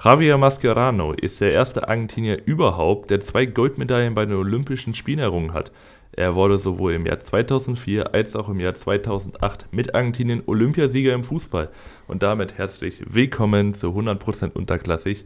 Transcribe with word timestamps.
Javier 0.00 0.38
Mascherano 0.38 1.12
ist 1.12 1.40
der 1.40 1.52
erste 1.52 1.88
Argentinier 1.88 2.46
überhaupt, 2.46 3.10
der 3.10 3.20
zwei 3.20 3.46
Goldmedaillen 3.46 4.14
bei 4.14 4.26
den 4.26 4.36
Olympischen 4.36 4.94
Spielen 4.94 5.18
errungen 5.18 5.52
hat. 5.52 5.72
Er 6.12 6.36
wurde 6.36 6.60
sowohl 6.60 6.92
im 6.92 7.04
Jahr 7.04 7.18
2004 7.18 8.14
als 8.14 8.36
auch 8.36 8.48
im 8.48 8.60
Jahr 8.60 8.74
2008 8.74 9.72
mit 9.72 9.96
Argentinien 9.96 10.44
Olympiasieger 10.46 11.12
im 11.14 11.24
Fußball. 11.24 11.70
Und 12.06 12.22
damit 12.22 12.58
herzlich 12.58 13.02
willkommen 13.12 13.74
zu 13.74 13.88
100% 13.88 14.52
Unterklassig. 14.52 15.24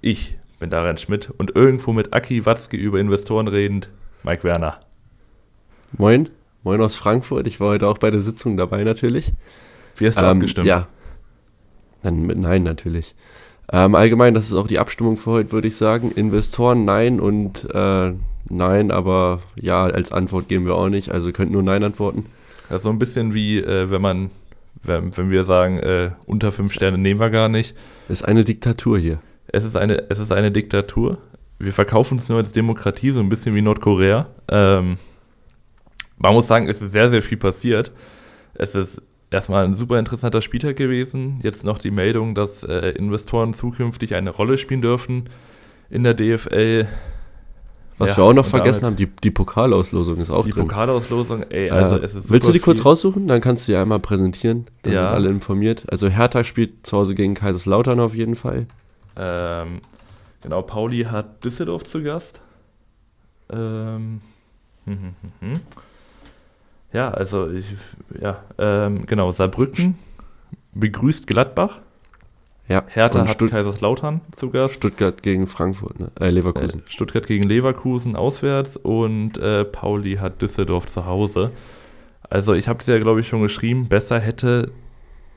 Ich 0.00 0.38
bin 0.60 0.70
Darren 0.70 0.96
Schmidt 0.96 1.30
und 1.36 1.54
irgendwo 1.54 1.92
mit 1.92 2.14
Aki 2.14 2.46
Watzke 2.46 2.78
über 2.78 2.98
Investoren 2.98 3.48
redend, 3.48 3.90
Mike 4.22 4.44
Werner. 4.44 4.80
Moin, 5.98 6.30
moin 6.62 6.80
aus 6.80 6.96
Frankfurt. 6.96 7.46
Ich 7.46 7.60
war 7.60 7.68
heute 7.68 7.86
auch 7.86 7.98
bei 7.98 8.10
der 8.10 8.22
Sitzung 8.22 8.56
dabei 8.56 8.82
natürlich. 8.82 9.34
Wie 9.98 10.06
hast 10.06 10.16
du 10.16 10.22
ähm, 10.22 10.38
abgestimmt? 10.38 10.66
Ja. 10.66 10.88
Dann 12.02 12.22
mit 12.22 12.38
Nein 12.38 12.62
natürlich. 12.62 13.14
Ähm, 13.72 13.94
allgemein, 13.94 14.34
das 14.34 14.46
ist 14.46 14.54
auch 14.54 14.68
die 14.68 14.78
Abstimmung 14.78 15.16
für 15.16 15.32
heute, 15.32 15.52
würde 15.52 15.68
ich 15.68 15.76
sagen. 15.76 16.10
Investoren 16.10 16.84
Nein 16.84 17.20
und 17.20 17.68
äh, 17.74 18.12
Nein, 18.48 18.90
aber 18.90 19.40
ja, 19.56 19.84
als 19.84 20.12
Antwort 20.12 20.48
geben 20.48 20.66
wir 20.66 20.76
auch 20.76 20.88
nicht. 20.88 21.10
Also 21.10 21.28
ihr 21.28 21.32
könnt 21.32 21.50
nur 21.50 21.62
Nein 21.62 21.82
antworten. 21.82 22.26
Das 22.68 22.78
ist 22.78 22.82
so 22.84 22.90
ein 22.90 22.98
bisschen 22.98 23.34
wie, 23.34 23.58
äh, 23.58 23.90
wenn 23.90 24.00
man, 24.00 24.30
wenn, 24.82 25.16
wenn 25.16 25.30
wir 25.30 25.44
sagen, 25.44 25.78
äh, 25.78 26.10
unter 26.26 26.52
fünf 26.52 26.72
Sterne 26.72 26.98
nehmen 26.98 27.20
wir 27.20 27.30
gar 27.30 27.48
nicht. 27.48 27.74
Das 28.08 28.20
ist 28.20 28.26
eine 28.26 28.44
Diktatur 28.44 28.98
hier. 28.98 29.20
Es 29.48 29.64
ist 29.64 29.76
eine, 29.76 30.10
es 30.10 30.18
ist 30.18 30.32
eine 30.32 30.52
Diktatur. 30.52 31.18
Wir 31.58 31.72
verkaufen 31.72 32.18
es 32.18 32.28
nur 32.28 32.38
als 32.38 32.52
Demokratie, 32.52 33.10
so 33.10 33.20
ein 33.20 33.28
bisschen 33.28 33.54
wie 33.54 33.62
Nordkorea. 33.62 34.26
Ähm, 34.48 34.98
man 36.18 36.34
muss 36.34 36.46
sagen, 36.46 36.68
es 36.68 36.80
ist 36.80 36.92
sehr, 36.92 37.10
sehr 37.10 37.22
viel 37.22 37.38
passiert. 37.38 37.92
Es 38.54 38.74
ist 38.74 39.02
erstmal 39.36 39.64
ein 39.64 39.74
super 39.74 39.98
interessanter 39.98 40.40
Spieltag 40.40 40.76
gewesen. 40.76 41.40
Jetzt 41.42 41.64
noch 41.64 41.78
die 41.78 41.90
Meldung, 41.90 42.34
dass 42.34 42.62
äh, 42.62 42.90
Investoren 42.90 43.54
zukünftig 43.54 44.14
eine 44.14 44.30
Rolle 44.30 44.58
spielen 44.58 44.82
dürfen 44.82 45.28
in 45.90 46.02
der 46.02 46.14
DFL. 46.14 46.88
Was 47.98 48.10
ja, 48.10 48.16
wir 48.18 48.24
auch 48.24 48.34
noch 48.34 48.44
vergessen 48.44 48.84
haben, 48.84 48.96
die, 48.96 49.06
die 49.06 49.30
Pokalauslosung 49.30 50.18
ist 50.18 50.30
auch 50.30 50.44
die 50.44 50.50
drin. 50.50 50.64
Die 50.64 50.68
Pokalauslosung, 50.68 51.44
ey, 51.44 51.70
also 51.70 51.96
äh, 51.96 52.04
es 52.04 52.14
ist 52.14 52.30
Willst 52.30 52.48
du 52.48 52.52
die 52.52 52.58
kurz 52.58 52.84
raussuchen? 52.84 53.26
Dann 53.26 53.40
kannst 53.40 53.66
du 53.66 53.72
die 53.72 53.76
einmal 53.76 54.00
präsentieren. 54.00 54.66
Dann 54.82 54.92
ja. 54.92 55.02
sind 55.02 55.10
alle 55.10 55.28
informiert. 55.30 55.84
Also 55.90 56.08
Hertha 56.08 56.44
spielt 56.44 56.86
zu 56.86 56.96
Hause 56.96 57.14
gegen 57.14 57.34
Kaiserslautern 57.34 58.00
auf 58.00 58.14
jeden 58.14 58.36
Fall. 58.36 58.66
Ähm, 59.16 59.80
genau, 60.42 60.62
Pauli 60.62 61.04
hat 61.04 61.42
Düsseldorf 61.44 61.84
zu 61.84 62.02
Gast. 62.02 62.40
Ähm, 63.50 64.20
hm, 64.84 64.98
hm, 64.98 65.14
hm, 65.40 65.52
hm. 65.52 65.60
Ja, 66.92 67.10
also 67.10 67.50
ich, 67.50 67.74
ja, 68.20 68.42
ähm, 68.58 69.06
genau, 69.06 69.32
Saarbrücken 69.32 69.98
begrüßt 70.74 71.26
Gladbach. 71.26 71.80
Ja, 72.68 72.84
Hertha 72.88 73.20
hat 73.20 73.30
Stutt 73.30 73.50
Kaiserslautern 73.50 74.20
zu 74.32 74.50
Gast. 74.50 74.74
Stuttgart 74.74 75.22
gegen 75.22 75.46
Frankfurt, 75.46 76.00
ne? 76.00 76.10
Äh, 76.18 76.30
Leverkusen. 76.30 76.80
Äh, 76.80 76.90
Stuttgart 76.90 77.26
gegen 77.26 77.44
Leverkusen 77.44 78.16
auswärts 78.16 78.76
und 78.76 79.38
äh, 79.38 79.64
Pauli 79.64 80.16
hat 80.16 80.42
Düsseldorf 80.42 80.86
zu 80.86 81.06
Hause. 81.06 81.52
Also 82.28 82.54
ich 82.54 82.66
habe 82.66 82.80
es 82.80 82.86
ja, 82.86 82.98
glaube 82.98 83.20
ich, 83.20 83.28
schon 83.28 83.42
geschrieben, 83.42 83.88
besser 83.88 84.18
hätte 84.18 84.72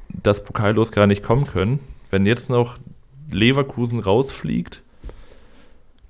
das 0.10 0.44
Pokallos 0.44 0.92
gar 0.92 1.06
nicht 1.06 1.22
kommen 1.22 1.46
können. 1.46 1.80
Wenn 2.10 2.26
jetzt 2.26 2.50
noch 2.50 2.78
Leverkusen 3.32 4.00
rausfliegt, 4.00 4.82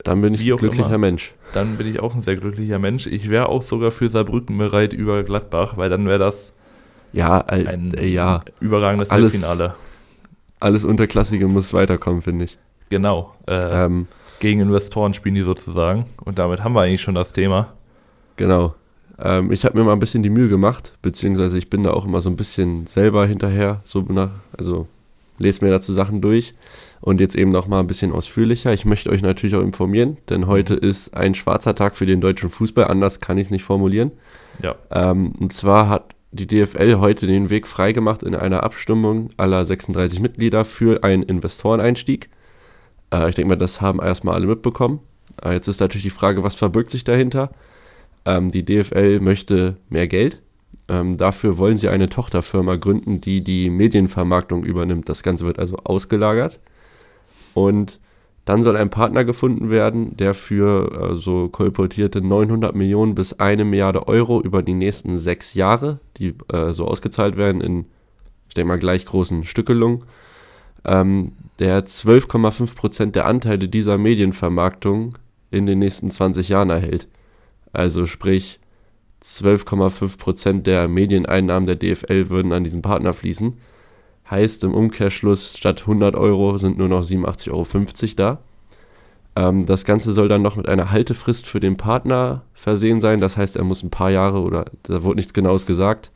dann 0.03 0.21
bin 0.21 0.33
ich 0.33 0.49
ein 0.49 0.57
glücklicher 0.57 0.89
immer, 0.89 0.97
Mensch. 0.97 1.33
Dann 1.53 1.77
bin 1.77 1.87
ich 1.87 1.99
auch 1.99 2.15
ein 2.15 2.21
sehr 2.21 2.37
glücklicher 2.37 2.79
Mensch. 2.79 3.05
Ich 3.05 3.29
wäre 3.29 3.49
auch 3.49 3.61
sogar 3.61 3.91
für 3.91 4.09
Saarbrücken 4.09 4.57
bereit 4.57 4.93
über 4.93 5.23
Gladbach, 5.23 5.77
weil 5.77 5.89
dann 5.89 6.05
wäre 6.07 6.19
das 6.19 6.53
ja, 7.11 7.41
äh, 7.47 7.65
ein 7.67 7.93
ja. 8.01 8.41
überragendes 8.59 9.09
alles, 9.09 9.33
Halbfinale. 9.33 9.75
Alles 10.59 10.85
Unterklassige 10.85 11.47
muss 11.47 11.73
weiterkommen, 11.73 12.21
finde 12.21 12.45
ich. 12.45 12.57
Genau. 12.89 13.33
Äh, 13.47 13.85
ähm, 13.85 14.07
gegen 14.39 14.61
Investoren 14.61 15.13
spielen 15.13 15.35
die 15.35 15.41
sozusagen. 15.41 16.05
Und 16.23 16.39
damit 16.39 16.63
haben 16.63 16.73
wir 16.73 16.81
eigentlich 16.81 17.01
schon 17.01 17.15
das 17.15 17.33
Thema. 17.33 17.73
Genau. 18.37 18.75
Ähm, 19.17 19.51
ich 19.51 19.65
habe 19.65 19.77
mir 19.77 19.83
mal 19.83 19.93
ein 19.93 19.99
bisschen 19.99 20.23
die 20.23 20.29
Mühe 20.29 20.47
gemacht, 20.47 20.93
beziehungsweise 21.01 21.57
ich 21.57 21.69
bin 21.69 21.83
da 21.83 21.91
auch 21.91 22.05
immer 22.05 22.21
so 22.21 22.29
ein 22.29 22.37
bisschen 22.37 22.87
selber 22.87 23.25
hinterher, 23.25 23.81
so 23.83 24.01
nach, 24.01 24.31
also 24.57 24.87
lese 25.37 25.63
mir 25.63 25.71
dazu 25.71 25.91
Sachen 25.91 26.21
durch 26.21 26.53
und 27.01 27.19
jetzt 27.19 27.35
eben 27.35 27.51
noch 27.51 27.67
mal 27.67 27.79
ein 27.79 27.87
bisschen 27.87 28.11
ausführlicher. 28.11 28.73
Ich 28.73 28.85
möchte 28.85 29.09
euch 29.09 29.21
natürlich 29.21 29.55
auch 29.55 29.61
informieren, 29.61 30.17
denn 30.29 30.47
heute 30.47 30.73
mhm. 30.73 30.79
ist 30.79 31.15
ein 31.15 31.35
schwarzer 31.35 31.75
Tag 31.75 31.95
für 31.95 32.05
den 32.05 32.21
deutschen 32.21 32.49
Fußball, 32.49 32.85
anders 32.85 33.19
kann 33.19 33.37
ich 33.37 33.47
es 33.47 33.51
nicht 33.51 33.63
formulieren. 33.63 34.11
Ja. 34.61 34.75
Ähm, 34.91 35.33
und 35.39 35.53
zwar 35.53 35.89
hat 35.89 36.15
die 36.31 36.47
DFL 36.47 36.97
heute 36.99 37.25
den 37.25 37.49
Weg 37.49 37.67
freigemacht 37.67 38.23
in 38.23 38.35
einer 38.35 38.63
Abstimmung 38.63 39.29
aller 39.37 39.65
36 39.65 40.19
Mitglieder 40.19 40.65
für 40.65 41.03
einen 41.03 41.23
Investoreneinstieg. 41.23 42.29
Äh, 43.13 43.29
ich 43.29 43.35
denke 43.35 43.49
mal, 43.49 43.55
das 43.55 43.81
haben 43.81 43.99
erstmal 43.99 44.35
alle 44.35 44.47
mitbekommen. 44.47 44.99
Äh, 45.43 45.53
jetzt 45.53 45.67
ist 45.67 45.79
natürlich 45.79 46.03
die 46.03 46.09
Frage, 46.09 46.43
was 46.43 46.55
verbirgt 46.55 46.91
sich 46.91 47.03
dahinter? 47.03 47.51
Ähm, 48.25 48.51
die 48.51 48.63
DFL 48.63 49.19
möchte 49.21 49.77
mehr 49.89 50.07
Geld 50.07 50.41
ähm, 50.89 51.17
dafür 51.17 51.57
wollen 51.57 51.77
sie 51.77 51.87
eine 51.87 52.09
Tochterfirma 52.09 52.75
gründen, 52.75 53.21
die 53.21 53.43
die 53.43 53.69
Medienvermarktung 53.69 54.63
übernimmt. 54.63 55.07
Das 55.07 55.21
Ganze 55.23 55.45
wird 55.45 55.59
also 55.59 55.77
ausgelagert. 55.77 56.59
Und 57.59 57.99
dann 58.45 58.63
soll 58.63 58.77
ein 58.77 58.89
Partner 58.89 59.25
gefunden 59.25 59.69
werden, 59.69 60.15
der 60.15 60.33
für 60.33 61.11
äh, 61.11 61.15
so 61.15 61.49
kolportierte 61.49 62.21
900 62.21 62.73
Millionen 62.73 63.13
bis 63.13 63.33
eine 63.33 63.65
Milliarde 63.65 64.07
Euro 64.07 64.41
über 64.41 64.63
die 64.63 64.73
nächsten 64.73 65.17
sechs 65.17 65.53
Jahre, 65.53 65.99
die 66.17 66.35
äh, 66.51 66.71
so 66.71 66.85
ausgezahlt 66.85 67.35
werden 67.37 67.61
in, 67.61 67.85
ich 68.47 68.53
denke 68.53 68.69
mal, 68.69 68.79
gleich 68.79 69.05
großen 69.05 69.43
Stückelungen, 69.43 69.99
ähm, 70.85 71.33
der 71.59 71.85
12,5 71.85 72.75
Prozent 72.75 73.15
der 73.15 73.25
Anteile 73.25 73.67
dieser 73.67 73.97
Medienvermarktung 73.97 75.17
in 75.51 75.65
den 75.65 75.79
nächsten 75.79 76.09
20 76.09 76.49
Jahren 76.49 76.69
erhält. 76.69 77.09
Also 77.73 78.05
sprich, 78.05 78.59
12,5 79.21 80.17
Prozent 80.17 80.65
der 80.65 80.87
Medieneinnahmen 80.87 81.67
der 81.67 81.75
DFL 81.75 82.29
würden 82.29 82.53
an 82.53 82.63
diesen 82.63 82.81
Partner 82.81 83.13
fließen. 83.13 83.57
Heißt 84.29 84.63
im 84.63 84.73
Umkehrschluss, 84.73 85.57
statt 85.57 85.81
100 85.81 86.15
Euro 86.15 86.57
sind 86.57 86.77
nur 86.77 86.87
noch 86.87 87.01
87,50 87.01 87.51
Euro 87.51 87.65
da. 88.15 88.39
Ähm, 89.35 89.65
das 89.65 89.85
Ganze 89.85 90.11
soll 90.11 90.27
dann 90.27 90.41
noch 90.41 90.55
mit 90.55 90.67
einer 90.67 90.91
Haltefrist 90.91 91.47
für 91.47 91.59
den 91.59 91.77
Partner 91.77 92.43
versehen 92.53 93.01
sein. 93.01 93.19
Das 93.19 93.37
heißt, 93.37 93.55
er 93.55 93.63
muss 93.63 93.83
ein 93.83 93.89
paar 93.89 94.11
Jahre 94.11 94.41
oder 94.41 94.65
da 94.83 95.03
wurde 95.03 95.17
nichts 95.17 95.33
Genaues 95.33 95.65
gesagt, 95.65 96.11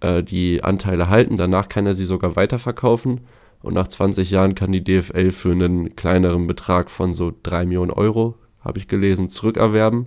äh, 0.00 0.22
die 0.22 0.64
Anteile 0.64 1.08
halten. 1.08 1.36
Danach 1.36 1.68
kann 1.68 1.86
er 1.86 1.94
sie 1.94 2.06
sogar 2.06 2.36
weiterverkaufen. 2.36 3.20
Und 3.62 3.74
nach 3.74 3.86
20 3.86 4.30
Jahren 4.30 4.54
kann 4.54 4.72
die 4.72 4.82
DFL 4.82 5.30
für 5.30 5.52
einen 5.52 5.94
kleineren 5.94 6.46
Betrag 6.46 6.90
von 6.90 7.14
so 7.14 7.32
3 7.42 7.66
Millionen 7.66 7.92
Euro, 7.92 8.34
habe 8.60 8.78
ich 8.78 8.88
gelesen, 8.88 9.28
zurückerwerben. 9.28 10.06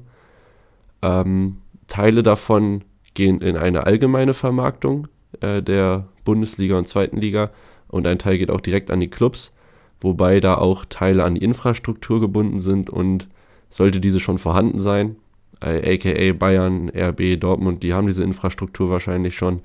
Ähm, 1.02 1.58
Teile 1.88 2.24
davon 2.24 2.84
gehen 3.14 3.40
in 3.42 3.56
eine 3.56 3.86
allgemeine 3.86 4.34
Vermarktung 4.34 5.08
äh, 5.40 5.62
der 5.62 6.08
Bundesliga 6.26 6.78
und 6.78 6.90
Zweiten 6.90 7.18
Liga 7.18 7.52
und 7.88 8.06
ein 8.06 8.20
Teil 8.20 8.38
geht 8.38 8.52
auch 8.52 8.60
direkt 8.60 8.92
an 8.92 9.00
die 9.00 9.10
Clubs, 9.10 9.54
wobei 10.02 10.42
da 10.42 10.56
auch 10.56 10.84
Teile 10.84 11.24
an 11.24 11.36
die 11.36 11.44
Infrastruktur 11.44 12.20
gebunden 12.20 12.60
sind 12.60 12.90
und 12.90 13.30
sollte 13.70 14.02
diese 14.02 14.20
schon 14.20 14.38
vorhanden 14.38 14.80
sein, 14.80 15.16
äh, 15.62 15.96
aka 15.96 16.34
Bayern, 16.34 16.90
RB, 16.90 17.40
Dortmund, 17.40 17.84
die 17.84 17.94
haben 17.94 18.08
diese 18.08 18.24
Infrastruktur 18.24 18.90
wahrscheinlich 18.90 19.38
schon, 19.38 19.62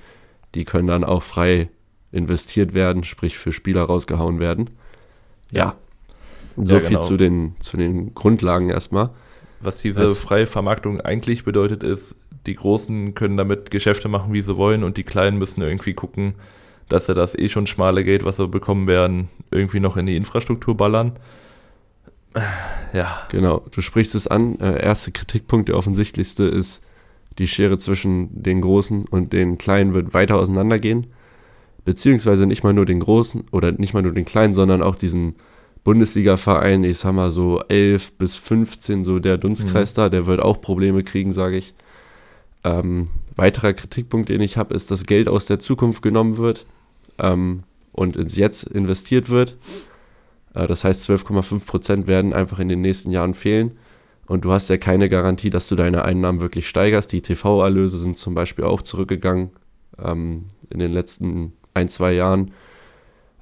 die 0.54 0.64
können 0.64 0.86
dann 0.86 1.04
auch 1.04 1.22
frei 1.22 1.68
investiert 2.12 2.74
werden, 2.74 3.04
sprich 3.04 3.38
für 3.38 3.52
Spieler 3.52 3.82
rausgehauen 3.82 4.40
werden. 4.40 4.70
Ja, 5.52 5.76
so 6.56 6.74
ja, 6.74 6.80
viel 6.80 6.88
genau. 6.90 7.00
zu, 7.00 7.16
den, 7.16 7.56
zu 7.60 7.76
den 7.76 8.14
Grundlagen 8.14 8.70
erstmal. 8.70 9.10
Was 9.60 9.78
diese 9.78 10.00
Als, 10.00 10.20
freie 10.20 10.46
Vermarktung 10.46 11.00
eigentlich 11.00 11.44
bedeutet, 11.44 11.82
ist, 11.82 12.16
die 12.46 12.54
Großen 12.54 13.14
können 13.14 13.36
damit 13.36 13.70
Geschäfte 13.70 14.08
machen, 14.08 14.32
wie 14.32 14.42
sie 14.42 14.56
wollen, 14.56 14.84
und 14.84 14.96
die 14.96 15.04
Kleinen 15.04 15.38
müssen 15.38 15.62
irgendwie 15.62 15.94
gucken, 15.94 16.34
dass 16.88 17.06
sie 17.06 17.14
das 17.14 17.38
eh 17.38 17.48
schon 17.48 17.66
schmale 17.66 18.04
Geld, 18.04 18.24
was 18.24 18.38
sie 18.38 18.48
bekommen 18.48 18.86
werden, 18.86 19.28
irgendwie 19.50 19.80
noch 19.80 19.96
in 19.96 20.06
die 20.06 20.16
Infrastruktur 20.16 20.76
ballern. 20.76 21.12
Ja. 22.92 23.26
Genau, 23.30 23.64
du 23.70 23.80
sprichst 23.80 24.14
es 24.14 24.26
an. 24.26 24.58
Äh, 24.60 24.82
erste 24.82 25.12
Kritikpunkt, 25.12 25.68
der 25.68 25.76
offensichtlichste 25.76 26.44
ist, 26.44 26.82
die 27.38 27.48
Schere 27.48 27.78
zwischen 27.78 28.42
den 28.42 28.60
Großen 28.60 29.04
und 29.06 29.32
den 29.32 29.58
Kleinen 29.58 29.94
wird 29.94 30.14
weiter 30.14 30.36
auseinandergehen. 30.36 31.06
Beziehungsweise 31.84 32.46
nicht 32.46 32.62
mal 32.62 32.72
nur 32.72 32.86
den 32.86 33.00
Großen 33.00 33.44
oder 33.52 33.72
nicht 33.72 33.94
mal 33.94 34.02
nur 34.02 34.12
den 34.12 34.24
Kleinen, 34.24 34.52
sondern 34.52 34.82
auch 34.82 34.96
diesen 34.96 35.36
Bundesliga-Verein, 35.82 36.84
ich 36.84 36.98
sag 36.98 37.14
mal 37.14 37.30
so 37.30 37.62
11 37.68 38.12
bis 38.18 38.36
15, 38.36 39.04
so 39.04 39.18
der 39.18 39.38
Dunstkreis 39.38 39.92
mhm. 39.92 39.96
da, 39.96 40.08
der 40.08 40.26
wird 40.26 40.40
auch 40.40 40.60
Probleme 40.60 41.02
kriegen, 41.02 41.32
sage 41.32 41.56
ich. 41.56 41.74
Ähm, 42.64 43.08
weiterer 43.36 43.72
Kritikpunkt, 43.72 44.28
den 44.28 44.40
ich 44.40 44.56
habe, 44.56 44.74
ist, 44.74 44.90
dass 44.90 45.06
Geld 45.06 45.28
aus 45.28 45.46
der 45.46 45.58
Zukunft 45.58 46.02
genommen 46.02 46.36
wird 46.36 46.66
ähm, 47.18 47.62
und 47.92 48.16
ins 48.16 48.36
Jetzt 48.36 48.64
investiert 48.64 49.30
wird. 49.30 49.56
Äh, 50.54 50.66
das 50.66 50.84
heißt, 50.84 51.08
12,5 51.08 51.64
Prozent 51.64 52.06
werden 52.06 52.32
einfach 52.32 52.58
in 52.58 52.68
den 52.68 52.80
nächsten 52.80 53.10
Jahren 53.10 53.34
fehlen. 53.34 53.78
Und 54.26 54.44
du 54.44 54.52
hast 54.52 54.68
ja 54.68 54.76
keine 54.76 55.08
Garantie, 55.08 55.50
dass 55.50 55.68
du 55.68 55.74
deine 55.74 56.04
Einnahmen 56.04 56.40
wirklich 56.40 56.68
steigerst. 56.68 57.12
Die 57.12 57.22
TV-Erlöse 57.22 57.98
sind 57.98 58.16
zum 58.16 58.34
Beispiel 58.34 58.64
auch 58.64 58.82
zurückgegangen 58.82 59.50
ähm, 59.98 60.44
in 60.70 60.78
den 60.78 60.92
letzten 60.92 61.54
ein, 61.74 61.88
zwei 61.88 62.12
Jahren. 62.12 62.52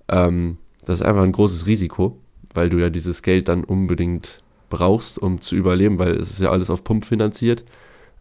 Ähm, 0.09 0.57
das 0.87 1.01
ist 1.01 1.07
einfach 1.07 1.23
ein 1.23 1.33
großes 1.33 1.67
Risiko 1.67 2.19
weil 2.55 2.71
du 2.71 2.79
ja 2.79 2.91
dieses 2.91 3.23
Geld 3.23 3.49
dann 3.49 3.65
unbedingt 3.65 4.43
brauchst, 4.71 5.19
um 5.19 5.41
zu 5.41 5.55
überleben, 5.55 5.99
weil 5.99 6.17
es 6.17 6.31
ist 6.31 6.41
ja 6.41 6.51
alles 6.51 6.71
auf 6.71 6.85
Pump 6.85 7.05
finanziert. 7.05 7.65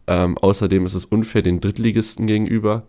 Ähm, 0.08 0.38
außerdem 0.38 0.86
ist 0.86 0.94
es 0.94 1.04
unfair 1.04 1.42
den 1.42 1.60
Drittligisten 1.60 2.26
gegenüber, 2.26 2.84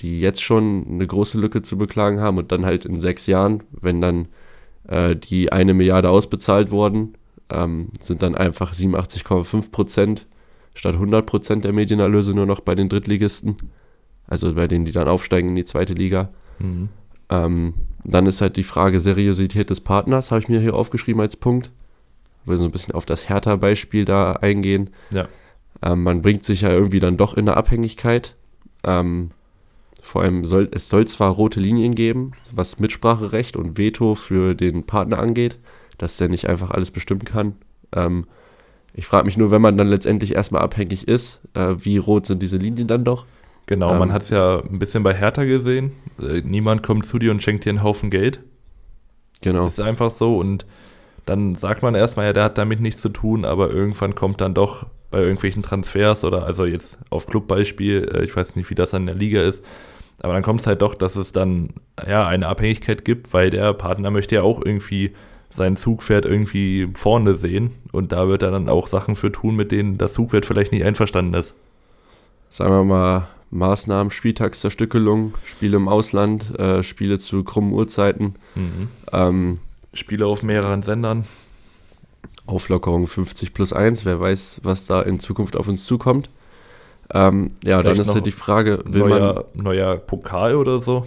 die 0.00 0.20
jetzt 0.20 0.42
schon 0.42 0.84
eine 0.88 1.06
große 1.06 1.38
Lücke 1.38 1.62
zu 1.62 1.78
beklagen 1.78 2.20
haben 2.20 2.38
und 2.38 2.50
dann 2.50 2.66
halt 2.66 2.84
in 2.84 2.98
sechs 2.98 3.28
Jahren, 3.28 3.62
wenn 3.70 4.00
dann 4.00 4.26
äh, 4.88 5.14
die 5.14 5.52
eine 5.52 5.74
Milliarde 5.74 6.10
ausbezahlt 6.10 6.72
worden, 6.72 7.14
ähm, 7.50 7.90
sind 8.00 8.22
dann 8.22 8.34
einfach 8.34 8.74
87,5 8.74 9.70
Prozent 9.70 10.26
statt 10.74 10.94
100 10.94 11.24
Prozent 11.24 11.64
der 11.64 11.72
Medienerlöse 11.72 12.34
nur 12.34 12.46
noch 12.46 12.60
bei 12.60 12.74
den 12.74 12.88
Drittligisten. 12.88 13.56
Also 14.26 14.54
bei 14.54 14.66
denen, 14.66 14.84
die 14.84 14.92
dann 14.92 15.08
aufsteigen 15.08 15.50
in 15.50 15.54
die 15.54 15.64
zweite 15.64 15.94
Liga. 15.94 16.30
Mhm. 16.58 16.88
Ähm, 17.28 17.74
dann 18.04 18.26
ist 18.26 18.40
halt 18.40 18.56
die 18.56 18.64
Frage 18.64 19.00
Seriosität 19.00 19.70
des 19.70 19.80
Partners, 19.80 20.32
habe 20.32 20.40
ich 20.40 20.48
mir 20.48 20.60
hier 20.60 20.74
aufgeschrieben 20.74 21.20
als 21.20 21.36
Punkt. 21.36 21.70
Ich 22.42 22.48
will 22.48 22.56
so 22.56 22.64
ein 22.64 22.70
bisschen 22.72 22.94
auf 22.94 23.06
das 23.06 23.28
Hertha-Beispiel 23.28 24.04
da 24.04 24.32
eingehen. 24.32 24.90
Ja. 25.12 25.28
Ähm, 25.82 26.02
man 26.02 26.22
bringt 26.22 26.44
sich 26.44 26.62
ja 26.62 26.70
irgendwie 26.70 27.00
dann 27.00 27.16
doch 27.16 27.34
in 27.34 27.48
eine 27.48 27.56
Abhängigkeit. 27.56 28.36
Ähm, 28.84 29.30
vor 30.02 30.22
allem 30.22 30.44
soll 30.44 30.68
es 30.72 30.88
soll 30.88 31.06
zwar 31.06 31.30
rote 31.30 31.60
Linien 31.60 31.94
geben, 31.94 32.32
was 32.52 32.78
Mitspracherecht 32.78 33.56
und 33.56 33.78
Veto 33.78 34.14
für 34.14 34.54
den 34.54 34.84
Partner 34.84 35.18
angeht, 35.18 35.58
dass 35.98 36.16
der 36.16 36.28
nicht 36.28 36.48
einfach 36.48 36.70
alles 36.70 36.90
bestimmen 36.90 37.24
kann. 37.24 37.54
Ähm, 37.94 38.26
ich 38.92 39.06
frage 39.06 39.26
mich 39.26 39.36
nur, 39.36 39.50
wenn 39.50 39.62
man 39.62 39.76
dann 39.76 39.88
letztendlich 39.88 40.34
erstmal 40.34 40.62
abhängig 40.62 41.06
ist, 41.06 41.42
äh, 41.54 41.74
wie 41.78 41.98
rot 41.98 42.26
sind 42.26 42.42
diese 42.42 42.56
Linien 42.56 42.88
dann 42.88 43.04
doch? 43.04 43.26
Genau, 43.66 43.92
ähm, 43.92 43.98
man 43.98 44.12
hat 44.12 44.22
es 44.22 44.30
ja 44.30 44.60
ein 44.60 44.78
bisschen 44.78 45.02
bei 45.02 45.14
Hertha 45.14 45.44
gesehen. 45.44 45.92
Äh, 46.20 46.42
niemand 46.44 46.82
kommt 46.82 47.06
zu 47.06 47.18
dir 47.18 47.30
und 47.30 47.42
schenkt 47.42 47.64
dir 47.64 47.70
einen 47.70 47.82
Haufen 47.82 48.10
Geld. 48.10 48.40
Genau. 49.42 49.66
Ist 49.66 49.80
einfach 49.80 50.10
so 50.10 50.36
und 50.38 50.66
dann 51.24 51.54
sagt 51.54 51.82
man 51.82 51.94
erstmal, 51.94 52.26
ja, 52.26 52.32
der 52.32 52.44
hat 52.44 52.58
damit 52.58 52.80
nichts 52.80 53.00
zu 53.00 53.10
tun, 53.10 53.44
aber 53.44 53.70
irgendwann 53.70 54.14
kommt 54.14 54.40
dann 54.40 54.54
doch 54.54 54.86
bei 55.10 55.18
irgendwelchen 55.20 55.62
Transfers 55.62 56.24
oder 56.24 56.44
also 56.44 56.64
jetzt 56.64 56.98
auf 57.10 57.26
Clubbeispiel, 57.26 58.10
äh, 58.14 58.24
ich 58.24 58.34
weiß 58.34 58.56
nicht, 58.56 58.70
wie 58.70 58.74
das 58.74 58.94
an 58.94 59.06
der 59.06 59.14
Liga 59.14 59.42
ist, 59.42 59.64
aber 60.22 60.34
dann 60.34 60.42
kommt 60.42 60.60
es 60.60 60.66
halt 60.66 60.82
doch, 60.82 60.94
dass 60.94 61.16
es 61.16 61.32
dann 61.32 61.70
ja 62.06 62.26
eine 62.26 62.48
Abhängigkeit 62.48 63.04
gibt, 63.04 63.32
weil 63.32 63.50
der 63.50 63.72
Partner 63.72 64.10
möchte 64.10 64.36
ja 64.36 64.42
auch 64.42 64.64
irgendwie 64.64 65.12
sein 65.50 65.76
Zugpferd 65.76 66.26
irgendwie 66.26 66.88
vorne 66.94 67.34
sehen 67.34 67.72
und 67.92 68.12
da 68.12 68.28
wird 68.28 68.42
er 68.42 68.50
dann 68.52 68.68
auch 68.68 68.86
Sachen 68.86 69.16
für 69.16 69.32
tun, 69.32 69.56
mit 69.56 69.72
denen 69.72 69.98
das 69.98 70.12
Zugpferd 70.12 70.46
vielleicht 70.46 70.72
nicht 70.72 70.84
einverstanden 70.84 71.34
ist. 71.34 71.54
Sagen 72.48 72.72
wir 72.72 72.84
mal 72.84 73.28
Maßnahmen, 73.50 74.10
Spieltagszerstückelung, 74.10 75.34
Spiele 75.44 75.76
im 75.76 75.88
Ausland, 75.88 76.58
äh, 76.58 76.82
Spiele 76.82 77.18
zu 77.18 77.42
krummen 77.42 77.72
Uhrzeiten. 77.72 78.34
Mhm. 78.54 78.88
Ähm, 79.12 79.58
Spiele 79.92 80.26
auf 80.26 80.42
mehreren 80.42 80.82
Sendern. 80.82 81.24
Auflockerung 82.46 83.06
50 83.06 83.54
plus 83.54 83.72
1, 83.72 84.04
wer 84.04 84.20
weiß, 84.20 84.60
was 84.64 84.86
da 84.86 85.02
in 85.02 85.20
Zukunft 85.20 85.56
auf 85.56 85.68
uns 85.68 85.84
zukommt. 85.84 86.30
Ähm, 87.12 87.52
ja, 87.64 87.78
Vielleicht 87.78 87.98
dann 87.98 88.06
ist 88.06 88.14
ja 88.14 88.20
die 88.20 88.32
Frage, 88.32 88.82
will 88.84 89.02
neuer, 89.02 89.46
man. 89.54 89.64
Neuer 89.64 89.96
Pokal 89.96 90.54
oder 90.54 90.80
so? 90.80 91.06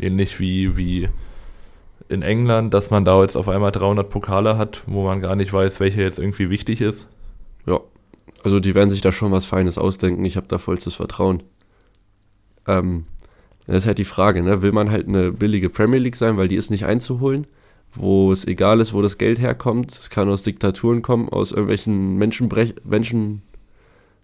Ähnlich 0.00 0.40
wie, 0.40 0.76
wie 0.76 1.08
in 2.08 2.22
England, 2.22 2.74
dass 2.74 2.90
man 2.90 3.04
da 3.04 3.20
jetzt 3.22 3.36
auf 3.36 3.48
einmal 3.48 3.72
300 3.72 4.08
Pokale 4.08 4.56
hat, 4.56 4.82
wo 4.86 5.04
man 5.04 5.20
gar 5.20 5.36
nicht 5.36 5.52
weiß, 5.52 5.80
welcher 5.80 6.02
jetzt 6.02 6.18
irgendwie 6.18 6.50
wichtig 6.50 6.80
ist. 6.80 7.08
Ja, 7.66 7.80
also 8.42 8.60
die 8.60 8.74
werden 8.74 8.90
sich 8.90 9.00
da 9.00 9.12
schon 9.12 9.32
was 9.32 9.44
Feines 9.44 9.78
ausdenken. 9.78 10.24
Ich 10.24 10.36
habe 10.36 10.46
da 10.48 10.58
vollstes 10.58 10.94
Vertrauen. 10.94 11.42
Ähm, 12.66 13.06
das 13.66 13.78
ist 13.78 13.86
halt 13.86 13.98
die 13.98 14.04
Frage, 14.04 14.42
ne? 14.42 14.62
will 14.62 14.72
man 14.72 14.90
halt 14.90 15.08
eine 15.08 15.32
billige 15.32 15.68
Premier 15.68 15.98
League 15.98 16.16
sein, 16.16 16.36
weil 16.38 16.48
die 16.48 16.56
ist 16.56 16.70
nicht 16.70 16.86
einzuholen, 16.86 17.46
wo 17.94 18.32
es 18.32 18.46
egal 18.46 18.80
ist, 18.80 18.92
wo 18.92 19.02
das 19.02 19.18
Geld 19.18 19.40
herkommt. 19.40 19.92
Es 19.92 20.10
kann 20.10 20.28
aus 20.28 20.42
Diktaturen 20.42 21.02
kommen, 21.02 21.28
aus 21.28 21.52
irgendwelchen 21.52 22.16
Menschenbrech 22.16 22.74
Menschen, 22.84 23.42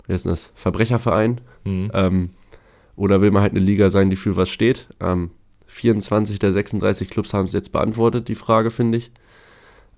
wie 0.06 0.12
heißt 0.12 0.26
das, 0.26 0.52
Verbrechervereinen. 0.54 1.40
Mhm. 1.64 1.90
Ähm, 1.94 2.30
oder 2.96 3.20
will 3.20 3.30
man 3.30 3.42
halt 3.42 3.52
eine 3.52 3.60
Liga 3.60 3.88
sein, 3.88 4.10
die 4.10 4.16
für 4.16 4.36
was 4.36 4.50
steht? 4.50 4.88
Ähm, 5.00 5.30
24 5.66 6.38
der 6.38 6.52
36 6.52 7.08
Clubs 7.08 7.34
haben 7.34 7.46
es 7.46 7.52
jetzt 7.52 7.72
beantwortet, 7.72 8.28
die 8.28 8.36
Frage, 8.36 8.70
finde 8.70 8.98
ich. 8.98 9.10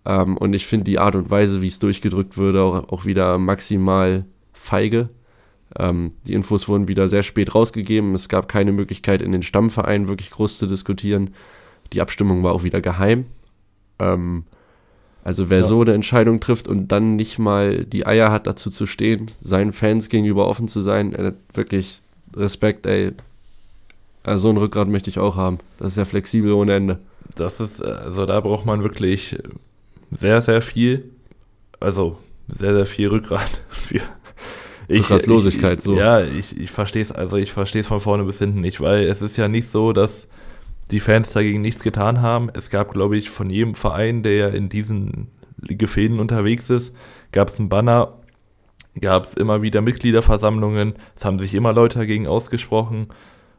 Ähm, 0.06 0.36
und 0.36 0.54
ich 0.54 0.66
finde 0.66 0.84
die 0.84 0.98
Art 0.98 1.16
und 1.16 1.30
Weise, 1.30 1.60
wie 1.60 1.66
es 1.66 1.78
durchgedrückt 1.78 2.38
würde, 2.38 2.62
auch, 2.62 2.88
auch 2.88 3.04
wieder 3.04 3.38
maximal 3.38 4.24
feige. 4.52 5.10
Ähm, 5.78 6.12
die 6.26 6.32
Infos 6.32 6.68
wurden 6.68 6.88
wieder 6.88 7.08
sehr 7.08 7.22
spät 7.22 7.54
rausgegeben. 7.54 8.14
Es 8.14 8.28
gab 8.28 8.48
keine 8.48 8.72
Möglichkeit, 8.72 9.20
in 9.20 9.32
den 9.32 9.42
Stammvereinen 9.42 10.08
wirklich 10.08 10.30
groß 10.30 10.58
zu 10.58 10.66
diskutieren. 10.66 11.30
Die 11.92 12.00
Abstimmung 12.00 12.42
war 12.42 12.52
auch 12.52 12.62
wieder 12.62 12.80
geheim. 12.80 13.26
Ähm, 13.98 14.44
also 15.24 15.50
wer 15.50 15.58
ja. 15.58 15.64
so 15.64 15.80
eine 15.80 15.92
Entscheidung 15.92 16.38
trifft 16.38 16.68
und 16.68 16.92
dann 16.92 17.16
nicht 17.16 17.38
mal 17.38 17.84
die 17.84 18.06
Eier 18.06 18.30
hat, 18.30 18.46
dazu 18.46 18.70
zu 18.70 18.86
stehen, 18.86 19.30
seinen 19.40 19.72
Fans 19.72 20.08
gegenüber 20.08 20.46
offen 20.46 20.68
zu 20.68 20.80
sein, 20.80 21.12
äh, 21.14 21.32
wirklich 21.52 21.98
Respekt, 22.36 22.86
ey. 22.86 23.12
Also 24.22 24.42
so 24.42 24.50
ein 24.50 24.56
Rückgrat 24.56 24.88
möchte 24.88 25.10
ich 25.10 25.18
auch 25.18 25.36
haben. 25.36 25.58
Das 25.78 25.88
ist 25.88 25.96
ja 25.96 26.04
flexibel 26.04 26.52
ohne 26.52 26.74
Ende. 26.74 26.98
Das 27.34 27.60
ist, 27.60 27.82
also 27.82 28.24
da 28.26 28.40
braucht 28.40 28.66
man 28.66 28.82
wirklich 28.82 29.36
sehr, 30.12 30.42
sehr 30.42 30.62
viel, 30.62 31.10
also 31.80 32.18
sehr, 32.48 32.74
sehr 32.74 32.86
viel 32.86 33.08
Rückgrat 33.08 33.62
für. 33.68 34.02
Rückgratslosigkeit, 34.88 35.82
so. 35.82 35.96
Ja, 35.96 36.20
ich, 36.22 36.56
ich 36.56 36.70
verstehe 36.70 37.02
es, 37.02 37.10
also 37.10 37.36
ich 37.36 37.52
verstehe 37.52 37.80
es 37.80 37.88
von 37.88 37.98
vorne 37.98 38.22
bis 38.22 38.38
hinten 38.38 38.60
nicht, 38.60 38.80
weil 38.80 39.04
es 39.04 39.22
ist 39.22 39.36
ja 39.36 39.48
nicht 39.48 39.68
so, 39.68 39.92
dass 39.92 40.28
die 40.90 41.00
Fans 41.00 41.32
dagegen 41.32 41.60
nichts 41.60 41.82
getan 41.82 42.22
haben. 42.22 42.48
Es 42.54 42.70
gab, 42.70 42.92
glaube 42.92 43.16
ich, 43.16 43.30
von 43.30 43.50
jedem 43.50 43.74
Verein, 43.74 44.22
der 44.22 44.54
in 44.54 44.68
diesen 44.68 45.28
Gefäden 45.58 46.20
unterwegs 46.20 46.70
ist, 46.70 46.94
gab 47.32 47.48
es 47.48 47.58
einen 47.58 47.68
Banner, 47.68 48.18
gab 49.00 49.24
es 49.24 49.34
immer 49.34 49.62
wieder 49.62 49.80
Mitgliederversammlungen, 49.80 50.94
es 51.16 51.24
haben 51.24 51.38
sich 51.38 51.54
immer 51.54 51.72
Leute 51.72 51.98
dagegen 51.98 52.26
ausgesprochen 52.26 53.08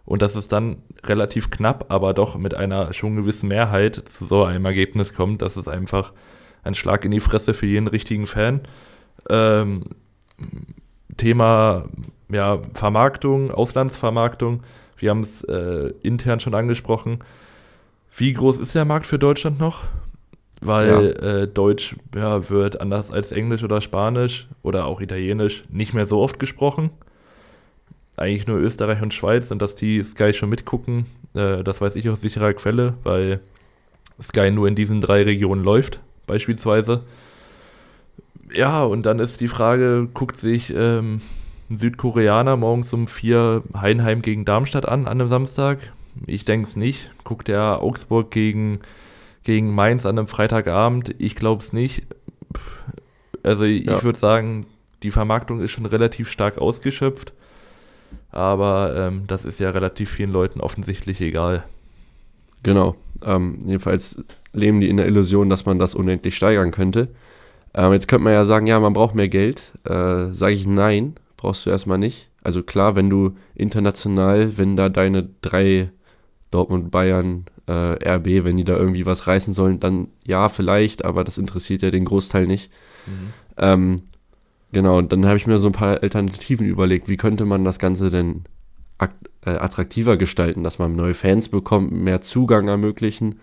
und 0.06 0.22
dass 0.22 0.36
es 0.36 0.48
dann 0.48 0.78
relativ 1.04 1.50
knapp, 1.50 1.86
aber 1.90 2.14
doch 2.14 2.38
mit 2.38 2.54
einer 2.54 2.94
schon 2.94 3.16
gewissen 3.16 3.50
Mehrheit 3.50 3.96
zu 3.96 4.26
so 4.26 4.44
einem 4.44 4.66
Ergebnis 4.66 5.14
kommt, 5.14 5.42
das 5.42 5.58
ist 5.58 5.68
einfach 5.68 6.14
ein 6.64 6.76
Schlag 6.76 7.04
in 7.04 7.12
die 7.12 7.20
Fresse 7.20 7.54
für 7.54 7.66
jeden 7.66 7.88
richtigen 7.88 8.28
Fan. 8.28 8.62
Ähm, 9.30 9.84
Thema 11.18 11.86
ja, 12.30 12.60
Vermarktung, 12.74 13.52
Auslandsvermarktung, 13.52 14.64
wir 14.98 15.10
haben 15.10 15.22
es 15.22 15.44
äh, 15.44 15.94
intern 16.04 16.40
schon 16.40 16.54
angesprochen. 16.54 17.20
Wie 18.16 18.34
groß 18.34 18.60
ist 18.60 18.76
der 18.76 18.86
Markt 18.86 19.06
für 19.06 19.20
Deutschland 19.20 19.60
noch? 19.60 19.84
Weil 20.60 21.16
ja. 21.22 21.42
äh, 21.42 21.48
Deutsch 21.48 21.96
ja, 22.16 22.50
wird 22.50 22.82
anders 22.82 23.12
als 23.12 23.32
Englisch 23.32 23.64
oder 23.64 23.80
Spanisch 23.80 24.48
oder 24.64 24.86
auch 24.86 25.02
Italienisch 25.02 25.64
nicht 25.70 25.94
mehr 25.94 26.08
so 26.08 26.20
oft 26.20 26.40
gesprochen 26.40 26.90
eigentlich 28.18 28.48
nur 28.48 28.58
Österreich 28.58 29.02
und 29.02 29.14
Schweiz 29.14 29.52
und 29.52 29.62
dass 29.62 29.76
die 29.76 30.04
Sky 30.04 30.34
schon 30.34 30.50
mitgucken, 30.50 31.06
äh, 31.36 31.64
das 31.64 31.80
weiß 31.80 31.96
ich 31.96 32.10
aus 32.10 32.22
sicherer 32.22 32.54
Quelle, 32.54 32.96
weil 33.04 33.40
Sky 34.22 34.52
nur 34.52 34.68
in 34.68 34.76
diesen 34.76 35.00
drei 35.00 35.24
Regionen 35.24 35.64
läuft, 35.64 36.00
beispielsweise. 36.26 37.02
Ja, 38.52 38.84
und 38.84 39.06
dann 39.06 39.20
ist 39.20 39.40
die 39.40 39.48
Frage, 39.48 40.10
guckt 40.14 40.38
sich 40.38 40.74
ähm, 40.76 41.22
ein 41.70 41.78
Südkoreaner 41.78 42.58
morgens 42.58 42.94
um 42.94 43.08
vier 43.08 43.64
Heinheim 43.76 44.22
gegen 44.22 44.46
Darmstadt 44.46 44.88
an, 44.88 45.02
an 45.02 45.20
einem 45.20 45.28
Samstag? 45.28 45.80
Ich 46.26 46.46
denke 46.46 46.68
es 46.68 46.76
nicht. 46.76 47.12
Guckt 47.24 47.50
er 47.50 47.82
Augsburg 47.82 48.32
gegen, 48.32 48.80
gegen 49.44 49.74
Mainz 49.74 50.06
an 50.06 50.18
einem 50.18 50.28
Freitagabend? 50.28 51.16
Ich 51.20 51.36
glaube 51.36 51.62
es 51.62 51.74
nicht. 51.74 52.08
Also 53.44 53.66
ich 53.66 53.86
ja. 53.86 54.02
würde 54.04 54.18
sagen, 54.18 54.66
die 55.04 55.12
Vermarktung 55.12 55.62
ist 55.62 55.72
schon 55.72 55.86
relativ 55.86 56.30
stark 56.30 56.58
ausgeschöpft. 56.58 57.34
Aber 58.32 58.96
ähm, 58.96 59.24
das 59.28 59.46
ist 59.46 59.60
ja 59.60 59.70
relativ 59.70 60.10
vielen 60.10 60.32
Leuten 60.32 60.62
offensichtlich 60.62 61.22
egal. 61.22 61.64
Genau. 62.64 62.96
Ähm, 63.24 63.60
jedenfalls 63.66 64.24
leben 64.54 64.80
die 64.80 64.90
in 64.90 64.98
der 64.98 65.08
Illusion, 65.08 65.50
dass 65.50 65.66
man 65.66 65.80
das 65.80 65.96
unendlich 65.96 66.36
steigern 66.36 66.72
könnte. 66.72 67.10
Ähm, 67.74 67.94
jetzt 67.94 68.08
könnte 68.08 68.24
man 68.24 68.34
ja 68.34 68.46
sagen, 68.46 68.68
ja, 68.68 68.80
man 68.80 68.94
braucht 68.94 69.16
mehr 69.16 69.28
Geld. 69.28 69.72
Äh, 69.86 70.34
Sage 70.34 70.54
ich 70.54 70.66
nein, 70.68 71.16
brauchst 71.38 71.66
du 71.66 71.70
erstmal 71.70 71.98
nicht. 71.98 72.30
Also 72.44 72.64
klar, 72.64 72.96
wenn 72.96 73.10
du 73.10 73.36
international, 73.56 74.58
wenn 74.58 74.76
da 74.76 74.90
deine 74.90 75.30
drei 75.42 75.92
Dortmund, 76.52 76.92
Bayern, 76.92 77.46
äh, 77.68 77.72
RB, 77.72 78.44
wenn 78.44 78.58
die 78.58 78.64
da 78.64 78.76
irgendwie 78.76 79.06
was 79.06 79.28
reißen 79.28 79.54
sollen, 79.54 79.80
dann 79.80 80.08
ja, 80.26 80.50
vielleicht, 80.50 81.06
aber 81.06 81.24
das 81.24 81.38
interessiert 81.38 81.82
ja 81.82 81.92
den 81.92 82.06
Großteil 82.06 82.48
nicht. 82.48 82.72
Mhm. 83.06 83.34
Ähm, 83.58 84.02
Genau, 84.74 84.98
und 84.98 85.14
dann 85.14 85.26
habe 85.26 85.38
ich 85.38 85.48
mir 85.48 85.58
so 85.60 85.68
ein 85.68 85.74
paar 85.74 86.04
Alternativen 86.04 86.68
überlegt. 86.68 87.08
Wie 87.08 87.16
könnte 87.16 87.46
man 87.46 87.64
das 87.64 87.80
Ganze 87.80 88.10
denn 88.10 88.44
äh, 89.00 89.52
attraktiver 89.52 90.18
gestalten, 90.18 90.64
dass 90.64 90.78
man 90.78 90.96
neue 90.96 91.14
Fans 91.14 91.50
bekommt, 91.50 91.92
mehr 91.92 92.22
Zugang 92.22 92.68
ermöglichen. 92.68 93.40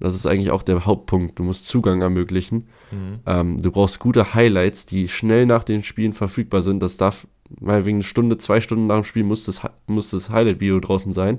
Das 0.00 0.14
ist 0.14 0.26
eigentlich 0.26 0.50
auch 0.50 0.64
der 0.64 0.84
Hauptpunkt. 0.84 1.38
Du 1.38 1.44
musst 1.44 1.66
Zugang 1.66 2.02
ermöglichen. 2.02 2.66
Mhm. 2.90 3.20
Ähm, 3.24 3.62
du 3.62 3.70
brauchst 3.70 4.00
gute 4.00 4.34
Highlights, 4.34 4.86
die 4.86 5.08
schnell 5.08 5.46
nach 5.46 5.62
den 5.62 5.82
Spielen 5.82 6.12
verfügbar 6.12 6.62
sind. 6.62 6.82
Das 6.82 6.96
darf 6.96 7.28
mal 7.60 7.84
wegen 7.84 7.98
eine 7.98 8.04
Stunde, 8.04 8.38
zwei 8.38 8.60
Stunden 8.60 8.86
nach 8.86 8.96
dem 8.96 9.04
Spiel 9.04 9.24
muss 9.24 9.44
das, 9.44 9.60
muss 9.86 10.10
das 10.10 10.30
Highlight-Video 10.30 10.80
draußen 10.80 11.12
sein. 11.12 11.38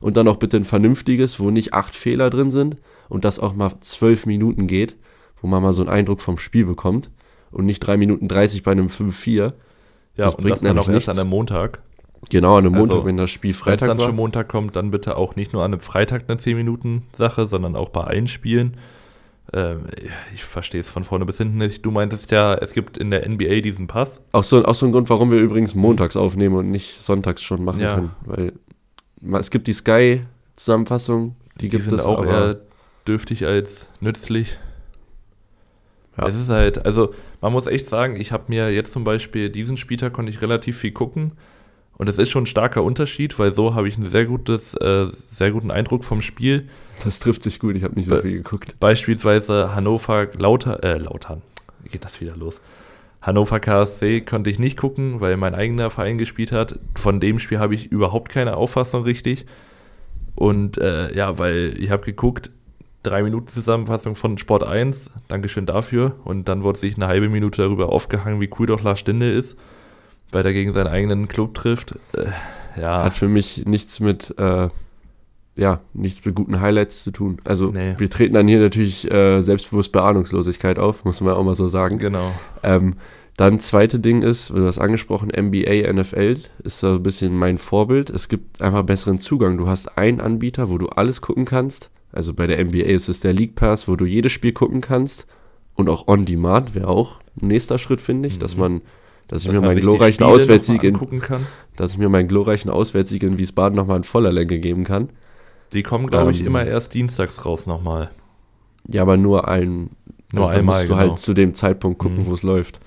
Und 0.00 0.16
dann 0.16 0.28
auch 0.28 0.36
bitte 0.36 0.56
ein 0.56 0.64
vernünftiges, 0.64 1.40
wo 1.40 1.50
nicht 1.50 1.74
acht 1.74 1.94
Fehler 1.94 2.30
drin 2.30 2.50
sind 2.50 2.78
und 3.08 3.24
das 3.24 3.38
auch 3.38 3.54
mal 3.54 3.72
zwölf 3.80 4.24
Minuten 4.24 4.66
geht 4.66 4.96
wo 5.42 5.46
man 5.48 5.62
mal 5.62 5.72
so 5.72 5.82
einen 5.82 5.90
Eindruck 5.90 6.20
vom 6.20 6.38
Spiel 6.38 6.66
bekommt 6.66 7.10
und 7.50 7.66
nicht 7.66 7.80
3 7.80 7.96
Minuten 7.96 8.28
30 8.28 8.62
bei 8.62 8.72
einem 8.72 8.86
5-4. 8.86 9.36
Ja, 9.36 9.52
Das 10.16 10.34
und 10.34 10.42
bringt 10.42 10.52
das 10.52 10.60
dann 10.62 10.78
auch 10.78 10.86
nämlich 10.86 11.06
erst 11.06 11.08
an 11.08 11.14
nichts. 11.14 11.20
einem 11.20 11.30
Montag. 11.30 11.80
Genau, 12.28 12.56
an 12.56 12.66
einem 12.66 12.74
Montag, 12.74 12.96
Also, 12.96 13.06
wenn 13.06 13.16
das 13.16 13.30
Spiel 13.30 13.50
Wenn 13.50 13.54
es 13.54 13.60
Freitag 13.60 13.88
dann 13.88 14.00
schon 14.00 14.16
Montag 14.16 14.48
kommt, 14.48 14.76
dann 14.76 14.90
bitte 14.90 15.16
auch 15.16 15.36
nicht 15.36 15.52
nur 15.52 15.64
an 15.64 15.72
einem 15.72 15.80
Freitag 15.80 16.24
eine 16.28 16.38
10-Minuten-Sache, 16.38 17.46
sondern 17.46 17.76
auch 17.76 17.88
bei 17.88 18.02
allen 18.02 18.26
Spielen. 18.26 18.76
Ähm, 19.52 19.86
ich 20.34 20.44
verstehe 20.44 20.80
es 20.80 20.88
von 20.88 21.04
vorne 21.04 21.24
bis 21.26 21.38
hinten 21.38 21.58
nicht. 21.58 21.84
Du 21.84 21.90
meintest 21.90 22.30
ja, 22.30 22.54
es 22.54 22.72
gibt 22.72 22.98
in 22.98 23.10
der 23.10 23.28
NBA 23.28 23.60
diesen 23.60 23.86
Pass. 23.86 24.20
Auch 24.32 24.44
so, 24.44 24.64
auch 24.64 24.74
so 24.74 24.86
ein 24.86 24.92
Grund, 24.92 25.10
warum 25.10 25.30
wir 25.30 25.38
übrigens 25.38 25.74
montags 25.74 26.16
aufnehmen 26.16 26.56
und 26.56 26.70
nicht 26.70 27.00
sonntags 27.00 27.42
schon 27.42 27.64
machen 27.64 27.80
Ja. 27.80 27.94
können. 27.94 28.10
Weil 28.26 28.52
es 29.40 29.50
gibt 29.50 29.66
die 29.66 29.72
Sky-Zusammenfassung, 29.72 31.34
die, 31.56 31.66
Die, 31.66 31.68
gibt 31.68 31.84
sind 31.84 31.94
es 31.94 32.04
auch 32.04 32.24
eher 32.24 32.60
dürftig 33.06 33.44
als 33.46 33.88
nützlich. 34.00 34.56
Ja. 36.16 36.26
Es 36.26 36.34
ist 36.34 36.48
halt, 36.50 36.84
also 36.84 37.14
man 37.40 37.52
muss 37.52 37.66
echt 37.66 37.86
sagen, 37.86 38.16
ich 38.16 38.32
habe 38.32 38.44
mir 38.48 38.72
jetzt 38.72 38.92
zum 38.92 39.04
Beispiel 39.04 39.50
diesen 39.50 39.76
Spieltag 39.76 40.12
konnte 40.12 40.30
ich 40.30 40.42
relativ 40.42 40.78
viel 40.78 40.92
gucken. 40.92 41.32
Und 42.00 42.08
es 42.08 42.16
ist 42.16 42.30
schon 42.30 42.44
ein 42.44 42.46
starker 42.46 42.82
Unterschied, 42.82 43.38
weil 43.38 43.52
so 43.52 43.74
habe 43.74 43.86
ich 43.86 43.96
einen 43.98 44.08
sehr, 44.08 44.24
gutes, 44.24 44.72
äh, 44.72 45.06
sehr 45.28 45.50
guten 45.50 45.70
Eindruck 45.70 46.02
vom 46.02 46.22
Spiel. 46.22 46.66
Das 47.04 47.18
trifft 47.18 47.42
sich 47.42 47.58
gut, 47.60 47.76
ich 47.76 47.84
habe 47.84 47.94
nicht 47.94 48.06
so 48.06 48.14
Be- 48.14 48.22
viel 48.22 48.36
geguckt. 48.38 48.76
Beispielsweise 48.80 49.74
Hannover 49.74 50.28
Lauter, 50.38 50.82
äh, 50.82 50.96
Lautern. 50.96 51.42
Wie 51.82 51.90
geht 51.90 52.02
das 52.06 52.18
wieder 52.22 52.34
los? 52.36 52.58
Hannover 53.20 53.60
KSC 53.60 54.22
konnte 54.22 54.48
ich 54.48 54.58
nicht 54.58 54.78
gucken, 54.78 55.20
weil 55.20 55.36
mein 55.36 55.54
eigener 55.54 55.90
Verein 55.90 56.16
gespielt 56.16 56.52
hat. 56.52 56.78
Von 56.96 57.20
dem 57.20 57.38
Spiel 57.38 57.58
habe 57.58 57.74
ich 57.74 57.92
überhaupt 57.92 58.32
keine 58.32 58.56
Auffassung 58.56 59.02
richtig. 59.02 59.44
Und 60.34 60.78
äh, 60.78 61.14
ja, 61.14 61.38
weil 61.38 61.74
ich 61.78 61.90
habe 61.90 62.06
geguckt, 62.06 62.50
drei 63.02 63.22
Minuten 63.22 63.48
Zusammenfassung 63.48 64.14
von 64.14 64.38
Sport 64.38 64.64
1, 64.64 65.10
Dankeschön 65.28 65.66
dafür. 65.66 66.16
Und 66.24 66.48
dann 66.48 66.62
wurde 66.62 66.78
sich 66.78 66.96
eine 66.96 67.08
halbe 67.08 67.28
Minute 67.28 67.60
darüber 67.60 67.90
aufgehangen, 67.90 68.40
wie 68.40 68.48
cool 68.58 68.66
doch 68.68 68.82
Lars 68.82 69.00
Stinde 69.00 69.30
ist, 69.30 69.58
weil 70.32 70.44
er 70.46 70.52
gegen 70.52 70.72
seinen 70.72 70.86
eigenen 70.88 71.28
Club 71.28 71.54
trifft. 71.54 71.94
Äh, 72.14 72.26
ja, 72.80 73.04
Hat 73.04 73.14
für 73.14 73.28
mich 73.28 73.66
nichts 73.66 74.00
mit, 74.00 74.34
äh, 74.38 74.68
ja, 75.58 75.80
nichts 75.92 76.24
mit 76.24 76.34
guten 76.34 76.60
Highlights 76.60 77.02
zu 77.02 77.10
tun. 77.10 77.38
Also 77.44 77.70
Nee. 77.70 77.94
wir 77.98 78.08
treten 78.08 78.34
dann 78.34 78.48
hier 78.48 78.60
natürlich 78.60 79.10
äh, 79.10 79.42
selbstbewusst 79.42 79.92
bei 79.92 80.00
Ahnungslosigkeit 80.00 80.78
auf, 80.78 81.04
muss 81.04 81.20
man 81.20 81.34
auch 81.34 81.44
mal 81.44 81.54
so 81.54 81.68
sagen. 81.68 81.98
genau. 81.98 82.32
Ähm, 82.62 82.94
dann 83.36 83.58
zweite 83.58 83.98
Ding 84.00 84.22
ist, 84.22 84.50
du 84.50 84.66
hast 84.66 84.78
angesprochen, 84.78 85.30
NBA, 85.34 85.90
NFL 85.92 86.36
ist 86.62 86.80
so 86.80 86.94
ein 86.96 87.02
bisschen 87.02 87.34
mein 87.34 87.56
Vorbild. 87.56 88.10
Es 88.10 88.28
gibt 88.28 88.60
einfach 88.60 88.82
besseren 88.82 89.18
Zugang. 89.18 89.56
Du 89.56 89.66
hast 89.66 89.96
einen 89.96 90.20
Anbieter, 90.20 90.68
wo 90.68 90.76
du 90.76 90.88
alles 90.88 91.22
gucken 91.22 91.46
kannst. 91.46 91.90
Also 92.12 92.34
bei 92.34 92.46
der 92.46 92.62
NBA 92.62 92.84
ist 92.84 93.08
es 93.08 93.20
der 93.20 93.32
League 93.32 93.54
Pass, 93.54 93.88
wo 93.88 93.96
du 93.96 94.04
jedes 94.04 94.32
Spiel 94.32 94.52
gucken 94.52 94.80
kannst. 94.82 95.26
Und 95.74 95.88
auch 95.88 96.06
On 96.06 96.26
Demand 96.26 96.74
wäre 96.74 96.88
auch 96.88 97.18
ein 97.40 97.46
nächster 97.48 97.78
Schritt, 97.78 98.02
finde 98.02 98.28
ich, 98.28 98.38
dass 98.38 98.56
Mhm. 98.56 98.60
man, 98.60 98.80
dass 99.30 99.44
ich 99.44 99.52
mir 99.52 99.60
meinen 99.60 99.80
glorreichen 99.80 100.14
Spiele 100.24 100.28
Auswärtssieg 100.28 100.82
in, 100.82 100.98
dass 101.76 101.92
ich 101.92 101.98
mir 101.98 102.08
meinen 102.08 102.26
glorreichen 102.26 102.68
Auswärtssieg 102.68 103.22
in 103.22 103.38
Wiesbaden 103.38 103.76
nochmal 103.76 103.98
in 103.98 104.04
voller 104.04 104.32
Länge 104.32 104.58
geben 104.58 104.82
kann. 104.82 105.08
Die 105.72 105.84
kommen, 105.84 106.08
glaube 106.08 106.32
ich, 106.32 106.40
Ähm, 106.40 106.48
immer 106.48 106.66
erst 106.66 106.94
dienstags 106.94 107.44
raus 107.46 107.66
nochmal. 107.66 108.10
Ja, 108.88 109.02
aber 109.02 109.16
nur 109.16 109.46
ein, 109.46 109.90
Nur 110.32 110.48
also 110.48 110.58
einmal, 110.58 110.74
musst 110.78 110.82
du 110.82 110.94
genau. 110.94 110.98
halt 110.98 111.18
zu 111.18 111.32
dem 111.32 111.54
Zeitpunkt 111.54 112.00
gucken, 112.00 112.18
Mhm. 112.18 112.26
wo 112.26 112.34
es 112.34 112.42
läuft. 112.42 112.80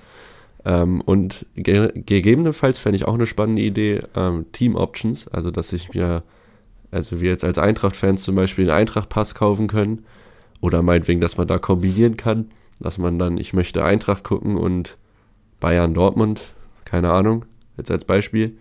Ähm, 0.66 1.00
und 1.02 1.46
ge 1.56 1.92
gegebenenfalls 1.96 2.78
fände 2.80 2.98
ich 2.98 3.08
auch 3.08 3.14
eine 3.14 3.26
spannende 3.28 3.62
Idee, 3.62 4.02
ähm, 4.14 4.46
Team 4.52 4.76
Options, 4.76 5.30
also 5.30 5.50
dass 5.50 5.72
ich 5.72 5.94
mir, 5.94 6.24
also 6.92 7.22
wir 7.22 7.30
jetzt 7.30 7.46
als 7.46 7.58
Eintracht-Fans 7.58 8.24
zum 8.24 8.36
Beispiel 8.36 8.70
einen 8.70 8.80
Eintracht-Pass 8.80 9.34
kaufen 9.34 9.68
können 9.68 10.04
oder 10.60 10.82
meinetwegen, 10.82 11.22
dass 11.22 11.38
man 11.38 11.48
da 11.48 11.58
kombinieren 11.58 12.18
kann, 12.18 12.48
dass 12.82 12.98
man 12.98 13.18
dann, 13.18 13.38
ich 13.38 13.54
möchte 13.54 13.86
Eintracht 13.86 14.24
gucken 14.26 14.58
und 14.58 14.98
Bayern 15.64 15.94
Dortmund, 15.94 16.54
keine 16.84 17.14
Ahnung, 17.14 17.46
jetzt 17.78 17.90
als 17.90 18.04
Beispiel, 18.04 18.58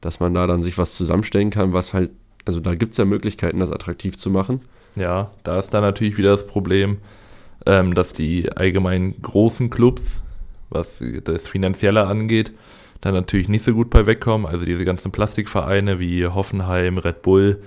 dass 0.00 0.20
man 0.20 0.34
da 0.34 0.46
dann 0.46 0.62
sich 0.62 0.78
was 0.78 0.94
zusammenstellen 0.94 1.50
kann, 1.50 1.72
was 1.72 1.92
halt, 1.92 2.12
also 2.44 2.60
da 2.60 2.76
gibt 2.76 2.92
es 2.92 2.98
ja 2.98 3.04
Möglichkeiten, 3.04 3.58
das 3.58 3.72
attraktiv 3.72 4.16
zu 4.16 4.30
machen. 4.30 4.60
Ja, 4.94 5.32
da 5.42 5.58
ist 5.58 5.70
dann 5.70 5.82
natürlich 5.82 6.16
wieder 6.16 6.30
das 6.30 6.46
Problem, 6.46 6.98
ähm, 7.66 7.94
dass 7.94 8.12
die 8.12 8.52
allgemein 8.52 9.20
großen 9.20 9.68
Clubs, 9.68 10.22
was 10.70 11.02
das 11.24 11.48
Finanzielle 11.48 12.06
angeht, 12.06 12.52
dann 13.00 13.14
natürlich 13.14 13.48
nicht 13.48 13.64
so 13.64 13.72
gut 13.72 13.90
bei 13.90 14.06
wegkommen. 14.06 14.46
Also 14.46 14.64
diese 14.64 14.84
ganzen 14.84 15.10
Plastikvereine 15.10 15.98
wie 15.98 16.24
Hoffenheim, 16.24 16.98
Red 16.98 17.22
Bull, 17.22 17.64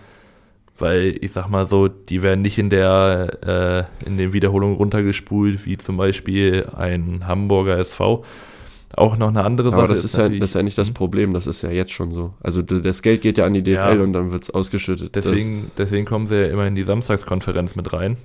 weil 0.79 1.17
ich 1.20 1.34
sag 1.34 1.50
mal 1.50 1.67
so, 1.67 1.89
die 1.89 2.22
werden 2.22 2.41
nicht 2.41 2.58
in 2.58 2.70
der 2.70 3.89
äh, 4.01 4.08
in 4.08 4.17
den 4.17 4.32
Wiederholungen 4.32 4.77
runtergespult, 4.77 5.65
wie 5.65 5.75
zum 5.75 5.98
Beispiel 5.98 6.67
ein 6.74 7.27
Hamburger 7.27 7.77
SV. 7.77 8.24
Auch 8.96 9.17
noch 9.17 9.27
eine 9.27 9.44
andere 9.44 9.70
Sache. 9.70 9.79
Aber 9.82 9.88
das 9.89 10.03
ist, 10.03 10.15
ja, 10.15 10.24
natürlich- 10.24 10.39
das 10.39 10.51
ist 10.51 10.56
ja 10.56 10.63
nicht 10.63 10.77
das 10.77 10.89
Mhm. 10.89 10.94
Problem, 10.94 11.34
das 11.34 11.46
ist 11.46 11.62
ja 11.62 11.70
jetzt 11.70 11.91
schon 11.91 12.12
so. 12.12 12.34
Also 12.41 12.62
das 12.62 13.01
Geld 13.01 13.22
geht 13.22 13.38
ja 13.38 13.46
an 13.46 13.53
die 13.53 13.62
DFL 13.62 13.98
Ja. 13.98 14.03
und 14.03 14.13
dann 14.13 14.32
wird 14.32 14.44
es 14.44 14.50
ausgeschüttet. 14.50 15.15
Deswegen, 15.15 15.72
deswegen 15.77 16.06
kommen 16.06 16.25
sie 16.27 16.36
ja 16.36 16.48
immer 16.48 16.65
in 16.67 16.75
die 16.75 16.84
Samstagskonferenz 16.84 17.75
mit 17.75 17.91
rein. 17.94 18.17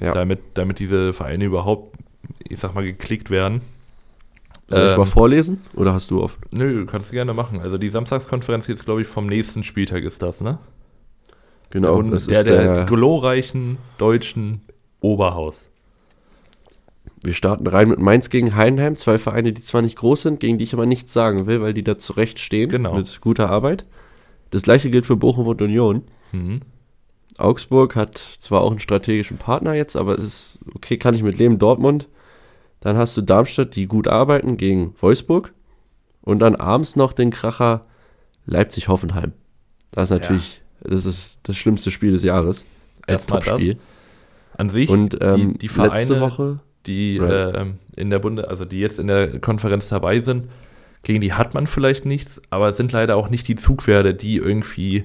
ja. 0.00 0.12
damit, 0.12 0.40
damit 0.54 0.78
diese 0.80 1.12
Vereine 1.14 1.44
überhaupt, 1.46 1.96
ich 2.46 2.58
sag 2.60 2.74
mal, 2.74 2.84
geklickt 2.84 3.30
werden. 3.30 3.62
Soll 4.68 4.84
ich 4.84 4.92
ähm, 4.92 4.98
mal 4.98 5.06
vorlesen 5.06 5.62
oder 5.74 5.94
hast 5.94 6.10
du 6.10 6.22
offen? 6.22 6.42
Nö, 6.50 6.84
kannst 6.84 7.08
du 7.08 7.14
gerne 7.14 7.32
machen. 7.32 7.60
Also 7.60 7.78
die 7.78 7.88
Samstagskonferenz 7.88 8.66
jetzt, 8.66 8.84
glaube 8.84 9.00
ich, 9.00 9.08
vom 9.08 9.26
nächsten 9.26 9.64
Spieltag 9.64 10.04
ist 10.04 10.20
das, 10.22 10.42
ne? 10.42 10.58
Genau, 11.70 11.96
Und 11.96 12.10
das 12.10 12.26
der, 12.26 12.40
ist 12.40 12.48
der, 12.48 12.74
der, 12.74 12.84
glorreichen 12.84 13.78
deutschen 13.96 14.60
Oberhaus. 15.00 15.67
Wir 17.22 17.32
starten 17.34 17.66
rein 17.66 17.88
mit 17.88 17.98
Mainz 17.98 18.30
gegen 18.30 18.54
Heidenheim, 18.54 18.96
zwei 18.96 19.18
Vereine, 19.18 19.52
die 19.52 19.62
zwar 19.62 19.82
nicht 19.82 19.96
groß 19.96 20.22
sind, 20.22 20.40
gegen 20.40 20.58
die 20.58 20.64
ich 20.64 20.72
aber 20.74 20.86
nichts 20.86 21.12
sagen 21.12 21.46
will, 21.46 21.60
weil 21.60 21.74
die 21.74 21.82
da 21.84 21.98
zurecht 21.98 22.38
stehen 22.38 22.68
Genau. 22.68 22.94
mit 22.96 23.20
guter 23.20 23.50
Arbeit. 23.50 23.84
Das 24.50 24.62
gleiche 24.62 24.90
gilt 24.90 25.06
für 25.06 25.16
Bochum 25.16 25.46
und 25.46 25.60
Union. 25.60 26.02
Mhm. 26.32 26.60
Augsburg 27.36 27.94
hat 27.96 28.16
zwar 28.40 28.62
auch 28.62 28.70
einen 28.70 28.80
strategischen 28.80 29.36
Partner 29.38 29.74
jetzt, 29.74 29.96
aber 29.96 30.18
es 30.18 30.24
ist 30.24 30.58
okay, 30.74 30.96
kann 30.96 31.14
ich 31.14 31.22
mit 31.22 31.38
leben. 31.38 31.58
Dortmund. 31.58 32.08
Dann 32.80 32.96
hast 32.96 33.16
du 33.16 33.22
Darmstadt, 33.22 33.74
die 33.76 33.86
gut 33.86 34.08
arbeiten 34.08 34.56
gegen 34.56 34.94
Wolfsburg. 35.00 35.52
Und 36.22 36.40
dann 36.40 36.56
abends 36.56 36.94
noch 36.96 37.12
den 37.12 37.30
Kracher 37.30 37.86
Leipzig-Hoffenheim. 38.46 39.32
Das 39.90 40.04
ist 40.10 40.18
natürlich, 40.18 40.62
das 40.82 41.06
ist 41.06 41.40
das 41.44 41.56
schlimmste 41.56 41.90
Spiel 41.90 42.12
des 42.12 42.22
Jahres. 42.22 42.64
Als 43.06 43.22
Erstmal 43.24 43.40
das. 43.40 43.48
Topspiel. 43.48 43.78
An 44.56 44.68
sich, 44.70 44.90
Und 44.90 45.18
ähm, 45.22 45.52
die, 45.54 45.58
die 45.58 45.68
Vereine, 45.68 45.94
letzte 45.94 46.20
Woche, 46.20 46.60
die 46.86 47.18
Right. 47.18 47.56
ähm, 47.56 47.74
in 47.96 48.10
der 48.10 48.18
Bunde, 48.18 48.48
also 48.48 48.64
die 48.64 48.80
jetzt 48.80 48.98
in 48.98 49.06
der 49.06 49.40
Konferenz 49.40 49.88
dabei 49.88 50.20
sind, 50.20 50.48
gegen 51.02 51.20
die 51.20 51.32
hat 51.32 51.54
man 51.54 51.66
vielleicht 51.66 52.04
nichts, 52.04 52.40
aber 52.50 52.68
es 52.68 52.76
sind 52.76 52.92
leider 52.92 53.16
auch 53.16 53.30
nicht 53.30 53.48
die 53.48 53.56
Zugpferde, 53.56 54.14
die 54.14 54.36
irgendwie 54.36 55.04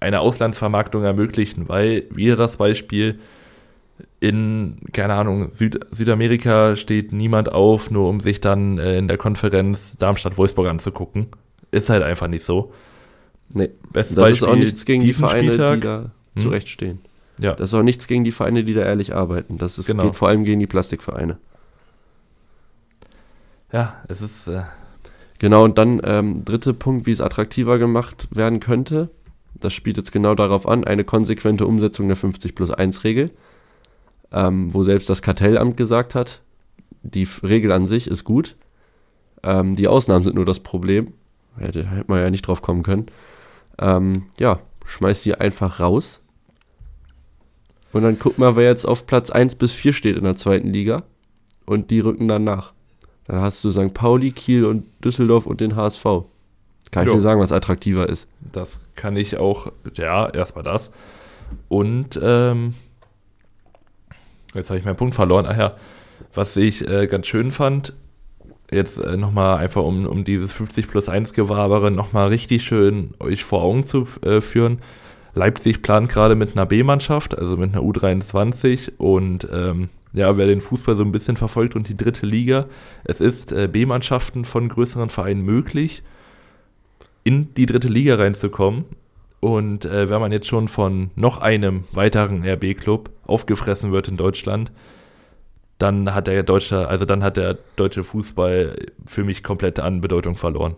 eine 0.00 0.20
Auslandsvermarktung 0.20 1.02
ermöglichen, 1.02 1.68
weil 1.68 2.04
wieder 2.10 2.36
das 2.36 2.56
Beispiel 2.56 3.18
in, 4.20 4.78
keine 4.92 5.14
Ahnung, 5.14 5.52
Süd 5.52 5.80
Südamerika 5.90 6.76
steht 6.76 7.12
niemand 7.12 7.52
auf, 7.52 7.90
nur 7.90 8.08
um 8.08 8.20
sich 8.20 8.40
dann 8.40 8.78
äh, 8.78 8.98
in 8.98 9.08
der 9.08 9.18
Konferenz 9.18 9.96
Darmstadt-Wolfsburg 9.96 10.68
anzugucken. 10.68 11.26
Ist 11.70 11.90
halt 11.90 12.02
einfach 12.02 12.26
nicht 12.26 12.44
so. 12.44 12.72
nee, 13.52 13.70
Bestes 13.92 14.16
das 14.16 14.30
ist 14.30 14.42
auch 14.42 14.56
nichts 14.56 14.84
gegen 14.84 15.04
die 15.04 15.12
Vereine, 15.12 15.52
Spieltag. 15.52 15.74
die 15.74 15.80
da 15.80 16.10
zurechtstehen. 16.36 17.00
Ja, 17.40 17.54
Das 17.54 17.70
ist 17.70 17.74
auch 17.74 17.82
nichts 17.82 18.06
gegen 18.06 18.24
die 18.24 18.32
Vereine, 18.32 18.64
die 18.64 18.74
da 18.74 18.82
ehrlich 18.82 19.14
arbeiten. 19.14 19.58
Das 19.58 19.78
ist, 19.78 19.86
Genau. 19.86 20.04
geht 20.04 20.16
vor 20.16 20.28
allem 20.28 20.44
gegen 20.44 20.60
die 20.60 20.66
Plastikvereine. 20.66 21.38
ja, 23.72 23.96
es 24.08 24.20
ist, 24.20 24.46
äh, 24.46 24.62
Genau, 25.40 25.64
und 25.64 25.78
dann 25.78 26.00
ähm, 26.04 26.44
dritter 26.44 26.72
Punkt, 26.72 27.06
wie 27.06 27.10
es 27.10 27.20
attraktiver 27.20 27.78
gemacht 27.78 28.28
werden 28.30 28.60
könnte. 28.60 29.10
Das 29.54 29.72
spielt 29.72 29.96
jetzt 29.96 30.12
genau 30.12 30.34
darauf 30.34 30.66
an, 30.66 30.84
eine 30.84 31.04
konsequente 31.04 31.66
Umsetzung 31.66 32.06
der 32.06 32.16
50 32.16 32.54
plus 32.54 32.70
1 32.70 33.04
Regel, 33.04 33.32
ähm, 34.32 34.72
wo 34.72 34.84
selbst 34.84 35.10
das 35.10 35.22
Kartellamt 35.22 35.76
gesagt 35.76 36.14
hat, 36.14 36.40
die 37.02 37.28
Regel 37.42 37.72
an 37.72 37.84
sich 37.84 38.06
ist 38.06 38.24
gut. 38.24 38.56
Ähm, 39.42 39.76
die 39.76 39.88
Ausnahmen 39.88 40.24
sind 40.24 40.36
nur 40.36 40.46
das 40.46 40.60
Problem. 40.60 41.12
Hätte, 41.56 41.84
hätte 41.88 42.04
man 42.08 42.20
ja 42.22 42.30
nicht 42.30 42.46
drauf 42.46 42.62
kommen 42.62 42.82
können. 42.82 43.06
Ähm, 43.78 44.26
ja, 44.38 44.60
schmeiß 44.86 45.22
sie 45.22 45.34
einfach 45.34 45.80
raus. 45.80 46.20
Und 47.94 48.02
dann 48.02 48.18
guck 48.18 48.38
mal, 48.38 48.56
wer 48.56 48.64
jetzt 48.64 48.86
auf 48.86 49.06
Platz 49.06 49.30
1 49.30 49.54
bis 49.54 49.72
4 49.72 49.92
steht 49.92 50.16
in 50.16 50.24
der 50.24 50.36
zweiten 50.36 50.68
Liga. 50.68 51.04
Und 51.64 51.90
die 51.90 52.00
rücken 52.00 52.26
dann 52.28 52.42
nach. 52.44 52.74
Dann 53.26 53.40
hast 53.40 53.64
du 53.64 53.70
St. 53.70 53.94
Pauli, 53.94 54.32
Kiel 54.32 54.64
und 54.64 54.84
Düsseldorf 55.02 55.46
und 55.46 55.60
den 55.60 55.76
HSV. 55.76 56.04
Kann 56.90 57.04
ich 57.04 57.06
Jo. 57.06 57.14
dir 57.14 57.20
sagen, 57.20 57.40
was 57.40 57.52
attraktiver 57.52 58.08
ist. 58.08 58.28
Das 58.52 58.80
kann 58.96 59.16
ich 59.16 59.38
auch, 59.38 59.72
ja, 59.96 60.28
erstmal 60.28 60.64
das. 60.64 60.90
Und 61.68 62.18
ähm, 62.20 62.74
jetzt 64.54 64.70
habe 64.70 64.78
ich 64.78 64.84
meinen 64.84 64.96
Punkt 64.96 65.14
verloren. 65.14 65.46
Ach 65.48 65.56
ja, 65.56 65.76
was 66.34 66.56
ich 66.56 66.86
äh, 66.86 67.06
ganz 67.06 67.28
schön 67.28 67.52
fand, 67.52 67.94
jetzt 68.72 68.98
äh, 68.98 69.16
nochmal 69.16 69.58
einfach 69.58 69.84
um, 69.84 70.04
um 70.06 70.24
dieses 70.24 70.52
50 70.52 70.88
plus 70.88 71.08
1 71.08 71.32
Gewabere 71.32 71.92
nochmal 71.92 72.28
richtig 72.28 72.64
schön 72.64 73.14
euch 73.20 73.44
vor 73.44 73.62
Augen 73.62 73.86
zu 73.86 74.06
äh, 74.22 74.40
führen. 74.40 74.80
Leipzig 75.34 75.82
plant 75.82 76.08
gerade 76.08 76.34
mit 76.34 76.52
einer 76.52 76.66
B-Mannschaft, 76.66 77.36
also 77.36 77.56
mit 77.56 77.72
einer 77.72 77.82
U23 77.82 78.92
und 78.98 79.48
ähm, 79.52 79.88
ja, 80.12 80.36
wer 80.36 80.46
den 80.46 80.60
Fußball 80.60 80.94
so 80.94 81.02
ein 81.02 81.12
bisschen 81.12 81.36
verfolgt 81.36 81.74
und 81.74 81.88
die 81.88 81.96
dritte 81.96 82.24
Liga, 82.24 82.66
es 83.02 83.20
ist 83.20 83.50
äh, 83.50 83.68
B-Mannschaften 83.70 84.44
von 84.44 84.68
größeren 84.68 85.10
Vereinen 85.10 85.42
möglich, 85.42 86.02
in 87.24 87.52
die 87.54 87.66
dritte 87.66 87.88
Liga 87.88 88.14
reinzukommen. 88.14 88.84
Und 89.40 89.84
äh, 89.84 90.08
wenn 90.08 90.20
man 90.20 90.32
jetzt 90.32 90.46
schon 90.46 90.68
von 90.68 91.10
noch 91.16 91.38
einem 91.38 91.84
weiteren 91.92 92.46
RB-Club 92.46 93.10
aufgefressen 93.26 93.92
wird 93.92 94.08
in 94.08 94.16
Deutschland, 94.16 94.72
dann 95.78 96.14
hat 96.14 96.28
der 96.28 96.44
deutsche, 96.44 96.88
also 96.88 97.04
dann 97.04 97.22
hat 97.22 97.36
der 97.36 97.58
deutsche 97.76 98.04
Fußball 98.04 98.86
für 99.04 99.24
mich 99.24 99.42
komplett 99.42 99.80
an 99.80 100.00
Bedeutung 100.00 100.36
verloren. 100.36 100.76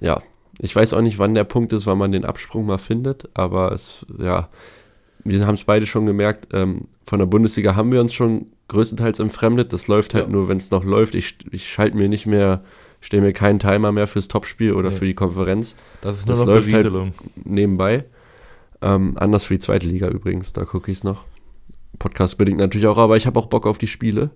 Ja, 0.00 0.22
ich 0.58 0.74
weiß 0.74 0.94
auch 0.94 1.00
nicht, 1.00 1.18
wann 1.18 1.34
der 1.34 1.44
Punkt 1.44 1.72
ist, 1.72 1.86
wann 1.86 1.98
man 1.98 2.12
den 2.12 2.24
Absprung 2.24 2.66
mal 2.66 2.78
findet, 2.78 3.28
aber 3.34 3.72
es, 3.72 4.06
ja, 4.18 4.48
wir 5.24 5.46
haben 5.46 5.54
es 5.54 5.64
beide 5.64 5.86
schon 5.86 6.06
gemerkt, 6.06 6.48
ähm, 6.52 6.82
von 7.02 7.18
der 7.18 7.26
Bundesliga 7.26 7.76
haben 7.76 7.92
wir 7.92 8.00
uns 8.00 8.12
schon 8.12 8.46
größtenteils 8.68 9.20
entfremdet. 9.20 9.72
Das 9.72 9.88
läuft 9.88 10.14
halt 10.14 10.26
ja. 10.26 10.30
nur, 10.30 10.48
wenn 10.48 10.58
es 10.58 10.70
noch 10.70 10.84
läuft. 10.84 11.14
Ich, 11.14 11.36
ich 11.50 11.68
schalte 11.68 11.96
mir 11.96 12.08
nicht 12.08 12.26
mehr, 12.26 12.62
stelle 13.00 13.22
mir 13.22 13.32
keinen 13.32 13.58
Timer 13.58 13.92
mehr 13.92 14.06
fürs 14.06 14.28
Topspiel 14.28 14.72
oder 14.72 14.90
nee. 14.90 14.96
für 14.96 15.06
die 15.06 15.14
Konferenz. 15.14 15.76
Das 16.02 16.16
ist 16.16 16.28
nur 16.28 16.36
das 16.36 16.46
läuft 16.46 16.72
halt 16.72 16.92
nebenbei. 17.44 18.04
Ähm, 18.82 19.14
anders 19.16 19.44
für 19.44 19.54
die 19.54 19.60
zweite 19.60 19.86
Liga 19.86 20.08
übrigens, 20.08 20.52
da 20.52 20.64
gucke 20.64 20.90
ich 20.90 20.98
es 20.98 21.04
noch. 21.04 21.24
Podcast 21.98 22.38
bedingt 22.38 22.58
natürlich 22.58 22.86
auch, 22.86 22.98
aber 22.98 23.16
ich 23.16 23.26
habe 23.26 23.38
auch 23.38 23.46
Bock 23.46 23.66
auf 23.66 23.78
die 23.78 23.86
Spiele. 23.86 24.30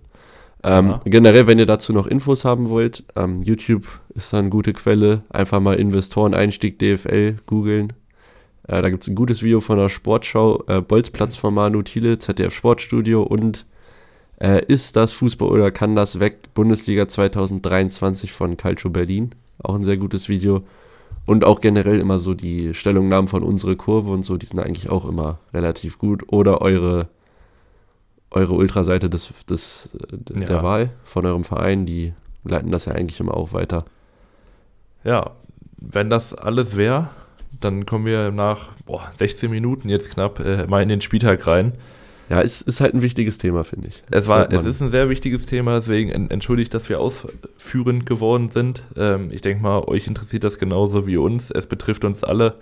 Ähm, 0.63 0.99
generell, 1.05 1.47
wenn 1.47 1.59
ihr 1.59 1.65
dazu 1.65 1.93
noch 1.93 2.05
Infos 2.05 2.43
haben 2.43 2.69
wollt, 2.69 3.03
ähm, 3.15 3.41
YouTube 3.41 3.87
ist 4.13 4.33
da 4.33 4.39
eine 4.39 4.49
gute 4.49 4.73
Quelle. 4.73 5.23
Einfach 5.29 5.59
mal 5.61 5.75
Investoren-Einstieg 5.75 6.79
DFL 6.79 7.37
googeln. 7.45 7.93
Äh, 8.67 8.81
da 8.81 8.89
gibt 8.89 9.03
es 9.03 9.09
ein 9.09 9.15
gutes 9.15 9.41
Video 9.41 9.61
von 9.61 9.77
der 9.77 9.89
Sportschau, 9.89 10.63
äh, 10.67 10.81
Bolzplatz 10.81 11.35
von 11.35 11.53
Manu 11.53 11.81
Thiele, 11.81 12.19
ZDF 12.19 12.53
Sportstudio 12.53 13.23
und 13.23 13.65
äh, 14.39 14.63
Ist 14.65 14.95
das 14.95 15.11
Fußball 15.11 15.49
oder 15.49 15.71
kann 15.71 15.95
das 15.95 16.19
weg? 16.19 16.53
Bundesliga 16.53 17.07
2023 17.07 18.31
von 18.31 18.55
Calcio 18.55 18.89
Berlin. 18.89 19.31
Auch 19.61 19.75
ein 19.75 19.83
sehr 19.83 19.97
gutes 19.97 20.29
Video. 20.29 20.63
Und 21.25 21.43
auch 21.43 21.59
generell 21.61 21.99
immer 21.99 22.19
so 22.19 22.33
die 22.33 22.73
Stellungnahmen 22.73 23.27
von 23.27 23.43
unserer 23.43 23.75
Kurve 23.75 24.11
und 24.11 24.23
so, 24.23 24.37
die 24.37 24.45
sind 24.45 24.59
eigentlich 24.59 24.89
auch 24.89 25.05
immer 25.05 25.39
relativ 25.53 25.97
gut. 25.97 26.23
Oder 26.31 26.61
eure, 26.61 27.09
eure 28.31 28.53
Ultraseite 28.53 29.09
des, 29.09 29.31
des, 29.49 29.89
ja. 30.35 30.45
der 30.45 30.63
Wahl 30.63 30.89
von 31.03 31.25
eurem 31.25 31.43
Verein, 31.43 31.85
die 31.85 32.13
leiten 32.43 32.71
das 32.71 32.85
ja 32.85 32.93
eigentlich 32.93 33.19
immer 33.19 33.35
auch 33.35 33.53
weiter. 33.53 33.85
Ja, 35.03 35.31
wenn 35.77 36.09
das 36.09 36.33
alles 36.33 36.75
wäre, 36.75 37.09
dann 37.59 37.85
kommen 37.85 38.05
wir 38.05 38.31
nach 38.31 38.69
boah, 38.85 39.11
16 39.15 39.49
Minuten 39.49 39.89
jetzt 39.89 40.11
knapp 40.11 40.39
äh, 40.39 40.67
mal 40.67 40.83
in 40.83 40.89
den 40.89 41.01
Spieltag 41.01 41.45
rein. 41.47 41.73
Ja, 42.29 42.41
es 42.41 42.61
ist 42.61 42.79
halt 42.79 42.93
ein 42.93 43.01
wichtiges 43.01 43.39
Thema, 43.39 43.63
finde 43.63 43.87
ich. 43.87 44.03
Es, 44.11 44.27
war, 44.27 44.51
es 44.53 44.63
ist 44.63 44.81
ein 44.81 44.91
sehr 44.91 45.09
wichtiges 45.09 45.47
Thema, 45.47 45.73
deswegen 45.73 46.29
entschuldigt, 46.29 46.71
dass 46.75 46.87
wir 46.87 46.99
ausführend 46.99 48.05
geworden 48.05 48.51
sind. 48.51 48.83
Ähm, 48.95 49.29
ich 49.31 49.41
denke 49.41 49.63
mal, 49.63 49.79
euch 49.79 50.05
interessiert 50.05 50.43
das 50.43 50.59
genauso 50.59 51.07
wie 51.07 51.17
uns. 51.17 51.49
Es 51.49 51.65
betrifft 51.65 52.05
uns 52.05 52.23
alle. 52.23 52.55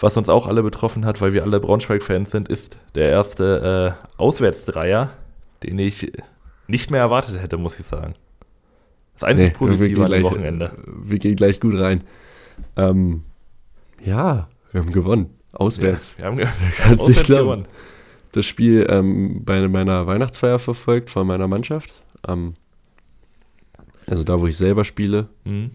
Was 0.00 0.16
uns 0.16 0.28
auch 0.28 0.46
alle 0.46 0.62
betroffen 0.62 1.04
hat, 1.04 1.20
weil 1.20 1.32
wir 1.32 1.42
alle 1.42 1.58
Braunschweig-Fans 1.58 2.30
sind, 2.30 2.48
ist 2.48 2.78
der 2.94 3.10
erste 3.10 3.96
äh, 3.98 4.20
Auswärtsdreier, 4.20 5.10
den 5.64 5.78
ich 5.78 6.12
nicht 6.68 6.90
mehr 6.90 7.00
erwartet 7.00 7.40
hätte, 7.40 7.56
muss 7.56 7.80
ich 7.80 7.86
sagen. 7.86 8.14
Das 9.14 9.24
einzige 9.24 9.48
nee, 9.48 9.54
Positive 9.54 10.04
an 10.04 10.10
dem 10.12 10.22
Wochenende. 10.22 10.72
Wir 10.86 11.18
gehen 11.18 11.34
gleich 11.34 11.58
gut 11.58 11.80
rein. 11.80 12.04
Ähm, 12.76 13.24
ja, 14.04 14.48
wir 14.70 14.80
haben 14.80 14.92
gewonnen. 14.92 15.30
Auswärts. 15.52 16.16
Ja, 16.18 16.24
wir 16.24 16.26
haben, 16.28 16.36
ge 16.36 16.46
Kannst 16.76 17.08
nicht 17.08 17.26
gewonnen. 17.26 17.66
Das 18.32 18.46
Spiel 18.46 18.86
ähm, 18.88 19.42
bei 19.44 19.66
meiner 19.66 20.06
Weihnachtsfeier 20.06 20.58
verfolgt 20.58 21.10
von 21.10 21.26
meiner 21.26 21.48
Mannschaft. 21.48 21.92
Ähm, 22.28 22.54
also 24.06 24.22
da, 24.22 24.40
wo 24.40 24.46
ich 24.46 24.56
selber 24.56 24.84
spiele. 24.84 25.28
Mhm. 25.44 25.70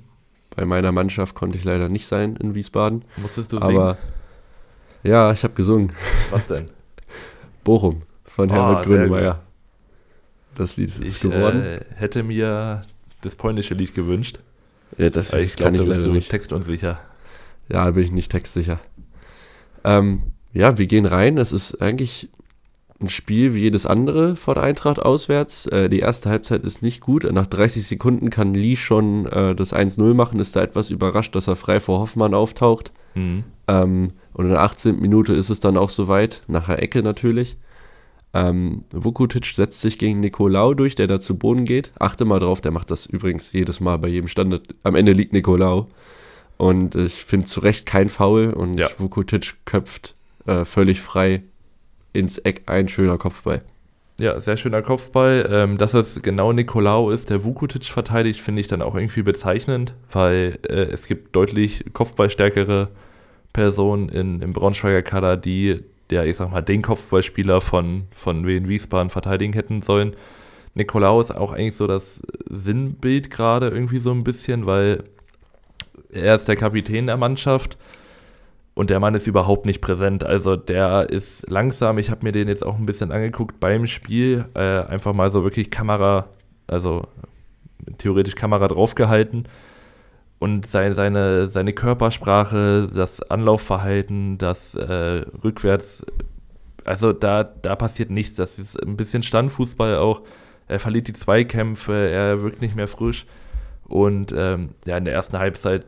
Bei 0.56 0.66
meiner 0.66 0.92
Mannschaft 0.92 1.36
konnte 1.36 1.58
ich 1.58 1.64
leider 1.64 1.90
nicht 1.90 2.06
sein 2.06 2.36
in 2.36 2.54
Wiesbaden. 2.56 3.04
Musstest 3.18 3.52
du 3.52 3.60
singen? 3.60 3.78
Aber 3.78 3.98
ja, 5.04 5.32
ich 5.32 5.44
habe 5.44 5.54
gesungen. 5.54 5.92
Was 6.30 6.48
denn? 6.48 6.66
Bochum 7.64 8.04
von 8.26 8.50
oh, 8.52 8.54
Herbert 8.54 8.86
Grönemeyer. 8.86 9.42
Das 10.56 10.78
Lied 10.78 10.90
ist 10.90 11.02
ich, 11.02 11.20
geworden. 11.20 11.64
Äh, 11.64 11.86
hätte 11.96 12.24
mir 12.24 12.84
das 13.22 13.36
polnische 13.36 13.74
Lied 13.74 13.96
gewünscht. 13.96 14.40
Ja, 14.98 15.10
das 15.10 15.34
ich 15.34 15.56
glaube, 15.56 15.78
da 15.78 15.84
bist 15.84 16.04
du 16.04 16.12
nicht. 16.12 16.30
textunsicher. 16.30 17.00
Ja, 17.70 17.86
da 17.86 17.92
bin 17.92 18.04
ich 18.04 18.12
nicht 18.12 18.32
textsicher. 18.32 18.80
Ähm, 19.84 20.34
ja, 20.54 20.78
wir 20.78 20.86
gehen 20.86 21.06
rein. 21.06 21.38
Es 21.38 21.52
ist 21.52 21.82
eigentlich 21.82 22.30
ein 23.02 23.10
Spiel 23.10 23.54
wie 23.54 23.62
jedes 23.62 23.86
andere 23.86 24.36
von 24.36 24.58
Eintracht 24.58 25.00
auswärts. 25.00 25.66
Äh, 25.68 25.90
die 25.90 26.00
erste 26.00 26.30
Halbzeit 26.30 26.64
ist 26.64 26.82
nicht 26.82 27.02
gut. 27.02 27.30
Nach 27.32 27.48
30 27.48 27.86
Sekunden 27.86 28.30
kann 28.30 28.54
Lee 28.54 28.76
schon 28.76 29.26
äh, 29.26 29.56
das 29.56 29.74
1-0 29.74 30.14
machen. 30.14 30.40
Ist 30.40 30.56
da 30.56 30.62
etwas 30.62 30.90
überrascht, 30.90 31.36
dass 31.36 31.48
er 31.48 31.56
frei 31.56 31.80
vor 31.80 32.00
Hoffmann 32.00 32.34
auftaucht. 32.34 32.92
Mhm. 33.16 33.44
Ähm, 33.68 34.12
und 34.34 34.46
in 34.46 34.52
der 34.52 34.62
18. 34.62 35.00
Minute 35.00 35.34
ist 35.34 35.50
es 35.50 35.60
dann 35.60 35.78
auch 35.78 35.90
soweit, 35.90 36.44
nach 36.48 36.68
der 36.68 36.82
Ecke 36.82 37.04
natürlich. 37.04 37.58
Ähm, 38.34 38.84
Vukutic 38.92 39.46
setzt 39.46 39.82
sich 39.82 40.00
gegen 40.00 40.20
Nicolau 40.20 40.74
durch, 40.74 40.96
der 40.96 41.08
da 41.08 41.20
zu 41.20 41.38
Boden 41.38 41.66
geht. 41.66 41.92
Achte 42.00 42.26
mal 42.26 42.40
drauf, 42.40 42.62
der 42.62 42.72
macht 42.72 42.90
das 42.90 43.06
übrigens 43.06 43.52
jedes 43.52 43.80
Mal 43.80 43.98
bei 43.98 44.08
jedem 44.08 44.28
Standard. 44.28 44.64
Am 44.84 44.96
Ende 44.96 45.12
liegt 45.12 45.34
Nicolau. 45.34 45.88
Und 46.58 46.96
ich 46.96 47.14
finde 47.14 47.46
zu 47.46 47.60
Recht 47.60 47.86
kein 47.86 48.10
Foul 48.10 48.52
und 48.52 48.80
ja. 48.80 48.88
Vukotic 48.98 49.56
köpft 49.66 50.16
äh, 50.46 50.66
völlig 50.66 51.02
frei 51.02 51.44
ins 52.14 52.38
Eck 52.38 52.64
ein 52.68 52.88
schöner 52.88 53.18
Kopfball. 53.18 53.64
Ja, 54.20 54.40
sehr 54.40 54.58
schöner 54.58 54.82
Kopfball. 54.82 55.50
Ähm, 55.52 55.78
dass 55.78 55.94
es 55.94 56.22
genau 56.22 56.54
Nicolau 56.54 57.10
ist, 57.10 57.30
der 57.30 57.44
Vukotic 57.44 57.86
verteidigt, 57.86 58.40
finde 58.40 58.62
ich 58.62 58.68
dann 58.68 58.82
auch 58.82 58.96
irgendwie 58.96 59.24
bezeichnend, 59.24 59.96
weil 60.12 60.60
äh, 60.68 60.84
es 60.84 61.08
gibt 61.08 61.36
deutlich 61.36 61.84
kopfballstärkere 61.94 62.90
Personen 63.54 64.10
in, 64.10 64.42
im 64.42 64.54
Braunschweiger 64.54 65.02
Kader, 65.02 65.36
die 65.38 65.84
der, 66.10 66.26
ich 66.26 66.38
sag 66.38 66.52
mal, 66.52 66.62
den 66.62 66.82
Kopfballspieler 66.84 67.62
von, 67.62 68.04
von 68.14 68.46
Wien 68.46 68.68
Wiesbaden 68.68 69.10
verteidigen 69.10 69.54
hätten 69.54 69.82
sollen. 69.82 70.16
Nicolau 70.76 71.20
ist 71.22 71.32
auch 71.32 71.52
eigentlich 71.52 71.76
so 71.76 71.88
das 71.88 72.22
Sinnbild 72.50 73.32
gerade 73.32 73.70
irgendwie 73.70 74.00
so 74.00 74.12
ein 74.12 74.24
bisschen, 74.24 74.66
weil 74.66 75.04
er 76.12 76.36
ist 76.36 76.48
der 76.48 76.56
Kapitän 76.56 77.08
der 77.08 77.18
Mannschaft 77.18 77.78
und 78.76 78.90
der 78.90 79.00
Mann 79.00 79.14
ist 79.14 79.28
überhaupt 79.28 79.66
nicht 79.66 79.82
präsent. 79.82 80.24
Also 80.24 80.56
der 80.56 81.10
ist 81.10 81.50
langsam. 81.50 81.98
Ich 82.00 82.10
habe 82.10 82.24
mir 82.24 82.32
den 82.32 82.48
jetzt 82.48 82.66
auch 82.66 82.78
ein 82.78 82.86
bisschen 82.86 83.12
angeguckt 83.12 83.60
beim 83.60 83.86
Spiel. 83.86 84.46
Äh, 84.56 84.80
einfach 84.82 85.14
mal 85.14 85.30
so 85.30 85.44
wirklich 85.44 85.70
Kamera, 85.70 86.28
also 86.66 87.08
theoretisch 88.00 88.36
Kamera 88.36 88.68
draufgehalten. 88.68 89.48
Und 90.40 90.66
seine, 90.66 90.96
seine, 90.96 91.48
seine 91.48 91.72
Körpersprache, 91.72 92.90
das 92.94 93.22
Anlaufverhalten, 93.22 94.38
das 94.40 94.76
äh, 94.76 95.24
rückwärts, 95.44 96.06
also 96.84 97.14
da, 97.14 97.44
da 97.44 97.76
passiert 97.76 98.10
nichts. 98.10 98.36
Das 98.36 98.60
ist 98.60 98.76
ein 98.84 98.98
bisschen 98.98 99.24
Standfußball 99.24 99.96
auch. 99.98 100.22
Er 100.68 100.80
verliert 100.80 101.08
die 101.08 101.14
Zweikämpfe, 101.14 102.10
er 102.10 102.42
wirkt 102.42 102.62
nicht 102.62 102.76
mehr 102.76 102.88
frisch. 102.88 103.26
Und 103.86 104.34
ähm, 104.36 104.70
ja, 104.86 104.98
in 104.98 105.06
der 105.06 105.14
ersten 105.14 105.38
Halbzeit 105.38 105.86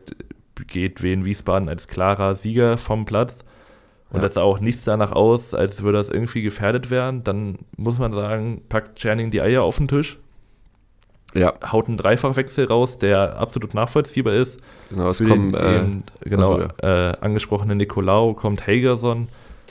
geht 0.66 1.02
Wien 1.02 1.24
Wiesbaden 1.24 1.68
als 1.68 1.88
klarer 1.88 2.34
Sieger 2.34 2.78
vom 2.78 3.04
Platz. 3.04 3.38
Und 4.10 4.16
ja. 4.16 4.22
das 4.22 4.34
sah 4.34 4.42
auch 4.42 4.60
nichts 4.60 4.84
danach 4.84 5.12
aus, 5.12 5.52
als 5.52 5.82
würde 5.82 5.98
das 5.98 6.10
irgendwie 6.10 6.42
gefährdet 6.42 6.90
werden. 6.90 7.24
Dann 7.24 7.58
muss 7.76 7.98
man 7.98 8.12
sagen, 8.12 8.62
packt 8.68 8.98
Czerning 8.98 9.30
die 9.30 9.42
Eier 9.42 9.62
auf 9.62 9.78
den 9.78 9.88
Tisch. 9.88 10.18
Ja. 11.34 11.54
Haut 11.70 11.88
einen 11.88 11.96
Dreifachwechsel 11.96 12.66
raus, 12.66 12.98
der 12.98 13.36
absolut 13.36 13.74
nachvollziehbar 13.74 14.34
ist. 14.34 14.60
Genau, 14.90 15.10
es 15.10 15.22
kommt, 15.22 15.56
äh, 15.56 15.84
genau, 16.20 16.54
also, 16.54 16.68
ja. 16.82 17.10
äh, 17.10 17.16
angesprochene 17.20 17.74
Nicolau, 17.74 18.34
kommt 18.34 18.66
Hagerson. 18.66 19.28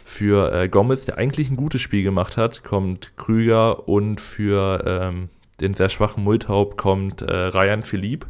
Für 0.07 0.53
äh, 0.53 0.69
Gomez, 0.69 1.05
der 1.05 1.17
eigentlich 1.17 1.49
ein 1.49 1.55
gutes 1.55 1.81
Spiel 1.81 2.03
gemacht 2.03 2.37
hat, 2.37 2.63
kommt 2.63 3.17
Krüger 3.17 3.87
und 3.87 4.21
für 4.21 4.83
ähm, 4.85 5.29
den 5.59 5.73
sehr 5.73 5.89
schwachen 5.89 6.23
Multhaupt 6.23 6.77
kommt 6.77 7.23
äh, 7.23 7.33
Ryan 7.33 7.81
Philipp, 7.81 8.27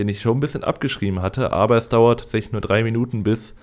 den 0.00 0.08
ich 0.08 0.22
schon 0.22 0.38
ein 0.38 0.40
bisschen 0.40 0.64
abgeschrieben 0.64 1.20
hatte, 1.20 1.52
aber 1.52 1.76
es 1.76 1.90
dauert 1.90 2.20
tatsächlich 2.20 2.52
nur 2.52 2.62
drei 2.62 2.82
Minuten, 2.82 3.22
bis 3.22 3.54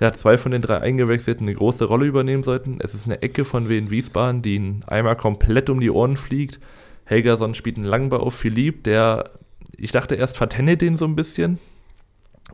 ja, 0.00 0.12
zwei 0.12 0.36
von 0.36 0.50
den 0.50 0.62
drei 0.62 0.80
Eingewechselten 0.80 1.46
eine 1.46 1.54
große 1.54 1.84
Rolle 1.84 2.06
übernehmen 2.06 2.42
sollten. 2.42 2.78
Es 2.80 2.92
ist 2.92 3.06
eine 3.06 3.22
Ecke 3.22 3.44
von 3.44 3.68
Wien 3.68 3.90
Wiesbaden, 3.90 4.42
die 4.42 4.56
ihn 4.56 4.84
einmal 4.88 5.14
komplett 5.14 5.70
um 5.70 5.80
die 5.80 5.90
Ohren 5.90 6.16
fliegt. 6.16 6.58
Helgerson 7.04 7.54
spielt 7.54 7.76
einen 7.76 7.84
Langball 7.84 8.20
auf 8.20 8.34
Philipp, 8.34 8.82
der, 8.82 9.30
ich 9.76 9.92
dachte 9.92 10.16
erst, 10.16 10.36
vertenne 10.36 10.76
den 10.76 10.96
so 10.96 11.04
ein 11.04 11.14
bisschen, 11.14 11.58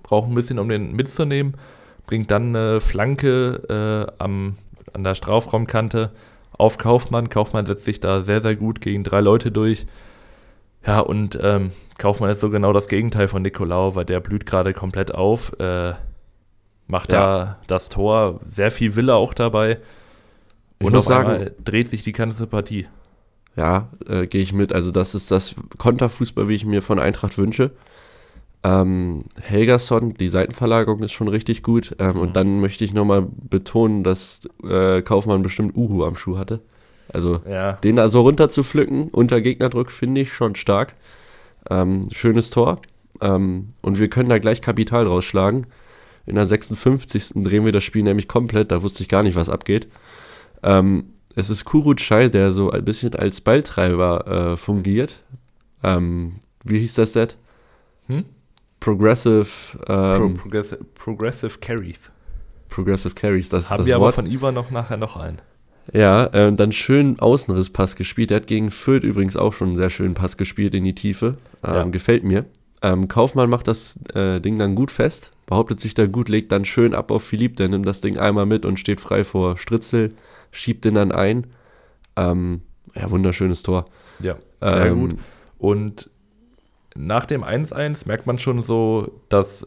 braucht 0.03 0.29
ein 0.29 0.35
bisschen, 0.35 0.59
um 0.59 0.69
den 0.69 0.93
mitzunehmen, 0.93 1.55
bringt 2.07 2.31
dann 2.31 2.55
eine 2.55 2.83
Flanke 2.83 4.07
äh, 4.19 4.23
am, 4.23 4.59
an 4.93 5.05
der 5.05 5.15
Strafraumkante 5.15 6.13
auf 6.53 6.77
Kaufmann. 6.77 7.31
Kaufmann 7.31 7.65
setzt 7.65 7.85
sich 7.85 8.01
da 8.01 8.23
sehr, 8.23 8.43
sehr 8.43 8.57
gut 8.57 8.83
gegen 8.83 9.05
drei 9.05 9.21
Leute 9.21 9.51
durch. 9.51 9.87
Ja, 10.87 11.01
und 11.01 11.39
ähm, 11.43 11.73
Kaufmann 11.99 12.31
ist 12.31 12.41
so 12.41 12.51
genau 12.51 12.73
das 12.73 12.89
Gegenteil 12.89 13.29
von 13.29 13.43
Nicolau, 13.43 13.95
weil 13.95 14.05
der 14.05 14.21
blüht 14.21 14.47
gerade 14.47 14.73
komplett 14.73 15.15
auf, 15.15 15.53
äh, 15.59 15.95
macht 16.87 17.13
ja. 17.13 17.21
da 17.21 17.59
das 17.67 17.89
Tor, 17.89 18.41
sehr 18.47 18.71
viel 18.71 18.97
Wille 18.97 19.15
auch 19.15 19.35
dabei. 19.35 19.79
Ich 20.79 20.87
Und 20.87 20.93
muss 20.95 21.07
sagen, 21.07 21.51
dreht 21.65 21.89
sich 21.89 22.05
die 22.05 22.13
ganze 22.13 22.47
Partie. 22.47 22.87
Ja, 23.57 23.89
äh, 24.09 24.27
gehe 24.27 24.41
ich 24.41 24.53
mit. 24.53 24.73
Also 24.73 24.93
das 24.93 25.15
ist 25.15 25.31
das 25.31 25.57
Konterfußball, 25.79 26.49
wie 26.49 26.55
ich 26.55 26.65
mir 26.65 26.81
von 26.83 27.01
Eintracht 27.01 27.37
wünsche. 27.39 27.73
Ähm, 28.65 29.25
Helgason, 29.41 30.15
die 30.15 30.29
Seitenverlagerung 30.29 31.03
ist 31.03 31.13
schon 31.13 31.29
richtig 31.29 31.63
gut. 31.63 31.95
Ähm, 31.99 32.17
Mhm. 32.17 32.21
Und 32.21 32.37
dann 32.37 32.61
möchte 32.61 32.85
ich 32.85 32.93
nochmal 32.93 33.27
betonen, 33.51 34.05
dass 34.05 34.49
äh, 34.65 35.03
Kaufmann 35.03 35.43
bestimmt 35.43 35.77
Uhu 35.77 36.05
am 36.05 36.17
Schuh 36.17 36.39
hatte. 36.39 36.61
Also 37.13 37.41
Ja, 37.49 37.73
den 37.73 37.97
da 37.97 38.09
so 38.09 38.21
runter 38.23 38.49
zu 38.49 38.63
pflücken 38.63 39.09
unter 39.09 39.41
Gegnerdruck 39.41 39.91
finde 39.91 40.21
ich 40.21 40.33
schon 40.33 40.55
stark. 40.55 40.95
Ähm, 41.71 42.09
schönes 42.13 42.51
Tor. 42.51 42.81
Ähm, 43.21 43.71
und 43.81 43.99
wir 43.99 44.09
können 44.09 44.29
da 44.29 44.39
gleich 44.39 44.61
Kapital 44.61 45.07
rausschlagen. 45.07 45.67
In 46.27 46.35
der 46.35 46.47
56. 46.47 47.33
drehen 47.43 47.65
wir 47.65 47.73
das 47.73 47.85
Spiel 47.85 48.03
nämlich 48.03 48.29
komplett. 48.29 48.71
Da 48.71 48.83
wusste 48.83 49.03
ich 49.03 49.09
gar 49.09 49.23
nicht, 49.23 49.35
was 49.35 49.49
abgeht. 49.49 49.89
Ähm, 50.63 51.07
es 51.35 51.51
ist 51.51 51.65
Kurucay, 51.65 52.31
der 52.31 52.51
so 52.53 52.71
ein 52.71 52.85
bisschen 52.85 53.15
als 53.15 53.41
Balltreiber 53.41 54.27
äh, 54.53 54.57
fungiert. 54.57 55.21
Ähm, 55.83 56.37
wie 56.65 56.81
hieß 56.81 56.95
das 56.95 57.13
Set? 57.13 57.37
Hm? 58.09 58.25
Progressive, 58.81 59.47
Pro 59.85 59.93
ähm, 59.93 60.35
Progressive, 60.35 60.85
Progressive 60.95 61.59
Carries. 61.61 62.11
Progressive 62.69 63.15
Carries, 63.15 63.49
das 63.49 63.65
ist 63.65 63.71
Haben 63.71 63.79
das 63.79 63.87
wir 63.87 63.97
aber 63.97 64.07
Wort. 64.07 64.15
von 64.17 64.27
Ivan 64.27 64.55
noch 64.55 64.71
nachher 64.71 64.97
noch 64.97 65.17
einen. 65.17 65.41
Ja, 65.93 66.27
äh, 66.27 66.53
dann 66.53 66.73
schön 66.73 67.19
Außenrisspass 67.19 67.97
gespielt. 67.97 68.31
Er 68.31 68.37
hat 68.39 68.47
gegen 68.47 68.71
Fürth 68.71 69.05
übrigens 69.05 69.37
auch 69.37 69.53
schon 69.53 69.69
einen 69.69 69.77
sehr 69.77 69.91
schönen 69.91 70.15
Pass 70.15 70.37
gespielt 70.37 70.75
in 70.75 70.85
die 70.85 70.95
Tiefe. 70.95 71.39
Ähm, 71.65 71.75
Ja. 71.75 71.85
Gefällt 71.85 72.25
mir. 72.25 72.45
Ähm, 72.83 73.09
Kaufmann 73.09 73.51
macht 73.51 73.67
das 73.69 73.99
äh, 74.15 74.41
Ding 74.41 74.59
dann 74.59 74.75
gut 74.77 74.93
fest, 74.93 75.33
behauptet 75.47 75.81
sich 75.81 75.95
da 75.95 76.07
gut, 76.07 76.29
legt 76.29 76.53
dann 76.53 76.65
schön 76.65 76.95
ab 76.95 77.11
auf 77.11 77.25
Philipp, 77.25 77.57
der 77.57 77.69
nimmt 77.69 77.87
das 77.87 78.01
Ding 78.01 78.19
einmal 78.19 78.47
mit 78.47 78.65
und 78.65 78.79
steht 78.79 79.01
frei 79.01 79.25
vor 79.25 79.59
Stritzel, 79.59 80.13
schiebt 80.53 80.85
den 80.85 80.95
dann 80.95 81.11
ein. 81.11 81.49
Ähm, 82.17 82.61
ja, 82.95 83.11
wunderschönes 83.11 83.63
Tor. 83.65 83.87
Ja, 84.21 84.37
sehr 84.61 84.87
Ähm, 84.87 85.01
gut. 85.01 85.19
Und 85.59 86.11
nach 86.95 87.27
dem 87.27 87.43
1-1 87.43 88.07
merkt 88.07 88.27
man 88.27 88.39
schon 88.39 88.63
so, 88.63 89.21
dass 89.29 89.67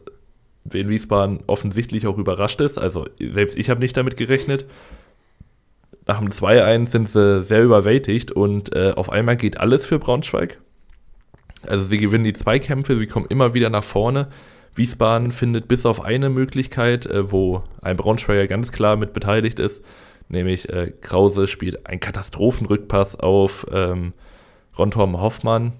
Wien 0.64 0.88
Wiesbaden 0.88 1.40
offensichtlich 1.46 2.06
auch 2.06 2.16
überrascht 2.18 2.60
ist. 2.60 2.78
Also 2.78 3.06
selbst 3.20 3.58
ich 3.58 3.68
habe 3.68 3.80
nicht 3.80 3.96
damit 3.96 4.16
gerechnet. 4.16 4.64
Nach 6.06 6.18
dem 6.18 6.30
2-1 6.30 6.88
sind 6.88 7.08
sie 7.08 7.42
sehr 7.44 7.62
überwältigt 7.62 8.32
und 8.32 8.74
äh, 8.74 8.92
auf 8.96 9.10
einmal 9.10 9.36
geht 9.36 9.58
alles 9.58 9.86
für 9.86 9.98
Braunschweig. 9.98 10.60
Also 11.66 11.84
sie 11.84 11.98
gewinnen 11.98 12.24
die 12.24 12.32
Zweikämpfe, 12.32 12.98
sie 12.98 13.06
kommen 13.06 13.26
immer 13.28 13.54
wieder 13.54 13.70
nach 13.70 13.84
vorne. 13.84 14.28
Wiesbaden 14.74 15.32
findet 15.32 15.68
bis 15.68 15.86
auf 15.86 16.02
eine 16.02 16.28
Möglichkeit, 16.28 17.06
äh, 17.06 17.30
wo 17.30 17.62
ein 17.82 17.96
Braunschweiger 17.96 18.46
ganz 18.46 18.72
klar 18.72 18.96
mit 18.96 19.12
beteiligt 19.12 19.58
ist, 19.58 19.84
nämlich 20.28 20.68
äh, 20.70 20.92
Krause 21.00 21.46
spielt 21.46 21.86
einen 21.86 22.00
Katastrophenrückpass 22.00 23.16
auf 23.20 23.66
ähm, 23.72 24.12
Rontorm 24.76 25.20
Hoffmann, 25.20 25.74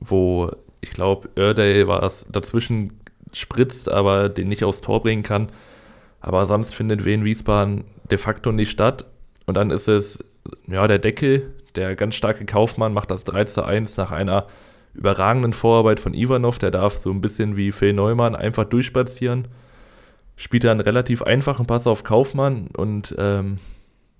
wo 0.00 0.50
ich 0.80 0.90
glaube, 0.90 1.28
Oerdey 1.36 1.86
war 1.86 2.02
es 2.02 2.26
dazwischen 2.30 3.00
spritzt, 3.32 3.90
aber 3.90 4.28
den 4.28 4.48
nicht 4.48 4.64
aufs 4.64 4.80
Tor 4.80 5.02
bringen 5.02 5.22
kann. 5.22 5.52
Aber 6.20 6.46
sonst 6.46 6.74
findet 6.74 7.04
Wien 7.04 7.24
Wiesbaden 7.24 7.84
de 8.10 8.18
facto 8.18 8.52
nicht 8.52 8.70
statt. 8.70 9.09
Und 9.50 9.56
dann 9.56 9.72
ist 9.72 9.88
es, 9.88 10.24
ja, 10.68 10.86
der 10.86 11.00
Deckel, 11.00 11.52
der 11.74 11.96
ganz 11.96 12.14
starke 12.14 12.44
Kaufmann, 12.44 12.94
macht 12.94 13.10
das 13.10 13.24
3 13.24 13.46
zu 13.46 13.64
1 13.64 13.96
nach 13.96 14.12
einer 14.12 14.46
überragenden 14.94 15.54
Vorarbeit 15.54 15.98
von 15.98 16.14
Ivanov. 16.14 16.60
Der 16.60 16.70
darf 16.70 16.98
so 16.98 17.10
ein 17.10 17.20
bisschen 17.20 17.56
wie 17.56 17.72
Phil 17.72 17.92
Neumann 17.92 18.36
einfach 18.36 18.62
durchspazieren. 18.62 19.48
Spielt 20.36 20.62
dann 20.62 20.78
einen 20.78 20.82
relativ 20.82 21.22
einfachen 21.22 21.66
Pass 21.66 21.88
auf 21.88 22.04
Kaufmann 22.04 22.68
und 22.68 23.12
ähm, 23.18 23.58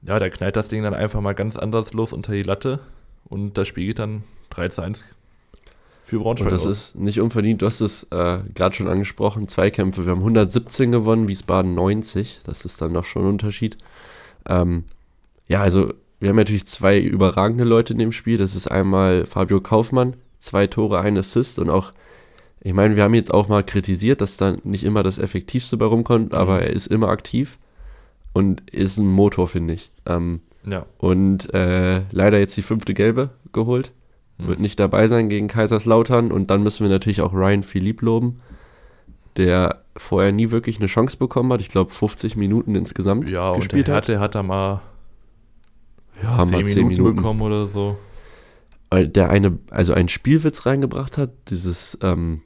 ja, 0.03 0.19
der 0.19 0.31
knallt 0.31 0.57
das 0.57 0.69
Ding 0.69 0.83
dann 0.83 0.95
einfach 0.95 1.21
mal 1.21 1.35
ganz 1.37 1.57
ansatzlos 1.57 2.13
unter 2.13 2.33
die 2.33 2.43
Latte. 2.43 2.81
Und 3.29 3.57
das 3.57 3.69
Spiel 3.69 3.87
geht 3.87 4.01
dann 4.01 4.25
3 4.51 4.69
zu 4.71 4.83
1 4.83 5.05
für 6.07 6.19
Braunschweig 6.19 6.47
Und 6.47 6.53
das 6.53 6.67
aus. 6.67 6.73
ist 6.73 6.97
nicht 6.97 7.21
unverdient. 7.21 7.63
Du 7.63 7.67
hast 7.67 7.81
es 7.81 8.03
äh, 8.11 8.39
gerade 8.53 8.75
schon 8.75 8.89
angesprochen. 8.89 9.47
Zweikämpfe. 9.47 10.07
Wir 10.07 10.11
haben 10.11 10.23
117 10.23 10.91
gewonnen, 10.91 11.29
Wiesbaden 11.29 11.77
90. 11.77 12.41
Das 12.43 12.65
ist 12.65 12.83
dann 12.83 12.95
doch 12.95 13.05
schon 13.05 13.23
ein 13.23 13.29
Unterschied. 13.29 13.79
Ähm, 14.49 14.87
ja, 15.51 15.63
also 15.63 15.93
wir 16.21 16.29
haben 16.29 16.37
natürlich 16.37 16.65
zwei 16.67 17.01
überragende 17.01 17.65
Leute 17.65 17.93
in 17.93 17.99
dem 17.99 18.13
Spiel. 18.13 18.39
Das 18.39 18.55
ist 18.55 18.69
einmal 18.69 19.27
Fabio 19.27 19.61
Kaufmann, 19.61 20.15
zwei 20.39 20.69
Tore, 20.69 21.01
ein 21.01 21.19
Assist 21.19 21.59
und 21.59 21.69
auch, 21.71 21.93
ich 22.61 22.73
meine, 22.73 22.95
wir 22.95 23.03
haben 23.03 23.15
jetzt 23.15 23.35
auch 23.35 23.49
mal 23.49 23.65
kritisiert, 23.65 24.21
dass 24.21 24.37
da 24.37 24.57
nicht 24.63 24.85
immer 24.85 25.03
das 25.03 25.19
Effektivste 25.19 25.77
bei 25.77 25.87
rumkommt, 25.87 26.35
aber 26.35 26.63
er 26.63 26.71
ist 26.71 26.87
immer 26.87 27.09
aktiv 27.09 27.59
und 28.33 28.71
ist 28.71 28.99
ein 28.99 29.09
Motor, 29.09 29.49
finde 29.49 29.75
ich. 29.75 29.91
Ähm, 30.07 30.41
ja. 30.65 30.87
und 30.99 31.53
äh, 31.53 32.03
leider 32.13 32.39
jetzt 32.39 32.57
die 32.57 32.63
fünfte 32.63 32.95
Gelbe 32.95 33.31
geholt. 33.53 33.91
Hm. 34.39 34.47
Wird 34.47 34.61
nicht 34.61 34.79
dabei 34.79 35.09
sein 35.09 35.29
gegen 35.29 35.49
Kaiserslautern. 35.49 36.31
Und 36.31 36.51
dann 36.51 36.63
müssen 36.63 36.85
wir 36.85 36.91
natürlich 36.91 37.23
auch 37.23 37.33
Ryan 37.33 37.65
Philipp 37.65 38.03
loben, 38.03 38.41
der 39.37 39.83
vorher 39.97 40.31
nie 40.31 40.53
wirklich 40.53 40.79
eine 40.79 40.87
Chance 40.87 41.17
bekommen 41.17 41.53
hat. 41.53 41.61
Ich 41.61 41.71
glaube, 41.71 41.91
50 41.91 42.37
Minuten 42.37 42.77
insgesamt 42.77 43.29
Ja, 43.31 43.51
und 43.51 43.57
gespielt 43.57 43.89
der 43.89 43.97
hat. 43.97 44.05
hatte, 44.05 44.21
hat 44.21 44.35
er 44.37 44.43
mal 44.45 44.83
Ja, 46.23 46.37
10 46.37 46.37
mal 46.37 46.47
Minuten, 46.47 46.67
10 46.67 46.87
Minuten. 46.89 47.17
bekommen 47.17 47.43
oder 47.43 47.67
so. 47.69 47.97
Weil 48.91 49.09
der 49.09 49.31
eine, 49.31 49.59
also 49.71 49.93
einen 49.95 50.09
Spielwitz 50.09 50.67
reingebracht 50.67 51.17
hat, 51.19 51.31
dieses 51.49 51.97
ähm, 52.03 52.43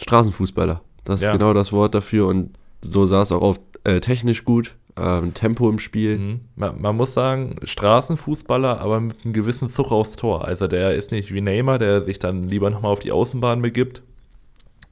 Straßenfußballer. 0.00 0.80
Das 1.04 1.20
ist 1.20 1.26
Ja. 1.26 1.32
genau 1.32 1.54
das 1.54 1.72
Wort 1.72 1.94
dafür. 1.94 2.26
Und 2.26 2.50
so 2.82 3.04
sah 3.04 3.22
es 3.22 3.32
auch 3.32 3.42
auf 3.42 3.60
äh, 3.84 4.00
technisch 4.00 4.44
gut. 4.44 4.76
Ähm, 4.96 5.32
Tempo 5.34 5.70
im 5.70 5.78
Spiel. 5.78 6.18
Mhm. 6.18 6.40
Man, 6.56 6.80
man 6.82 6.96
muss 6.96 7.14
sagen, 7.14 7.56
Straßenfußballer, 7.62 8.80
aber 8.80 9.00
mit 9.00 9.24
einem 9.24 9.32
gewissen 9.32 9.68
Zug 9.68 9.92
aufs 9.92 10.16
Tor. 10.16 10.44
Also 10.44 10.66
der 10.66 10.94
ist 10.94 11.12
nicht 11.12 11.32
wie 11.32 11.40
Neymar, 11.40 11.78
der 11.78 12.02
sich 12.02 12.18
dann 12.18 12.44
lieber 12.44 12.70
nochmal 12.70 12.90
auf 12.92 13.00
die 13.00 13.12
Außenbahn 13.12 13.62
begibt 13.62 14.02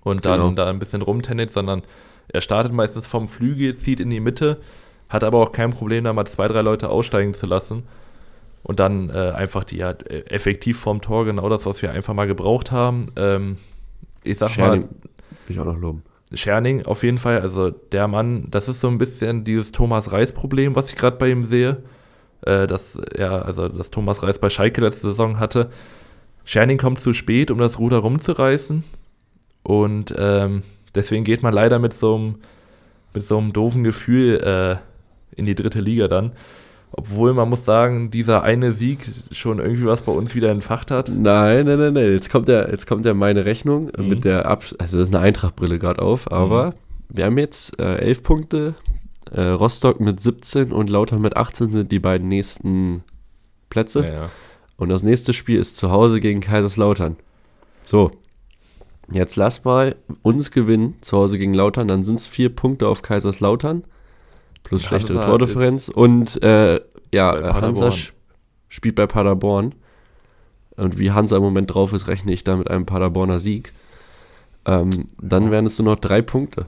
und 0.05 0.25
dann 0.25 0.41
Genau. 0.41 0.53
da 0.53 0.69
ein 0.71 0.79
bisschen 0.79 1.03
rumtennet, 1.03 1.53
sondern 1.53 1.83
er 2.29 2.41
startet 2.41 2.73
meistens 2.73 3.07
vom 3.07 3.27
Flügel, 3.27 3.77
zieht 3.77 4.01
in 4.01 4.11
die 4.11 4.21
Mitte, 4.21 4.61
hat 5.09 5.25
aber 5.25 5.39
auch 5.39 5.53
kein 5.53 5.71
Problem, 5.71 6.05
da 6.05 6.13
mal 6.13 6.27
zwei, 6.27 6.49
drei 6.49 6.63
Leute 6.63 6.91
aussteigen 6.91 7.35
zu 7.35 7.47
lassen. 7.47 7.85
Und 8.63 8.81
dann 8.81 9.09
äh, 9.11 9.31
einfach 9.31 9.65
die 9.65 9.79
ja, 9.79 9.93
effektiv 9.93 10.79
vorm 10.79 11.01
Tor, 11.01 11.25
genau 11.25 11.49
das, 11.49 11.65
was 11.65 11.81
wir 11.81 11.93
einfach 11.93 12.13
mal 12.13 12.27
gebraucht 12.27 12.71
haben. 12.71 13.07
Ähm, 13.17 13.57
ich 14.25 14.39
sag 14.39 14.51
Scherning 14.51 14.83
mal, 14.83 14.89
ich 15.49 15.59
auch 15.59 15.65
noch 15.65 15.79
loben. 15.79 16.03
Scherning 16.35 16.85
auf 16.85 17.03
jeden 17.03 17.19
Fall, 17.19 17.41
also 17.41 17.71
der 17.71 18.09
Mann, 18.09 18.49
das 18.51 18.69
ist 18.69 18.81
so 18.81 18.89
ein 18.89 18.99
bisschen 18.99 19.45
dieses 19.45 19.73
Thomas 19.73 20.13
Reis-Problem, 20.13 20.75
was 20.75 20.91
ich 20.91 20.97
gerade 20.97 21.17
bei 21.17 21.31
ihm 21.31 21.45
sehe. 21.45 21.83
Äh, 22.43 22.67
dass 22.67 22.97
er, 22.97 23.47
also 23.47 23.69
dass 23.69 23.91
Thomas 23.91 24.23
Reis 24.23 24.39
bei 24.39 24.49
Schalke 24.49 24.81
letzte 24.81 25.09
Saison 25.09 25.41
hatte. 25.41 25.71
Scherning 26.45 26.79
kommt 26.79 27.01
zu 27.01 27.13
spät, 27.13 27.51
um 27.51 27.59
das 27.59 27.79
Ruder 27.79 27.99
rumzureißen. 27.99 28.85
Und 29.65 30.15
ähm, 30.17 30.63
deswegen 30.95 31.25
geht 31.25 31.43
man 31.43 31.53
leider 31.53 31.79
mit 31.79 31.95
so 31.95 32.15
einem, 32.15 32.37
mit 33.13 33.25
so 33.25 33.39
einem 33.39 33.53
doofen 33.53 33.83
Gefühl 33.83 34.39
äh, 34.41 34.77
in 35.39 35.47
die 35.47 35.55
dritte 35.55 35.81
Liga 35.81 36.09
dann. 36.09 36.33
Obwohl 36.91 37.35
man 37.35 37.49
muss 37.51 37.65
sagen, 37.67 38.11
dieser 38.11 38.43
eine 38.43 38.73
Sieg 38.73 39.01
schon 39.31 39.59
irgendwie 39.59 39.85
was 39.85 40.01
bei 40.01 40.13
uns 40.13 40.35
wieder 40.35 40.51
entfacht 40.51 40.91
hat. 40.91 41.11
Nein, 41.11 41.67
nein, 41.67 41.79
nein, 41.79 41.93
nein. 41.93 42.13
Jetzt 42.13 42.31
kommt 42.31 42.49
ja, 42.49 42.67
jetzt 42.69 42.87
kommt 42.87 43.05
ja 43.05 43.13
meine 43.15 43.45
Rechnung 43.45 43.91
Mhm. 43.97 44.09
mit 44.09 44.25
der 44.25 44.47
Abs 44.47 44.75
also 44.79 44.99
das 44.99 45.11
ist 45.11 45.15
eine 45.15 45.23
Eintrachtbrille 45.25 45.79
gerade 45.79 46.01
auf, 46.01 46.33
aber 46.33 46.75
wir 47.11 47.27
haben 47.27 47.37
jetzt 47.39 47.79
äh, 47.79 47.97
11 47.99 48.23
Punkte. 48.23 48.75
Äh, 49.31 49.43
Rostock 49.43 50.01
mit 50.01 50.21
17 50.21 50.73
und 50.73 50.89
Lautern 50.89 51.21
mit 51.21 51.37
18 51.37 51.71
sind 51.71 51.93
die 51.93 51.99
beiden 51.99 52.29
nächsten 52.29 53.05
Plätze. 53.69 54.01
Ja, 54.07 54.13
ja. 54.13 54.31
Und 54.79 54.89
das 54.89 55.03
nächste 55.03 55.35
Spiel 55.35 55.59
ist 55.59 55.77
zu 55.77 55.91
Hause 55.91 56.21
gegen 56.21 56.41
Kaiserslautern. 56.41 57.17
So. 57.85 58.11
Jetzt 59.11 59.37
lass 59.37 59.65
mal 59.65 59.97
uns 60.23 60.51
gewinnen, 60.51 60.95
zu 61.03 61.17
Hause 61.19 61.39
gegen 61.39 61.53
Lautern, 61.53 61.89
dann 61.89 62.05
sind 62.05 62.19
es 62.19 62.27
vier 62.27 62.55
Punkte 62.55 62.89
auf 62.89 63.03
Kaiserslautern. 63.03 63.85
Plus 64.65 64.83
Ja, 64.83 64.89
schlechtere 64.89 65.19
Hansa 65.19 65.29
Tordifferenz. 65.31 65.89
Und 65.89 66.43
äh, 66.43 66.81
ja, 67.13 67.37
äh, 67.37 67.53
Hansa 67.55 67.91
spielt 68.69 68.95
bei 68.95 69.07
Paderborn. 69.07 69.75
Und 70.77 70.99
wie 70.99 71.11
Hansa 71.11 71.37
im 71.37 71.43
Moment 71.43 71.75
drauf 71.75 71.93
ist, 71.93 72.07
rechne 72.07 72.33
ich 72.33 72.45
da 72.45 72.57
mit 72.57 72.71
einem 72.71 72.87
Paderborner 72.87 73.41
Sieg. 73.41 73.73
Ähm, 74.65 75.07
dann 75.21 75.51
wären 75.51 75.67
es 75.67 75.79
nur 75.79 75.93
noch 75.95 76.01
drei 76.01 76.23
Punkte. 76.23 76.67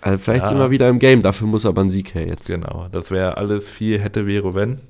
Also 0.00 0.18
vielleicht 0.18 0.42
Ja. 0.44 0.48
sind 0.48 0.58
wir 0.58 0.70
wieder 0.70 0.88
im 0.88 0.98
Game, 0.98 1.22
dafür 1.22 1.46
muss 1.46 1.64
aber 1.64 1.82
ein 1.82 1.90
Sieg 1.90 2.14
her 2.14 2.26
jetzt. 2.26 2.46
Genau, 2.46 2.88
das 2.92 3.10
wäre 3.10 3.36
alles 3.36 3.68
viel 3.68 3.98
hätte, 4.00 4.26
wäre, 4.26 4.54
wenn. 4.54 4.80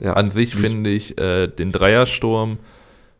Ja. 0.00 0.14
An 0.14 0.30
sich 0.30 0.54
finde 0.54 0.88
ich 0.90 1.18
äh, 1.18 1.48
den 1.48 1.70
Dreiersturm 1.70 2.58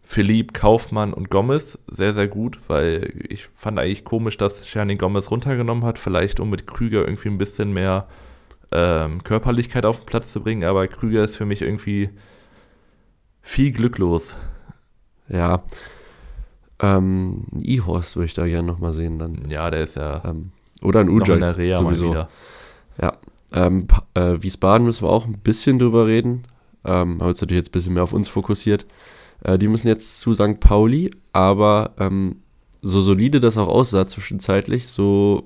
Philipp, 0.03 0.53
Kaufmann 0.53 1.15
und 1.15 1.31
Gomez 1.31 1.79
sehr, 1.87 2.13
sehr 2.13 2.29
gut, 2.29 2.61
weil 2.69 3.15
ich 3.29 3.47
fand 3.47 3.79
eigentlich 3.79 4.05
komisch, 4.05 4.37
dass 4.37 4.69
Scherning 4.69 4.99
Gomez 4.99 5.31
runtergenommen 5.31 5.85
hat, 5.85 5.99
vielleicht 5.99 6.41
um 6.41 6.51
mit 6.51 6.67
Krüger 6.67 7.01
irgendwie 7.01 7.29
ein 7.29 7.39
bisschen 7.39 7.73
mehr 7.73 8.09
ähm, 8.73 9.23
Körperlichkeit 9.23 9.87
auf 9.87 10.01
den 10.01 10.07
Platz 10.07 10.33
zu 10.33 10.41
bringen, 10.41 10.65
aber 10.65 10.87
Krüger 10.89 11.23
ist 11.25 11.37
für 11.37 11.47
mich 11.47 11.63
irgendwie 11.63 12.11
viel 13.41 13.73
glücklos. 13.73 14.37
Ja. 15.29 15.63
Ähm, 16.81 17.47
ein 17.53 17.61
E-Horst 17.63 18.17
würde 18.17 18.27
ich 18.27 18.35
da 18.35 18.47
gerne 18.47 18.67
nochmal 18.67 18.93
sehen 18.93 19.19
dann. 19.19 19.49
Ja, 19.49 19.71
der 19.71 19.85
ist 19.85 19.97
ja 19.97 20.23
Ähm, 20.25 20.51
oder 20.83 21.01
ein 21.01 21.09
Ujai 21.09 21.75
sowieso. 21.75 22.11
wieder. 22.11 22.29
Ähm, 23.55 23.87
äh, 24.15 24.37
Wiesbaden 24.41 24.87
müssen 24.87 25.05
wir 25.05 25.11
auch 25.11 25.27
ein 25.27 25.39
bisschen 25.39 25.79
drüber 25.79 26.07
reden. 26.07 26.45
Ähm, 26.85 27.21
haben 27.21 27.29
uns 27.29 27.41
natürlich 27.41 27.61
jetzt 27.61 27.69
ein 27.69 27.73
bisschen 27.73 27.95
mehr 27.95 28.03
auf 28.03 28.13
uns 28.13 28.29
fokussiert. 28.29 28.87
Äh, 29.45 29.59
die 29.59 29.69
müssen 29.69 29.89
jetzt 29.89 30.21
zu 30.21 30.35
St. 30.35 30.61
Pauli, 30.61 31.11
aber 31.33 31.93
ähm, 31.99 32.37
so 32.81 33.01
solide 33.01 33.41
das 33.41 33.59
auch 33.59 33.69
aussah 33.69 34.07
zwischenzeitlich, 34.07 34.89
so 34.89 35.45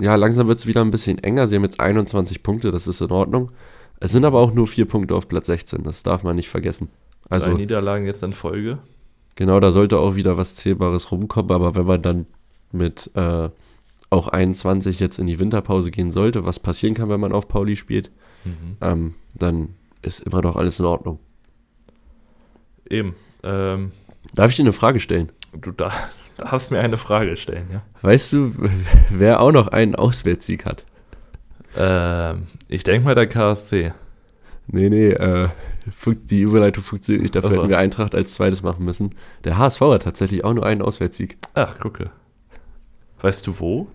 ja, 0.00 0.14
langsam 0.14 0.46
wird 0.46 0.58
es 0.60 0.66
wieder 0.66 0.80
ein 0.82 0.90
bisschen 0.92 1.18
enger. 1.18 1.46
Sie 1.46 1.56
haben 1.56 1.64
jetzt 1.64 1.80
21 1.80 2.42
Punkte, 2.42 2.70
das 2.70 2.86
ist 2.86 3.00
in 3.00 3.10
Ordnung. 3.10 3.50
Es 4.00 4.12
sind 4.12 4.24
aber 4.24 4.38
auch 4.38 4.52
nur 4.54 4.66
vier 4.68 4.86
Punkte 4.86 5.14
auf 5.16 5.26
Platz 5.26 5.46
16, 5.48 5.82
das 5.82 6.04
darf 6.04 6.22
man 6.22 6.36
nicht 6.36 6.48
vergessen. 6.48 6.88
Drei 7.24 7.34
Also 7.34 7.50
Niederlagen 7.50 8.06
jetzt 8.06 8.22
in 8.22 8.32
Folge. 8.32 8.78
genau, 9.34 9.58
da 9.60 9.72
sollte 9.72 9.98
auch 9.98 10.14
wieder 10.14 10.36
was 10.36 10.54
Zählbares 10.54 11.10
rumkommen, 11.10 11.50
aber 11.50 11.74
wenn 11.74 11.84
man 11.86 12.00
dann 12.02 12.26
mit 12.70 13.10
äh, 13.14 13.48
auch 14.10 14.28
21 14.28 15.00
jetzt 15.00 15.18
in 15.18 15.26
die 15.26 15.38
Winterpause 15.40 15.90
gehen 15.90 16.12
sollte, 16.12 16.44
was 16.44 16.60
passieren 16.60 16.94
kann, 16.94 17.08
wenn 17.08 17.20
man 17.20 17.32
auf 17.32 17.48
Pauli 17.48 17.76
spielt, 17.76 18.10
Mhm. 18.44 18.76
ähm, 18.80 19.14
dann 19.34 19.70
ist 20.00 20.20
immer 20.20 20.40
noch 20.42 20.54
alles 20.54 20.78
in 20.78 20.86
Ordnung. 20.86 21.18
Eben. 22.90 23.14
Ähm, 23.42 23.92
Darf 24.34 24.50
ich 24.50 24.56
dir 24.56 24.62
eine 24.62 24.72
Frage 24.72 25.00
stellen? 25.00 25.30
du 25.52 25.72
da, 25.72 25.92
darfst 26.36 26.70
mir 26.70 26.80
eine 26.80 26.98
Frage 26.98 27.36
stellen, 27.36 27.68
ja? 27.72 27.82
Weißt 28.02 28.32
du, 28.32 28.52
wer 29.10 29.40
auch 29.40 29.52
noch 29.52 29.68
einen 29.68 29.94
Auswärtssieg 29.94 30.64
hat? 30.64 30.84
Ähm, 31.76 32.46
ich 32.68 32.84
denke 32.84 33.04
mal 33.04 33.14
der 33.14 33.26
KSC. 33.26 33.92
Nee, 34.70 34.90
nee, 34.90 35.10
äh, 35.10 35.48
die 36.04 36.40
Überleitung 36.42 36.84
funktioniert 36.84 37.22
nicht, 37.22 37.34
dafür 37.34 37.48
Ach 37.48 37.54
so. 37.54 37.60
hätten 37.60 37.70
wir 37.70 37.78
Eintracht 37.78 38.14
als 38.14 38.34
zweites 38.34 38.62
machen 38.62 38.84
müssen. 38.84 39.14
Der 39.44 39.56
HSV 39.56 39.80
hat 39.80 40.02
tatsächlich 40.02 40.44
auch 40.44 40.52
nur 40.52 40.66
einen 40.66 40.82
Auswärtssieg. 40.82 41.38
Ach, 41.54 41.78
gucke. 41.78 42.10
Weißt 43.20 43.46
du 43.46 43.58
wo? 43.58 43.88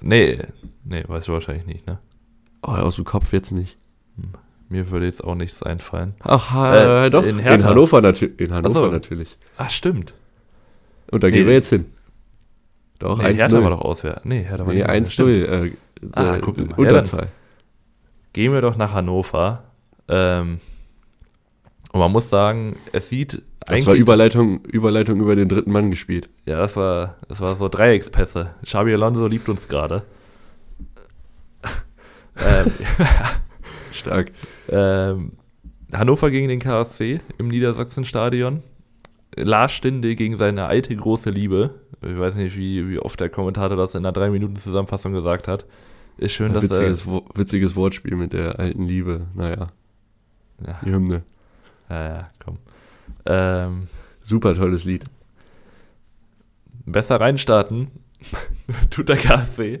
Nee, 0.00 0.38
nee, 0.84 1.04
weißt 1.06 1.28
du 1.28 1.32
wahrscheinlich 1.32 1.66
nicht, 1.66 1.86
ne? 1.86 1.98
Oh, 2.62 2.68
aus 2.70 2.96
dem 2.96 3.04
Kopf 3.04 3.32
jetzt 3.32 3.50
nicht. 3.50 3.76
Mir 4.74 4.90
würde 4.90 5.06
jetzt 5.06 5.22
auch 5.22 5.36
nichts 5.36 5.62
einfallen. 5.62 6.14
Ach, 6.24 6.52
Äh, 6.74 7.08
doch, 7.08 7.24
in 7.24 7.38
in. 7.38 7.64
Hannover, 7.64 8.00
natü 8.02 8.26
in 8.38 8.52
Hannover 8.52 8.86
so. 8.86 8.90
natürlich. 8.90 9.38
Ach, 9.56 9.70
stimmt. 9.70 10.14
Und 11.12 11.22
da 11.22 11.28
Nee. 11.28 11.32
gehen 11.34 11.46
wir 11.46 11.54
jetzt 11.54 11.68
hin. 11.68 11.84
Doch, 12.98 13.18
nee, 13.18 13.34
Hertha 13.34 13.52
war 13.52 13.60
1-0. 13.60 13.70
doch 13.70 13.80
auswärts. 13.82 14.22
Nee, 14.24 14.42
Hertha 14.42 14.66
war 14.66 14.72
Nee, 14.74 14.80
nicht 14.80 14.88
1-0. 14.90 15.44
Äh, 15.44 15.72
Ah, 16.12 16.34
äh, 16.34 16.40
guck 16.40 16.58
mal. 16.58 16.66
Ja, 16.70 16.76
Unterzahl. 16.76 17.28
Gehen 18.32 18.52
wir 18.52 18.60
doch 18.62 18.76
nach 18.76 18.92
Hannover. 18.94 19.62
Ähm, 20.08 20.58
und 21.92 22.00
man 22.00 22.10
muss 22.10 22.28
sagen, 22.28 22.74
es 22.92 23.08
sieht 23.08 23.42
das 23.66 23.86
war 23.86 23.94
Überleitung, 23.94 24.64
Überleitung 24.64 25.20
über 25.20 25.36
den 25.36 25.48
dritten 25.48 25.70
Mann 25.70 25.88
gespielt. 25.90 26.28
Ja, 26.46 26.56
das 26.58 26.74
war, 26.74 27.14
das 27.28 27.40
war 27.40 27.54
so 27.56 27.68
Dreieckspässe. 27.68 28.56
Xabi 28.64 28.92
Alonso 28.92 29.28
liebt 29.28 29.48
uns 29.48 29.68
gerade. 29.68 30.02
ähm, 32.44 32.72
Stark. 33.94 34.32
ähm, 34.68 35.32
Hannover 35.92 36.30
gegen 36.30 36.48
den 36.48 36.58
KSC 36.58 37.20
im 37.38 37.48
Niedersachsenstadion. 37.48 38.62
Lars 39.36 39.72
Stinde 39.72 40.14
gegen 40.16 40.36
seine 40.36 40.66
alte 40.66 40.94
große 40.94 41.30
Liebe. 41.30 41.70
Ich 42.02 42.18
weiß 42.18 42.34
nicht, 42.34 42.56
wie, 42.56 42.88
wie 42.88 42.98
oft 42.98 43.18
der 43.20 43.28
Kommentator 43.30 43.76
das 43.76 43.94
in 43.94 44.04
einer 44.04 44.14
3-Minuten-Zusammenfassung 44.14 45.12
gesagt 45.12 45.48
hat. 45.48 45.64
Ist 46.18 46.32
schön, 46.32 46.52
dass 46.52 46.62
Witziges, 46.62 47.06
Wo- 47.06 47.24
witziges 47.34 47.74
Wortspiel 47.76 48.16
mit 48.16 48.32
der 48.32 48.58
alten 48.58 48.84
Liebe. 48.86 49.26
Naja, 49.34 49.54
er. 50.60 50.66
Ja, 50.66 50.72
die 50.84 50.90
Hymne. 50.92 51.22
ja, 51.90 52.04
ja 52.08 52.30
komm. 52.44 52.58
Ähm, 53.26 53.88
Super 54.22 54.54
tolles 54.54 54.84
Lied. 54.84 55.04
besser 56.86 57.20
reinstarten 57.20 57.88
tut 58.90 59.08
der 59.08 59.16
KfC. 59.16 59.80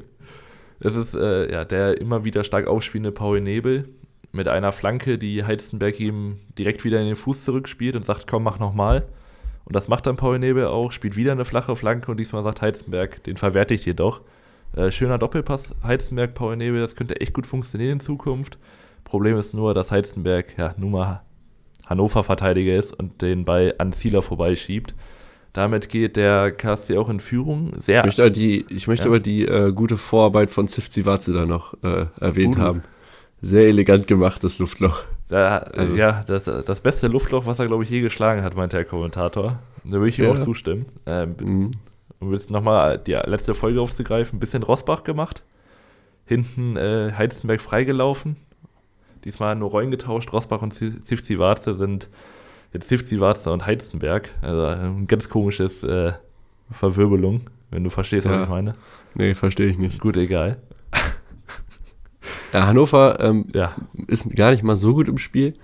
Es 0.80 0.96
ist 0.96 1.14
äh, 1.14 1.50
ja, 1.52 1.64
der 1.64 2.00
immer 2.00 2.24
wieder 2.24 2.44
stark 2.44 2.66
aufspielende 2.66 3.12
Paul 3.12 3.40
Nebel 3.40 3.88
mit 4.32 4.48
einer 4.48 4.72
Flanke, 4.72 5.18
die 5.18 5.44
Heizenberg 5.44 5.98
ihm 6.00 6.38
direkt 6.58 6.84
wieder 6.84 7.00
in 7.00 7.06
den 7.06 7.16
Fuß 7.16 7.44
zurückspielt 7.44 7.96
und 7.96 8.04
sagt, 8.04 8.26
komm, 8.26 8.42
mach 8.42 8.58
nochmal. 8.58 9.04
Und 9.64 9.74
das 9.74 9.88
macht 9.88 10.06
dann 10.06 10.16
Paul 10.16 10.38
Nebel 10.38 10.66
auch, 10.66 10.92
spielt 10.92 11.16
wieder 11.16 11.32
eine 11.32 11.44
flache 11.44 11.74
Flanke 11.76 12.10
und 12.10 12.18
diesmal 12.18 12.42
sagt 12.42 12.60
Heizenberg, 12.62 13.22
den 13.24 13.36
verwerte 13.36 13.74
ich 13.74 13.86
jedoch. 13.86 14.20
Äh, 14.76 14.90
schöner 14.90 15.18
Doppelpass, 15.18 15.74
Heizenberg, 15.82 16.34
Paul 16.34 16.56
Nebel, 16.56 16.80
das 16.80 16.96
könnte 16.96 17.20
echt 17.20 17.32
gut 17.32 17.46
funktionieren 17.46 17.92
in 17.92 18.00
Zukunft. 18.00 18.58
Problem 19.04 19.36
ist 19.36 19.54
nur, 19.54 19.72
dass 19.74 19.90
Heizenberg 19.90 20.56
ja 20.58 20.74
nun 20.76 20.92
mal 20.92 21.22
Hannover-Verteidiger 21.86 22.76
ist 22.76 22.92
und 22.92 23.22
den 23.22 23.44
Ball 23.44 23.74
an 23.78 23.92
Zieler 23.92 24.22
vorbeischiebt. 24.22 24.94
Damit 25.52 25.88
geht 25.88 26.16
der 26.16 26.50
KSC 26.50 26.96
auch 26.96 27.08
in 27.08 27.20
Führung. 27.20 27.72
Sehr 27.78 28.00
Ich 28.00 28.06
möchte, 28.06 28.22
aber 28.22 28.30
die, 28.30 28.66
ich 28.70 28.88
möchte 28.88 29.04
Ja. 29.04 29.10
aber 29.10 29.20
die 29.20 29.46
äh, 29.46 29.72
gute 29.72 29.96
Vorarbeit 29.96 30.50
von 30.50 30.66
Zivzivatze 30.66 31.32
da 31.32 31.46
noch 31.46 31.74
äh, 31.84 32.06
erwähnt 32.20 32.56
Udo. 32.56 32.64
haben. 32.64 32.82
Sehr 33.46 33.66
elegant 33.68 34.06
gemacht, 34.06 34.42
das 34.42 34.58
Luftloch. 34.58 35.04
Da, 35.28 35.58
Also- 35.58 35.94
ja, 35.94 36.22
das, 36.26 36.44
das 36.44 36.80
beste 36.80 37.08
Luftloch, 37.08 37.44
was 37.46 37.58
er, 37.58 37.66
glaube 37.66 37.82
ich, 37.84 37.90
je 37.90 38.00
geschlagen 38.00 38.42
hat, 38.42 38.56
meinte 38.56 38.76
der 38.76 38.84
Kommentator. 38.86 39.58
Da 39.84 39.92
würde 39.92 40.08
ich 40.08 40.18
ihm 40.18 40.24
Ja. 40.24 40.32
auch 40.32 40.42
zustimmen. 40.42 40.86
Ähm, 41.06 41.34
Mhm. 41.40 41.70
um 42.20 42.32
jetzt 42.32 42.50
nochmal 42.50 42.96
die 42.98 43.12
letzte 43.12 43.52
Folge 43.54 43.80
aufzugreifen, 43.82 44.36
ein 44.36 44.40
bisschen 44.40 44.62
Rossbach 44.62 45.04
gemacht. 45.04 45.42
Hinten 46.26 46.76
äh, 46.76 47.12
Heizenberg 47.16 47.60
freigelaufen. 47.60 48.36
Diesmal 49.24 49.54
nur 49.56 49.70
Rollen 49.70 49.90
getauscht. 49.90 50.32
Rossbach 50.32 50.62
und 50.62 50.72
Zivzivatze 50.72 51.76
sind 51.76 52.08
jetzt 52.72 52.88
Zivzivatze 52.88 53.52
und 53.52 53.66
Heizenberg. 53.66 54.30
Also 54.40 54.64
ein 54.64 55.06
ganz 55.06 55.28
komisches 55.28 55.82
äh, 55.82 56.12
Verwirbelung, 56.70 57.42
wenn 57.70 57.84
du 57.84 57.90
verstehst, 57.90 58.26
was 58.26 58.36
Ja. 58.36 58.42
ich 58.44 58.48
meine. 58.48 58.74
Nee, 59.14 59.34
verstehe 59.34 59.66
ich 59.66 59.78
nicht. 59.78 60.00
Gut, 60.00 60.16
egal. 60.16 60.56
Ja, 62.54 62.66
Hannover 62.66 63.18
ähm, 63.20 63.46
Ja, 63.52 63.74
ist 64.06 64.34
gar 64.36 64.50
nicht 64.52 64.62
mal 64.62 64.76
so 64.76 64.94
gut 64.94 65.08
im 65.08 65.18
Spiel. 65.18 65.54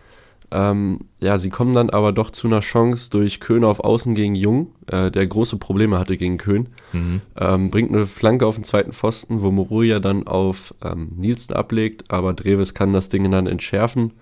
Ähm, 0.52 0.98
ja, 1.20 1.38
sie 1.38 1.48
kommen 1.48 1.74
dann 1.74 1.90
aber 1.90 2.10
doch 2.12 2.30
zu 2.30 2.48
einer 2.48 2.58
Chance 2.58 3.08
durch 3.10 3.38
Köhn 3.38 3.62
auf 3.62 3.78
Außen 3.78 4.16
gegen 4.16 4.34
Jung, 4.34 4.72
äh, 4.88 5.08
der 5.12 5.24
große 5.28 5.56
Probleme 5.58 5.96
hatte 6.00 6.16
gegen 6.16 6.38
Köhn. 6.38 6.68
mhm. 6.92 7.20
Ähm, 7.38 7.70
bringt 7.70 7.92
eine 7.92 8.04
Flanke 8.06 8.44
auf 8.46 8.56
den 8.56 8.64
zweiten 8.64 8.92
Pfosten, 8.92 9.42
wo 9.42 9.52
Moruja 9.52 10.00
dann 10.00 10.26
auf 10.26 10.74
ähm, 10.82 11.12
Nielsen 11.16 11.54
ablegt, 11.54 12.10
aber 12.10 12.32
Dreves 12.34 12.74
kann 12.74 12.92
das 12.92 13.08
Ding 13.08 13.30
dann 13.30 13.46
entschärfen. 13.46 14.12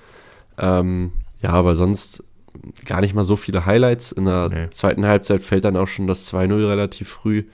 Ähm, 0.59 1.13
ja, 1.41 1.51
aber 1.51 1.75
sonst 1.77 2.23
gar 2.85 3.01
nicht 3.01 3.15
mal 3.15 3.25
so 3.25 3.37
viele 3.37 3.65
Highlights. 3.65 4.13
In 4.13 4.27
der 4.27 4.51
Nee. 4.51 4.69
zweiten 4.71 5.07
Halbzeit 5.07 5.41
fällt 5.41 5.65
dann 5.65 5.77
auch 5.79 5.89
schon 5.89 6.07
das 6.07 6.31
2-0 6.31 6.69
relativ 6.69 7.09
früh. 7.09 7.45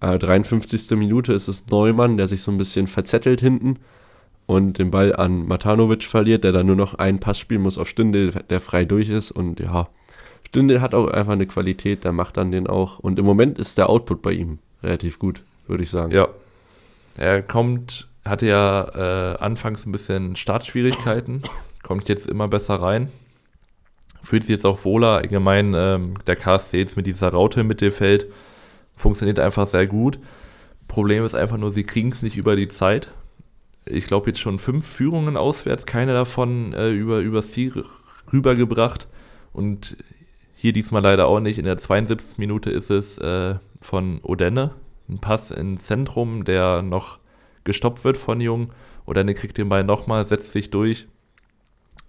Äh, 0.00 0.18
53. 0.18 0.90
Minute 0.96 1.32
ist 1.32 1.48
es 1.48 1.66
Neumann, 1.72 2.18
der 2.18 2.28
sich 2.28 2.42
so 2.42 2.52
ein 2.52 2.58
bisschen 2.58 2.86
verzettelt 2.86 3.40
hinten 3.40 3.78
und 4.46 4.78
den 4.78 4.90
Ball 4.90 5.14
an 5.14 5.46
Matanovic 5.46 6.04
verliert, 6.04 6.44
der 6.44 6.52
dann 6.52 6.66
nur 6.66 6.76
noch 6.76 6.94
einen 6.94 7.18
Pass 7.18 7.38
spielen 7.38 7.62
muss 7.62 7.78
auf 7.78 7.88
Stindel, 7.88 8.30
der 8.48 8.60
frei 8.60 8.84
durch 8.84 9.08
ist. 9.08 9.32
Und 9.32 9.60
ja, 9.60 9.88
Stindel 10.46 10.80
hat 10.80 10.94
auch 10.94 11.08
einfach 11.08 11.32
eine 11.32 11.46
Qualität, 11.46 12.04
der 12.04 12.12
macht 12.12 12.36
dann 12.36 12.52
den 12.52 12.66
auch. 12.66 13.00
Und 13.00 13.18
im 13.18 13.24
Moment 13.24 13.58
ist 13.58 13.76
der 13.76 13.90
Output 13.90 14.22
bei 14.22 14.32
ihm 14.32 14.58
relativ 14.82 15.18
gut, 15.18 15.42
würde 15.66 15.82
ich 15.82 15.90
sagen. 15.90 16.12
Ja. 16.12 16.28
Er 17.16 17.42
kommt, 17.42 18.08
hatte 18.24 18.46
ja 18.46 19.34
äh, 19.34 19.38
anfangs 19.38 19.86
ein 19.86 19.92
bisschen 19.92 20.36
Startschwierigkeiten, 20.36 21.42
kommt 21.82 22.08
jetzt 22.08 22.28
immer 22.28 22.46
besser 22.46 22.76
rein. 22.76 23.10
Fühlt 24.22 24.42
sich 24.42 24.50
jetzt 24.50 24.66
auch 24.66 24.84
wohler. 24.84 25.18
Allgemein, 25.18 25.72
ähm, 25.74 26.14
der 26.26 26.36
KSC 26.36 26.78
jetzt 26.78 26.96
mit 26.96 27.06
dieser 27.06 27.28
Raute 27.28 27.60
im 27.60 27.68
Mittelfeld 27.68 28.26
funktioniert 28.96 29.38
einfach 29.38 29.66
sehr 29.66 29.86
gut. 29.86 30.18
Problem 30.88 31.24
ist 31.24 31.34
einfach 31.34 31.56
nur, 31.58 31.72
sie 31.72 31.84
kriegen 31.84 32.12
es 32.12 32.22
nicht 32.22 32.36
über 32.36 32.56
die 32.56 32.68
Zeit. 32.68 33.10
Ich 33.88 34.06
glaube, 34.06 34.28
jetzt 34.28 34.40
schon 34.40 34.58
fünf 34.58 34.86
Führungen 34.86 35.36
auswärts, 35.36 35.86
keine 35.86 36.12
davon 36.12 36.72
äh, 36.72 36.90
über, 36.90 37.20
übers 37.20 37.52
Ziel 37.52 37.84
rübergebracht. 38.32 39.06
Und 39.52 39.96
hier 40.54 40.72
diesmal 40.72 41.02
leider 41.02 41.26
auch 41.26 41.40
nicht. 41.40 41.58
In 41.58 41.64
der 41.64 41.78
72. 41.78 42.38
Minute 42.38 42.70
ist 42.70 42.90
es 42.90 43.18
äh, 43.18 43.56
von 43.80 44.20
Odenne, 44.22 44.72
ein 45.08 45.18
Pass 45.18 45.50
ins 45.50 45.86
Zentrum, 45.86 46.44
der 46.44 46.82
noch 46.82 47.18
gestoppt 47.64 48.04
wird 48.04 48.16
von 48.16 48.40
Jung. 48.40 48.72
Odenne 49.04 49.34
kriegt 49.34 49.58
den 49.58 49.68
Ball 49.68 49.84
nochmal, 49.84 50.24
setzt 50.24 50.52
sich 50.52 50.70
durch 50.70 51.06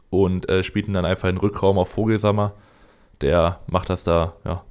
und 0.09 0.49
äh, 0.49 0.63
spielt 0.63 0.87
ihn 0.87 0.93
dann 0.93 1.05
einfach 1.05 1.29
in 1.29 1.35
den 1.35 1.41
Rückraum 1.41 1.77
auf 1.77 1.89
Vogelsammer. 1.89 2.53
Der 3.21 3.59
macht 3.67 3.89
das 3.89 4.03
da, 4.03 4.33
ja, 4.45 4.63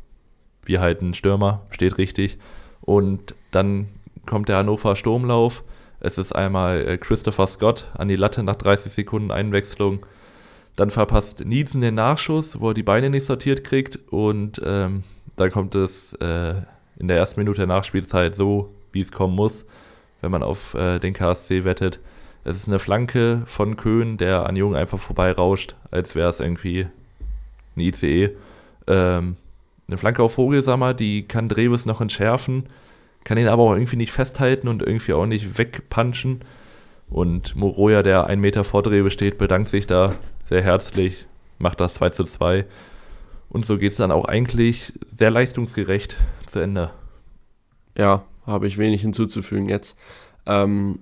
wie 0.65 0.79
halt 0.79 1.03
ein 1.03 1.15
Stürmer, 1.15 1.63
steht 1.71 1.99
richtig. 1.99 2.39
Und 2.81 3.35
dann 3.51 3.89
kommt 4.25 4.49
der 4.49 4.59
Hannover 4.59 4.97
Sturmlauf. 4.97 5.65
Es 6.01 6.19
ist 6.19 6.35
einmal 6.35 6.87
äh, 6.87 6.99
Christopher 6.99 7.47
Scott 7.47 7.87
an 7.95 8.09
die 8.09 8.17
Latte 8.17 8.43
nach 8.43 8.57
30 8.57 8.93
Sekunden 8.93 9.31
Einwechslung. 9.31 10.05
Dann 10.77 10.91
verpasst 10.91 11.45
Nielsen 11.45 11.81
den 11.81 11.95
Nachschuss, 11.95 12.61
wo 12.61 12.71
er 12.71 12.75
die 12.75 12.83
Beine 12.83 13.09
nicht 13.11 13.25
sortiert 13.25 13.65
kriegt. 13.65 13.99
Und 14.11 14.61
ähm, 14.65 15.05
dann 15.37 15.51
kommt 15.51 15.75
es 15.75 16.13
äh, 16.15 16.55
in 16.99 17.09
der 17.09 17.17
ersten 17.17 17.41
Minute 17.41 17.59
der 17.59 17.67
Nachspielzeit 17.67 18.35
so, 18.35 18.71
wie 18.93 19.01
es 19.01 19.13
kommen 19.13 19.35
muss, 19.35 19.65
wenn 20.21 20.31
man 20.31 20.43
auf 20.43 20.75
äh, 20.75 20.99
den 20.99 21.15
KSC 21.15 21.65
wettet. 21.65 22.01
Es 22.45 22.57
ist 22.57 22.69
eine 22.69 22.79
Flanke 22.79 23.43
von 23.47 23.77
Köhn, 23.77 24.19
der 24.19 24.47
an 24.47 24.57
Jung 24.57 24.77
einfach 24.77 24.99
vorbeirauscht, 24.99 25.75
als 25.91 26.15
wäre 26.15 26.29
es 26.31 26.41
irgendwie 26.41 26.87
ein 27.75 27.81
ICE. 27.81 28.31
Ähm, 28.87 29.37
eine 29.89 29.99
Flanke 29.99 30.23
auf 30.23 30.35
Vogelsammer, 30.35 30.95
die 30.95 31.27
kann 31.27 31.49
Dreves 31.49 31.87
noch 31.87 32.01
entschärfen, 32.01 32.65
kann 33.27 33.39
ihn 33.39 33.49
aber 33.49 33.65
auch 33.65 33.75
irgendwie 33.75 33.97
nicht 33.97 34.13
festhalten 34.13 34.69
und 34.69 34.83
irgendwie 34.83 35.13
auch 35.13 35.27
nicht 35.27 35.59
wegpunchen. 35.59 36.43
Und 37.11 37.57
Moroja, 37.57 38.05
der 38.05 38.29
einen 38.29 38.41
Meter 38.41 38.63
vor 38.63 38.85
Dreh 38.85 39.03
besteht, 39.03 39.37
bedankt 39.37 39.69
sich 39.69 39.89
da 39.89 40.15
sehr 40.45 40.63
herzlich, 40.63 41.27
macht 41.59 41.81
das 41.81 41.95
2 41.95 42.11
zu 42.11 42.23
2. 42.23 42.67
Und 43.49 43.67
so 43.67 43.79
geht 43.79 43.91
es 43.91 43.99
dann 43.99 44.13
auch 44.13 44.27
eigentlich 44.27 44.93
sehr 45.09 45.33
leistungsgerecht 45.33 46.17
zu 46.47 46.61
Ende. 46.61 46.93
Ja, 47.99 48.23
habe 48.47 48.69
ich 48.69 48.79
wenig 48.79 49.01
hinzuzufügen 49.01 49.69
jetzt. 49.69 49.97
Ähm, 50.47 51.01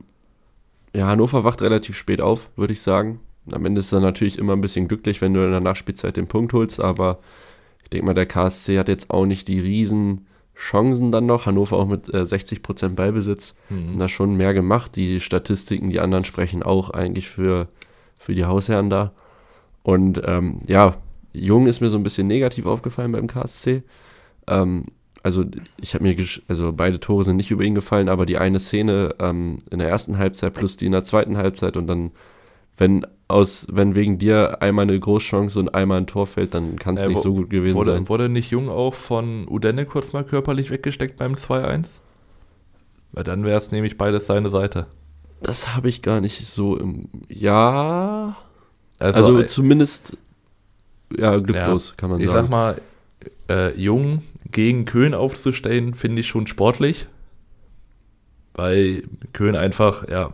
ja, 0.96 1.06
Hannover 1.08 1.44
wacht 1.44 1.60
relativ 1.60 1.94
spät 1.94 2.22
auf, 2.22 2.48
würde 2.56 2.72
ich 2.72 2.80
sagen. 2.80 3.20
Am 3.52 3.66
Ende 3.66 3.80
ist 3.80 3.92
er 3.92 4.00
natürlich 4.00 4.38
immer 4.38 4.54
ein 4.54 4.62
bisschen 4.62 4.88
glücklich, 4.88 5.20
wenn 5.20 5.34
du 5.34 5.44
in 5.44 5.50
der 5.50 5.60
Nachspielzeit 5.60 6.16
den 6.16 6.26
Punkt 6.26 6.54
holst, 6.54 6.80
aber 6.80 7.18
ich 7.82 7.90
denke 7.90 8.06
mal, 8.06 8.14
der 8.14 8.24
KSC 8.24 8.78
hat 8.78 8.88
jetzt 8.88 9.10
auch 9.10 9.26
nicht 9.26 9.46
die 9.46 9.60
riesen 9.60 10.26
Chancen 10.56 11.10
dann 11.12 11.26
noch. 11.26 11.46
Hannover 11.46 11.76
auch 11.76 11.86
mit 11.86 12.12
äh, 12.12 12.22
60% 12.22 12.90
Ballbesitz. 12.90 13.54
Mhm. 13.70 13.98
Da 13.98 14.08
schon 14.08 14.36
mehr 14.36 14.54
gemacht. 14.54 14.96
Die 14.96 15.20
Statistiken, 15.20 15.90
die 15.90 16.00
anderen 16.00 16.24
sprechen 16.24 16.62
auch 16.62 16.90
eigentlich 16.90 17.28
für, 17.28 17.68
für 18.18 18.34
die 18.34 18.44
Hausherren 18.44 18.90
da. 18.90 19.12
Und 19.82 20.20
ähm, 20.24 20.60
ja, 20.66 20.96
Jung 21.32 21.66
ist 21.66 21.80
mir 21.80 21.90
so 21.90 21.96
ein 21.96 22.02
bisschen 22.04 22.26
negativ 22.26 22.66
aufgefallen 22.66 23.12
beim 23.12 23.26
KSC. 23.26 23.82
Ähm, 24.46 24.84
also 25.24 25.44
ich 25.80 25.94
habe 25.94 26.04
mir, 26.04 26.16
also 26.48 26.72
beide 26.72 27.00
Tore 27.00 27.24
sind 27.24 27.36
nicht 27.36 27.50
über 27.50 27.64
ihn 27.64 27.74
gefallen, 27.74 28.10
aber 28.10 28.26
die 28.26 28.38
eine 28.38 28.60
Szene 28.60 29.14
ähm, 29.18 29.58
in 29.70 29.78
der 29.78 29.88
ersten 29.88 30.18
Halbzeit 30.18 30.52
plus 30.52 30.76
die 30.76 30.86
in 30.86 30.92
der 30.92 31.02
zweiten 31.02 31.38
Halbzeit 31.38 31.76
und 31.76 31.86
dann, 31.86 32.10
wenn 32.76 33.06
aus, 33.28 33.66
wenn 33.70 33.94
wegen 33.94 34.18
dir 34.18 34.60
einmal 34.60 34.84
eine 34.84 34.98
Großchance 34.98 35.58
und 35.58 35.74
einmal 35.74 35.98
ein 35.98 36.06
Tor 36.06 36.26
fällt, 36.26 36.54
dann 36.54 36.76
kann 36.78 36.96
es 36.96 37.04
äh, 37.04 37.08
nicht 37.08 37.20
so 37.20 37.34
gut 37.34 37.50
gewesen 37.50 37.74
wurde, 37.76 37.92
sein. 37.92 38.08
Wurde 38.08 38.28
nicht 38.28 38.50
Jung 38.50 38.68
auch 38.68 38.94
von 38.94 39.48
Udenne 39.48 39.87
kurz 39.87 40.12
mal 40.12 40.24
körperlich 40.24 40.70
weggesteckt 40.70 41.16
beim 41.16 41.34
2-1? 41.34 42.00
Weil 43.12 43.24
dann 43.24 43.44
wäre 43.44 43.56
es 43.56 43.72
nämlich 43.72 43.96
beides 43.96 44.26
seine 44.26 44.50
Seite. 44.50 44.87
Das 45.40 45.74
habe 45.74 45.88
ich 45.88 46.02
gar 46.02 46.20
nicht 46.20 46.46
so 46.46 46.76
im. 46.76 47.08
Ja. 47.28 48.37
Also, 48.98 49.18
also 49.18 49.40
äh, 49.40 49.46
zumindest 49.46 50.16
ja, 51.16 51.38
glücklos, 51.38 51.90
ja, 51.90 51.94
kann 51.96 52.10
man 52.10 52.20
ich 52.20 52.26
sagen. 52.26 52.38
Ich 52.38 52.42
sag 52.42 52.50
mal, 52.50 52.80
äh, 53.48 53.78
Jung 53.78 54.22
gegen 54.50 54.84
Köln 54.84 55.14
aufzustellen, 55.14 55.94
finde 55.94 56.20
ich 56.20 56.28
schon 56.28 56.46
sportlich. 56.46 57.06
Weil 58.54 59.02
Köln 59.32 59.56
einfach, 59.56 60.08
ja, 60.08 60.32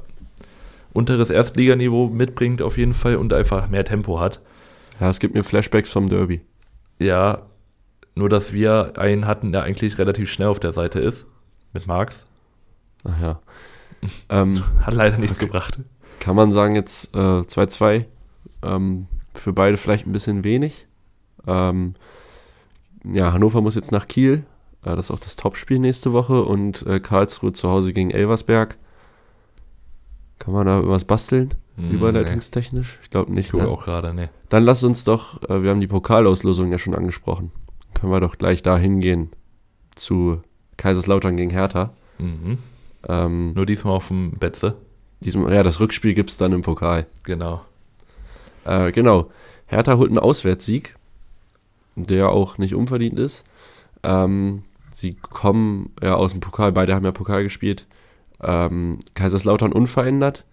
unteres 0.92 1.30
Erstliganiveau 1.30 2.08
mitbringt 2.08 2.62
auf 2.62 2.76
jeden 2.76 2.94
Fall 2.94 3.16
und 3.16 3.32
einfach 3.32 3.68
mehr 3.68 3.84
Tempo 3.84 4.20
hat. 4.20 4.40
Ja, 4.98 5.08
es 5.08 5.18
gibt 5.18 5.34
mir 5.34 5.44
Flashbacks 5.44 5.90
vom 5.90 6.08
Derby. 6.08 6.40
Ja, 6.98 7.42
nur 8.14 8.28
dass 8.28 8.52
wir 8.52 8.94
einen 8.96 9.26
hatten, 9.26 9.52
der 9.52 9.62
eigentlich 9.62 9.98
relativ 9.98 10.30
schnell 10.30 10.48
auf 10.48 10.60
der 10.60 10.72
Seite 10.72 11.00
ist. 11.00 11.26
Mit 11.72 11.86
Marx. 11.86 12.26
Ach 13.04 13.20
ja. 13.20 13.40
ähm, 14.28 14.62
hat 14.82 14.94
leider 14.94 15.18
nichts 15.18 15.36
okay. 15.36 15.46
gebracht. 15.46 15.80
Kann 16.18 16.36
man 16.36 16.52
sagen, 16.52 16.76
jetzt 16.76 17.14
2-2. 17.14 17.92
Äh, 17.92 18.04
ähm, 18.62 19.06
für 19.34 19.52
beide 19.52 19.76
vielleicht 19.76 20.06
ein 20.06 20.12
bisschen 20.12 20.44
wenig. 20.44 20.86
Ähm, 21.46 21.94
ja, 23.04 23.32
Hannover 23.32 23.62
muss 23.62 23.74
jetzt 23.74 23.92
nach 23.92 24.08
Kiel. 24.08 24.44
Äh, 24.84 24.96
das 24.96 25.06
ist 25.06 25.10
auch 25.10 25.20
das 25.20 25.36
Topspiel 25.36 25.78
nächste 25.78 26.12
Woche. 26.12 26.42
Und 26.42 26.84
äh, 26.86 27.00
Karlsruhe 27.00 27.52
zu 27.52 27.70
Hause 27.70 27.92
gegen 27.92 28.10
Elversberg. 28.10 28.76
Kann 30.40 30.54
man 30.54 30.66
da 30.66 30.76
irgendwas 30.78 31.04
basteln? 31.04 31.54
Mm, 31.76 31.90
Überleitungstechnisch? 31.90 32.98
Ich 33.02 33.10
glaube 33.10 33.32
nicht. 33.32 33.54
Ich 33.54 33.60
ne? 33.60 33.68
auch 33.68 33.84
gerade, 33.84 34.12
ne. 34.12 34.30
Dann 34.48 34.64
lass 34.64 34.82
uns 34.82 35.04
doch, 35.04 35.40
äh, 35.48 35.62
wir 35.62 35.70
haben 35.70 35.80
die 35.80 35.86
Pokalauslosung 35.86 36.72
ja 36.72 36.78
schon 36.78 36.94
angesprochen. 36.94 37.52
Können 37.94 38.10
wir 38.10 38.20
doch 38.20 38.38
gleich 38.38 38.62
da 38.62 38.76
hingehen 38.76 39.30
zu 39.94 40.40
Kaiserslautern 40.76 41.36
gegen 41.36 41.50
Hertha. 41.50 41.92
Mhm. 42.18 42.58
Ähm, 43.08 43.52
Nur 43.52 43.66
diesmal 43.66 43.94
auf 43.94 44.08
dem 44.08 44.32
Betze. 44.32 44.76
Diesmal, 45.20 45.52
ja, 45.52 45.62
das 45.62 45.78
Rückspiel 45.78 46.14
gibt 46.14 46.30
es 46.30 46.38
dann 46.38 46.52
im 46.52 46.62
Pokal. 46.62 47.06
Genau. 47.24 47.60
Äh, 48.64 48.92
genau. 48.92 49.30
Hertha 49.66 49.98
holt 49.98 50.08
einen 50.08 50.18
Auswärtssieg, 50.18 50.96
der 51.96 52.30
auch 52.30 52.56
nicht 52.56 52.74
unverdient 52.74 53.18
ist. 53.18 53.44
Ähm, 54.02 54.62
sie 54.94 55.14
kommen 55.14 55.92
ja 56.02 56.14
aus 56.14 56.32
dem 56.32 56.40
Pokal, 56.40 56.72
beide 56.72 56.94
haben 56.94 57.04
ja 57.04 57.12
Pokal 57.12 57.42
gespielt. 57.42 57.86
Ähm, 58.42 58.98
Kaiserslautern 59.14 59.72
unverändert. 59.72 60.44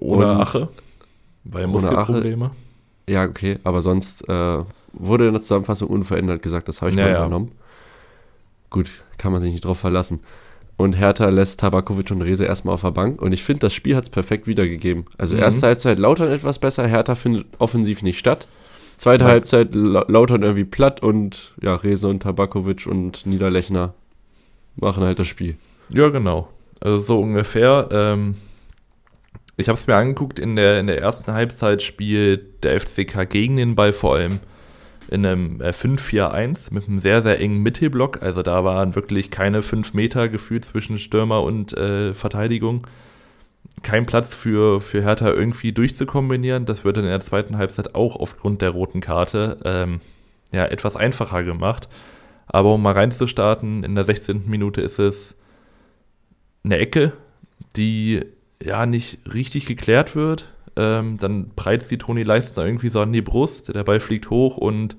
Ohne 0.00 0.32
Und, 0.32 0.40
Ache, 0.40 0.68
weil 1.44 1.66
Muskelprobleme. 1.66 2.50
Ja, 3.08 3.24
okay, 3.24 3.58
aber 3.64 3.80
sonst 3.80 4.28
äh, 4.28 4.58
wurde 4.92 5.26
in 5.26 5.32
der 5.32 5.42
Zusammenfassung 5.42 5.88
unverändert 5.88 6.42
gesagt, 6.42 6.68
das 6.68 6.82
habe 6.82 6.90
ich 6.90 6.96
ja, 6.96 7.04
mal 7.04 7.16
übernommen. 7.16 7.48
Ja. 7.48 7.64
Gut, 8.70 9.02
kann 9.16 9.32
man 9.32 9.40
sich 9.40 9.52
nicht 9.52 9.64
drauf 9.64 9.78
verlassen. 9.78 10.20
Und 10.76 10.92
Hertha 10.92 11.28
lässt 11.28 11.60
Tabakovic 11.60 12.10
und 12.12 12.22
Rese 12.22 12.44
erstmal 12.44 12.74
auf 12.74 12.82
der 12.82 12.92
Bank. 12.92 13.20
Und 13.20 13.32
ich 13.32 13.42
finde, 13.42 13.60
das 13.60 13.74
Spiel 13.74 13.96
hat 13.96 14.04
es 14.04 14.10
perfekt 14.10 14.46
wiedergegeben. 14.46 15.06
Also 15.16 15.34
mhm. 15.34 15.42
erste 15.42 15.66
Halbzeit 15.66 15.98
Lautern 15.98 16.30
etwas 16.30 16.58
besser, 16.60 16.86
Hertha 16.86 17.14
findet 17.14 17.46
offensiv 17.58 18.02
nicht 18.02 18.18
statt. 18.18 18.46
Zweite 18.96 19.24
ja. 19.24 19.30
Halbzeit 19.30 19.74
Lautern 19.74 20.42
irgendwie 20.42 20.64
platt 20.64 21.02
und 21.02 21.54
ja, 21.60 21.74
Rese 21.74 22.08
und 22.08 22.22
Tabakovic 22.22 22.86
und 22.86 23.26
Niederlechner 23.26 23.94
machen 24.76 25.02
halt 25.02 25.18
das 25.18 25.26
Spiel. 25.26 25.56
Ja, 25.92 26.10
genau. 26.10 26.48
Also 26.80 27.00
so 27.00 27.20
ungefähr. 27.20 27.88
Ähm, 27.90 28.36
ich 29.56 29.68
habe 29.68 29.78
es 29.78 29.86
mir 29.86 29.96
angeguckt, 29.96 30.38
in 30.38 30.56
der, 30.56 30.78
in 30.78 30.86
der 30.86 31.00
ersten 31.00 31.32
Halbzeit 31.32 31.82
spielt 31.82 32.62
der 32.62 32.80
FCK 32.80 33.28
gegen 33.28 33.56
den 33.56 33.74
Ball 33.74 33.92
vor 33.92 34.14
allem 34.14 34.40
in 35.10 35.24
einem 35.24 35.60
5-4-1 35.60 36.70
äh, 36.70 36.74
mit 36.74 36.86
einem 36.86 36.98
sehr, 36.98 37.22
sehr 37.22 37.40
engen 37.40 37.62
Mittelblock. 37.62 38.22
Also 38.22 38.42
da 38.42 38.62
waren 38.62 38.94
wirklich 38.94 39.30
keine 39.30 39.62
5 39.62 39.94
Meter 39.94 40.28
gefühlt 40.28 40.64
zwischen 40.64 40.98
Stürmer 40.98 41.42
und 41.42 41.72
äh, 41.76 42.14
Verteidigung. 42.14 42.86
Kein 43.82 44.06
Platz 44.06 44.34
für, 44.34 44.80
für 44.80 45.02
Hertha 45.02 45.28
irgendwie 45.28 45.72
durchzukombinieren. 45.72 46.66
Das 46.66 46.84
wird 46.84 46.98
in 46.98 47.04
der 47.04 47.20
zweiten 47.20 47.56
Halbzeit 47.56 47.94
auch 47.94 48.16
aufgrund 48.16 48.60
der 48.60 48.70
roten 48.70 49.00
Karte 49.00 49.58
ähm, 49.64 50.00
ja, 50.52 50.66
etwas 50.66 50.96
einfacher 50.96 51.42
gemacht. 51.42 51.88
Aber 52.46 52.74
um 52.74 52.82
mal 52.82 52.92
reinzustarten, 52.92 53.84
in 53.84 53.94
der 53.94 54.04
16. 54.04 54.44
Minute 54.46 54.80
ist 54.80 54.98
es 54.98 55.36
eine 56.64 56.78
Ecke, 56.78 57.12
die 57.76 58.22
ja 58.62 58.86
nicht 58.86 59.18
richtig 59.32 59.66
geklärt 59.66 60.16
wird 60.16 60.48
ähm, 60.78 61.18
dann 61.18 61.50
preizt 61.56 61.90
die 61.90 61.98
Toni 61.98 62.22
Leistner 62.22 62.64
irgendwie 62.64 62.88
so 62.88 63.00
an 63.00 63.12
die 63.12 63.20
Brust, 63.20 63.74
der 63.74 63.82
Ball 63.82 63.98
fliegt 63.98 64.30
hoch 64.30 64.56
und 64.56 64.96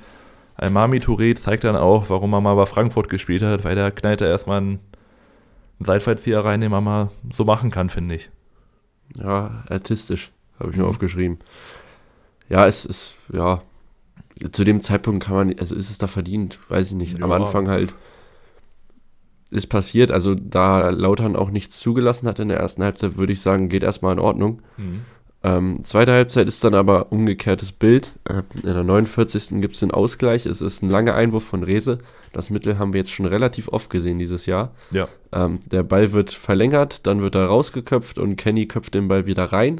Almami 0.55 0.97
Touré 0.97 1.33
zeigt 1.35 1.63
dann 1.63 1.77
auch, 1.77 2.09
warum 2.09 2.33
er 2.33 2.41
mal 2.41 2.55
bei 2.55 2.65
Frankfurt 2.65 3.07
gespielt 3.07 3.41
hat, 3.41 3.63
weil 3.63 3.75
der 3.75 3.89
knallt 3.91 4.19
da 4.19 4.25
erstmal 4.25 4.57
einen, 4.57 4.79
einen 5.79 5.85
Seitfallzieher 5.85 6.43
rein, 6.43 6.59
den 6.59 6.69
man 6.69 6.83
mal 6.83 7.11
so 7.31 7.45
machen 7.45 7.71
kann, 7.71 7.89
finde 7.89 8.15
ich. 8.15 8.29
Ja, 9.15 9.63
artistisch, 9.69 10.33
habe 10.59 10.71
ich 10.71 10.75
mir 10.75 10.83
mhm. 10.83 10.89
aufgeschrieben. 10.89 11.39
Ja, 12.49 12.67
es 12.67 12.83
ist, 12.83 13.15
ja, 13.31 13.61
zu 14.51 14.65
dem 14.65 14.81
Zeitpunkt 14.81 15.23
kann 15.23 15.35
man, 15.35 15.59
also 15.59 15.75
ist 15.75 15.89
es 15.89 15.97
da 15.97 16.07
verdient, 16.07 16.59
weiß 16.67 16.89
ich 16.89 16.95
nicht. 16.95 17.19
Ja. 17.19 17.23
Am 17.23 17.31
Anfang 17.31 17.69
halt 17.69 17.95
ist 19.51 19.67
passiert, 19.67 20.11
also 20.11 20.35
da 20.35 20.89
Lautern 20.89 21.35
auch 21.35 21.49
nichts 21.49 21.79
zugelassen 21.79 22.27
hat 22.27 22.39
in 22.39 22.49
der 22.49 22.59
ersten 22.59 22.83
Halbzeit, 22.83 23.17
würde 23.17 23.33
ich 23.33 23.41
sagen, 23.41 23.69
geht 23.69 23.83
erstmal 23.83 24.13
in 24.13 24.19
Ordnung. 24.19 24.61
Mhm. 24.77 25.01
Ähm, 25.41 25.79
zweite 25.83 26.11
Halbzeit 26.11 26.49
ist 26.49 26.63
dann 26.63 26.73
aber 26.73 27.11
umgekehrtes 27.11 27.71
Bild. 27.71 28.13
Äh, 28.25 28.41
in 28.55 28.73
der 28.73 28.83
49. 28.83 29.61
gibt 29.61 29.75
es 29.75 29.79
den 29.79 29.91
Ausgleich. 29.91 30.45
Es 30.45 30.61
ist 30.61 30.83
ein 30.83 30.89
langer 30.89 31.15
Einwurf 31.15 31.45
von 31.45 31.63
Rese. 31.63 31.99
Das 32.33 32.49
Mittel 32.49 32.77
haben 32.77 32.93
wir 32.93 32.99
jetzt 32.99 33.11
schon 33.11 33.25
relativ 33.25 33.69
oft 33.69 33.89
gesehen 33.89 34.19
dieses 34.19 34.45
Jahr. 34.45 34.73
Ja. 34.91 35.07
Ähm, 35.31 35.59
der 35.65 35.83
Ball 35.83 36.11
wird 36.11 36.31
verlängert, 36.31 37.07
dann 37.07 37.21
wird 37.21 37.35
er 37.35 37.45
rausgeköpft 37.45 38.19
und 38.19 38.35
Kenny 38.35 38.67
köpft 38.67 38.93
den 38.95 39.07
Ball 39.07 39.25
wieder 39.25 39.45
rein. 39.45 39.79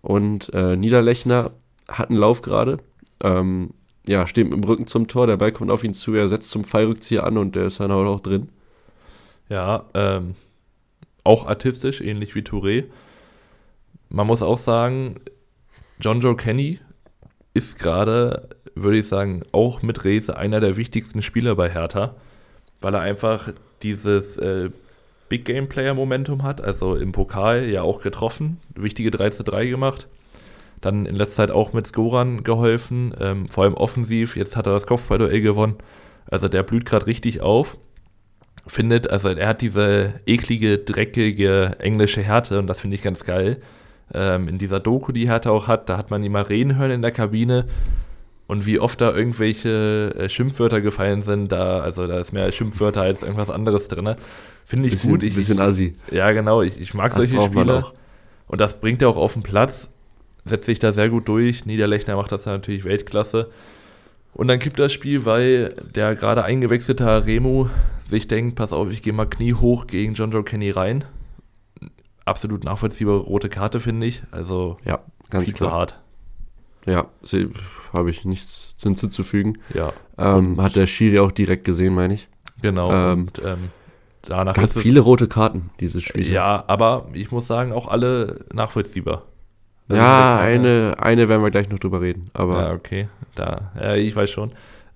Und 0.00 0.52
äh, 0.52 0.76
Niederlechner 0.76 1.52
hat 1.88 2.10
einen 2.10 2.18
Lauf 2.18 2.42
gerade. 2.42 2.78
Ähm, 3.22 3.70
ja, 4.06 4.26
steht 4.26 4.46
mit 4.46 4.54
dem 4.54 4.64
Rücken 4.64 4.86
zum 4.86 5.06
Tor. 5.06 5.26
Der 5.28 5.36
Ball 5.36 5.52
kommt 5.52 5.70
auf 5.70 5.84
ihn 5.84 5.94
zu. 5.94 6.14
Er 6.14 6.28
setzt 6.28 6.50
zum 6.50 6.64
Fallrückzieher 6.64 7.24
an 7.24 7.38
und 7.38 7.54
der 7.54 7.66
ist 7.66 7.78
dann 7.78 7.92
auch 7.92 8.20
drin. 8.20 8.48
Ja, 9.48 9.86
ähm, 9.94 10.34
auch 11.24 11.46
artistisch, 11.46 12.00
ähnlich 12.00 12.34
wie 12.34 12.40
Touré 12.40 12.84
man 14.08 14.26
muss 14.26 14.42
auch 14.42 14.58
sagen, 14.58 15.16
John 16.00 16.20
Joe 16.20 16.36
Kenny 16.36 16.80
ist 17.54 17.78
gerade, 17.78 18.48
würde 18.74 18.98
ich 18.98 19.08
sagen, 19.08 19.42
auch 19.52 19.82
mit 19.82 20.04
Rese 20.04 20.36
einer 20.36 20.60
der 20.60 20.76
wichtigsten 20.76 21.22
Spieler 21.22 21.54
bei 21.56 21.70
Hertha, 21.70 22.14
weil 22.80 22.94
er 22.94 23.00
einfach 23.00 23.52
dieses 23.82 24.36
äh, 24.36 24.70
Big 25.28 25.44
Game 25.44 25.68
Player 25.68 25.94
Momentum 25.94 26.42
hat, 26.42 26.60
also 26.60 26.94
im 26.94 27.12
Pokal 27.12 27.68
ja 27.68 27.82
auch 27.82 28.02
getroffen, 28.02 28.58
wichtige 28.74 29.10
3 29.10 29.30
zu 29.30 29.44
3 29.44 29.66
gemacht. 29.66 30.08
Dann 30.80 31.06
in 31.06 31.16
letzter 31.16 31.48
Zeit 31.48 31.50
auch 31.50 31.72
mit 31.72 31.88
Skoran 31.88 32.44
geholfen, 32.44 33.12
ähm, 33.20 33.48
vor 33.48 33.64
allem 33.64 33.74
offensiv. 33.74 34.36
Jetzt 34.36 34.56
hat 34.56 34.68
er 34.68 34.72
das 34.72 34.86
Kopfballduell 34.86 35.40
gewonnen. 35.40 35.74
Also 36.30 36.46
der 36.46 36.62
blüht 36.62 36.84
gerade 36.84 37.06
richtig 37.06 37.40
auf. 37.40 37.78
Findet, 38.68 39.10
also 39.10 39.28
er 39.30 39.48
hat 39.48 39.62
diese 39.62 40.14
eklige, 40.26 40.78
dreckige 40.78 41.76
englische 41.80 42.22
Härte 42.22 42.58
und 42.58 42.66
das 42.66 42.80
finde 42.80 42.94
ich 42.94 43.02
ganz 43.02 43.24
geil 43.24 43.60
ähm, 44.14 44.48
in 44.48 44.58
dieser 44.58 44.80
Doku, 44.80 45.12
die 45.12 45.28
Hertha 45.28 45.50
auch 45.50 45.68
hat, 45.68 45.88
da 45.88 45.98
hat 45.98 46.10
man 46.10 46.22
ihn 46.22 46.32
mal 46.32 46.42
reden 46.42 46.76
hören 46.76 46.90
in 46.90 47.02
der 47.02 47.10
Kabine 47.10 47.66
und 48.46 48.64
wie 48.64 48.78
oft 48.78 49.00
da 49.00 49.14
irgendwelche 49.14 50.14
äh, 50.16 50.28
Schimpfwörter 50.28 50.80
gefallen 50.80 51.20
sind, 51.22 51.52
da, 51.52 51.80
also 51.80 52.06
da 52.06 52.18
ist 52.18 52.32
mehr 52.32 52.50
Schimpfwörter 52.50 53.02
als 53.02 53.22
irgendwas 53.22 53.50
anderes 53.50 53.88
drin. 53.88 54.14
Finde 54.64 54.86
ich 54.86 54.94
bisschen, 54.94 55.10
gut. 55.10 55.22
Ich, 55.22 55.34
bisschen 55.34 55.60
assi. 55.60 55.94
Ja, 56.10 56.32
genau, 56.32 56.62
ich, 56.62 56.80
ich 56.80 56.94
mag 56.94 57.12
Das 57.14 57.22
solche 57.22 57.40
Spiele. 57.40 57.84
Und 58.46 58.60
das 58.60 58.80
bringt 58.80 59.02
er 59.02 59.10
auch 59.10 59.18
auf 59.18 59.34
den 59.34 59.42
Platz, 59.42 59.90
setzt 60.46 60.64
sich 60.64 60.78
da 60.78 60.92
sehr 60.92 61.10
gut 61.10 61.28
durch. 61.28 61.66
Niederlechner 61.66 62.16
macht 62.16 62.32
das 62.32 62.46
natürlich 62.46 62.84
Weltklasse. 62.84 63.50
Und 64.38 64.46
dann 64.48 64.58
kippt 64.60 64.78
das 64.78 64.92
Spiel, 64.92 65.24
weil 65.24 65.74
der 65.94 66.14
gerade 66.14 66.44
eingewechselte 66.44 67.26
Remu 67.26 67.66
sich 68.06 68.28
denkt, 68.28 68.54
pass 68.54 68.72
auf, 68.72 68.88
ich 68.90 69.02
gehe 69.02 69.12
mal 69.12 69.26
Knie 69.26 69.52
hoch 69.54 69.86
gegen 69.88 70.14
John 70.14 70.30
Joe 70.30 70.44
Kenny 70.44 70.70
rein. 70.70 71.04
Absolut 72.24 72.62
nachvollziehbare 72.62 73.18
rote 73.18 73.48
Karte, 73.48 73.80
finde 73.80 74.06
ich. 74.06 74.22
Also 74.30 74.76
Ja, 74.84 75.00
ganz 75.30 75.46
viel 75.46 75.54
klar. 75.54 75.70
zu 75.70 75.74
hart. 75.76 76.00
Ja, 76.86 77.06
sie- 77.22 77.50
habe 77.92 78.10
ich 78.10 78.24
nichts 78.24 78.74
hinzuzufügen. 78.80 79.58
Ja, 79.74 79.92
Ähm, 80.16 80.60
hat 80.62 80.76
der 80.76 80.86
Schiri 80.86 81.18
auch 81.18 81.32
direkt 81.32 81.64
gesehen, 81.64 81.94
meine 81.94 82.14
ich. 82.14 82.28
genau. 82.62 82.92
Ähm, 82.92 83.20
und 83.22 83.42
ähm, 83.44 83.70
danach 84.22 84.54
Ganz 84.54 84.78
viele 84.78 85.00
rote 85.00 85.26
Karten, 85.26 85.70
dieses 85.80 86.02
Spiel. 86.04 86.30
Ja, 86.30 86.64
aber 86.68 87.08
ich 87.12 87.30
muss 87.32 87.46
sagen, 87.46 87.72
auch 87.72 87.88
alle 87.88 88.44
nachvollziehbar. 88.52 89.24
Also 89.88 90.02
ja 90.02 90.38
eine, 90.38 90.96
eine 90.98 91.28
werden 91.28 91.42
wir 91.42 91.50
gleich 91.50 91.68
noch 91.68 91.78
drüber 91.78 92.00
reden. 92.00 92.30
Aber 92.34 92.60
Ja, 92.60 92.72
okay. 92.72 93.08
Da, 93.34 93.72
ja, 93.80 93.94
ich 93.94 94.14
weiß 94.14 94.30
schon. 94.30 94.52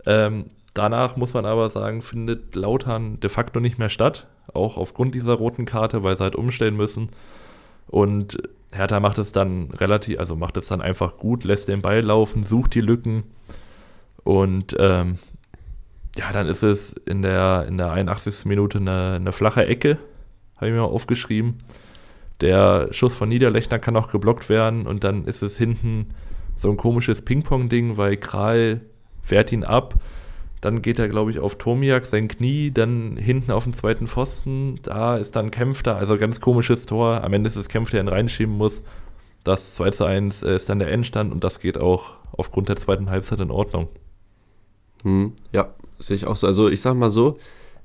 Ähm, 0.07 0.47
danach 0.75 1.17
muss 1.17 1.35
man 1.35 1.47
aber 1.47 1.69
sagen, 1.69 2.03
findet 2.03 2.55
Lautern 2.55 3.21
de 3.21 3.31
facto 3.31 3.61
nicht 3.61 3.79
mehr 3.79 3.89
statt. 3.89 4.27
Auch 4.53 4.77
aufgrund 4.77 5.15
dieser 5.15 5.35
roten 5.35 5.65
Karte, 5.65 6.03
weil 6.03 6.17
sie 6.17 6.25
halt 6.25 6.37
umstellen 6.37 6.77
müssen. 6.77 7.11
Und 7.87 8.39
Hertha 8.73 9.01
macht 9.01 9.19
es 9.19 9.33
dann 9.33 9.71
relativ, 9.71 10.19
also 10.19 10.37
macht 10.37 10.57
es 10.57 10.67
dann 10.67 10.81
einfach 10.81 11.17
gut, 11.19 11.45
lässt 11.45 11.69
den 11.69 11.83
Ball 11.83 12.01
laufen, 12.01 12.45
sucht 12.45 12.75
die 12.75 12.81
Lücken. 12.81 13.25
Und 14.25 14.77
ähm, 14.79 15.19
ja, 16.17 16.33
dann 16.33 16.47
ist 16.47 16.63
es 16.63 16.93
in 16.93 17.23
der, 17.23 17.67
in 17.69 17.79
der 17.79 17.93
81. 17.93 18.45
Minute 18.45 18.79
eine, 18.79 19.15
eine 19.17 19.33
flache 19.33 19.67
Ecke, 19.67 19.99
habe 20.57 20.69
ich 20.69 20.73
mir 20.73 20.81
mal 20.81 20.87
aufgeschrieben. 20.87 21.59
Der 22.43 22.89
Schuss 22.91 23.15
von 23.15 23.29
Niederlechner 23.29 23.79
kann 23.79 23.97
auch 23.97 24.11
geblockt 24.11 24.49
werden 24.49 24.87
und 24.87 25.05
dann 25.05 25.25
ist 25.25 25.43
es 25.43 25.57
hinten 25.57 26.09
so 26.57 26.71
ein 26.71 26.77
komisches 26.77 27.23
Ping-Pong-Ding, 27.23 27.97
weil 27.97 28.17
Kral 28.17 28.81
wehrt 29.27 29.53
ihn 29.53 29.63
ab. 29.63 29.95
Dann 30.61 30.83
geht 30.83 30.99
er, 30.99 31.09
glaube 31.09 31.31
ich, 31.31 31.39
auf 31.39 31.57
Tomiak, 31.57 32.05
sein 32.05 32.27
Knie, 32.27 32.73
dann 32.73 33.17
hinten 33.17 33.53
auf 33.53 33.65
den 33.65 33.73
zweiten 33.73 34.09
Pfosten. 34.09 34.81
Da 34.83 35.17
ist 35.17 35.37
dann 35.37 35.53
Kämpfter, 35.53 35.97
also 35.97 36.19
ganz 36.19 36.41
komisches 36.41 36.85
Tor. 36.87 37.23
Am 37.23 37.33
Ende 37.33 37.49
ist 37.49 37.57
es 37.57 37.69
Kämpf, 37.69 37.91
der 37.91 38.01
ihn 38.01 38.09
reinschieben 38.09 38.57
muss. 38.57 38.83
Das 39.45 39.77
2 39.77 39.91
zu 39.91 40.05
1 40.05 40.43
ist 40.43 40.69
dann 40.69 40.81
der 40.81 40.91
Endstand 40.91 41.33
und 41.33 41.45
das 41.45 41.61
geht 41.61 41.79
auch 41.79 42.17
aufgrund 42.33 42.69
der 42.69 42.77
zweiten 42.77 43.09
Halbzeit 43.11 43.41
in 43.41 43.51
Ordnung. 43.53 43.89
hm, 45.05 45.33
ja, 45.53 45.75
sehe 46.01 46.17
ich 46.17 46.27
auch 46.27 46.37
so. 46.37 46.49
Also 46.49 46.69
ich 46.69 46.81
sag 46.81 46.95
mal 46.95 47.11
so, 47.11 47.39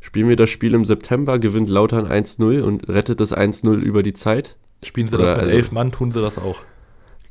spielen 0.08 0.30
wir 0.30 0.38
das 0.38 0.49
Spiel 0.49 0.74
im 0.74 0.86
September, 0.86 1.38
gewinnt 1.38 1.68
Lautern 1.70 2.08
1-0 2.08 2.62
und 2.62 2.88
rettet 2.88 3.20
das 3.20 3.34
1-0 3.36 3.74
über 3.82 4.03
die 4.03 4.14
Zeit. 4.14 4.55
Spielen 4.82 5.10
sie 5.10 5.16
Oder 5.16 5.26
das 5.26 5.34
mit 5.34 5.41
also- 5.43 5.55
elf 5.58 5.72
Mann, 5.74 5.91
tun 5.91 6.14
sie 6.14 6.22
das 6.22 6.38
auch. 6.38 6.60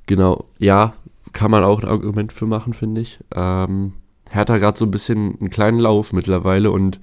Genau, 0.04 0.44
ja, 0.58 0.92
kann 1.32 1.50
man 1.50 1.64
auch 1.64 1.80
ein 1.82 1.88
Argument 1.88 2.34
für 2.34 2.44
machen, 2.44 2.74
finde 2.74 3.00
ich. 3.00 3.18
Ähm, 3.34 3.94
Hertha 4.28 4.58
gerade 4.58 4.76
so 4.78 4.84
ein 4.84 4.90
bisschen 4.90 5.38
einen 5.40 5.48
kleinen 5.48 5.78
Lauf 5.78 6.12
mittlerweile 6.12 6.70
und 6.70 7.00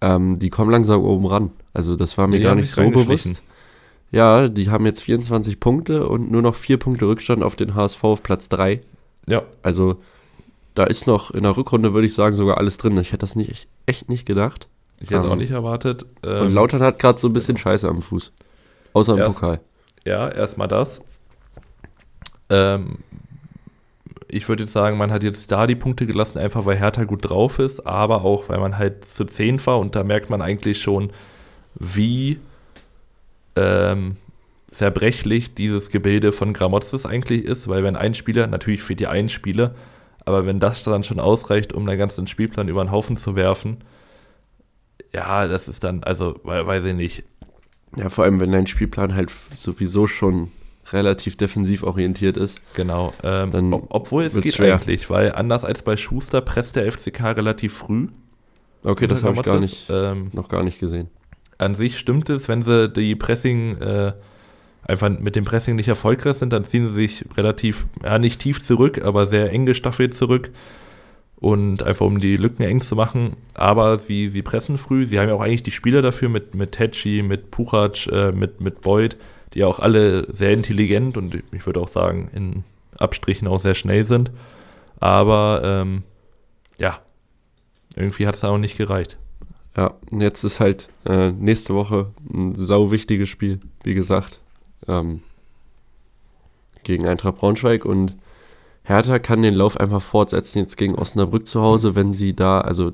ähm, 0.00 0.40
die 0.40 0.50
kommen 0.50 0.72
langsam 0.72 1.00
oben 1.00 1.26
ran. 1.26 1.52
Also 1.72 1.94
das 1.94 2.18
war 2.18 2.26
mir 2.26 2.38
Die 2.38 2.42
gar 2.42 2.56
nicht 2.56 2.70
so 2.70 2.82
bewusst. 2.90 3.44
Ja, 4.10 4.48
die 4.48 4.70
haben 4.70 4.84
jetzt 4.86 5.02
24 5.04 5.60
Punkte 5.60 6.08
und 6.08 6.32
nur 6.32 6.42
noch 6.42 6.56
vier 6.56 6.78
Punkte 6.78 7.06
Rückstand 7.06 7.44
auf 7.44 7.54
den 7.54 7.76
HSV 7.76 8.02
auf 8.02 8.22
Platz 8.24 8.48
3. 8.48 8.80
Ja, 9.28 9.44
Also 9.62 9.98
da 10.74 10.82
ist 10.84 11.06
noch 11.06 11.30
in 11.30 11.44
der 11.44 11.56
Rückrunde, 11.56 11.94
würde 11.94 12.08
ich 12.08 12.14
sagen, 12.14 12.34
sogar 12.34 12.58
alles 12.58 12.76
drin. 12.76 12.98
Ich 12.98 13.08
hätte 13.12 13.18
das 13.18 13.36
nicht, 13.36 13.68
echt 13.86 14.08
nicht 14.08 14.26
gedacht. 14.26 14.68
Ich 15.00 15.10
hätte 15.10 15.20
es 15.20 15.24
auch 15.26 15.32
Ähm, 15.32 15.38
nicht 15.38 15.50
erwartet. 15.50 16.04
Und 16.24 16.30
Ähm, 16.48 16.54
Lautern 16.54 16.82
hat 16.82 16.98
gerade 16.98 17.18
so 17.20 17.28
ein 17.28 17.32
bisschen 17.32 17.56
Scheiße 17.56 17.88
am 17.88 18.02
Fuß. 18.02 18.32
Außer 18.92 19.14
im 19.14 19.18
Erst- 19.20 19.34
Pokal. 19.40 19.60
Ja, 20.04 20.28
erstmal 20.28 20.68
das. 20.68 21.02
Ähm, 22.50 22.98
ich 24.28 24.48
würde 24.48 24.64
jetzt 24.64 24.72
sagen, 24.72 24.96
man 24.96 25.12
hat 25.12 25.22
jetzt 25.22 25.50
da 25.52 25.66
die 25.66 25.74
Punkte 25.76 26.06
gelassen, 26.06 26.38
einfach 26.38 26.64
weil 26.64 26.76
Hertha 26.76 27.04
gut 27.04 27.28
drauf 27.28 27.58
ist, 27.58 27.86
aber 27.86 28.24
auch, 28.24 28.48
weil 28.48 28.58
man 28.60 28.78
halt 28.78 29.04
zu 29.04 29.24
10 29.24 29.64
war 29.66 29.78
und 29.78 29.94
da 29.94 30.04
merkt 30.04 30.30
man 30.30 30.40
eigentlich 30.42 30.80
schon, 30.80 31.10
wie 31.74 32.38
ähm, 33.56 34.16
zerbrechlich 34.68 35.54
dieses 35.54 35.90
Gebilde 35.90 36.32
von 36.32 36.52
Gramotzes 36.54 37.04
eigentlich 37.04 37.44
ist, 37.44 37.68
weil 37.68 37.84
wenn 37.84 37.96
ein 37.96 38.14
Spieler, 38.14 38.46
natürlich 38.46 38.82
fehlt 38.82 39.00
dir 39.00 39.10
ein 39.10 39.28
Spieler, 39.28 39.74
aber 40.24 40.46
wenn 40.46 40.60
das 40.60 40.82
dann 40.84 41.04
schon 41.04 41.20
ausreicht, 41.20 41.72
um 41.74 41.86
den 41.86 41.98
ganzen 41.98 42.26
Spielplan 42.26 42.68
über 42.68 42.82
den 42.82 42.90
Haufen 42.90 43.16
zu 43.18 43.36
werfen, 43.36 43.78
ja, 45.14 45.46
das 45.48 45.68
ist 45.68 45.84
dann, 45.84 46.02
also, 46.04 46.36
we- 46.44 46.66
weiß 46.66 46.84
ich 46.84 46.94
nicht, 46.94 47.24
Ja, 47.96 48.08
vor 48.08 48.24
allem, 48.24 48.40
wenn 48.40 48.52
dein 48.52 48.66
Spielplan 48.66 49.14
halt 49.14 49.30
sowieso 49.58 50.06
schon 50.06 50.50
relativ 50.92 51.36
defensiv 51.36 51.82
orientiert 51.82 52.36
ist. 52.38 52.60
Genau, 52.74 53.12
ähm, 53.22 53.50
Dann 53.50 53.72
ob, 53.72 53.86
obwohl 53.90 54.24
es 54.24 54.34
geht 54.34 54.54
schwer. 54.54 54.74
eigentlich, 54.76 55.10
weil 55.10 55.32
anders 55.32 55.64
als 55.64 55.82
bei 55.82 55.96
Schuster 55.96 56.40
presst 56.40 56.76
der 56.76 56.86
FCK 56.90 57.36
relativ 57.36 57.74
früh. 57.74 58.08
Okay, 58.82 59.06
das 59.06 59.22
habe 59.22 59.36
ich 59.36 59.42
gar 59.42 59.60
nicht, 59.60 59.88
Ähm, 59.90 60.30
noch 60.32 60.48
gar 60.48 60.62
nicht 60.64 60.80
gesehen. 60.80 61.08
an 61.58 61.74
sich 61.74 61.98
stimmt 61.98 62.30
es, 62.30 62.48
wenn 62.48 62.62
sie 62.62 62.88
die 62.88 63.14
Pressing 63.14 63.76
äh, 63.78 64.12
einfach 64.84 65.10
mit 65.10 65.36
dem 65.36 65.44
Pressing 65.44 65.76
nicht 65.76 65.86
erfolgreich 65.88 66.36
sind, 66.38 66.52
dann 66.52 66.64
ziehen 66.64 66.88
sie 66.88 66.94
sich 66.94 67.24
relativ, 67.36 67.86
ja 68.02 68.18
nicht 68.18 68.40
tief 68.40 68.60
zurück, 68.62 69.02
aber 69.04 69.26
sehr 69.26 69.52
eng 69.52 69.66
gestaffelt 69.66 70.14
zurück 70.14 70.50
und 71.42 71.82
einfach 71.82 72.06
um 72.06 72.20
die 72.20 72.36
Lücken 72.36 72.62
eng 72.62 72.80
zu 72.80 72.94
machen. 72.94 73.36
Aber 73.54 73.98
sie, 73.98 74.28
sie 74.28 74.42
pressen 74.42 74.78
früh, 74.78 75.06
sie 75.06 75.18
haben 75.18 75.28
ja 75.28 75.34
auch 75.34 75.40
eigentlich 75.40 75.64
die 75.64 75.72
Spieler 75.72 76.00
dafür 76.00 76.28
mit, 76.28 76.54
mit 76.54 76.70
Tetschi, 76.70 77.22
mit 77.22 77.50
Puchac, 77.50 78.06
äh, 78.06 78.30
mit, 78.30 78.60
mit 78.60 78.80
Boyd, 78.80 79.16
die 79.52 79.58
ja 79.58 79.66
auch 79.66 79.80
alle 79.80 80.32
sehr 80.32 80.52
intelligent 80.52 81.16
und 81.16 81.42
ich 81.50 81.66
würde 81.66 81.80
auch 81.80 81.88
sagen 81.88 82.30
in 82.32 82.62
Abstrichen 82.96 83.48
auch 83.48 83.58
sehr 83.58 83.74
schnell 83.74 84.04
sind. 84.04 84.30
Aber 85.00 85.62
ähm, 85.64 86.04
ja, 86.78 87.00
irgendwie 87.96 88.28
hat 88.28 88.36
es 88.36 88.44
auch 88.44 88.56
nicht 88.56 88.78
gereicht. 88.78 89.18
Ja, 89.76 89.94
und 90.12 90.20
jetzt 90.20 90.44
ist 90.44 90.60
halt 90.60 90.90
äh, 91.06 91.32
nächste 91.32 91.74
Woche 91.74 92.12
ein 92.32 92.54
sau 92.54 92.92
wichtiges 92.92 93.28
Spiel, 93.28 93.58
wie 93.82 93.94
gesagt, 93.94 94.40
ähm, 94.86 95.22
gegen 96.84 97.08
Eintracht 97.08 97.38
Braunschweig 97.38 97.84
und 97.84 98.14
Hertha 98.84 99.18
kann 99.18 99.42
den 99.42 99.54
Lauf 99.54 99.76
einfach 99.76 100.02
fortsetzen 100.02 100.58
jetzt 100.58 100.76
gegen 100.76 100.96
Osnabrück 100.96 101.46
zu 101.46 101.60
Hause, 101.62 101.94
wenn 101.94 102.14
sie 102.14 102.34
da, 102.34 102.60
also 102.60 102.92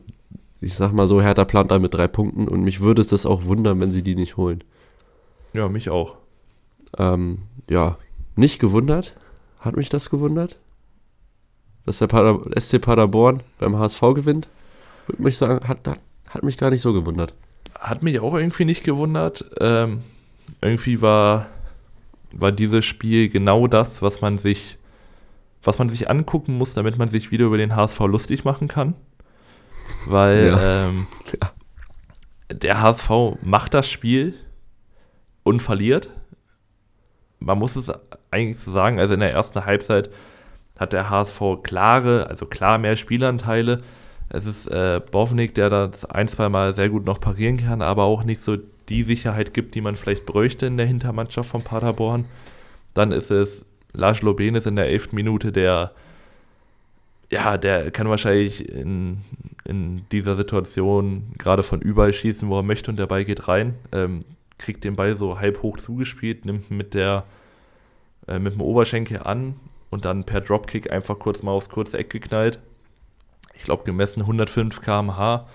ich 0.61 0.74
sag 0.74 0.93
mal 0.93 1.07
so, 1.07 1.22
Hertha 1.22 1.45
plant 1.45 1.70
da 1.70 1.78
mit 1.78 1.95
drei 1.95 2.09
Punkten 2.09 2.49
und 2.49 2.62
mich 2.62 2.80
würde 2.80 3.01
es 3.01 3.09
das 3.09 3.26
auch 3.26 3.45
wundern, 3.45 3.80
wenn 3.80 3.93
sie 3.93 4.03
die 4.03 4.14
nicht 4.14 4.36
holen. 4.36 4.64
Ja, 5.53 5.68
mich 5.68 5.89
auch. 5.89 6.16
Ähm, 6.99 7.39
ja, 7.68 7.97
nicht 8.36 8.59
gewundert. 8.59 9.16
Hat 9.61 9.76
mich 9.76 9.89
das 9.89 10.11
gewundert? 10.11 10.59
Dass 11.84 11.99
der 11.99 12.07
Pader 12.07 12.41
SC 12.59 12.80
Paderborn 12.80 13.43
beim 13.59 13.76
HSV 13.78 14.01
gewinnt? 14.14 14.49
Würde 15.07 15.22
mich 15.22 15.39
sagen, 15.39 15.66
hat, 15.66 15.86
hat, 15.89 16.01
hat 16.28 16.43
mich 16.43 16.59
gar 16.59 16.70
nicht 16.70 16.82
so 16.82 16.93
gewundert. 16.93 17.34
Hat 17.74 18.03
mich 18.03 18.20
auch 18.20 18.34
irgendwie 18.34 18.64
nicht 18.64 18.84
gewundert. 18.84 19.51
Ähm, 19.61 20.01
irgendwie 20.61 21.01
war, 21.01 21.47
war 22.32 22.53
dieses 22.53 22.84
Spiel 22.84 23.28
genau 23.28 23.66
das, 23.66 24.03
was 24.03 24.20
man 24.20 24.39
sich, 24.39 24.78
was 25.63 25.79
man 25.79 25.89
sich 25.89 26.09
angucken 26.11 26.57
muss, 26.57 26.75
damit 26.75 26.99
man 26.99 27.09
sich 27.09 27.31
wieder 27.31 27.47
über 27.47 27.59
den 27.59 27.75
HSV 27.77 27.99
lustig 28.01 28.45
machen 28.45 28.69
kann. 28.69 28.95
Weil 30.07 30.49
Ja. 30.49 30.89
ähm, 30.89 31.07
Ja. 31.41 31.51
der 32.55 32.81
HSV 32.81 33.11
macht 33.43 33.75
das 33.75 33.89
Spiel 33.89 34.35
und 35.43 35.61
verliert. 35.61 36.11
Man 37.41 37.59
muss 37.59 37.77
es 37.77 37.91
eigentlich 38.31 38.59
so 38.59 38.73
sagen, 38.73 38.99
also 38.99 39.15
in 39.15 39.21
der 39.21 39.33
ersten 39.33 39.65
Halbzeit 39.65 40.11
hat 40.79 40.93
der 40.93 41.11
HSV 41.11 41.41
klare, 41.63 42.27
also 42.29 42.47
klar 42.47 42.79
mehr 42.79 42.97
Spielanteile. 42.97 43.79
Es 44.29 44.45
ist 44.47 44.67
äh, 44.69 45.01
Bovnik, 45.11 45.55
der 45.55 45.71
das 45.71 46.05
ein, 46.05 46.29
zwei 46.29 46.49
Mal 46.49 46.75
sehr 46.75 46.89
gut 46.91 47.05
noch 47.05 47.21
parieren 47.21 47.57
kann, 47.57 47.81
aber 47.83 48.05
auch 48.05 48.25
nicht 48.25 48.41
so 48.43 48.57
die 48.89 49.03
Sicherheit 49.03 49.55
gibt, 49.55 49.75
die 49.75 49.81
man 49.81 49.97
vielleicht 49.97 50.27
bräuchte 50.27 50.67
in 50.67 50.77
der 50.77 50.87
Hintermannschaft 50.87 51.49
von 51.51 51.63
Paderborn. 51.63 52.27
Dann 52.95 53.13
ist 53.13 53.31
es 53.31 53.65
Lars 53.93 54.22
Lobenes 54.22 54.66
in 54.66 54.76
der 54.76 54.89
elften 54.89 55.16
Minute, 55.16 55.53
der 55.53 55.93
ja, 57.30 57.59
der 57.59 57.91
kann 57.91 58.09
wahrscheinlich 58.09 58.66
in, 58.68 59.18
in 59.64 60.07
dieser 60.12 60.34
Situation 60.34 61.32
gerade 61.36 61.62
von 61.62 61.80
überall 61.80 62.12
schießen, 62.12 62.49
wo 62.49 62.59
er 62.59 62.62
möchte 62.62 62.91
und 62.91 62.99
der 62.99 63.07
Ball 63.07 63.24
geht 63.24 63.49
rein. 63.49 63.74
Ähm, 63.93 64.24
kriegt 64.57 64.82
den 64.84 64.97
Ball 64.97 65.14
so 65.14 65.39
halb 65.39 65.62
hoch 65.62 65.76
zugespielt, 65.76 66.45
nimmt 66.47 66.70
mit 66.70 66.95
der 66.95 67.24
äh, 68.26 68.39
mit 68.39 68.55
dem 68.55 68.61
Oberschenkel 68.61 69.18
an 69.22 69.57
und 69.91 70.05
dann 70.05 70.24
per 70.24 70.41
Dropkick 70.41 70.91
einfach 70.91 71.18
kurz 71.18 71.43
mal 71.43 71.53
aufs 71.53 71.68
kurze 71.68 71.99
Eck 71.99 72.11
geknallt. 72.11 72.61
Ich 73.55 73.64
glaube, 73.64 73.84
gemessen 73.84 74.20
105 74.20 74.80
km/h. 74.80 75.47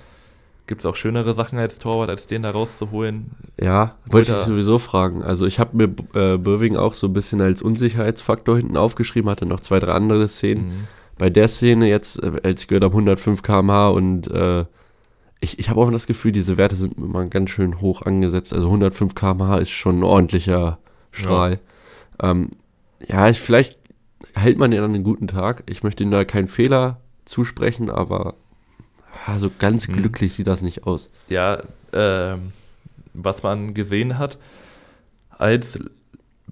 Gibt 0.66 0.82
es 0.82 0.86
auch 0.86 0.95
schönere 0.95 1.34
Sachen 1.34 1.59
als 1.59 1.78
Torwart, 1.78 2.09
als 2.09 2.26
den 2.26 2.43
da 2.43 2.51
rauszuholen. 2.51 3.32
Ja, 3.59 3.95
wollte 4.09 4.32
ich 4.32 4.38
sowieso 4.43 4.80
fragen. 4.80 5.22
Also 5.22 5.45
ich 5.45 5.59
habe 5.59 5.76
mir 5.76 5.84
äh, 6.14 6.38
Böwing 6.38 6.78
auch 6.78 6.93
so 6.93 7.07
ein 7.07 7.14
bisschen 7.14 7.41
als 7.41 7.61
Unsicherheitsfaktor 7.61 8.57
hinten 8.57 8.78
aufgeschrieben, 8.78 9.30
hatte 9.30 9.45
noch 9.45 9.59
zwei, 9.59 9.80
drei 9.80 9.91
andere 9.91 10.28
Szenen. 10.30 10.66
Mhm. 10.66 10.88
Bei 11.18 11.30
der 11.30 11.49
Szene 11.49 11.89
jetzt, 11.89 12.24
äh, 12.24 12.39
als 12.43 12.61
ich 12.61 12.68
gehört 12.70 12.86
habe, 12.86 12.93
105 12.93 13.41
km/h 13.41 13.89
und 13.89 14.32
äh, 14.32 14.66
ich, 15.41 15.59
ich 15.59 15.70
habe 15.70 15.82
auch 15.82 15.91
das 15.91 16.07
Gefühl, 16.07 16.32
diese 16.32 16.55
Werte 16.55 16.78
sind 16.78 16.97
immer 16.97 17.26
ganz 17.26 17.49
schön 17.49 17.82
hoch 17.82 18.03
angesetzt. 18.03 18.53
Also 18.53 18.68
105 18.68 19.14
km/h 19.14 19.57
ist 19.57 19.72
schon 19.72 19.99
ein 19.99 20.03
ordentlicher 20.03 20.80
Strahl. 21.11 21.59
Ähm, 22.22 22.51
ja, 23.05 23.28
ich, 23.28 23.41
vielleicht 23.41 23.78
hält 24.34 24.57
man 24.57 24.72
ja 24.72 24.80
dann 24.80 24.93
einen 24.93 25.03
guten 25.03 25.28
Tag. 25.28 25.64
Ich 25.66 25.84
möchte 25.84 26.03
ihm 26.03 26.11
da 26.11 26.24
keinen 26.24 26.47
Fehler 26.47 27.01
zusprechen, 27.26 27.89
aber 27.89 28.36
ja, 29.28 29.39
so 29.39 29.49
ganz 29.57 29.88
Hm. 29.88 29.97
glücklich 29.97 30.34
sieht 30.34 30.47
das 30.47 30.61
nicht 30.61 30.86
aus. 30.86 31.09
Ja, 31.30 31.63
ähm, 31.93 32.51
was 33.13 33.43
man 33.43 33.74
gesehen 33.74 34.17
hat, 34.17 34.38
als 35.30 35.80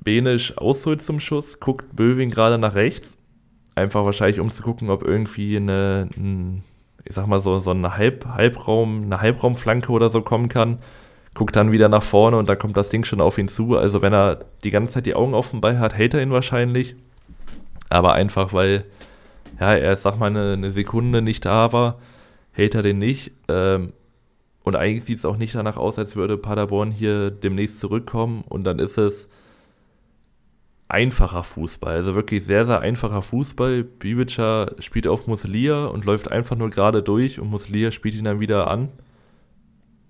Benisch 0.04 0.58
ausholt 0.58 1.02
zum 1.02 1.20
Schuss, 1.20 1.60
guckt 1.60 1.96
Böwing 1.96 2.32
gerade 2.32 2.58
nach 2.58 2.74
rechts. 2.76 3.18
Einfach 3.76 4.04
wahrscheinlich, 4.04 4.40
um 4.40 4.50
zu 4.50 4.64
gucken, 4.64 4.90
ob 4.90 5.04
irgendwie 5.04 5.56
eine, 5.58 6.10
ein, 6.18 6.64
ich 7.06 7.16
sag 7.16 7.28
mal 7.28 7.40
so, 7.40 7.60
so 7.60 7.70
eine 7.70 7.98
Halb, 7.98 8.26
Halbraum, 8.26 9.04
eine 9.04 9.22
Halbraumflanke 9.22 9.92
oder 9.92 10.10
so 10.10 10.22
kommen 10.22 10.50
kann. 10.50 10.80
Guckt 11.34 11.56
dann 11.56 11.72
wieder 11.72 11.88
nach 11.88 12.04
vorne 12.04 12.38
und 12.38 12.50
dann 12.50 12.58
kommt 12.60 12.76
das 12.76 12.90
Ding 12.90 13.06
schon 13.06 13.22
auf 13.22 13.38
ihn 13.38 13.48
zu. 13.48 13.78
Also 13.78 14.02
wenn 14.02 14.12
er 14.12 14.44
die 14.64 14.72
ganze 14.72 14.96
Zeit 14.96 15.06
die 15.06 15.16
Augen 15.16 15.34
offen 15.34 15.62
bei 15.62 15.78
hat, 15.78 15.96
hält 15.96 16.14
er 16.14 16.22
ihn 16.22 16.32
wahrscheinlich. 16.32 16.96
Aber 17.90 18.14
einfach, 18.14 18.52
weil 18.54 18.86
ja, 19.60 19.76
er, 19.76 19.96
sag 19.96 20.18
mal, 20.20 20.28
eine, 20.28 20.54
eine 20.54 20.72
Sekunde 20.72 21.22
nicht 21.22 21.46
da 21.46 21.72
war, 21.72 22.00
hält 22.52 22.76
er 22.76 22.82
den 22.82 22.98
nicht. 22.98 23.32
Ähm, 23.48 23.94
und 24.64 24.76
eigentlich 24.76 25.04
sieht 25.04 25.18
es 25.18 25.26
auch 25.26 25.38
nicht 25.38 25.56
danach 25.56 25.78
aus, 25.78 25.98
als 25.98 26.16
würde 26.16 26.38
Paderborn 26.38 26.92
hier 26.92 27.32
demnächst 27.32 27.80
zurückkommen. 27.80 28.44
Und 28.48 28.64
dann 28.64 28.80
ist 28.80 28.98
es 28.98 29.28
einfacher 30.88 31.44
Fußball. 31.44 31.96
Also 31.96 32.16
wirklich 32.16 32.46
sehr, 32.46 32.66
sehr 32.66 32.82
einfacher 32.82 33.22
Fußball. 33.22 33.84
Bibica 33.84 34.72
spielt 34.80 35.08
auf 35.08 35.26
Muslia 35.26 35.86
und 35.86 36.06
läuft 36.06 36.30
einfach 36.30 36.58
nur 36.58 36.70
gerade 36.70 37.02
durch 37.02 37.40
und 37.40 37.50
Muslia 37.50 37.92
spielt 37.92 38.16
ihn 38.16 38.26
dann 38.26 38.40
wieder 38.40 38.70
an. 38.70 38.90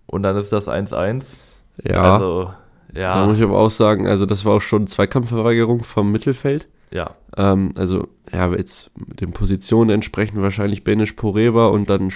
Und 0.08 0.24
dann 0.24 0.36
ist 0.36 0.52
das 0.52 0.68
1-1. 0.68 1.36
Ja, 1.84 2.16
Also, 2.16 2.54
da 2.94 3.26
muss 3.26 3.38
ja, 3.38 3.44
ich 3.44 3.50
aber 3.50 3.60
auch 3.60 3.72
sagen, 3.72 4.08
also 4.08 4.26
das 4.26 4.44
war 4.44 4.56
auch 4.56 4.62
schon 4.62 4.88
Zweikampfverweigerung 4.88 5.84
vom 5.84 6.12
Mittelfeld. 6.12 6.68
Ja, 6.92 7.16
Ähm, 7.38 7.72
also, 7.76 8.08
ja, 8.32 8.54
jetzt 8.54 8.92
den 8.96 9.32
Positionen 9.32 9.90
entsprechend 9.90 10.42
wahrscheinlich 10.42 10.84
Benisch 10.84 11.14
Poreba 11.14 11.68
und 11.68 11.90
dann 11.90 12.12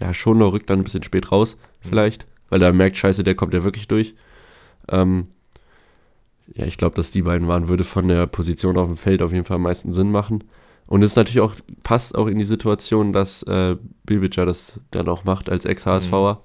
ja, 0.00 0.14
Schonlau 0.14 0.48
rückt 0.48 0.70
dann 0.70 0.80
ein 0.80 0.84
bisschen 0.84 1.02
spät 1.02 1.32
raus, 1.32 1.56
vielleicht, 1.80 2.26
weil 2.50 2.62
er 2.62 2.72
merkt, 2.72 2.96
scheiße, 2.96 3.24
der 3.24 3.34
kommt 3.34 3.54
ja 3.54 3.64
wirklich 3.64 3.88
durch. 3.88 4.14
Ähm, 4.88 5.28
ja, 6.54 6.66
ich 6.66 6.78
glaube, 6.78 6.94
dass 6.94 7.10
die 7.10 7.22
beiden 7.22 7.48
waren, 7.48 7.68
würde 7.68 7.84
von 7.84 8.08
der 8.08 8.26
Position 8.26 8.76
auf 8.76 8.86
dem 8.86 8.96
Feld 8.96 9.22
auf 9.22 9.32
jeden 9.32 9.44
Fall 9.44 9.56
am 9.56 9.62
meisten 9.62 9.92
Sinn 9.92 10.10
machen. 10.10 10.44
Und 10.86 11.02
es 11.02 11.16
natürlich 11.16 11.40
auch, 11.40 11.54
passt 11.82 12.16
auch 12.16 12.26
in 12.26 12.38
die 12.38 12.44
Situation, 12.44 13.12
dass 13.12 13.42
äh, 13.42 13.76
Bibica 14.04 14.46
das 14.46 14.80
dann 14.90 15.08
auch 15.08 15.24
macht 15.24 15.50
als 15.50 15.66
Ex-HSVer. 15.66 16.40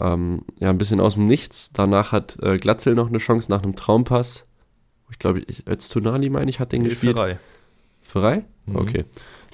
Ähm, 0.00 0.42
ja, 0.58 0.68
ein 0.68 0.76
bisschen 0.76 1.00
aus 1.00 1.14
dem 1.14 1.26
Nichts. 1.26 1.72
Danach 1.72 2.12
hat 2.12 2.36
äh, 2.42 2.58
Glatzel 2.58 2.94
noch 2.94 3.08
eine 3.08 3.18
Chance 3.18 3.50
nach 3.50 3.62
einem 3.62 3.74
Traumpass. 3.74 4.46
Ich 5.10 5.18
glaube, 5.18 5.40
ich, 5.46 5.66
Öztunali, 5.68 6.30
meine 6.30 6.50
ich, 6.50 6.60
hat 6.60 6.72
den 6.72 6.84
gespielt. 6.84 7.16
Hilferei. 7.16 7.38
Frei? 8.02 8.44
Mhm. 8.66 8.76
Okay. 8.76 9.04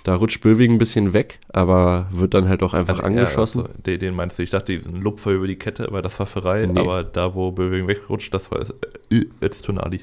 Da 0.04 0.14
rutscht 0.14 0.40
Böwing 0.40 0.72
ein 0.72 0.78
bisschen 0.78 1.12
weg, 1.12 1.38
aber 1.52 2.08
wird 2.10 2.32
dann 2.32 2.48
halt 2.48 2.62
auch 2.62 2.72
einfach 2.72 2.94
Also, 2.94 3.02
angeschossen. 3.02 3.58
Ja, 3.60 3.66
also, 3.66 3.82
den, 3.82 3.98
den 3.98 4.14
meinst 4.14 4.38
du, 4.38 4.42
ich 4.42 4.50
dachte, 4.50 4.72
diesen 4.72 4.96
Lupfer 5.02 5.30
über 5.32 5.46
die 5.46 5.56
Kette, 5.56 5.88
weil 5.90 6.00
das 6.00 6.18
war 6.18 6.26
Ferrei, 6.26 6.64
Nee. 6.66 6.80
aber 6.80 7.04
da, 7.04 7.34
wo 7.34 7.52
Böwing 7.52 7.86
wegrutscht, 7.86 8.32
das 8.32 8.50
war 8.50 8.60
äh, 8.60 9.24
jetzt 9.42 9.62
Tonali. 9.66 10.00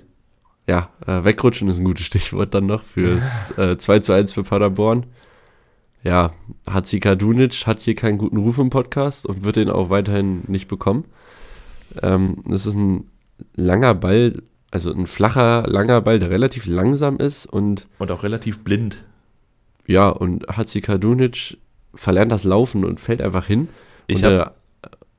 Ja, 0.68 0.90
äh, 1.08 1.24
wegrutschen 1.24 1.68
ist 1.70 1.80
ein 1.80 1.86
gutes 1.86 2.06
Stichwort 2.06 2.54
dann 2.54 2.68
noch 2.68 2.84
fürs 2.84 3.40
äh, 3.58 3.78
2 3.78 4.00
zu 4.00 4.14
1 4.14 4.34
für 4.34 4.44
Paderborn. 4.44 5.06
Ja, 6.04 6.32
Hatzika 6.70 7.16
Dunic 7.16 7.66
hat 7.66 7.80
hier 7.80 7.96
keinen 7.96 8.18
guten 8.20 8.38
Ruf 8.38 8.60
im 8.60 8.70
Podcast 8.70 9.26
und 9.26 9.44
wird 9.44 9.56
den 9.56 9.70
auch 9.70 9.90
weiterhin 9.90 10.44
nicht 10.48 10.68
bekommen. 10.68 11.06
Ähm, 12.04 12.38
das 12.46 12.66
ist 12.68 12.76
ein 12.76 13.10
langer 13.56 13.96
Ball, 13.96 14.44
also 14.72 14.94
ein 14.94 15.08
flacher, 15.08 15.64
langer 15.68 16.02
Ball, 16.02 16.20
der 16.20 16.30
relativ 16.30 16.66
langsam 16.66 17.18
ist 17.18 17.46
und 17.46 17.88
Und 18.00 18.12
auch 18.12 18.24
relativ 18.24 18.60
blind. 18.64 18.98
ja, 19.86 20.10
und 20.10 20.48
Hatzika 20.48 20.98
Dunic 20.98 21.58
verlernt 21.96 22.32
das 22.32 22.44
Laufen 22.44 22.84
und 22.86 23.00
fällt 23.00 23.22
einfach 23.22 23.46
hin. 23.46 23.70
Ich 24.08 24.24
habe 24.24 24.52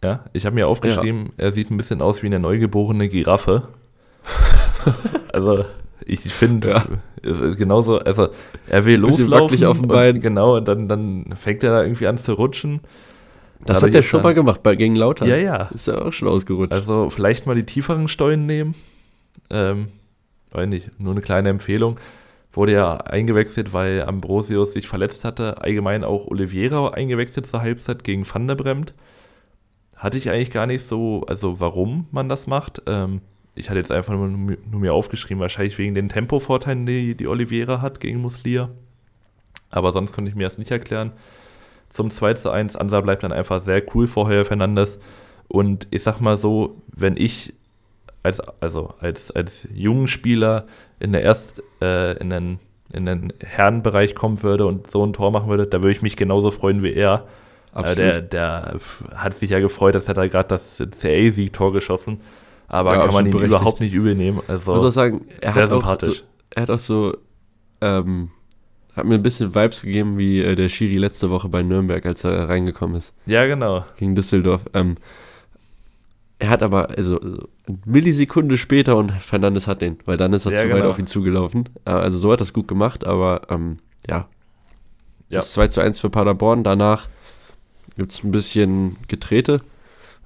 ja, 0.04 0.24
ich 0.32 0.46
hab 0.46 0.54
mir 0.54 0.68
aufgeschrieben, 0.68 1.30
er 1.38 1.50
sieht 1.50 1.70
ein 1.70 1.76
bisschen 1.76 2.00
aus 2.02 2.22
wie 2.22 2.26
eine 2.26 2.38
neugeborene 2.38 3.08
Giraffe. 3.08 3.62
also, 5.32 5.64
ich 6.04 6.20
finde, 6.20 6.70
Ja. 6.70 6.84
genauso, 7.56 7.98
also 7.98 8.28
er 8.68 8.84
will 8.84 9.00
Bisschen 9.00 9.26
loslaufen. 9.26 9.64
auf 9.66 9.76
dem 9.78 9.82
und 9.84 9.88
Bein. 9.88 10.20
Genau, 10.20 10.56
und 10.56 10.68
dann, 10.68 10.88
dann 10.88 11.34
fängt 11.36 11.64
er 11.64 11.72
da 11.72 11.82
irgendwie 11.82 12.06
an 12.06 12.16
zu 12.18 12.32
rutschen. 12.34 12.80
das 13.64 13.80
Dadurch 13.80 13.92
hat 13.92 13.96
er 13.96 14.02
schon 14.02 14.22
mal 14.22 14.34
gemacht 14.34 14.62
bei, 14.62 14.76
gegen 14.76 14.94
Lauter. 14.94 15.26
Ja, 15.26 15.36
ja. 15.36 15.62
Ist 15.74 15.88
ja 15.88 16.00
auch 16.00 16.12
schon 16.12 16.28
ausgerutscht. 16.28 16.72
Also 16.72 17.10
vielleicht 17.10 17.46
mal 17.46 17.56
die 17.56 17.64
tieferen 17.66 18.06
Steuern 18.08 18.46
nehmen. 18.46 18.74
Ähm, 19.50 19.88
weiß 20.50 20.68
nicht, 20.68 20.98
nur 20.98 21.12
eine 21.12 21.20
kleine 21.20 21.48
Empfehlung. 21.48 21.98
Wurde 22.52 22.72
ja 22.72 22.96
eingewechselt, 22.96 23.72
weil 23.72 24.02
Ambrosius 24.02 24.72
sich 24.72 24.88
verletzt 24.88 25.24
hatte. 25.24 25.60
Allgemein 25.62 26.04
auch 26.04 26.26
Oliveira 26.26 26.90
eingewechselt 26.90 27.46
zur 27.46 27.60
Halbzeit 27.60 28.04
gegen 28.04 28.26
Van 28.28 28.48
der 28.48 28.54
Bremt. 28.54 28.94
Hatte 29.96 30.18
ich 30.18 30.30
eigentlich 30.30 30.50
gar 30.50 30.66
nicht 30.66 30.86
so, 30.86 31.24
also 31.26 31.60
warum 31.60 32.06
man 32.10 32.28
das 32.28 32.46
macht. 32.46 32.82
Ähm, 32.86 33.20
ich 33.54 33.68
hatte 33.68 33.78
jetzt 33.78 33.92
einfach 33.92 34.14
nur, 34.14 34.28
nur 34.28 34.80
mir 34.80 34.94
aufgeschrieben, 34.94 35.40
wahrscheinlich 35.40 35.76
wegen 35.78 35.94
den 35.94 36.08
Tempovorteilen, 36.08 36.86
die, 36.86 37.16
die 37.16 37.26
Oliveira 37.26 37.80
hat 37.82 38.00
gegen 38.00 38.20
Muslia. 38.20 38.70
Aber 39.70 39.92
sonst 39.92 40.12
konnte 40.12 40.30
ich 40.30 40.36
mir 40.36 40.44
das 40.44 40.58
nicht 40.58 40.70
erklären. 40.70 41.12
Zum 41.88 42.10
2 42.10 42.34
zu 42.34 42.50
1, 42.50 42.76
Ansa 42.76 43.00
bleibt 43.00 43.22
dann 43.22 43.32
einfach 43.32 43.60
sehr 43.60 43.82
cool 43.94 44.06
vor 44.06 44.28
Heuer 44.28 44.44
Fernandes. 44.44 44.98
Und 45.48 45.88
ich 45.90 46.02
sag 46.02 46.20
mal 46.20 46.38
so, 46.38 46.82
wenn 46.88 47.16
ich 47.16 47.54
als, 48.28 48.40
also 48.60 48.94
als, 49.00 49.30
als 49.30 49.68
jungen 49.74 50.06
Spieler 50.06 50.66
in 51.00 51.12
der 51.12 51.22
Erst, 51.22 51.62
äh, 51.82 52.16
in 52.18 52.30
den, 52.30 52.58
in 52.92 53.06
den 53.06 53.32
Herrenbereich 53.44 54.14
kommen 54.14 54.42
würde 54.42 54.66
und 54.66 54.90
so 54.90 55.04
ein 55.04 55.12
Tor 55.12 55.30
machen 55.30 55.48
würde, 55.48 55.66
da 55.66 55.78
würde 55.78 55.90
ich 55.92 56.02
mich 56.02 56.16
genauso 56.16 56.50
freuen 56.50 56.82
wie 56.82 56.92
er. 56.94 57.26
Äh, 57.74 57.94
der, 57.94 58.20
der 58.22 58.78
hat 59.14 59.34
sich 59.34 59.50
ja 59.50 59.60
gefreut, 59.60 59.94
als 59.94 60.08
hätte 60.08 60.20
er 60.22 60.28
gerade 60.28 60.48
das 60.48 60.78
CA-Sieg-Tor 60.78 61.72
geschossen. 61.72 62.20
Aber 62.66 62.94
Ja, 62.94 63.04
kann 63.04 63.14
man 63.14 63.26
ihn 63.26 63.32
berechtigt. 63.32 63.60
überhaupt 63.60 63.80
nicht 63.80 63.92
übel 63.94 64.14
nehmen. 64.14 64.40
Ich 64.46 64.48
muss 64.52 64.68
auch 64.68 64.74
Also, 64.74 64.90
sagen, 64.90 65.26
er 65.40 65.52
sehr 65.52 65.62
hat 65.62 65.68
auch, 65.70 65.74
so, 65.74 65.80
sympathisch. 65.80 66.24
er 66.50 66.62
hat 66.62 66.70
auch 66.70 66.78
so, 66.78 67.16
ähm, 67.80 68.30
hat 68.94 69.04
mir 69.04 69.14
ein 69.14 69.22
bisschen 69.22 69.54
Vibes 69.54 69.82
gegeben 69.82 70.18
wie 70.18 70.42
äh, 70.42 70.54
der 70.56 70.68
Schiri 70.68 70.96
letzte 70.98 71.30
Woche 71.30 71.48
bei 71.48 71.62
Nürnberg, 71.62 72.04
als 72.04 72.24
er 72.24 72.48
reingekommen 72.48 72.96
ist, 72.96 73.14
ja, 73.26 73.46
genau. 73.46 73.84
gegen 73.96 74.14
Düsseldorf. 74.14 74.62
Ähm, 74.74 74.96
er 76.38 76.50
hat 76.50 76.62
aber, 76.62 76.90
also, 76.90 77.18
so 77.22 77.48
eine 77.66 77.78
Millisekunde 77.84 78.56
später 78.56 78.96
und 78.96 79.12
Fernandes 79.12 79.66
hat 79.66 79.80
den, 79.82 79.98
weil 80.04 80.16
dann 80.16 80.32
ist 80.32 80.46
er 80.46 80.52
Ja, 80.52 80.58
zu 80.62 80.68
weit 80.68 80.76
genau. 80.76 80.90
auf 80.90 80.98
ihn 80.98 81.06
zugelaufen. 81.06 81.68
Äh, 81.84 81.90
also 81.90 82.16
so 82.18 82.30
hat 82.32 82.40
er 82.40 82.44
es 82.44 82.52
gut 82.52 82.68
gemacht, 82.68 83.06
aber 83.06 83.42
ähm, 83.50 83.78
ja. 84.08 84.28
Ja. 85.30 85.38
Das 85.40 85.52
2 85.52 85.68
zu 85.68 85.80
1 85.82 86.00
für 86.00 86.08
Paderborn. 86.10 86.64
Danach 86.64 87.08
gibt 87.96 88.12
es 88.12 88.22
ein 88.24 88.30
bisschen 88.30 88.96
Getrete. 89.08 89.60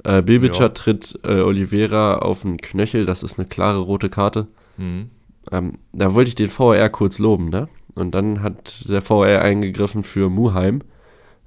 Äh, 0.05 0.23
Bilbica 0.23 0.65
Ja. 0.65 0.69
tritt 0.69 1.19
äh, 1.25 1.41
Oliveira 1.41 2.19
auf 2.19 2.43
den 2.43 2.59
Knöchel, 2.59 3.07
das 3.07 3.23
ist 3.23 3.39
eine 3.39 3.49
klare 3.49 3.79
rote 3.79 4.11
Karte. 4.11 4.47
Mhm. 4.77 5.11
Ähm, 5.51 5.79
da 5.93 6.15
wollte 6.15 6.29
ich 6.29 6.35
den 6.37 6.49
VR 6.49 6.89
kurz 6.89 7.19
loben, 7.19 7.49
ne? 7.49 7.69
Und 7.95 8.15
dann 8.15 8.43
hat 8.43 8.89
der 8.89 9.03
VR 9.03 9.43
eingegriffen 9.43 10.03
für 10.05 10.29
Muheim 10.31 10.83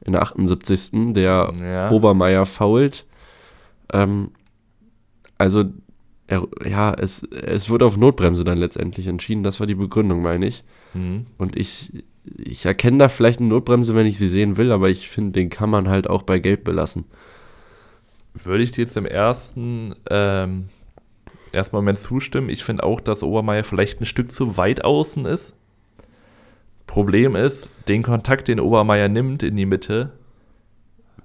in 0.01 0.11
der 0.13 0.21
78. 0.21 1.13
Der 1.13 1.51
Ja. 1.61 1.91
Obermeier 1.91 2.45
fault. 2.45 3.05
Ähm, 3.93 4.31
also, 5.37 5.65
er, 6.27 6.47
ja, 6.65 6.93
es, 6.93 7.23
es 7.23 7.69
wurde 7.69 7.85
auf 7.85 7.97
Notbremse 7.97 8.43
dann 8.43 8.57
letztendlich 8.57 9.07
entschieden. 9.07 9.43
Das 9.43 9.59
war 9.59 9.67
die 9.67 9.75
Begründung, 9.75 10.21
meine 10.21 10.47
ich. 10.47 10.63
Mhm. 10.93 11.25
Und 11.37 11.57
ich, 11.57 11.91
ich 12.37 12.65
erkenne 12.65 12.97
da 12.97 13.09
vielleicht 13.09 13.39
eine 13.39 13.49
Notbremse, 13.49 13.95
wenn 13.95 14.07
ich 14.07 14.17
sie 14.17 14.27
sehen 14.27 14.57
will, 14.57 14.71
aber 14.71 14.89
ich 14.89 15.09
finde, 15.09 15.33
den 15.33 15.49
kann 15.49 15.69
man 15.69 15.89
halt 15.89 16.09
auch 16.09 16.23
bei 16.23 16.39
Gelb 16.39 16.63
belassen. 16.63 17.05
Würde 18.33 18.63
ich 18.63 18.71
dir 18.71 18.81
jetzt 18.81 18.97
im 18.97 19.05
ersten, 19.05 19.95
ähm, 20.09 20.65
ersten 21.51 21.75
Moment 21.75 21.99
zustimmen. 21.99 22.49
Ich 22.49 22.63
finde 22.63 22.83
auch, 22.83 22.99
dass 22.99 23.23
Obermeier 23.23 23.63
vielleicht 23.63 24.01
ein 24.01 24.05
Stück 24.05 24.31
zu 24.31 24.57
weit 24.57 24.83
außen 24.83 25.25
ist. 25.25 25.53
Problem 26.87 27.35
ist, 27.35 27.69
den 27.87 28.03
Kontakt, 28.03 28.47
den 28.47 28.59
Obermeier 28.59 29.09
nimmt 29.09 29.43
in 29.43 29.55
die 29.55 29.65
Mitte, 29.65 30.11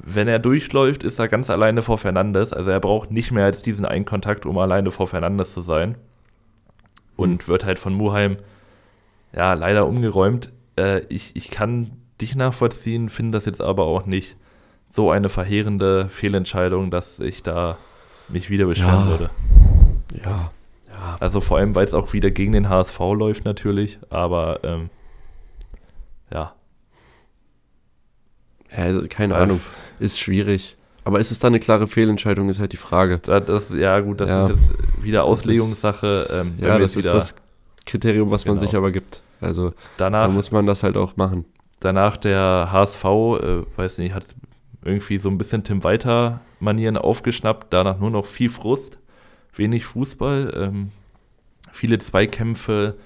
wenn 0.03 0.29
er 0.29 0.39
durchläuft, 0.39 1.03
ist 1.05 1.19
er 1.19 1.29
ganz 1.29 1.51
alleine 1.51 1.83
vor 1.83 1.99
Fernandes. 1.99 2.53
Also 2.53 2.71
er 2.71 2.81
braucht 2.81 3.11
nicht 3.11 3.31
mehr 3.33 3.45
als 3.45 3.63
diesen 3.63 3.85
einen 3.85 4.05
Kontakt, 4.05 4.47
um 4.47 4.59
alleine 4.59 4.91
vor 4.91 5.07
Fernandes 5.07 5.53
zu 5.55 5.61
sein. 5.61 5.97
Und 7.17 7.49
wird 7.49 7.65
halt 7.65 7.79
von 7.79 7.93
Muheim, 7.93 8.39
ja, 9.35 9.53
leider 9.53 9.87
umgeräumt. 9.87 10.53
Äh, 10.79 11.01
ich, 11.09 11.37
ich 11.37 11.51
kann 11.51 11.93
dich 12.21 12.35
nachvollziehen, 12.35 13.09
finde 13.09 13.37
das 13.37 13.45
jetzt 13.45 13.61
aber 13.61 13.85
auch 13.85 14.07
nicht 14.07 14.37
so 14.87 15.11
eine 15.11 15.29
verheerende 15.29 16.09
Fehlentscheidung, 16.09 16.91
dass 16.91 17.21
ich 17.21 17.43
da 17.43 17.77
mich 18.29 18.51
wieder 18.51 18.67
beschweren 18.67 19.05
Ja. 19.05 19.09
würde. 19.09 19.31
Ja, 20.15 20.51
ja. 20.89 21.17
Also 21.21 21.41
vor 21.41 21.59
allem, 21.59 21.75
weil 21.75 21.85
es 21.85 21.95
auch 21.95 22.13
wieder 22.13 22.31
gegen 22.31 22.53
den 22.53 22.69
HSV 22.69 22.99
läuft 22.99 23.45
natürlich, 23.45 23.99
aber 24.09 24.61
ähm, 24.65 24.91
ja. 26.33 26.55
Also, 28.75 29.07
keine 29.09 29.35
Weil 29.35 29.43
Ahnung, 29.43 29.61
ist 30.01 30.19
schwierig. 30.19 30.77
Aber 31.05 31.19
ist 31.21 31.31
es 31.31 31.39
da 31.39 31.49
eine 31.49 31.59
klare 31.61 31.87
Fehlentscheidung, 31.87 32.49
ist 32.49 32.61
halt 32.61 32.73
die 32.73 32.77
Frage. 32.77 33.19
Da, 33.23 33.41
das, 33.41 33.71
ja 33.71 34.01
gut, 34.01 34.21
das 34.21 34.29
Ja. 34.29 34.47
ist 34.49 34.71
jetzt 34.71 35.05
wieder 35.05 35.25
Auslegungssache. 35.25 36.27
Ähm, 36.33 36.55
Ja, 36.61 36.79
das 36.79 36.97
ist 36.97 37.07
das 37.13 37.35
Kriterium, 37.87 38.31
was 38.31 38.45
man 38.45 38.57
Genau. 38.57 38.67
sich 38.67 38.77
aber 38.77 38.91
gibt. 38.91 39.23
Also 39.41 39.73
Danach, 39.97 40.27
da 40.27 40.29
muss 40.33 40.51
man 40.53 40.67
das 40.67 40.83
halt 40.83 40.97
auch 40.97 41.17
machen. 41.17 41.45
danach 41.81 42.19
der 42.19 42.69
HSV, 42.71 43.05
äh, 43.05 43.63
weiß 43.77 43.99
nicht, 43.99 44.15
hat 44.15 44.27
irgendwie 44.85 45.17
so 45.19 45.31
ein 45.31 45.39
bisschen 45.39 45.65
Tim 45.65 45.83
Walter 45.83 46.41
Manieren 46.59 46.99
aufgeschnappt, 46.99 47.69
danach 47.73 47.99
nur 47.99 48.11
noch 48.11 48.27
viel 48.27 48.51
Frust, 48.51 48.99
wenig 49.55 49.87
Fußball, 49.87 50.53
ähm, 50.55 50.93
viele 51.73 51.99
Zweikämpfe, 51.99 52.97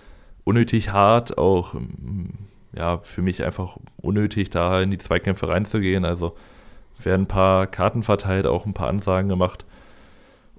unnötig 0.43 0.91
hart, 0.93 1.39
auch 1.39 1.75
ähm, 1.75 2.31
ja, 2.77 2.99
für 2.99 3.23
mich 3.23 3.45
einfach 3.45 3.77
unnötig, 4.03 4.51
da 4.51 4.81
in 4.83 4.91
die 4.91 4.99
Zweikämpfe 4.99 5.47
reinzugehen. 5.47 6.05
Also 6.05 6.35
werden 7.05 7.23
ein 7.23 7.29
paar 7.29 7.67
Karten 7.67 8.03
verteilt, 8.03 8.47
auch 8.47 8.67
ein 8.67 8.75
paar 8.75 8.89
Ansagen 8.89 9.29
gemacht. 9.29 9.65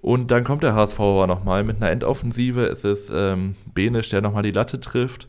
Und 0.02 0.30
dann 0.32 0.44
kommt 0.44 0.64
der 0.64 0.76
HSV 0.76 1.00
nochmal 1.00 1.64
mit 1.64 1.78
einer 1.78 1.90
Endoffensive. 1.90 2.66
Es 2.68 2.84
ist 2.84 3.12
ähm, 3.14 3.56
Benisch, 3.74 4.10
der 4.10 4.22
nochmal 4.22 4.44
die 4.44 4.52
Latte 4.52 4.80
trifft. 4.80 5.28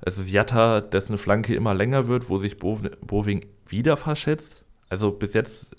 Es 0.00 0.18
ist 0.18 0.30
Jatta, 0.30 0.80
dessen 0.80 1.18
Flanke 1.18 1.54
immer 1.54 1.74
länger 1.74 2.06
wird, 2.06 2.28
wo 2.28 2.38
sich 2.38 2.56
Bo- 2.56 2.80
Boving 3.06 3.44
wieder 3.68 3.96
verschätzt. 3.96 4.64
Also 4.88 5.10
bis 5.10 5.34
jetzt 5.34 5.76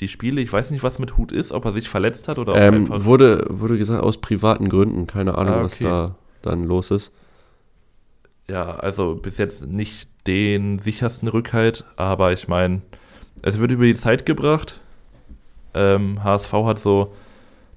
die 0.00 0.08
Spiele, 0.08 0.40
ich 0.42 0.52
weiß 0.52 0.70
nicht, 0.72 0.82
was 0.82 0.98
mit 0.98 1.16
Hut 1.16 1.32
ist, 1.32 1.52
ob 1.52 1.64
er 1.64 1.72
sich 1.72 1.88
verletzt 1.88 2.28
hat 2.28 2.38
oder 2.38 2.52
ob 2.52 2.58
Ähm, 2.58 2.74
einfach. 2.74 3.04
wurde, 3.04 3.46
wurde 3.48 3.78
gesagt, 3.78 4.02
aus 4.02 4.18
privaten 4.18 4.68
Gründen. 4.68 5.06
Keine 5.06 5.36
Ahnung, 5.38 5.54
Ah, 5.54 5.62
was 5.64 5.74
okay. 5.76 5.84
da 5.84 6.14
dann 6.42 6.64
los 6.64 6.90
ist. 6.90 7.12
Ja, 8.48 8.76
also 8.76 9.14
bis 9.16 9.38
jetzt 9.38 9.66
nicht 9.66 10.08
den 10.26 10.78
sichersten 10.78 11.28
Rückhalt, 11.28 11.84
aber 11.96 12.32
ich 12.32 12.46
meine, 12.46 12.82
es 13.42 13.58
wird 13.58 13.70
über 13.72 13.84
die 13.84 13.94
Zeit 13.94 14.26
gebracht. 14.26 14.80
Ähm, 15.74 16.22
HSV 16.24 16.52
hat 16.52 16.78
so 16.78 17.10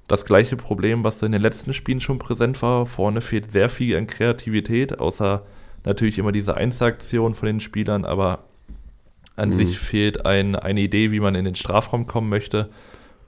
das 0.08 0.26
gleiche 0.26 0.56
Problem, 0.58 1.04
was 1.04 1.22
in 1.22 1.32
den 1.32 1.42
letzten 1.42 1.74
Spielen 1.74 2.00
schon 2.02 2.18
präsent 2.20 2.62
war. 2.62 2.86
Vorne 2.86 3.22
fehlt 3.22 3.52
sehr 3.52 3.70
viel 3.70 3.96
an 3.98 4.08
Kreativität, 4.08 5.00
außer 5.00 5.44
natürlich 5.86 6.18
immer 6.18 6.32
diese 6.32 6.56
Einzelaktion 6.56 7.36
von 7.36 7.46
den 7.48 7.60
Spielern, 7.60 8.06
aber 8.06 8.40
an 9.36 9.50
Mhm. 9.50 9.54
sich 9.54 9.78
fehlt 9.80 10.26
ein, 10.26 10.56
eine 10.56 10.82
Idee, 10.82 11.12
wie 11.12 11.20
man 11.20 11.36
in 11.36 11.46
den 11.46 11.56
Strafraum 11.56 12.08
kommen 12.08 12.30
möchte. 12.30 12.70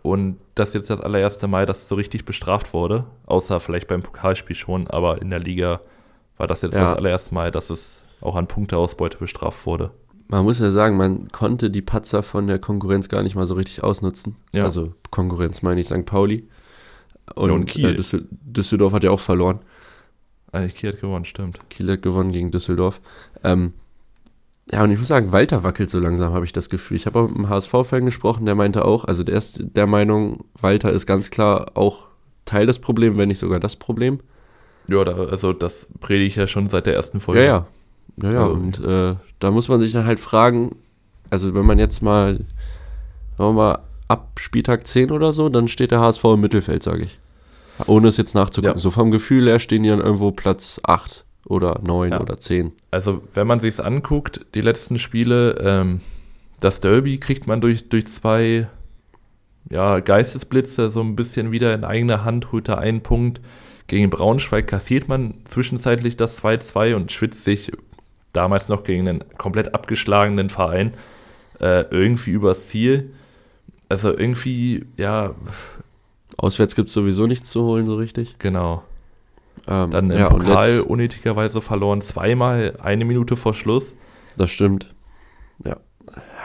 Und 0.01 0.39
das 0.55 0.69
ist 0.69 0.73
jetzt 0.75 0.89
das 0.89 1.01
allererste 1.01 1.47
Mal, 1.47 1.65
dass 1.67 1.83
es 1.83 1.87
so 1.89 1.95
richtig 1.95 2.25
bestraft 2.25 2.73
wurde, 2.73 3.05
außer 3.27 3.59
vielleicht 3.59 3.87
beim 3.87 4.01
Pokalspiel 4.01 4.55
schon, 4.55 4.87
aber 4.87 5.21
in 5.21 5.29
der 5.29 5.39
Liga 5.39 5.79
war 6.37 6.47
das 6.47 6.63
jetzt 6.63 6.73
Ja. 6.75 6.85
das 6.85 6.93
allererste 6.97 7.33
Mal, 7.35 7.51
dass 7.51 7.69
es 7.69 8.01
auch 8.19 8.35
an 8.35 8.47
Punkteausbeute 8.47 9.19
bestraft 9.19 9.65
wurde. 9.67 9.91
Man 10.31 10.45
muss 10.45 10.59
ja 10.59 10.71
sagen, 10.71 10.95
man 10.95 11.27
konnte 11.27 11.69
die 11.69 11.81
Patzer 11.81 12.23
von 12.23 12.47
der 12.47 12.57
Konkurrenz 12.57 13.09
gar 13.09 13.21
nicht 13.21 13.35
mal 13.35 13.45
so 13.45 13.55
richtig 13.55 13.83
ausnutzen. 13.83 14.35
Ja. 14.53 14.63
Also 14.63 14.93
Konkurrenz 15.09 15.61
meine 15.61 15.81
ich 15.81 15.87
St. 15.87 16.05
Pauli. 16.05 16.47
Und, 17.35 17.49
Ja, 17.49 17.55
und 17.55 17.65
Kiel. 17.65 17.89
Äh, 17.89 17.95
Düssel 17.95 18.27
Düsseldorf 18.31 18.93
hat 18.93 19.03
ja 19.03 19.11
auch 19.11 19.19
verloren. 19.19 19.59
Eigentlich 20.53 20.75
Kiel 20.75 20.93
hat 20.93 21.01
gewonnen, 21.01 21.25
stimmt. 21.25 21.59
Kiel 21.69 21.91
hat 21.91 22.01
gewonnen 22.01 22.31
gegen 22.31 22.49
Düsseldorf. 22.49 23.01
Ähm, 23.43 23.73
ja, 24.71 24.83
und 24.83 24.91
ich 24.91 24.97
muss 24.97 25.09
sagen, 25.09 25.33
Walter 25.33 25.63
wackelt 25.63 25.89
so 25.89 25.99
langsam, 25.99 26.33
habe 26.33 26.45
ich 26.45 26.53
das 26.53 26.69
Gefühl. 26.69 26.95
Ich 26.95 27.05
habe 27.05 27.19
auch 27.19 27.27
mit 27.27 27.35
einem 27.35 27.49
HSV-Fan 27.49 28.05
gesprochen, 28.05 28.45
der 28.45 28.55
meinte 28.55 28.85
auch, 28.85 29.03
also 29.03 29.23
der 29.23 29.35
ist 29.35 29.61
der 29.75 29.87
Meinung, 29.87 30.45
Walter 30.59 30.91
ist 30.91 31.05
ganz 31.05 31.29
klar 31.29 31.71
auch 31.75 32.07
Teil 32.45 32.67
des 32.67 32.79
Problems, 32.79 33.17
wenn 33.17 33.27
nicht 33.27 33.39
sogar 33.39 33.59
das 33.59 33.75
Problem. 33.75 34.19
Ja, 34.87 35.03
da, 35.03 35.13
also 35.13 35.51
das 35.51 35.87
predige 35.99 36.25
ich 36.25 36.35
ja 36.37 36.47
schon 36.47 36.69
seit 36.69 36.85
der 36.85 36.95
ersten 36.95 37.19
Folge. 37.19 37.41
Ja, 37.41 37.47
ja. 37.47 37.67
Ja, 38.21 38.31
ja, 38.31 38.41
Also- 38.43 38.53
und 38.53 38.79
äh, 38.83 39.15
da 39.39 39.51
muss 39.51 39.67
man 39.67 39.79
sich 39.81 39.91
dann 39.91 40.05
halt 40.05 40.19
fragen, 40.19 40.75
also 41.29 41.53
wenn 41.55 41.65
man 41.65 41.79
jetzt 41.79 42.01
mal, 42.01 42.37
sagen 43.37 43.49
wir 43.49 43.53
mal, 43.53 43.79
ab 44.07 44.39
Spieltag 44.39 44.85
10 44.87 45.11
oder 45.11 45.31
so, 45.31 45.49
dann 45.49 45.67
steht 45.67 45.91
der 45.91 45.99
HSV 46.01 46.23
im 46.25 46.41
Mittelfeld, 46.41 46.83
sage 46.83 47.03
ich. 47.03 47.19
Ohne 47.87 48.09
es 48.09 48.17
jetzt 48.17 48.35
nachzugucken. 48.35 48.77
Ja. 48.77 48.81
So 48.81 48.91
vom 48.91 49.09
Gefühl 49.11 49.47
her 49.47 49.59
stehen 49.59 49.83
die 49.83 49.89
dann 49.89 50.01
irgendwo 50.01 50.31
Platz 50.31 50.79
8 50.83 51.25
oder 51.45 51.79
9 51.85 52.11
Ja. 52.11 52.19
oder 52.21 52.37
10. 52.37 52.73
Also, 52.91 53.23
wenn 53.33 53.47
man 53.47 53.59
sich's 53.59 53.79
anguckt, 53.79 54.45
die 54.53 54.61
letzten 54.61 54.99
Spiele, 54.99 55.55
ähm, 55.61 56.01
das 56.59 56.79
Derby 56.81 57.17
kriegt 57.17 57.47
man 57.47 57.61
durch, 57.61 57.89
durch 57.89 58.05
zwei 58.07 58.67
ja, 59.69 59.99
Geistesblitze 59.99 60.89
so 60.91 61.01
ein 61.01 61.15
bisschen 61.15 61.51
wieder 61.51 61.73
in 61.73 61.83
eigener 61.83 62.23
Hand, 62.23 62.51
holt 62.51 62.67
da 62.67 62.75
einen 62.75 63.01
Punkt. 63.01 63.41
Gegen 63.87 64.09
Braunschweig 64.09 64.67
kassiert 64.67 65.07
man 65.07 65.35
zwischenzeitlich 65.45 66.17
das 66.17 66.37
2-2 66.43 66.95
und 66.95 67.11
schwitzt 67.11 67.43
sich 67.43 67.71
damals 68.33 68.69
noch 68.69 68.83
gegen 68.83 69.07
einen 69.07 69.23
komplett 69.37 69.73
abgeschlagenen 69.73 70.49
Verein 70.49 70.93
äh, 71.59 71.81
irgendwie 71.91 72.31
übers 72.31 72.67
Ziel. 72.67 73.11
Also 73.89 74.17
irgendwie, 74.17 74.85
ja, 74.97 75.35
Auswärts 76.37 76.75
gibt 76.75 76.87
es 76.89 76.93
sowieso 76.93 77.27
nichts 77.27 77.49
zu 77.51 77.63
holen, 77.63 77.85
so 77.85 77.95
richtig. 77.95 78.35
genau. 78.39 78.83
Ähm, 79.67 79.91
Dann 79.91 80.09
im 80.09 80.17
ja, 80.17 80.29
Pokal 80.29 80.79
unnötigerweise 80.81 81.61
verloren, 81.61 82.01
zweimal 82.01 82.77
eine 82.81 83.05
Minute 83.05 83.35
vor 83.35 83.53
Schluss. 83.53 83.95
Das 84.37 84.49
stimmt. 84.49 84.93
Ja. 85.63 85.77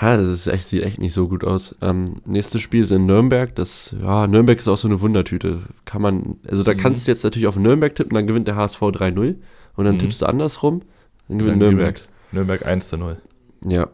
Ja, 0.02 0.16
das 0.18 0.26
ist 0.26 0.46
echt, 0.48 0.66
sieht 0.66 0.82
echt 0.82 0.98
nicht 0.98 1.14
so 1.14 1.28
gut 1.28 1.42
aus. 1.44 1.74
Ähm, 1.80 2.16
nächstes 2.26 2.60
Spiel 2.60 2.82
ist 2.82 2.90
in 2.90 3.06
Nürnberg. 3.06 3.54
Das, 3.54 3.94
ja, 4.02 4.26
Nürnberg 4.26 4.58
ist 4.58 4.68
auch 4.68 4.76
so 4.76 4.86
eine 4.86 5.00
Wundertüte. 5.00 5.60
Kann 5.86 6.02
man, 6.02 6.36
also 6.46 6.62
da 6.62 6.72
Mhm. 6.74 6.76
kannst 6.78 7.06
du 7.06 7.10
jetzt 7.12 7.24
natürlich 7.24 7.46
auf 7.46 7.56
Nürnberg 7.56 7.94
tippen, 7.94 8.14
dann 8.14 8.26
gewinnt 8.26 8.48
der 8.48 8.56
HSV 8.56 8.82
3-0 8.82 9.36
und 9.76 9.84
dann 9.84 9.94
Mhm. 9.94 9.98
tippst 10.00 10.20
du 10.22 10.26
andersrum, 10.26 10.82
dann 11.28 11.38
gewinnt 11.38 11.58
Nürnberg. 11.58 11.94
gewinnt 11.96 12.08
Nürnberg 12.32 12.66
1 12.66 12.88
zu 12.88 12.96
0. 12.98 13.16
Ja, 13.64 13.88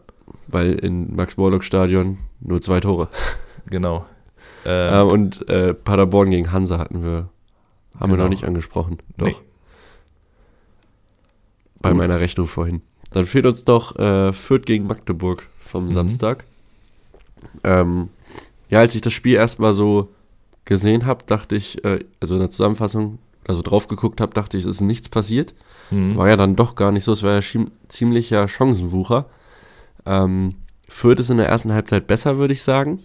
weil 0.47 0.73
in 0.73 1.15
Max-Morlock-Stadion 1.15 2.17
nur 2.41 2.61
zwei 2.61 2.79
Tore. 2.79 3.09
Genau. 3.69 4.05
Ähm, 4.65 4.93
Ähm, 4.93 5.07
und 5.07 5.47
äh, 5.49 5.73
Paderborn 5.73 6.29
gegen 6.29 6.51
Hansa 6.51 6.77
hatten 6.79 7.01
wir, 7.03 7.29
haben 7.97 8.09
wir 8.11 8.17
Genau. 8.17 8.23
noch 8.23 8.29
nicht 8.29 8.43
angesprochen. 8.43 8.97
Doch, 9.17 9.27
Nee. 9.27 9.35
bei 11.81 11.89
Gut. 11.89 11.97
meiner 11.97 12.19
Rechnung 12.19 12.47
vorhin. 12.47 12.81
Dann 13.11 13.25
fehlt 13.25 13.45
uns 13.45 13.63
doch 13.63 13.95
äh, 13.97 14.33
Fürth 14.33 14.65
gegen 14.65 14.87
Magdeburg 14.87 15.47
vom 15.59 15.85
Mhm. 15.85 15.93
Samstag. 15.93 16.43
Ähm, 17.63 18.09
ja, 18.69 18.79
als 18.79 18.95
ich 18.95 19.01
das 19.01 19.13
Spiel 19.13 19.35
erstmal 19.35 19.73
so 19.73 20.09
gesehen 20.65 21.05
habe, 21.05 21.23
dachte 21.25 21.55
ich, 21.55 21.83
äh, 21.85 21.99
also 22.19 22.33
in 22.33 22.39
der 22.41 22.49
Zusammenfassung, 22.49 23.19
also 23.47 23.61
drauf 23.61 23.87
geguckt 23.87 24.21
habe, 24.21 24.33
dachte 24.33 24.57
ich, 24.57 24.63
es 24.63 24.69
ist 24.69 24.81
nichts 24.81 25.09
passiert. 25.09 25.53
mhm. 25.91 26.17
War 26.17 26.29
ja 26.29 26.37
dann 26.37 26.55
doch 26.55 26.75
gar 26.75 26.91
nicht 26.91 27.03
so, 27.03 27.11
es 27.13 27.23
war 27.23 27.39
ja 27.39 27.65
ziemlicher 27.87 28.47
Chancenwucher. 28.47 29.25
Ähm, 30.05 30.55
Fürth 30.87 31.19
ist 31.19 31.29
in 31.29 31.37
der 31.37 31.47
ersten 31.47 31.73
Halbzeit 31.73 32.07
besser, 32.07 32.37
würde 32.37 32.53
ich 32.53 32.63
sagen. 32.63 32.99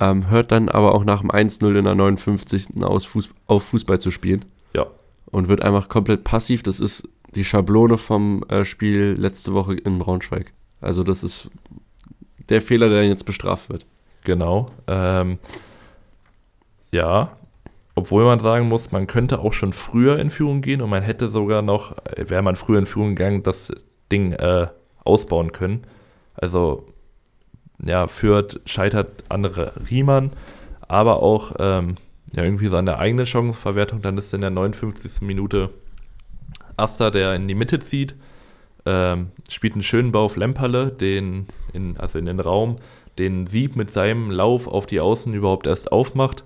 Ähm, 0.00 0.30
hört 0.30 0.52
dann 0.52 0.68
aber 0.68 0.94
auch 0.94 1.04
nach 1.04 1.20
dem 1.20 1.30
1-0 1.30 1.76
in 1.76 1.84
der 1.84 1.94
59. 1.94 2.82
Aus 2.82 3.04
Fuß 3.04 3.30
auf 3.46 3.64
Fußball 3.64 4.00
zu 4.00 4.10
spielen 4.10 4.44
ja, 4.74 4.86
und 5.26 5.48
wird 5.48 5.62
einfach 5.62 5.88
komplett 5.88 6.22
passiv. 6.24 6.62
Das 6.62 6.78
ist 6.78 7.08
die 7.34 7.44
Schablone 7.44 7.98
vom 7.98 8.44
äh, 8.48 8.64
Spiel 8.64 9.16
letzte 9.18 9.52
Woche 9.54 9.74
in 9.74 9.98
Braunschweig. 9.98 10.52
Also 10.80 11.02
das 11.02 11.24
ist 11.24 11.50
der 12.48 12.62
Fehler, 12.62 12.88
der 12.88 13.06
jetzt 13.06 13.26
bestraft 13.26 13.68
wird. 13.70 13.86
genau. 14.24 14.66
Ähm, 14.86 15.38
ja, 16.92 17.36
obwohl 17.98 18.24
man 18.24 18.38
sagen 18.38 18.68
muss, 18.68 18.92
man 18.92 19.06
könnte 19.06 19.40
auch 19.40 19.52
schon 19.52 19.72
früher 19.72 20.18
in 20.18 20.30
Führung 20.30 20.60
gehen 20.60 20.80
und 20.80 20.90
man 20.90 21.02
hätte 21.02 21.28
sogar 21.28 21.62
noch, 21.62 21.96
äh, 22.06 22.30
wäre 22.30 22.42
man 22.42 22.56
früher 22.56 22.78
in 22.78 22.86
Führung 22.86 23.16
gegangen, 23.16 23.42
das 23.42 23.72
Ding 24.12 24.32
äh, 24.32 24.68
ausbauen 25.04 25.52
können. 25.52 25.82
Also, 26.34 26.86
ja, 27.84 28.06
Fürth 28.06 28.60
scheitert 28.66 29.24
andere 29.28 29.72
Riemann, 29.90 30.30
aber 30.86 31.22
auch 31.22 31.56
ähm, 31.58 31.96
ja, 32.32 32.44
irgendwie 32.44 32.68
seine 32.68 32.98
eigene 32.98 33.26
Chancenverwertung. 33.26 34.00
Dann 34.00 34.16
ist 34.16 34.32
in 34.32 34.42
der 34.42 34.50
59. 34.50 35.22
Minute 35.22 35.70
Asta, 36.76 37.10
der 37.10 37.34
in 37.34 37.48
die 37.48 37.54
Mitte 37.54 37.80
zieht, 37.80 38.14
ähm, 38.86 39.32
spielt 39.50 39.74
einen 39.74 39.82
schönen 39.82 40.12
Ball 40.12 40.22
auf 40.22 40.36
Lemperle, 40.36 40.90
den 40.90 41.46
in, 41.72 41.96
also 41.98 42.18
in 42.18 42.26
den 42.26 42.38
Raum, 42.40 42.76
den 43.18 43.46
Sieb 43.46 43.74
mit 43.74 43.90
seinem 43.90 44.30
Lauf 44.30 44.68
auf 44.68 44.86
die 44.86 45.00
Außen 45.00 45.34
überhaupt 45.34 45.66
erst 45.66 45.90
aufmacht. 45.90 46.44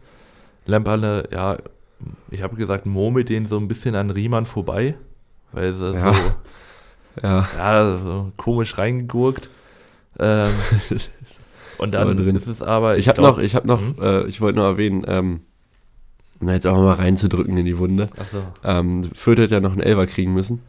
Lemperle, 0.66 1.28
ja, 1.32 1.56
ich 2.30 2.42
habe 2.42 2.56
gesagt, 2.56 2.86
murmelt 2.86 3.28
den 3.28 3.46
so 3.46 3.56
ein 3.58 3.68
bisschen 3.68 3.94
an 3.94 4.10
Riemann 4.10 4.46
vorbei, 4.46 4.94
weil 5.52 5.72
sie 5.74 5.92
Ja. 5.92 6.12
so, 6.12 6.18
Ja, 7.22 7.46
ja, 7.58 7.98
so 7.98 8.32
komisch 8.38 8.78
reingegurkt. 8.78 9.50
Ähm, 10.18 10.48
und 11.78 11.92
dann 11.94 12.16
drin. 12.16 12.36
ist 12.36 12.46
es 12.46 12.62
aber, 12.62 12.96
ich 12.96 13.08
habe 13.08 13.18
glaub- 13.18 13.36
noch, 13.36 13.42
ich 13.42 13.54
habe 13.54 13.66
noch, 13.68 13.80
Mhm. 13.80 13.94
äh, 14.00 14.24
ich 14.26 14.40
wollte 14.40 14.58
noch 14.58 14.64
erwähnen, 14.64 15.04
ähm, 15.06 15.40
um 16.40 16.48
jetzt 16.48 16.66
auch 16.66 16.76
mal 16.78 16.94
reinzudrücken 16.94 17.56
in 17.58 17.66
die 17.66 17.78
Wunde. 17.78 18.08
Ach 18.18 18.24
so. 18.24 18.42
Ähm, 18.64 19.04
Fürth 19.14 19.38
hätte 19.38 19.54
ja 19.56 19.60
noch 19.60 19.72
einen 19.72 19.82
Elfer 19.82 20.06
kriegen 20.06 20.32
müssen. 20.34 20.60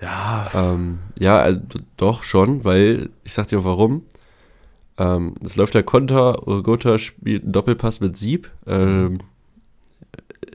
Ja, 0.00 0.50
Ähm, 0.54 0.98
ja, 1.18 1.38
also 1.38 1.60
doch 1.96 2.22
schon, 2.24 2.64
weil 2.64 3.10
ich 3.22 3.32
sag 3.32 3.46
dir 3.48 3.60
auch 3.60 3.64
warum. 3.64 4.02
Ähm, 4.98 5.34
es 5.44 5.56
läuft 5.56 5.74
der 5.74 5.82
Konter, 5.82 6.46
Urgota 6.46 6.98
spielt 6.98 7.42
einen 7.42 7.52
Doppelpass 7.52 8.00
mit 8.00 8.16
Sieb, 8.16 8.50
ähm, 8.66 9.18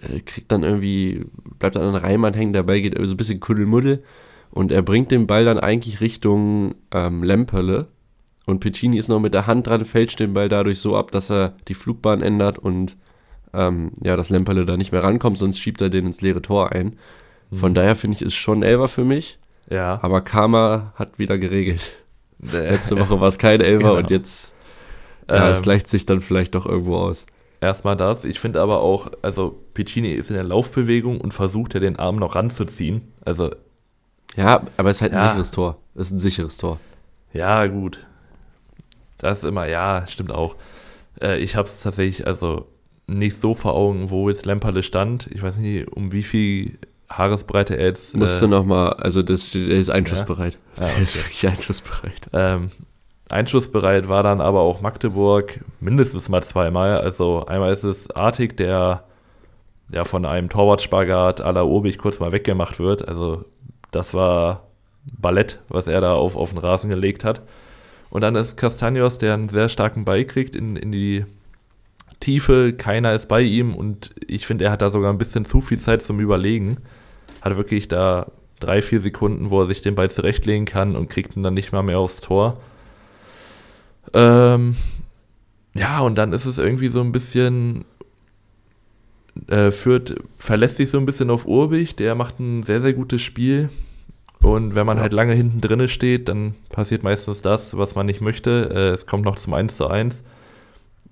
äh, 0.01 0.19
kriegt 0.21 0.51
dann 0.51 0.63
irgendwie, 0.63 1.25
bleibt 1.57 1.75
dann 1.75 1.83
an 1.83 1.95
Reimann 1.95 2.33
hängen, 2.33 2.53
der 2.53 2.63
Ball 2.63 2.81
geht 2.81 2.95
so 2.97 3.13
ein 3.13 3.17
bisschen 3.17 3.39
Kuddelmuddel 3.39 4.03
und 4.51 4.71
er 4.71 4.81
bringt 4.81 5.11
den 5.11 5.27
Ball 5.27 5.45
dann 5.45 5.59
eigentlich 5.59 5.99
Richtung 5.99 6.75
ähm, 6.91 7.23
Lemperle 7.23 7.87
und 8.45 8.61
Piccini 8.61 8.97
ist 8.97 9.09
noch 9.09 9.19
mit 9.19 9.33
der 9.33 9.45
Hand 9.45 9.67
dran, 9.67 9.85
fälscht 9.85 10.19
den 10.19 10.33
Ball 10.33 10.47
dadurch 10.47 10.79
so 10.79 10.95
ab, 10.95 11.11
dass 11.11 11.29
er 11.29 11.53
die 11.67 11.73
Flugbahn 11.73 12.21
ändert 12.21 12.59
und 12.59 12.95
ähm, 13.53 13.91
ja, 14.01 14.15
dass 14.15 14.29
Lemperle 14.29 14.65
da 14.65 14.77
nicht 14.77 14.91
mehr 14.91 15.03
rankommt, 15.03 15.37
sonst 15.37 15.59
schiebt 15.59 15.81
er 15.81 15.89
den 15.89 16.05
ins 16.05 16.21
leere 16.21 16.41
Tor 16.41 16.71
ein. 16.71 16.97
Von 17.51 17.73
daher 17.73 17.95
finde 17.95 18.15
ich, 18.15 18.21
ist 18.21 18.35
schon 18.35 18.63
Elfer 18.63 18.87
für 18.87 19.03
mich. 19.03 19.39
Ja. 19.69 19.99
Aber 20.01 20.21
Karma 20.21 20.93
hat 20.95 21.17
wieder 21.17 21.37
geregelt. 21.37 21.93
Äh, 22.43 22.71
Letzte 22.71 22.97
Woche 22.99 23.19
war 23.19 23.27
es 23.27 23.37
kein 23.37 23.61
Elfer 23.61 23.79
Genau. 23.89 23.97
und 23.97 24.09
jetzt, 24.11 24.53
ja, 25.29 25.49
es 25.49 25.59
Ähm, 25.59 25.63
gleicht 25.63 25.87
sich 25.87 26.05
dann 26.05 26.21
vielleicht 26.21 26.55
doch 26.55 26.65
irgendwo 26.65 26.95
aus. 26.97 27.25
Erstmal 27.61 27.97
das. 27.97 28.23
Ich 28.23 28.39
finde 28.39 28.61
aber 28.61 28.79
auch, 28.81 29.11
also 29.21 29.59
Piccini 29.73 30.13
ist 30.13 30.29
in 30.29 30.35
der 30.37 30.45
Laufbewegung 30.45 31.19
und 31.19 31.33
versucht 31.33 31.73
ja 31.73 31.79
den 31.81 31.97
Arm 31.99 32.15
noch 32.15 32.35
ranzuziehen. 32.35 33.01
Also, 33.25 33.51
Ja, 34.37 34.61
aber 34.77 34.89
es 34.89 34.97
ist 34.97 35.01
halt 35.01 35.11
ein 35.13 35.19
Ja. 35.19 35.27
sicheres 35.29 35.51
Tor. 35.51 35.77
Es 35.95 36.07
ist 36.07 36.11
ein 36.13 36.19
sicheres 36.19 36.57
Tor. 36.57 36.79
ja, 37.33 37.65
gut. 37.67 37.99
Das 39.17 39.39
ist 39.39 39.43
immer, 39.43 39.67
ja, 39.67 40.05
stimmt 40.07 40.31
auch. 40.31 40.55
Äh, 41.21 41.39
ich 41.39 41.57
habe 41.57 41.67
es 41.67 41.81
tatsächlich, 41.81 42.25
also 42.25 42.67
nicht 43.07 43.35
so 43.41 43.53
vor 43.55 43.73
Augen, 43.73 44.09
wo 44.09 44.29
jetzt 44.29 44.45
Lemperle 44.45 44.81
stand. 44.83 45.27
Ich 45.33 45.41
weiß 45.43 45.57
nicht, 45.57 45.87
um 45.89 46.13
wie 46.13 46.23
viel 46.23 46.77
Haaresbreite 47.09 47.77
er 47.77 47.87
jetzt. 47.87 48.15
Musste 48.15 48.45
äh, 48.45 48.47
noch 48.47 48.65
mal, 48.65 48.89
also 48.93 49.21
das, 49.21 49.51
der 49.51 49.69
ist 49.69 49.89
einschussbereit. 49.89 50.59
Ja, 50.77 50.85
Der 50.85 50.97
ist 50.97 51.15
okay. 51.15 51.25
wirklich 51.25 51.47
einschussbereit. 51.47 52.29
Ähm, 52.33 52.69
einschussbereit 53.29 54.07
war 54.07 54.23
dann 54.23 54.41
aber 54.41 54.61
auch 54.61 54.81
Magdeburg 54.81 55.59
mindestens 55.79 56.29
mal 56.29 56.43
zweimal. 56.43 56.99
Also 56.99 57.45
einmal 57.45 57.73
ist 57.73 57.83
es 57.83 58.11
Artig, 58.11 58.57
der 58.57 59.03
ja 59.91 60.03
von 60.03 60.25
einem 60.25 60.49
Torwartspagat 60.49 61.41
à 61.41 61.51
la 61.51 61.63
Obig 61.63 61.97
kurz 61.97 62.19
mal 62.19 62.31
weggemacht 62.31 62.79
wird. 62.79 63.07
Also 63.07 63.45
das 63.91 64.13
war 64.13 64.67
Ballett, 65.17 65.59
was 65.69 65.87
er 65.87 66.01
da 66.01 66.13
auf, 66.13 66.35
auf 66.35 66.51
den 66.51 66.59
Rasen 66.59 66.89
gelegt 66.89 67.23
hat. 67.23 67.41
Und 68.11 68.21
dann 68.21 68.35
ist 68.35 68.57
Castanios, 68.57 69.17
der 69.17 69.33
einen 69.33 69.49
sehr 69.49 69.69
starken 69.69 70.05
Ball 70.05 70.25
kriegt 70.25 70.55
in, 70.55 70.75
in 70.75 70.91
die 70.91 71.25
Tiefe. 72.19 72.73
Keiner 72.73 73.13
ist 73.13 73.27
bei 73.27 73.41
ihm 73.41 73.73
und 73.73 74.13
ich 74.27 74.45
finde, 74.45 74.65
er 74.65 74.71
hat 74.71 74.81
da 74.81 74.89
sogar 74.89 75.11
ein 75.11 75.17
bisschen 75.17 75.45
zu 75.45 75.61
viel 75.61 75.79
Zeit 75.79 76.01
zum 76.01 76.19
Überlegen. 76.19 76.77
Hat 77.41 77.55
wirklich 77.57 77.87
da 77.87 78.27
drei, 78.59 78.81
vier 78.81 78.99
Sekunden, 78.99 79.49
wo 79.49 79.61
er 79.61 79.67
sich 79.67 79.81
den 79.81 79.95
Ball 79.95 80.11
zurechtlegen 80.11 80.65
kann 80.65 80.95
und 80.95 81.09
kriegt 81.09 81.35
ihn 81.35 81.43
dann 81.43 81.53
nicht 81.53 81.71
mal 81.71 81.83
mehr 81.83 81.99
aufs 81.99 82.21
Tor. 82.21 82.57
Ähm, 84.13 84.75
ja, 85.73 85.99
und 85.99 86.15
dann 86.17 86.33
ist 86.33 86.45
es 86.45 86.57
irgendwie 86.57 86.89
so 86.89 87.01
ein 87.01 87.11
bisschen. 87.11 87.85
Äh, 89.47 89.71
Fürth 89.71 90.15
verlässt 90.35 90.77
sich 90.77 90.89
so 90.89 90.97
ein 90.97 91.05
bisschen 91.05 91.29
auf 91.29 91.45
Urbich, 91.45 91.95
der 91.95 92.15
macht 92.15 92.39
ein 92.39 92.63
sehr, 92.63 92.81
sehr 92.81 92.93
gutes 92.93 93.21
Spiel. 93.21 93.69
Und 94.41 94.75
wenn 94.75 94.85
man 94.85 94.97
Ja. 94.97 95.03
halt 95.03 95.13
lange 95.13 95.33
hinten 95.33 95.61
drinne 95.61 95.87
steht, 95.87 96.27
dann 96.29 96.55
passiert 96.69 97.03
meistens 97.03 97.41
das, 97.41 97.77
was 97.77 97.95
man 97.95 98.05
nicht 98.05 98.19
möchte. 98.21 98.69
Äh, 98.73 98.89
es 98.93 99.05
kommt 99.05 99.23
noch 99.25 99.35
zum 99.35 99.53
1 99.53 99.77
zu 99.77 99.87
1. 99.87 100.23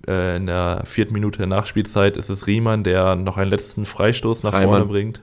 Äh, 0.06 0.36
in 0.36 0.46
der 0.46 0.82
vierten 0.86 1.12
Minute 1.14 1.38
der 1.38 1.46
Nachspielzeit 1.46 2.16
ist 2.16 2.28
es 2.30 2.46
Riemann, 2.46 2.84
der 2.84 3.16
noch 3.16 3.36
einen 3.36 3.50
letzten 3.50 3.86
Freistoß 3.86 4.42
nach 4.42 4.52
Reimann. 4.52 4.68
vorne 4.70 4.84
bringt. 4.86 5.20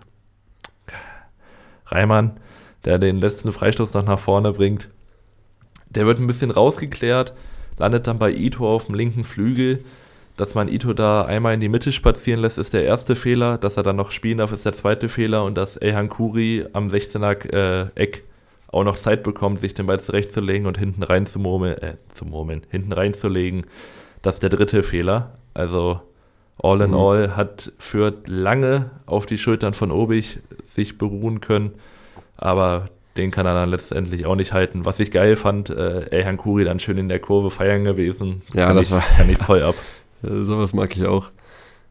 Reimann, 1.87 2.39
der 2.83 2.99
den 2.99 3.19
letzten 3.19 3.51
Freistoß 3.51 3.93
noch 3.93 4.05
nach 4.05 4.19
vorne 4.19 4.53
bringt. 4.53 4.89
Der 5.89 6.05
wird 6.05 6.19
ein 6.19 6.27
bisschen 6.27 6.51
rausgeklärt, 6.51 7.33
landet 7.77 8.07
dann 8.07 8.19
bei 8.19 8.31
Ito 8.31 8.67
auf 8.67 8.85
dem 8.87 8.95
linken 8.95 9.23
Flügel. 9.23 9.83
Dass 10.37 10.53
man 10.53 10.67
Ito 10.67 10.93
da 10.93 11.23
einmal 11.23 11.53
in 11.53 11.61
die 11.61 11.69
Mitte 11.69 11.93
spazieren 11.93 12.41
lässt, 12.41 12.57
ist 12.57 12.73
der 12.73 12.83
erste 12.83 13.15
Fehler. 13.15 13.57
Dass 13.57 13.77
er 13.77 13.83
dann 13.83 13.95
noch 13.95 14.11
spielen 14.11 14.39
darf, 14.39 14.51
ist 14.51 14.65
der 14.65 14.73
zweite 14.73 15.07
Fehler. 15.07 15.45
Und 15.45 15.55
dass 15.55 15.77
Elhan 15.77 16.09
Kuri 16.09 16.65
am 16.73 16.87
16er 16.87 17.53
äh, 17.53 17.87
Eck 17.95 18.23
auch 18.67 18.83
noch 18.83 18.97
Zeit 18.97 19.23
bekommt, 19.23 19.61
sich 19.61 19.73
den 19.73 19.85
Ball 19.85 20.01
zurechtzulegen 20.01 20.67
und 20.67 20.77
hinten 20.77 21.03
rein 21.03 21.25
zu 21.25 21.39
murmeln, 21.39 21.77
äh, 21.77 21.95
zu 22.13 22.25
murmeln, 22.25 22.63
hinten 22.69 22.91
reinzulegen, 22.91 23.65
das 24.21 24.35
ist 24.35 24.43
der 24.43 24.49
dritte 24.49 24.83
Fehler. 24.83 25.37
Also 25.53 26.01
all 26.61 26.81
in 26.81 26.91
Mhm. 26.91 26.97
all 26.97 27.35
hat 27.35 27.71
Fürth 27.79 28.27
lange 28.27 28.91
auf 29.05 29.25
die 29.25 29.37
Schultern 29.37 29.73
von 29.73 29.91
Obig 29.91 30.39
sich 30.63 30.97
beruhen 30.97 31.41
können, 31.41 31.71
aber 32.37 32.85
den 33.17 33.31
kann 33.31 33.45
er 33.45 33.53
dann 33.53 33.69
letztendlich 33.69 34.25
auch 34.25 34.35
nicht 34.35 34.51
halten. 34.53 34.85
Was 34.85 34.99
ich 34.99 35.11
geil 35.11 35.35
fand, 35.37 35.69
äh, 35.69 36.09
Elhan 36.09 36.37
Kuri 36.37 36.65
dann 36.65 36.79
schön 36.79 36.97
in 36.97 37.07
der 37.09 37.19
Kurve 37.19 37.49
feiern 37.51 37.83
gewesen. 37.85 38.41
Ja, 38.53 38.67
kann 38.67 38.75
das 38.77 38.87
ich, 38.87 38.91
war- 38.91 39.01
kann 39.01 39.29
ich 39.29 39.37
voll 39.37 39.63
ab. 39.63 39.75
Sowas 40.21 40.73
mag 40.73 40.95
ich 40.95 41.05
auch. 41.05 41.31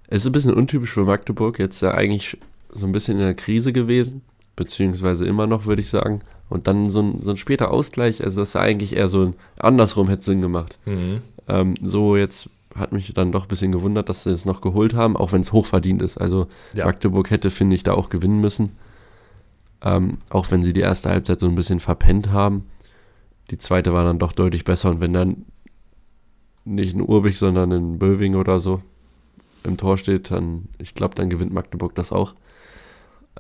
Es 0.09 0.19
ist 0.19 0.27
ein 0.27 0.33
bisschen 0.33 0.53
untypisch 0.55 0.91
für 0.93 1.05
Magdeburg, 1.05 1.59
jetzt 1.59 1.81
ja 1.81 1.93
eigentlich 1.93 2.37
so 2.73 2.85
ein 2.87 2.93
bisschen 2.93 3.19
in 3.19 3.25
der 3.25 3.35
Krise 3.35 3.73
gewesen, 3.73 4.21
beziehungsweise 4.57 5.27
immer 5.27 5.47
noch, 5.47 5.65
würde 5.67 5.81
ich 5.81 5.89
sagen. 5.89 6.21
Und 6.51 6.67
dann 6.67 6.91
so 6.91 7.01
ein, 7.01 7.23
so 7.23 7.31
ein 7.31 7.37
später 7.39 7.71
Ausgleich, 7.71 8.23
also 8.23 8.41
das 8.43 8.51
ist 8.51 8.57
eigentlich 8.57 8.97
eher 8.97 9.09
so 9.09 9.23
ein 9.23 9.37
andersrum 9.59 10.09
hätte 10.09 10.23
Sinn 10.25 10.43
gemacht. 10.43 10.79
Mhm. 10.85 11.23
Ähm, 11.49 11.75
so 11.83 12.17
jetzt 12.17 12.51
hat 12.77 12.93
mich 12.93 13.13
dann 13.15 13.33
doch 13.33 13.43
ein 13.45 13.49
bisschen 13.49 13.73
gewundert, 13.73 14.09
dass 14.09 14.25
sie 14.25 14.31
es 14.31 14.45
noch 14.45 14.61
geholt 14.61 14.95
haben, 14.95 15.17
auch 15.17 15.33
wenn 15.33 15.41
es 15.43 15.53
hochverdient 15.53 16.03
ist. 16.03 16.17
Also 16.19 16.49
Ja. 16.75 16.87
Magdeburg 16.87 17.31
hätte, 17.31 17.51
finde 17.51 17.77
ich, 17.77 17.83
da 17.83 17.95
auch 17.95 18.09
gewinnen 18.11 18.41
müssen. 18.41 18.73
Ähm, 19.83 20.19
auch 20.31 20.51
wenn 20.51 20.63
sie 20.63 20.73
die 20.73 20.81
erste 20.81 21.11
Halbzeit 21.11 21.41
so 21.41 21.47
ein 21.47 21.55
bisschen 21.55 21.81
verpennt 21.81 22.31
haben. 22.31 22.65
Die 23.51 23.59
zweite 23.59 23.93
war 23.93 24.05
dann 24.05 24.19
doch 24.19 24.33
deutlich 24.33 24.65
besser. 24.65 24.91
Und 24.91 25.01
wenn 25.01 25.13
dann 25.13 25.45
nicht 26.65 26.95
ein 26.97 27.03
Urbich, 27.03 27.39
sondern 27.39 27.73
ein 27.73 27.99
Böwing 27.99 28.35
oder 28.35 28.59
so 28.61 28.81
im 29.63 29.77
Tor 29.77 29.99
steht, 29.99 30.31
dann, 30.31 30.69
ich 30.79 30.95
glaube, 30.95 31.15
dann 31.15 31.29
gewinnt 31.31 31.53
Magdeburg 31.53 31.95
das 31.95 32.13
auch. 32.13 32.35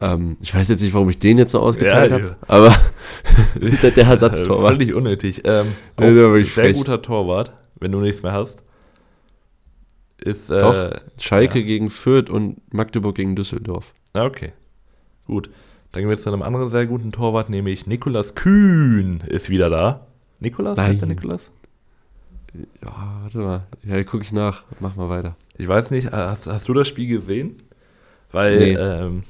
Ähm, 0.00 0.36
ich 0.40 0.54
weiß 0.54 0.68
jetzt 0.68 0.82
nicht, 0.82 0.92
warum 0.94 1.08
ich 1.08 1.18
den 1.18 1.38
jetzt 1.38 1.52
so 1.52 1.60
ausgeteilt 1.60 2.10
Ja, 2.10 2.16
habe, 2.18 2.36
aber 2.48 2.74
ist 3.60 3.84
halt 3.84 3.96
der 3.96 4.06
Ersatztorwart. 4.06 4.76
Völlig 4.76 4.94
unnötig. 4.94 5.42
Ähm, 5.44 5.68
sehr 6.44 6.72
guter 6.72 7.00
Torwart, 7.00 7.52
wenn 7.78 7.92
du 7.92 8.00
nichts 8.00 8.22
mehr 8.22 8.32
hast. 8.32 8.62
Ist, 10.18 10.50
äh, 10.50 10.58
Doch. 10.60 10.90
Schalke 11.20 11.58
Ja. 11.60 11.64
gegen 11.66 11.90
Fürth 11.90 12.30
und 12.30 12.56
Magdeburg 12.72 13.16
gegen 13.16 13.34
Düsseldorf. 13.36 13.92
Ah, 14.12 14.24
Okay, 14.24 14.52
gut. 15.26 15.50
Dann 15.92 16.00
gehen 16.02 16.08
wir 16.08 16.14
jetzt 16.14 16.24
zu 16.24 16.30
einem 16.32 16.42
anderen 16.42 16.70
sehr 16.70 16.86
guten 16.86 17.12
Torwart, 17.12 17.50
nämlich 17.50 17.86
Nikolas 17.86 18.34
Kühn 18.34 19.20
ist 19.28 19.48
wieder 19.48 19.70
da. 19.70 20.06
Nikolas? 20.40 20.76
Nein. 20.76 20.88
Heißt 20.90 21.00
der 21.02 21.08
Nikolas? 21.08 21.42
Ja, 22.82 23.18
warte 23.22 23.38
mal. 23.38 23.66
Ja, 23.84 24.02
gucke 24.04 24.22
ich 24.24 24.32
nach. 24.32 24.64
Mach 24.80 24.96
mal 24.96 25.08
weiter. 25.08 25.36
Ich 25.56 25.66
weiß 25.68 25.90
nicht, 25.92 26.10
hast, 26.12 26.46
hast 26.46 26.68
du 26.68 26.72
das 26.74 26.88
Spiel 26.88 27.06
gesehen? 27.08 27.56
Weil, 28.32 28.56
Nee. 28.58 28.72
ähm, 28.74 29.22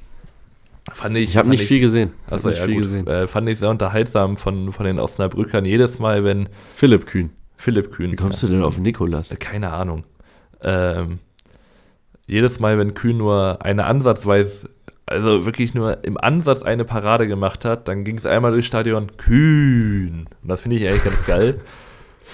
fand 0.92 1.16
ich. 1.18 1.24
Ich 1.30 1.36
habe 1.36 1.48
nicht 1.48 1.64
viel 1.64 1.80
gesehen. 1.80 2.12
Ich 2.26 2.32
Also, 2.32 2.50
ja, 2.50 2.64
viel 2.64 2.74
gut. 2.74 2.82
gesehen. 2.84 3.06
Äh, 3.06 3.26
fand 3.26 3.48
ich 3.48 3.58
sehr 3.58 3.68
unterhaltsam 3.70 4.36
von, 4.38 4.72
von 4.72 4.86
den 4.86 4.98
Osnabrückern. 4.98 5.64
Jedes 5.66 5.98
Mal, 5.98 6.24
wenn 6.24 6.48
Philipp 6.74 7.06
Kühn. 7.06 7.30
Philipp 7.56 7.92
Kühn. 7.92 8.12
Wie 8.12 8.16
kommst 8.16 8.42
du 8.42 8.46
denn 8.46 8.62
auf 8.62 8.78
Nikolas? 8.78 9.32
Äh, 9.32 9.36
Keine 9.36 9.70
Ahnung. 9.72 10.04
Ähm, 10.64 11.18
jedes 12.26 12.58
Mal, 12.58 12.78
wenn 12.78 12.94
Kühn 12.94 13.16
nur 13.16 13.64
eine 13.64 13.84
Ansatzweise, 13.84 14.70
also 15.06 15.44
wirklich 15.44 15.74
nur 15.74 16.02
im 16.04 16.16
Ansatz 16.16 16.62
eine 16.62 16.84
Parade 16.84 17.28
gemacht 17.28 17.64
hat, 17.64 17.88
dann 17.88 18.04
ging 18.04 18.16
es 18.16 18.26
einmal 18.26 18.52
durchs 18.52 18.66
Stadion 18.66 19.16
Kühn. 19.16 20.26
Und 20.42 20.48
das 20.48 20.62
finde 20.62 20.76
ich 20.76 20.88
eigentlich 20.88 21.04
ganz 21.04 21.26
geil. 21.26 21.60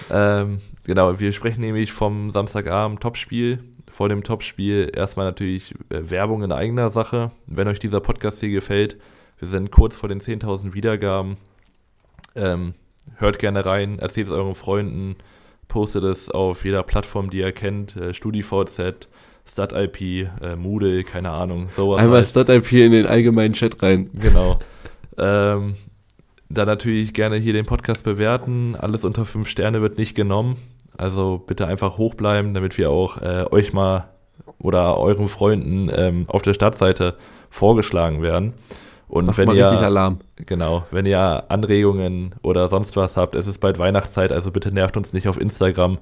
Ähm, 0.08 0.60
genau, 0.84 1.18
wir 1.18 1.32
sprechen 1.32 1.60
nämlich 1.62 1.92
vom 1.92 2.30
Samstagabend 2.30 3.00
Topspiel. 3.00 3.58
Vor 3.90 4.08
dem 4.08 4.22
Topspiel 4.22 4.90
erstmal 4.94 5.26
natürlich 5.26 5.74
äh, 5.90 6.10
Werbung 6.10 6.44
in 6.44 6.52
eigener 6.52 6.90
Sache. 6.90 7.32
Wenn 7.46 7.66
euch 7.66 7.80
dieser 7.80 8.00
Podcast 8.00 8.38
hier 8.38 8.50
gefällt, 8.50 8.96
wir 9.40 9.48
sind 9.48 9.72
kurz 9.72 9.96
vor 9.96 10.08
den 10.08 10.20
10.000 10.20 10.74
Wiedergaben. 10.74 11.38
Ähm, 12.36 12.74
hört 13.16 13.40
gerne 13.40 13.64
rein, 13.66 13.98
erzählt 13.98 14.28
es 14.28 14.32
euren 14.32 14.54
Freunden, 14.54 15.16
postet 15.70 16.04
es 16.04 16.30
auf 16.30 16.66
jeder 16.66 16.82
Plattform, 16.82 17.30
die 17.30 17.38
ihr 17.38 17.52
kennt, 17.52 17.96
äh, 17.96 18.12
StudiVZ, 18.12 19.08
StatIP, 19.48 20.00
äh, 20.42 20.56
Moodle, 20.56 21.02
keine 21.04 21.30
Ahnung, 21.30 21.70
sowas. 21.70 22.02
Einmal 22.02 22.18
halt. 22.18 22.26
StatIP 22.26 22.72
in 22.72 22.92
den 22.92 23.06
allgemeinen 23.06 23.54
Chat 23.54 23.82
rein. 23.82 24.10
Genau. 24.12 24.58
ähm, 25.16 25.74
dann 26.50 26.66
natürlich 26.66 27.14
gerne 27.14 27.36
hier 27.36 27.54
den 27.54 27.64
Podcast 27.64 28.04
bewerten. 28.04 28.76
Alles 28.76 29.04
unter 29.04 29.24
5 29.24 29.48
Sterne 29.48 29.80
wird 29.80 29.96
nicht 29.96 30.14
genommen. 30.14 30.56
Also 30.98 31.42
bitte 31.46 31.66
einfach 31.66 31.96
hochbleiben, 31.96 32.52
damit 32.52 32.76
wir 32.76 32.90
auch 32.90 33.16
äh, 33.22 33.46
euch 33.50 33.72
mal 33.72 34.10
oder 34.58 34.98
euren 34.98 35.28
Freunden 35.28 35.88
ähm, 35.94 36.24
auf 36.28 36.42
der 36.42 36.54
Startseite 36.54 37.16
vorgeschlagen 37.48 38.20
werden. 38.20 38.52
Und 39.10 39.26
Macht 39.26 39.38
wenn 39.38 39.50
ihr, 39.50 39.66
richtig 39.66 39.84
Alarm. 39.84 40.20
genau, 40.46 40.84
wenn 40.92 41.04
ihr 41.04 41.44
Anregungen 41.50 42.36
oder 42.42 42.68
sonst 42.68 42.94
was 42.94 43.16
habt, 43.16 43.34
es 43.34 43.48
ist 43.48 43.58
bald 43.58 43.76
Weihnachtszeit, 43.80 44.30
also 44.30 44.52
bitte 44.52 44.70
nervt 44.70 44.96
uns 44.96 45.12
nicht 45.12 45.26
auf 45.26 45.40
Instagram. 45.40 45.98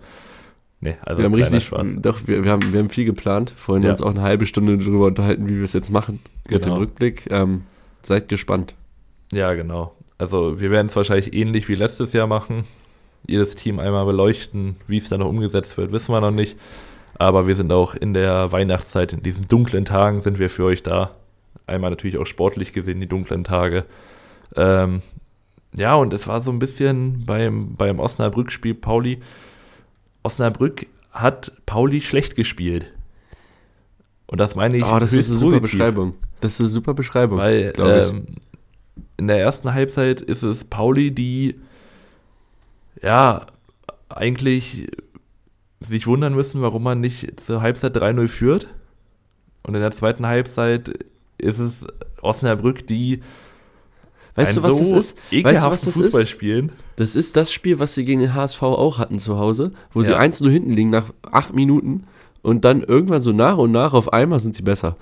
Nee, 0.81 0.97
also 1.01 1.19
wir 1.19 1.25
haben 1.25 1.35
richtig, 1.35 1.65
Spaß. 1.65 1.87
doch, 1.97 2.19
wir, 2.27 2.45
wir, 2.45 2.51
haben, 2.53 2.71
wir 2.71 2.79
haben 2.81 2.91
viel 2.91 3.07
geplant. 3.07 3.53
Vorhin 3.57 3.83
Ja. 3.83 3.91
uns 3.93 4.03
auch 4.03 4.11
eine 4.11 4.21
halbe 4.21 4.45
Stunde 4.45 4.77
darüber 4.77 5.07
unterhalten, 5.07 5.49
wie 5.49 5.57
wir 5.57 5.65
es 5.65 5.73
jetzt 5.73 5.91
machen 5.91 6.21
mit 6.51 6.61
dem 6.61 6.65
Genau. 6.65 6.77
Rückblick. 6.77 7.25
Ähm, 7.33 7.63
seid 8.03 8.29
gespannt. 8.29 8.75
Ja, 9.33 9.55
genau. 9.55 9.95
Also 10.19 10.61
wir 10.61 10.71
werden 10.71 10.89
es 10.89 10.95
wahrscheinlich 10.97 11.33
ähnlich 11.33 11.67
wie 11.69 11.75
letztes 11.77 12.13
Jahr 12.13 12.27
machen. 12.27 12.65
Jedes 13.27 13.55
Team 13.55 13.81
einmal 13.81 14.05
beleuchten, 14.05 14.77
wie 14.87 14.99
es 14.99 15.09
dann 15.09 15.21
noch 15.21 15.29
umgesetzt 15.29 15.79
wird, 15.79 15.93
wissen 15.93 16.13
wir 16.13 16.21
noch 16.21 16.31
nicht. 16.31 16.59
Aber 17.19 17.49
wir 17.49 17.55
sind 17.57 17.73
auch 17.73 17.95
in 17.95 18.13
der 18.15 18.53
Weihnachtszeit, 18.53 19.15
in 19.15 19.23
diesen 19.23 19.49
dunklen 19.49 19.85
Tagen 19.87 20.21
sind 20.23 20.39
wir 20.39 20.51
für 20.51 20.65
euch 20.65 20.83
da. 20.83 21.11
Einmal 21.69 21.91
natürlich 21.91 22.19
auch 22.19 22.27
sportlich 22.27 22.73
gesehen, 22.73 23.01
die 23.01 23.07
dunklen 23.07 23.45
Tage. 23.45 23.85
Ähm, 24.57 25.03
ja, 25.75 25.95
und 25.95 26.13
es 26.13 26.27
war 26.27 26.41
so 26.41 26.51
ein 26.51 26.59
bisschen 26.59 27.25
beim, 27.27 27.75
beim 27.77 28.01
Osnabrück-Spiel 28.01 28.75
Pauli. 28.75 29.21
Osnabrück 30.23 30.87
hat 31.13 31.53
Pauli 31.67 32.01
schlecht 32.01 32.37
gespielt. 32.37 32.93
Und 34.27 34.39
das 34.41 34.55
meine 34.55 34.77
ich 34.77 34.85
Oh, 34.85 34.99
das 34.99 35.13
ist 35.13 35.31
eine 35.31 35.39
super 35.39 35.61
positiv. 35.61 35.79
Beschreibung. 35.79 36.15
Das 36.41 36.55
ist 36.55 36.61
eine 36.61 36.69
super 36.69 36.95
Beschreibung. 36.95 37.39
Weil 37.39 37.73
ähm, 37.79 38.27
in 39.17 39.29
der 39.29 39.41
ersten 39.41 39.73
Halbzeit 39.75 40.21
ist 40.21 40.43
es 40.43 40.65
Pauli, 40.65 41.11
die 41.11 41.57
ja 43.03 43.47
eigentlich 44.09 44.89
sich 45.81 46.07
wundern 46.07 46.35
müssen, 46.35 46.63
warum 46.63 46.83
man 46.83 47.01
nicht 47.01 47.41
zur 47.41 47.63
Halbzeit 47.63 47.97
3-0 47.97 48.29
führt. 48.29 48.69
Und 49.63 49.75
in 49.75 49.81
der 49.81 49.93
zweiten 49.93 50.27
Halbzeit 50.27 51.05
ist 51.39 51.59
es 51.59 51.85
Osnabrück, 52.23 52.87
die 52.87 53.23
weißt 54.35 54.57
du, 54.57 54.63
was 54.63 54.79
das 54.79 54.89
so 54.91 54.97
ist? 54.97 55.17
Weißt 55.33 55.65
du, 55.65 55.71
was 55.71 55.83
das 55.83 55.95
Fußball 55.95 56.23
ist? 56.23 56.29
spielen. 56.29 56.73
Das 56.97 57.17
ist 57.17 57.37
das 57.37 57.53
Spiel, 57.53 57.79
was 57.79 57.95
sie 57.95 58.05
gegen 58.05 58.21
den 58.21 58.35
HSV 58.35 58.63
auch 58.63 58.99
hatten 58.99 59.19
zu 59.19 59.39
Hause, 59.39 59.73
wo 59.93 60.03
sie 60.03 60.13
Ja. 60.13 60.19
1-0 60.21 60.49
hinten 60.51 60.73
liegen 60.73 60.91
nach 60.91 61.13
acht 61.31 61.55
Minuten 61.55 62.05
und 62.43 62.65
dann 62.65 62.83
irgendwann 62.83 63.21
so 63.23 63.33
nach 63.33 63.59
und 63.59 63.73
nach 63.73 63.95
auf 63.95 64.13
einmal 64.13 64.41
sind 64.41 64.55
sie 64.55 64.63
besser. 64.63 64.97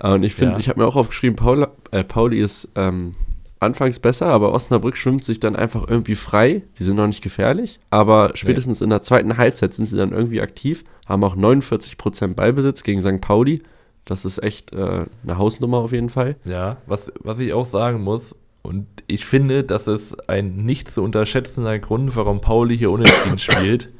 Äh, 0.00 0.12
Und 0.12 0.22
ich 0.22 0.34
finde, 0.34 0.52
Ja. 0.54 0.58
ich 0.58 0.68
habe 0.68 0.80
mir 0.80 0.86
auch 0.86 0.96
aufgeschrieben, 0.96 1.36
Paula, 1.36 1.68
äh, 1.90 2.02
Pauli 2.04 2.40
ist 2.40 2.68
ähm, 2.74 3.12
anfangs 3.60 3.98
besser, 4.00 4.26
aber 4.26 4.52
Osnabrück 4.52 4.96
schwimmt 4.96 5.24
sich 5.24 5.38
dann 5.38 5.54
einfach 5.54 5.86
irgendwie 5.88 6.14
frei. 6.14 6.62
Die 6.78 6.82
sind 6.82 6.96
noch 6.96 7.06
nicht 7.06 7.22
gefährlich, 7.22 7.78
aber 7.90 8.32
spätestens 8.34 8.80
in 8.80 8.90
der 8.90 9.02
zweiten 9.02 9.36
Halbzeit 9.36 9.74
sind 9.74 9.86
sie 9.88 9.96
dann 9.96 10.12
irgendwie 10.12 10.40
aktiv, 10.40 10.82
haben 11.06 11.22
auch 11.22 11.36
49% 11.36 12.34
Ballbesitz 12.34 12.82
gegen 12.82 13.00
St. 13.02 13.20
Pauli. 13.20 13.62
Das 14.04 14.24
ist 14.24 14.42
echt 14.42 14.72
äh, 14.72 15.06
eine 15.22 15.38
Hausnummer 15.38 15.78
auf 15.78 15.92
jeden 15.92 16.08
Fall. 16.08 16.36
Ja, 16.46 16.78
was, 16.86 17.12
was 17.20 17.38
ich 17.38 17.52
auch 17.52 17.66
sagen 17.66 18.02
muss, 18.02 18.34
und 18.62 18.86
ich 19.06 19.24
finde, 19.24 19.64
das 19.64 19.86
ist 19.86 20.28
ein 20.28 20.64
nicht 20.64 20.90
zu 20.90 21.02
unterschätzender 21.02 21.78
Grund, 21.78 22.14
warum 22.16 22.40
Pauli 22.40 22.76
hier 22.76 22.90
unentschieden 22.90 23.38
spielt. 23.38 23.92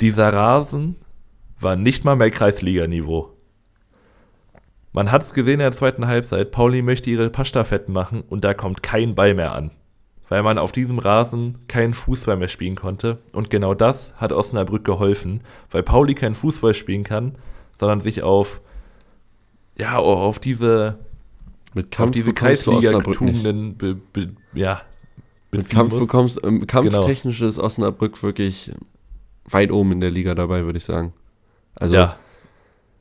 Dieser 0.00 0.32
Rasen 0.32 0.96
war 1.60 1.76
nicht 1.76 2.04
mal 2.04 2.16
mehr 2.16 2.30
Kreisliganiveau. 2.30 3.30
Man 4.92 5.10
hat 5.10 5.22
es 5.22 5.34
gesehen 5.34 5.54
in 5.54 5.58
der 5.60 5.72
zweiten 5.72 6.06
Halbzeit, 6.06 6.52
Pauli 6.52 6.80
möchte 6.80 7.10
ihre 7.10 7.28
Pastafetten 7.28 7.92
machen 7.92 8.22
und 8.28 8.44
da 8.44 8.54
kommt 8.54 8.82
kein 8.82 9.14
Ball 9.14 9.34
mehr 9.34 9.52
an. 9.52 9.72
Weil 10.28 10.42
man 10.42 10.56
auf 10.56 10.72
diesem 10.72 10.98
Rasen 10.98 11.58
keinen 11.68 11.94
Fußball 11.94 12.36
mehr 12.36 12.48
spielen 12.48 12.76
konnte. 12.76 13.18
Und 13.32 13.50
genau 13.50 13.74
das 13.74 14.14
hat 14.16 14.32
Osnabrück 14.32 14.84
geholfen, 14.84 15.42
weil 15.70 15.82
Pauli 15.82 16.14
keinen 16.14 16.34
Fußball 16.34 16.74
spielen 16.74 17.04
kann, 17.04 17.34
sondern 17.76 18.00
sich 18.00 18.22
auf, 18.22 18.60
ja, 19.78 19.96
auf 19.98 20.38
diese 20.38 20.98
Mit 21.74 21.86
auf 21.86 21.90
Kampf 21.90 22.12
diese 22.12 22.30
Osnabrück 22.30 23.20
nicht. 23.20 23.42
Kreisliga-Tugenden 23.44 23.76
be, 23.76 23.94
be, 23.94 24.28
ja, 24.54 24.80
Mit 25.50 25.68
Kampf 25.70 25.98
bekommst, 25.98 26.40
ähm, 26.44 26.60
Genau. 26.60 26.66
kampftechnisch 26.66 27.40
ist 27.40 27.58
Osnabrück 27.58 28.22
wirklich 28.22 28.72
weit 29.46 29.70
oben 29.70 29.92
in 29.92 30.00
der 30.00 30.10
Liga 30.10 30.34
dabei, 30.34 30.64
würde 30.64 30.78
ich 30.78 30.84
sagen. 30.84 31.12
Also, 31.76 31.96
ja. 31.96 32.16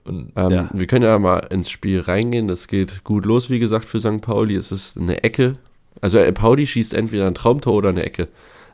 Und, 0.04 0.34
ähm, 0.36 0.52
ja. 0.52 0.70
wir 0.74 0.88
können 0.88 1.06
ja 1.06 1.18
mal 1.18 1.40
ins 1.50 1.70
Spiel 1.70 2.02
reingehen. 2.02 2.48
Das 2.48 2.68
geht 2.68 3.04
gut 3.04 3.26
los, 3.26 3.50
wie 3.50 3.60
gesagt, 3.60 3.86
für 3.86 4.02
St. 4.02 4.22
Pauli. 4.22 4.56
Es 4.56 4.72
ist 4.72 4.98
eine 4.98 5.24
Ecke. 5.24 5.58
Also, 6.02 6.20
Pauli 6.34 6.68
schießt 6.68 6.94
entweder 6.94 7.28
ein 7.28 7.36
Traumtor 7.36 7.74
oder 7.74 7.90
eine 7.90 8.04
Ecke. 8.04 8.28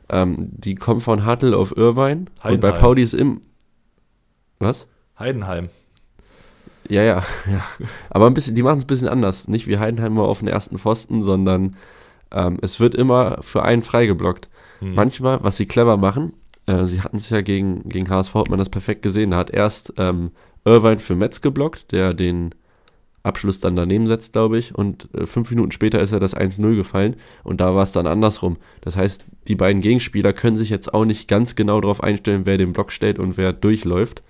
Ähm, 0.08 0.34
die 0.38 0.74
kommt 0.74 1.02
von 1.02 1.24
Hartl 1.24 1.54
auf 1.54 1.76
Irvine. 1.76 2.22
Und 2.22 2.26
bei 2.42 2.50
Heidenheim. 2.50 2.80
Pauli 2.80 3.02
ist 3.02 3.14
im. 3.14 3.40
Was? 4.58 4.88
Heidenheim. 5.18 5.68
Ja, 6.90 7.02
ja, 7.02 7.24
ja. 7.50 7.64
Aber 8.10 8.26
ein 8.26 8.34
bisschen, 8.34 8.54
die 8.54 8.62
machen 8.62 8.78
es 8.78 8.84
ein 8.84 8.88
bisschen 8.88 9.08
anders. 9.08 9.48
Nicht 9.48 9.66
wie 9.66 9.78
Heidenheim 9.78 10.14
nur 10.14 10.28
auf 10.28 10.40
den 10.40 10.48
ersten 10.48 10.78
Pfosten, 10.78 11.22
sondern 11.22 11.76
ähm, 12.32 12.58
es 12.62 12.80
wird 12.80 12.94
immer 12.94 13.38
für 13.40 13.62
einen 13.62 13.82
freigeblockt. 13.82 14.48
Hm. 14.80 14.94
Manchmal, 14.94 15.42
was 15.42 15.56
sie 15.56 15.66
clever 15.66 15.96
machen, 15.96 16.32
äh, 16.66 16.84
sie 16.84 17.00
hatten 17.02 17.16
es 17.16 17.30
ja 17.30 17.40
gegen, 17.40 17.88
gegen 17.88 18.08
HSV, 18.08 18.34
hat 18.34 18.50
man 18.50 18.58
das 18.58 18.68
perfekt 18.68 19.02
gesehen. 19.02 19.30
Da 19.30 19.38
hat 19.38 19.50
erst 19.50 19.94
ähm, 19.96 20.32
Irvine 20.64 20.98
für 20.98 21.16
Metz 21.16 21.40
geblockt, 21.40 21.92
der 21.92 22.14
den 22.14 22.54
Abschluss 23.22 23.60
dann 23.60 23.76
daneben 23.76 24.06
setzt, 24.06 24.32
glaube 24.32 24.58
ich. 24.58 24.74
Und 24.74 25.08
äh, 25.14 25.26
fünf 25.26 25.50
Minuten 25.50 25.72
später 25.72 26.00
ist 26.00 26.12
er 26.12 26.20
das 26.20 26.36
1-0 26.36 26.76
gefallen. 26.76 27.16
Und 27.42 27.60
da 27.60 27.74
war 27.74 27.82
es 27.82 27.92
dann 27.92 28.06
andersrum. 28.06 28.56
Das 28.80 28.96
heißt, 28.96 29.24
die 29.48 29.56
beiden 29.56 29.82
Gegenspieler 29.82 30.32
können 30.32 30.56
sich 30.56 30.70
jetzt 30.70 30.92
auch 30.94 31.04
nicht 31.04 31.28
ganz 31.28 31.56
genau 31.56 31.80
darauf 31.80 32.02
einstellen, 32.02 32.42
wer 32.44 32.56
den 32.56 32.72
Block 32.72 32.92
stellt 32.92 33.18
und 33.18 33.36
wer 33.36 33.52
durchläuft. 33.52 34.22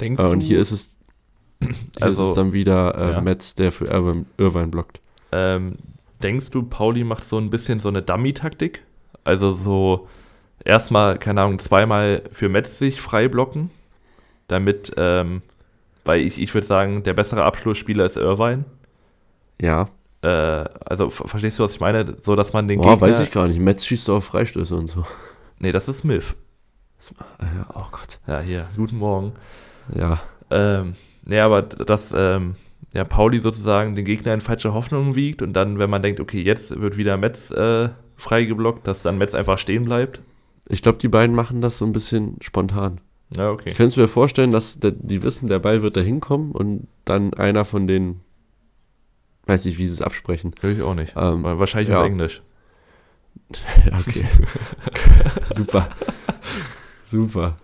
Denkst 0.00 0.22
Äh, 0.22 0.28
und 0.28 0.42
du, 0.42 0.46
hier 0.46 0.60
ist 0.60 0.72
es, 0.72 0.95
Also, 2.00 2.22
ist 2.24 2.28
es 2.30 2.34
dann 2.34 2.52
wieder 2.52 2.94
äh, 2.96 3.12
ja. 3.12 3.20
Metz, 3.20 3.54
der 3.54 3.72
für 3.72 3.86
Irvine, 3.86 4.26
Irvine 4.36 4.66
blockt. 4.68 5.00
ähm, 5.32 5.76
denkst 6.22 6.50
du, 6.50 6.62
Pauli 6.62 7.04
macht 7.04 7.24
so 7.24 7.38
ein 7.38 7.50
bisschen 7.50 7.80
so 7.80 7.88
eine 7.88 8.02
Dummy-Taktik? 8.02 8.82
Also 9.24 9.52
so 9.52 10.06
erstmal, 10.64 11.18
keine 11.18 11.42
Ahnung, 11.42 11.58
zweimal 11.58 12.22
für 12.32 12.48
Metz 12.48 12.78
sich 12.78 13.00
frei 13.00 13.28
blocken, 13.28 13.70
damit, 14.48 14.92
ähm, 14.96 15.42
weil 16.04 16.20
ich, 16.20 16.40
ich 16.40 16.52
würde 16.54 16.66
sagen, 16.66 17.02
der 17.02 17.14
bessere 17.14 17.44
Abschlussspieler 17.44 18.06
ist 18.06 18.16
Irvine. 18.16 18.64
Ja, 19.60 19.88
Äh, 20.22 20.28
also 20.84 21.10
ver- 21.10 21.28
verstehst 21.28 21.58
du, 21.58 21.64
was 21.64 21.72
ich 21.72 21.80
meine? 21.80 22.16
So, 22.20 22.36
dass 22.36 22.52
man 22.52 22.68
den 22.68 22.80
Boah, 22.80 22.92
Gegner... 22.92 23.08
weiß 23.08 23.20
ich 23.20 23.30
gar 23.32 23.46
nicht. 23.48 23.60
Metz 23.60 23.84
schießt 23.84 24.08
auf 24.10 24.24
Freistöße 24.24 24.74
und 24.76 24.88
so. 24.88 25.04
Nee, 25.58 25.72
das 25.72 25.88
ist 25.88 26.00
Smith. 26.00 26.34
Äh, 27.38 27.44
oh 27.74 27.84
Gott. 27.92 28.18
Ja, 28.26 28.40
hier, 28.40 28.68
guten 28.76 28.96
Morgen. 28.98 29.32
Ja, 29.94 30.20
Ähm, 30.50 30.94
nee, 31.26 31.40
aber 31.40 31.62
dass 31.62 32.14
ähm, 32.16 32.56
ja, 32.94 33.04
Pauli 33.04 33.40
sozusagen 33.40 33.94
den 33.94 34.04
Gegner 34.04 34.34
in 34.34 34.40
falsche 34.40 34.72
Hoffnungen 34.72 35.14
wiegt 35.14 35.42
und 35.42 35.52
dann, 35.52 35.78
wenn 35.78 35.90
man 35.90 36.02
denkt, 36.02 36.20
okay, 36.20 36.42
jetzt 36.42 36.80
wird 36.80 36.96
wieder 36.96 37.16
Metz 37.16 37.50
äh, 37.50 37.90
freigeblockt, 38.16 38.86
dass 38.86 39.02
dann 39.02 39.18
Metz 39.18 39.34
einfach 39.34 39.58
stehen 39.58 39.84
bleibt. 39.84 40.20
ich 40.68 40.82
glaube, 40.82 40.98
die 40.98 41.08
beiden 41.08 41.36
machen 41.36 41.60
das 41.60 41.78
so 41.78 41.84
ein 41.84 41.92
bisschen 41.92 42.36
spontan. 42.40 43.00
Ja, 43.34 43.50
okay. 43.50 43.70
Ich 43.70 43.76
könnte 43.76 43.88
es 43.88 43.96
mir 43.96 44.08
vorstellen, 44.08 44.50
dass 44.50 44.78
der, 44.78 44.92
die 44.92 45.22
wissen, 45.22 45.48
der 45.48 45.58
Ball 45.58 45.82
wird 45.82 45.96
da 45.96 46.00
hinkommen 46.00 46.52
und 46.52 46.86
dann 47.04 47.34
einer 47.34 47.64
von 47.64 47.86
denen, 47.86 48.20
weiß 49.46 49.64
nicht, 49.64 49.78
wie 49.78 49.86
sie 49.86 49.92
es 49.92 50.02
absprechen. 50.02 50.54
Höre 50.60 50.72
ich 50.72 50.82
auch 50.82 50.94
nicht. 50.94 51.14
Ähm, 51.16 51.42
Wahrscheinlich 51.42 51.90
ja. 51.90 52.00
auf 52.00 52.06
Englisch. 52.06 52.42
Ja, 53.84 53.98
okay. 53.98 54.24
Super. 55.50 55.88
Super. 57.02 57.56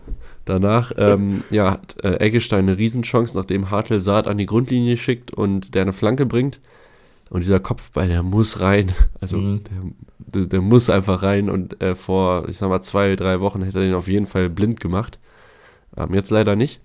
Danach 0.44 0.92
ähm, 0.96 1.44
ja, 1.50 1.72
hat 1.72 2.02
äh, 2.02 2.16
Eggestein 2.16 2.60
eine 2.68 2.76
Riesenchance, 2.76 3.36
nachdem 3.36 3.70
Hartl 3.70 4.00
Saat 4.00 4.26
an 4.26 4.38
die 4.38 4.46
Grundlinie 4.46 4.96
schickt 4.96 5.30
und 5.30 5.74
der 5.74 5.82
eine 5.82 5.92
Flanke 5.92 6.26
bringt. 6.26 6.60
Und 7.30 7.40
dieser 7.44 7.60
Kopfball, 7.60 8.08
der 8.08 8.22
muss 8.22 8.60
rein. 8.60 8.92
Also 9.20 9.38
Mhm. 9.38 9.60
der, 10.18 10.46
der, 10.46 10.60
muss 10.60 10.90
einfach 10.90 11.22
rein. 11.22 11.48
Und 11.48 11.80
äh, 11.80 11.94
vor, 11.94 12.48
ich 12.48 12.58
sag 12.58 12.68
mal, 12.68 12.82
zwei, 12.82 13.14
drei 13.16 13.40
Wochen 13.40 13.62
hätte 13.62 13.78
er 13.78 13.84
den 13.84 13.94
auf 13.94 14.08
jeden 14.08 14.26
Fall 14.26 14.50
blind 14.50 14.80
gemacht. 14.80 15.18
Ähm, 15.96 16.12
jetzt 16.14 16.30
leider 16.30 16.56
nicht. 16.56 16.80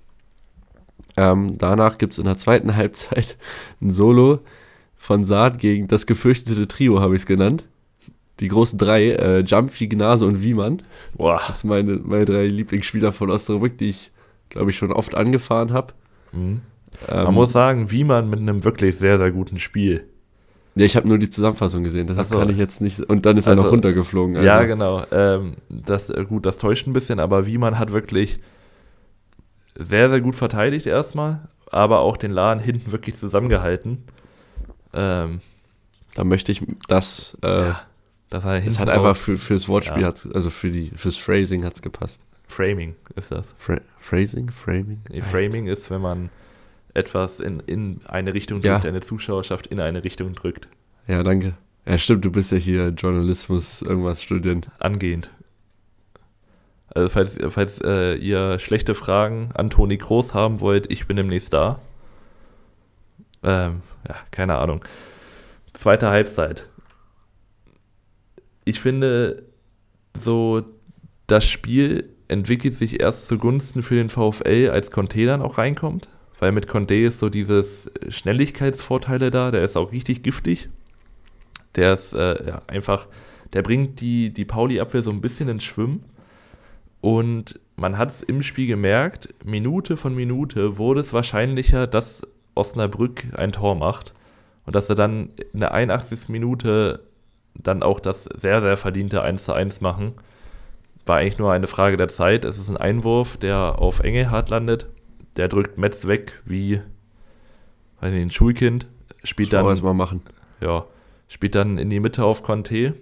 Ähm, 1.18 1.58
danach 1.58 1.97
gibt 1.97 2.14
es 2.14 2.20
in 2.20 2.26
der 2.26 2.38
zweiten 2.38 2.76
Halbzeit 2.78 3.38
ein 3.82 3.91
Solo 3.91 4.39
von 4.95 5.26
Saat 5.26 5.58
gegen 5.60 5.88
das 5.88 6.05
gefürchtete 6.05 6.68
Trio, 6.68 6.99
habe 7.01 7.16
ich 7.16 7.22
es 7.22 7.26
genannt. 7.26 7.66
Die 8.40 8.48
großen 8.50 8.78
drei, 8.78 9.12
äh, 9.12 9.40
Jumpy, 9.40 9.88
Gnase 9.88 10.26
und 10.26 10.44
Wiemann. 10.44 10.82
Boah. 11.16 11.42
Das 11.48 11.60
sind 11.62 11.70
meine, 11.70 12.00
meine 12.04 12.26
drei 12.26 12.46
Lieblingsspieler 12.46 13.12
von 13.12 13.30
Osnabrück, 13.32 13.78
die 13.78 13.90
ich, 13.90 14.12
glaube 14.50 14.70
ich, 14.70 14.78
schon 14.78 14.92
oft 14.92 15.16
angefahren 15.16 15.74
habe. 15.74 15.94
Mhm. 16.34 16.62
Ähm, 17.10 17.24
Man 17.26 17.34
muss 17.34 17.52
sagen, 17.52 17.90
wie 17.92 18.04
man 18.04 18.30
mit 18.30 18.40
einem 18.40 18.64
wirklich 18.64 18.98
sehr, 18.98 19.18
sehr 19.18 19.32
guten 19.32 19.58
Spiel. 19.60 20.06
ja, 20.76 20.86
ich 20.86 20.96
habe 20.96 21.08
nur 21.08 21.18
die 21.18 21.30
Zusammenfassung 21.30 21.84
gesehen, 21.84 22.06
deshalb 22.08 22.28
Ach 22.30 22.34
so. 22.34 22.40
kann 22.40 22.50
ich 22.50 22.58
jetzt 22.58 22.82
nicht. 22.82 23.00
Und 23.02 23.26
dann 23.26 23.38
ist 23.38 23.48
er 23.48 23.52
Also- 23.52 23.64
noch 23.64 23.72
runtergeflogen. 23.72 24.36
Also, 24.36 24.48
Ja, 24.48 24.64
genau. 24.66 25.04
Ähm, 25.12 25.56
das, 25.70 26.10
äh, 26.12 26.24
gut, 26.24 26.46
das 26.46 26.58
täuscht 26.60 26.86
ein 26.88 26.94
bisschen, 26.94 27.20
aber 27.20 27.46
Wiemann 27.48 27.80
hat 27.80 27.92
wirklich 27.92 28.40
sehr, 29.76 30.10
sehr 30.10 30.22
gut 30.22 30.36
verteidigt 30.36 30.86
erstmal, 30.86 31.48
aber 31.72 32.00
auch 32.00 32.18
den 32.18 32.32
Laden 32.32 32.62
hinten 32.64 32.92
wirklich 32.92 33.16
zusammengehalten. 33.16 34.04
Ähm, 34.94 35.42
Da 36.16 36.24
möchte 36.24 36.52
ich 36.52 36.64
das. 36.88 37.38
Äh, 37.44 37.48
ja, 37.68 37.82
das, 38.30 38.43
hat, 38.43 38.65
Es 38.65 38.80
hat 38.80 38.89
einfach 38.89 39.15
für, 39.15 39.38
fürs 39.38 39.67
Wortspiel, 39.67 40.01
Ja. 40.01 40.07
hat's, 40.07 40.30
also 40.32 40.49
für 40.49 40.69
die, 40.71 40.91
fürs 40.95 41.15
Phrasing 41.17 41.63
hat 41.65 41.75
es 41.75 41.82
gepasst. 41.82 42.21
Framing 42.47 42.95
ist 43.15 43.32
das. 43.32 43.47
Fra 43.57 43.78
Phrasing? 43.99 44.49
Framing? 44.51 45.01
Nee, 45.09 45.21
Framing 45.21 45.67
ist, 45.67 45.89
wenn 45.89 46.01
man 46.01 46.30
etwas 46.93 47.39
in, 47.39 47.59
in 47.61 47.99
eine 48.07 48.34
Richtung 48.34 48.59
Ja. 48.61 48.73
drückt, 48.73 48.86
eine 48.86 49.01
Zuschauerschaft 49.01 49.67
in 49.67 49.80
eine 49.80 50.03
Richtung 50.03 50.34
drückt. 50.34 50.67
Ja, 51.07 51.23
danke. 51.23 51.53
Ja, 51.86 51.97
stimmt, 51.97 52.25
du 52.25 52.32
bist 52.32 52.51
ja 52.51 52.57
hier 52.57 52.89
Journalismus, 52.89 53.82
irgendwas 53.82 54.21
Student. 54.23 54.69
Angehend. 54.80 55.30
Also 56.93 57.09
falls, 57.09 57.38
falls 57.49 57.80
äh, 57.82 58.15
ihr 58.15 58.59
schlechte 58.59 58.95
Fragen 58.95 59.49
an 59.53 59.69
Toni 59.69 59.97
Groß 59.97 60.34
haben 60.34 60.59
wollt, 60.61 60.89
ich 60.91 61.05
bin 61.05 61.15
demnächst 61.17 61.53
da. 61.53 61.80
Ähm, 63.43 63.82
ja, 64.07 64.15
keine 64.32 64.57
Ahnung. 64.57 64.84
Zweite 65.73 66.09
Halbzeit. 66.09 66.65
Ich 68.68 68.82
finde, 68.82 69.43
so 70.20 70.61
das 71.28 71.45
Spiel 71.45 72.09
entwickelt 72.28 72.74
sich 72.74 72.99
erst 72.99 73.28
zugunsten 73.28 73.82
für 73.82 73.95
den 73.95 74.09
VfL, 74.09 74.72
als 74.74 74.91
Conte 74.91 75.26
dann 75.26 75.41
auch 75.41 75.57
reinkommt. 75.57 76.09
Weil 76.39 76.51
mit 76.51 76.68
Conte 76.68 76.95
ist 76.95 77.20
so 77.20 77.30
dieses 77.30 77.89
Schnelligkeitsvorteile 78.09 79.32
da, 79.32 79.51
der 79.51 79.61
ist 79.61 79.78
auch 79.78 79.93
richtig 79.93 80.22
giftig. 80.22 80.68
Der 81.78 81.93
ist 81.93 82.11
äh, 82.11 82.45
ja, 82.45 82.61
einfach, 82.68 83.07
der 83.53 83.61
bringt 83.61 84.01
die, 84.01 84.34
die 84.34 84.43
Pauli-Abwehr 84.43 85.01
so 85.01 85.11
ein 85.11 85.22
bisschen 85.22 85.47
ins 85.47 85.63
Schwimmen. 85.63 86.03
Und 86.99 87.61
man 87.78 87.97
hat 87.97 88.09
es 88.09 88.22
im 88.22 88.43
Spiel 88.43 88.68
gemerkt, 88.68 89.34
Minute 89.45 89.95
von 89.95 90.13
Minute 90.13 90.78
wurde 90.78 90.99
es 90.99 91.13
wahrscheinlicher, 91.13 91.88
dass 91.88 92.22
Osnabrück 92.53 93.28
ein 93.38 93.53
Tor 93.53 93.76
macht. 93.76 94.13
Und 94.65 94.76
dass 94.76 94.89
er 94.89 94.95
dann 94.95 95.30
in 95.53 95.61
der 95.61 95.74
81. 95.74 96.28
Minute 96.28 97.07
dann 97.62 97.84
auch 97.84 97.99
das 97.99 98.24
sehr, 98.24 98.62
sehr 98.62 98.78
verdiente 98.78 99.22
1 99.22 99.43
zu 99.43 99.53
1 99.53 99.82
machen, 99.82 100.14
war 101.05 101.18
eigentlich 101.18 101.38
nur 101.38 101.51
eine 101.51 101.68
Frage 101.68 101.97
der 101.97 102.10
Zeit. 102.10 102.45
Es 102.45 102.58
ist 102.58 102.70
ein 102.70 102.78
Einwurf, 102.78 103.38
der 103.38 103.80
auf 103.80 103.99
Engelhardt 103.99 104.49
landet. 104.49 104.88
Der 105.38 105.47
drückt 105.47 105.78
Metz 105.78 106.08
weg 106.08 106.41
wie 106.45 106.82
weiß 108.01 108.12
nicht, 108.12 108.22
ein 108.22 108.32
Schulkind. 108.32 108.88
Spielt 109.24 109.51
Das 109.53 109.64
dann, 109.64 109.84
mal 109.84 109.93
machen. 109.93 110.22
ja, 110.62 110.86
spielt 111.28 111.55
dann 111.55 111.78
in 111.78 111.89
die 111.89 111.99
Mitte 111.99 112.24
auf 112.24 112.43
Conte, 112.43 112.93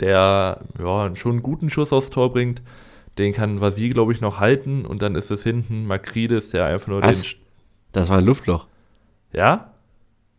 der 0.00 0.64
ja, 0.78 1.16
schon 1.16 1.32
einen 1.32 1.42
guten 1.42 1.70
Schuss 1.70 1.92
aufs 1.92 2.10
Tor 2.10 2.32
bringt. 2.32 2.62
Den 3.18 3.32
kann 3.32 3.60
Vasil, 3.60 3.92
glaube 3.92 4.12
ich, 4.12 4.20
noch 4.20 4.40
halten. 4.40 4.84
Und 4.84 5.02
dann 5.02 5.14
ist 5.14 5.30
es 5.30 5.44
hinten 5.44 5.86
Makridis, 5.86 6.50
der 6.50 6.66
einfach 6.66 6.88
nur 6.88 7.02
Was? 7.02 7.22
den. 7.22 7.36
Das 7.92 8.08
war 8.08 8.18
ein 8.18 8.24
Luftloch. 8.24 8.66
Ja? 9.32 9.72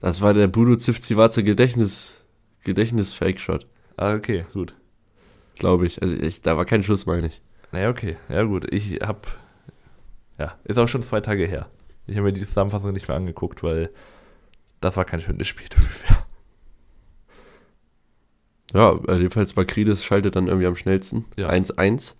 Das 0.01 0.21
war 0.21 0.33
der 0.33 0.47
Budo 0.47 0.75
Zivzivatze 0.75 1.43
Gedächtnis, 1.43 2.21
Gedächtnis-Fake-Shot, 2.65 3.65
Ah, 3.97 4.13
okay, 4.13 4.45
gut. 4.53 4.75
glaube 5.55 5.85
ich. 5.87 6.01
Also 6.01 6.15
ich, 6.15 6.41
da 6.41 6.57
war 6.57 6.65
kein 6.65 6.83
Schuss, 6.83 7.05
meine 7.05 7.27
ich. 7.27 7.41
Naja, 7.71 7.89
okay. 7.89 8.17
Ja, 8.29 8.43
gut. 8.43 8.71
Ich 8.73 8.99
hab. 9.01 9.27
Ja, 10.37 10.55
ist 10.65 10.77
auch 10.77 10.87
schon 10.89 11.01
zwei 11.03 11.21
Tage 11.21 11.45
her. 11.45 11.69
Ich 12.07 12.17
habe 12.17 12.27
mir 12.27 12.33
die 12.33 12.41
Zusammenfassung 12.41 12.91
nicht 12.91 13.07
mehr 13.07 13.15
angeguckt, 13.17 13.63
weil 13.63 13.89
das 14.81 14.97
war 14.97 15.05
kein 15.05 15.21
schönes 15.21 15.47
Spiel 15.47 15.67
ungefähr. 15.77 16.25
Ja, 18.73 18.91
äh, 19.07 19.17
jedenfalls 19.17 19.55
Makridis 19.55 20.03
schaltet 20.03 20.35
dann 20.35 20.47
irgendwie 20.47 20.67
am 20.67 20.75
schnellsten. 20.75 21.25
Ja. 21.37 21.49
1-1. 21.49 22.15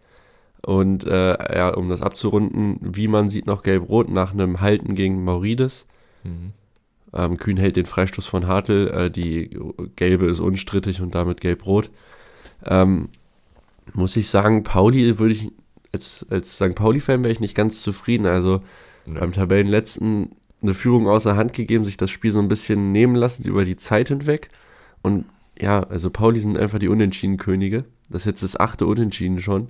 Und 0.66 1.06
äh, 1.06 1.56
ja, 1.56 1.70
um 1.74 1.90
das 1.90 2.02
abzurunden, 2.02 2.80
wie 2.82 3.08
man 3.08 3.30
sieht, 3.30 3.46
noch 3.48 3.62
gelb-rot 3.62 4.10
nach 4.10 4.32
einem 4.32 4.62
Halten 4.62 4.96
gegen 4.96 5.24
Maurides. 5.24 5.86
Mhm. 6.24 6.54
Ähm, 7.16 7.38
Kühn 7.38 7.58
hält 7.58 7.78
den 7.78 7.86
Freistoß 7.86 8.26
von 8.26 8.48
Hartl. 8.48 8.88
Äh, 8.94 9.10
die 9.12 9.58
gelbe 9.96 10.28
ist 10.28 10.40
unstrittig 10.40 11.02
und 11.02 11.16
damit 11.16 11.42
gelb-rot. 11.42 11.90
Ähm, 12.66 13.10
muss 13.94 14.16
ich 14.16 14.28
sagen, 14.28 14.64
Pauli 14.64 15.18
würde 15.20 15.34
ich, 15.34 15.52
als, 15.94 16.26
als 16.30 16.56
St. 16.56 16.76
Pauli-Fan 16.76 17.24
wäre 17.24 17.32
ich 17.32 17.40
nicht 17.40 17.56
ganz 17.56 17.82
zufrieden. 17.82 18.26
Also 18.26 18.62
Ja. 19.06 19.20
beim 19.20 19.32
Tabellenletzten 19.34 20.32
eine 20.62 20.74
Führung 20.74 21.08
außer 21.08 21.36
Hand 21.36 21.54
gegeben, 21.54 21.86
sich 21.86 21.98
das 21.98 22.10
Spiel 22.10 22.32
so 22.32 22.40
ein 22.40 22.48
bisschen 22.48 22.92
nehmen 22.92 23.16
lassen 23.16 23.48
über 23.48 23.66
die 23.66 23.76
Zeit 23.76 24.10
hinweg. 24.10 24.50
Und 25.04 25.26
ja, 25.60 25.84
also 25.84 26.10
Pauli 26.10 26.40
sind 26.40 26.58
einfach 26.58 26.80
die 26.80 26.88
Unentschieden-Könige. 26.90 27.86
Das 28.10 28.24
ist 28.24 28.26
jetzt 28.26 28.44
das 28.44 28.60
achte 28.60 28.86
Unentschieden 28.88 29.40
schon. 29.40 29.68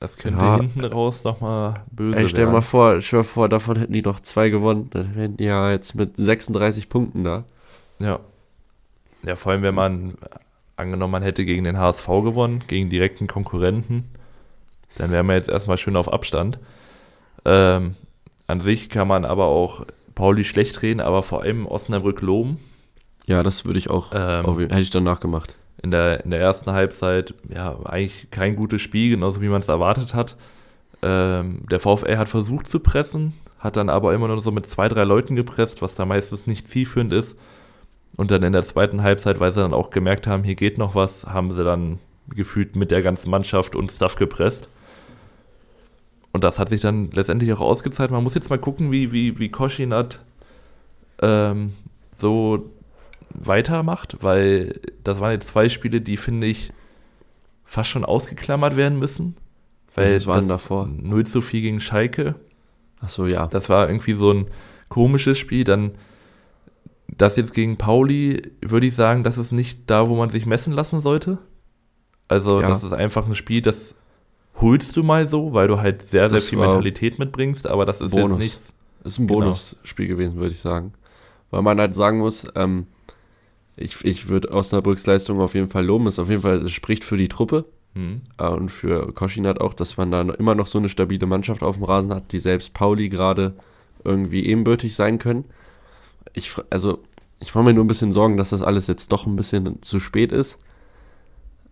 Das 0.00 0.16
könnte 0.16 0.40
Ja. 0.42 0.56
hinten 0.56 0.82
raus 0.84 1.24
nochmal 1.24 1.84
böse 1.92 2.18
Ey, 2.18 2.28
stell 2.28 2.44
werden. 2.44 2.52
mal 2.54 2.62
vor, 2.62 3.00
stell 3.02 3.18
mal 3.20 3.24
vor, 3.24 3.48
davon 3.50 3.76
hätten 3.78 3.92
die 3.92 4.02
noch 4.02 4.18
zwei 4.20 4.48
gewonnen. 4.48 4.88
Dann 4.92 5.14
wären 5.14 5.36
die 5.36 5.44
ja 5.44 5.70
jetzt 5.70 5.94
mit 5.94 6.12
36 6.16 6.88
Punkten 6.88 7.22
da. 7.22 7.44
Ja. 8.00 8.18
Ja, 9.24 9.36
vor 9.36 9.52
allem, 9.52 9.62
wenn 9.62 9.74
man 9.74 10.14
angenommen, 10.76 11.12
man 11.12 11.22
hätte 11.22 11.44
gegen 11.44 11.64
den 11.64 11.76
HSV 11.78 12.06
gewonnen, 12.06 12.64
gegen 12.66 12.88
direkten 12.88 13.26
Konkurrenten, 13.26 14.04
dann 14.96 15.10
wären 15.12 15.26
wir 15.26 15.34
jetzt 15.34 15.50
erstmal 15.50 15.76
schön 15.76 15.96
auf 15.96 16.10
Abstand. 16.10 16.58
Ähm, 17.44 17.94
an 18.46 18.60
sich 18.60 18.88
kann 18.88 19.06
man 19.06 19.26
aber 19.26 19.46
auch 19.46 19.84
Pauli 20.14 20.44
schlecht 20.44 20.80
reden, 20.80 21.00
aber 21.00 21.22
vor 21.22 21.42
allem 21.42 21.66
Osnabrück 21.66 22.22
loben. 22.22 22.58
Ja, 23.26 23.42
das 23.42 23.66
würde 23.66 23.78
ich 23.78 23.90
auch, 23.90 24.12
Ähm, 24.14 24.46
auf, 24.46 24.58
hätte 24.58 24.80
ich 24.80 24.90
danach 24.90 25.20
gemacht. 25.20 25.54
In 25.82 25.90
der, 25.90 26.24
in 26.24 26.30
der 26.30 26.40
ersten 26.40 26.72
Halbzeit, 26.72 27.34
ja, 27.48 27.78
eigentlich 27.84 28.28
kein 28.30 28.56
gutes 28.56 28.82
Spiel, 28.82 29.10
genauso 29.10 29.40
wie 29.40 29.48
man 29.48 29.60
es 29.60 29.68
erwartet 29.68 30.14
hat. 30.14 30.36
Ähm, 31.02 31.62
der 31.70 31.80
VfL 31.80 32.18
hat 32.18 32.28
versucht 32.28 32.66
zu 32.66 32.80
pressen, 32.80 33.32
hat 33.58 33.76
dann 33.76 33.88
aber 33.88 34.14
immer 34.14 34.28
nur 34.28 34.40
so 34.40 34.50
mit 34.50 34.66
zwei, 34.66 34.88
drei 34.88 35.04
Leuten 35.04 35.36
gepresst, 35.36 35.80
was 35.80 35.94
da 35.94 36.04
meistens 36.04 36.46
nicht 36.46 36.68
zielführend 36.68 37.12
ist. 37.12 37.36
Und 38.16 38.30
dann 38.30 38.42
in 38.42 38.52
der 38.52 38.62
zweiten 38.62 39.02
Halbzeit, 39.02 39.40
weil 39.40 39.52
sie 39.52 39.60
dann 39.60 39.72
auch 39.72 39.90
gemerkt 39.90 40.26
haben, 40.26 40.42
hier 40.42 40.56
geht 40.56 40.78
noch 40.78 40.94
was, 40.94 41.26
haben 41.26 41.52
sie 41.52 41.64
dann 41.64 41.98
gefühlt 42.28 42.76
mit 42.76 42.90
der 42.90 43.02
ganzen 43.02 43.30
Mannschaft 43.30 43.74
und 43.74 43.90
Stuff 43.90 44.16
gepresst. 44.16 44.68
Und 46.32 46.44
das 46.44 46.58
hat 46.58 46.68
sich 46.68 46.80
dann 46.80 47.10
letztendlich 47.10 47.52
auch 47.52 47.60
ausgezahlt. 47.60 48.10
Man 48.10 48.22
muss 48.22 48.34
jetzt 48.34 48.50
mal 48.50 48.58
gucken, 48.58 48.92
wie, 48.92 49.12
wie, 49.12 49.38
wie 49.38 49.48
Koschinat 49.48 50.20
ähm, 51.22 51.72
so 52.16 52.70
weitermacht, 53.34 54.18
weil 54.22 54.80
das 55.04 55.20
waren 55.20 55.32
jetzt 55.32 55.48
zwei 55.48 55.68
Spiele, 55.68 56.00
die, 56.00 56.16
finde 56.16 56.46
ich, 56.46 56.70
fast 57.64 57.90
schon 57.90 58.04
ausgeklammert 58.04 58.76
werden 58.76 58.98
müssen. 58.98 59.36
Weil 59.94 60.06
Welches 60.06 60.26
waren 60.26 60.48
das 60.48 60.62
davor? 60.62 60.86
0 60.86 61.26
zu 61.26 61.40
4 61.40 61.60
gegen 61.62 61.80
Schalke, 61.80 62.34
Achso, 63.00 63.26
ja. 63.26 63.46
das 63.46 63.68
war 63.68 63.88
irgendwie 63.88 64.12
so 64.12 64.30
ein 64.32 64.46
komisches 64.88 65.38
Spiel. 65.38 65.64
Dann 65.64 65.92
das 67.08 67.36
jetzt 67.36 67.54
gegen 67.54 67.76
Pauli, 67.76 68.42
würde 68.60 68.86
ich 68.86 68.94
sagen, 68.94 69.24
das 69.24 69.38
ist 69.38 69.52
nicht 69.52 69.90
da, 69.90 70.08
wo 70.08 70.16
man 70.16 70.30
sich 70.30 70.46
messen 70.46 70.72
lassen 70.72 71.00
sollte. 71.00 71.38
Also, 72.28 72.60
Ja. 72.60 72.68
das 72.68 72.84
ist 72.84 72.92
einfach 72.92 73.26
ein 73.26 73.34
Spiel, 73.34 73.62
das 73.62 73.94
holst 74.60 74.96
du 74.96 75.02
mal 75.02 75.26
so, 75.26 75.52
weil 75.54 75.66
du 75.68 75.80
halt 75.80 76.02
sehr, 76.02 76.28
sehr 76.28 76.38
Das 76.38 76.48
viel 76.48 76.58
Mentalität 76.58 77.18
mitbringst, 77.18 77.66
aber 77.66 77.86
das 77.86 78.00
ist 78.00 78.12
Bonus. 78.12 78.30
jetzt 78.32 78.38
nichts. 78.38 78.74
ist 79.04 79.18
ein 79.18 79.26
genau. 79.26 79.40
Bonusspiel 79.40 80.06
gewesen, 80.06 80.36
würde 80.36 80.52
ich 80.52 80.60
sagen. 80.60 80.92
Weil 81.50 81.62
man 81.62 81.80
halt 81.80 81.94
sagen 81.94 82.18
muss, 82.18 82.46
ähm, 82.54 82.86
ich, 83.80 84.04
ich 84.04 84.28
würde 84.28 84.50
Osnabrücks 84.52 85.06
Leistung 85.06 85.40
auf 85.40 85.54
jeden 85.54 85.70
Fall 85.70 85.84
loben. 85.84 86.06
Es 86.06 86.18
auf 86.18 86.28
jeden 86.30 86.42
Fall, 86.42 86.58
es 86.62 86.72
spricht 86.72 87.04
für 87.04 87.16
die 87.16 87.28
Truppe 87.28 87.64
Hm. 87.94 88.20
äh, 88.38 88.46
und 88.46 88.70
für 88.70 89.12
Koschinat 89.12 89.60
auch, 89.60 89.74
dass 89.74 89.96
man 89.96 90.10
da 90.10 90.20
immer 90.20 90.54
noch 90.54 90.66
so 90.68 90.78
eine 90.78 90.88
stabile 90.88 91.26
Mannschaft 91.26 91.62
auf 91.62 91.76
dem 91.76 91.84
Rasen 91.84 92.14
hat, 92.14 92.32
die 92.32 92.38
selbst 92.38 92.72
Pauli 92.72 93.08
gerade 93.08 93.54
irgendwie 94.04 94.46
ebenbürtig 94.46 94.94
sein 94.94 95.18
können. 95.18 95.44
Ich, 96.32 96.54
also, 96.70 97.00
ich 97.40 97.54
mache 97.54 97.64
mir 97.64 97.74
nur 97.74 97.84
ein 97.84 97.88
bisschen 97.88 98.12
Sorgen, 98.12 98.36
dass 98.36 98.50
das 98.50 98.62
alles 98.62 98.86
jetzt 98.86 99.10
doch 99.12 99.26
ein 99.26 99.36
bisschen 99.36 99.82
zu 99.82 99.98
spät 99.98 100.30
ist. 100.32 100.58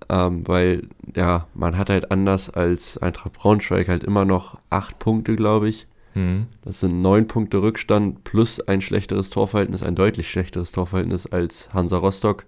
Ähm, 0.09 0.47
weil, 0.47 0.89
ja, 1.15 1.47
man 1.55 1.77
hat 1.77 1.91
halt 1.91 2.11
anders 2.11 2.51
als 2.51 2.99
Eintracht 2.99 3.35
Braunschweig 3.35 3.89
halt 3.89 4.05
immer 4.05 4.25
noch 4.25 4.59
acht 4.71 4.99
Punkte, 4.99 5.37
glaube 5.37 5.69
ich. 5.69 5.87
Hm. 6.19 6.47
Das 6.63 6.81
sind 6.81 7.01
neun 7.01 7.29
Punkte 7.29 7.63
Rückstand 7.63 8.25
plus 8.25 8.59
ein 8.61 8.81
schlechteres 8.81 9.31
Torverhältnis, 9.31 9.85
ein 9.85 9.95
deutlich 9.95 10.29
schlechteres 10.29 10.73
Torverhältnis 10.73 11.27
als 11.27 11.73
Hansa 11.73 11.97
Rostock. 11.99 12.45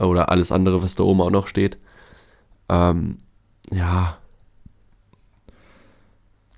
Oder 0.00 0.30
alles 0.30 0.50
andere, 0.50 0.82
was 0.82 0.96
da 0.96 1.04
oben 1.04 1.20
auch 1.20 1.30
noch 1.30 1.46
steht. 1.46 1.78
Ähm, 2.68 3.18
ja. 3.72 4.18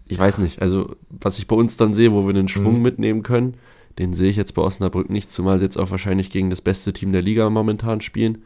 Ich 0.07 0.19
weiß 0.19 0.39
nicht. 0.39 0.63
Also, 0.63 0.97
was 1.11 1.39
ich 1.39 1.47
bei 1.47 1.55
uns 1.55 1.77
dann 1.77 1.93
sehe, 1.93 2.13
wo 2.13 2.27
wir 2.27 2.33
den 2.33 2.49
Schwung 2.49 2.77
Mhm. 2.77 2.83
mitnehmen 2.83 3.23
können, 3.23 3.55
den 3.99 4.15
sehe 4.15 4.31
ich 4.31 4.37
jetzt 4.37 4.55
bei 4.55 4.63
Osnabrück 4.63 5.11
nicht, 5.11 5.29
zumal 5.31 5.59
sie 5.59 5.67
jetzt 5.67 5.77
auch 5.77 5.91
wahrscheinlich 5.91 6.31
gegen 6.31 6.49
das 6.49 6.63
beste 6.63 6.95
Team 6.95 7.13
der 7.13 7.21
Liga 7.21 7.51
momentan 7.51 8.01
spielen. 8.01 8.43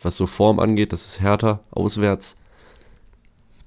Was 0.00 0.16
so 0.16 0.26
Form 0.26 0.60
angeht, 0.60 0.92
das 0.92 1.06
ist 1.06 1.20
härter, 1.20 1.64
auswärts. 1.72 2.36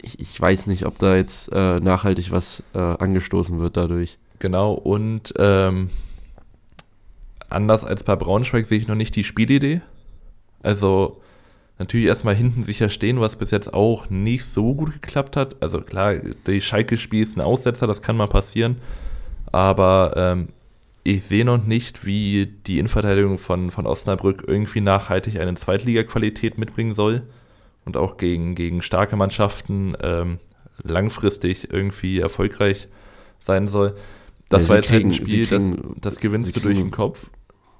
Ich, 0.04 0.20
ich 0.20 0.40
weiß 0.40 0.68
nicht, 0.68 0.86
ob 0.86 1.00
da 1.00 1.16
jetzt 1.16 1.52
äh, 1.52 1.80
nachhaltig 1.80 2.32
was 2.32 2.62
äh, 2.76 2.78
angestoßen 2.78 3.60
wird 3.60 3.78
dadurch. 3.78 4.20
Genau, 4.40 4.74
und 4.74 5.34
ähm, 5.38 5.90
anders 7.50 7.86
als 7.86 8.04
bei 8.04 8.16
Braunschweig 8.16 8.66
sehe 8.66 8.78
ich 8.78 8.88
noch 8.88 8.96
nicht 8.96 9.16
die 9.16 9.24
Spielidee. 9.24 9.82
Also 10.62 11.22
natürlich 11.80 12.08
erstmal 12.08 12.36
hinten 12.36 12.64
sicher 12.64 12.90
stehen, 12.90 13.20
was 13.20 13.38
bis 13.38 13.52
jetzt 13.52 13.74
auch 13.74 14.10
nicht 14.10 14.46
so 14.46 14.76
gut 14.76 14.94
geklappt 15.02 15.38
hat. 15.38 15.62
Also 15.62 15.82
klar, 15.82 16.16
die 16.16 16.62
Schalke-Spiel 16.62 17.24
ist 17.24 17.38
ein 17.38 17.42
Aussetzer, 17.42 17.88
das 17.88 18.02
kann 18.02 18.18
mal 18.18 18.28
passieren. 18.28 18.78
Aber 19.52 20.14
ähm, 20.18 20.50
ich 21.04 21.24
sehe 21.24 21.46
noch 21.46 21.64
nicht, 21.64 22.06
wie 22.06 22.48
die 22.68 22.80
Innenverteidigung 22.80 23.38
von, 23.38 23.72
von 23.72 23.86
Osnabrück 23.86 24.44
irgendwie 24.48 24.82
nachhaltig 24.82 25.40
eine 25.40 25.54
Zweitliga-Qualität 25.54 26.58
mitbringen 26.58 26.96
soll. 26.96 27.24
Und 27.86 27.98
auch 27.98 28.18
gegen, 28.18 28.56
gegen 28.56 28.82
starke 28.82 29.16
Mannschaften 29.16 29.96
ähm, 30.02 30.40
langfristig 30.84 31.72
irgendwie 31.72 32.20
erfolgreich 32.20 32.88
sein 33.40 33.68
soll. 33.68 33.96
Das 34.50 34.64
Ja, 34.64 34.70
war 34.70 34.76
jetzt 34.78 34.92
halt 34.92 35.06
ein 35.06 35.12
kriegen- 35.12 35.26
sie 35.26 35.44
Spiel, 35.44 35.60
das, 35.60 35.72
kriegen- 35.72 35.96
das 36.02 36.18
gewinnst 36.18 36.48
sie 36.48 36.54
du 36.54 36.60
durch 36.62 36.76
kriegen- 36.78 36.90
den 36.90 36.92
Kopf. 36.96 37.30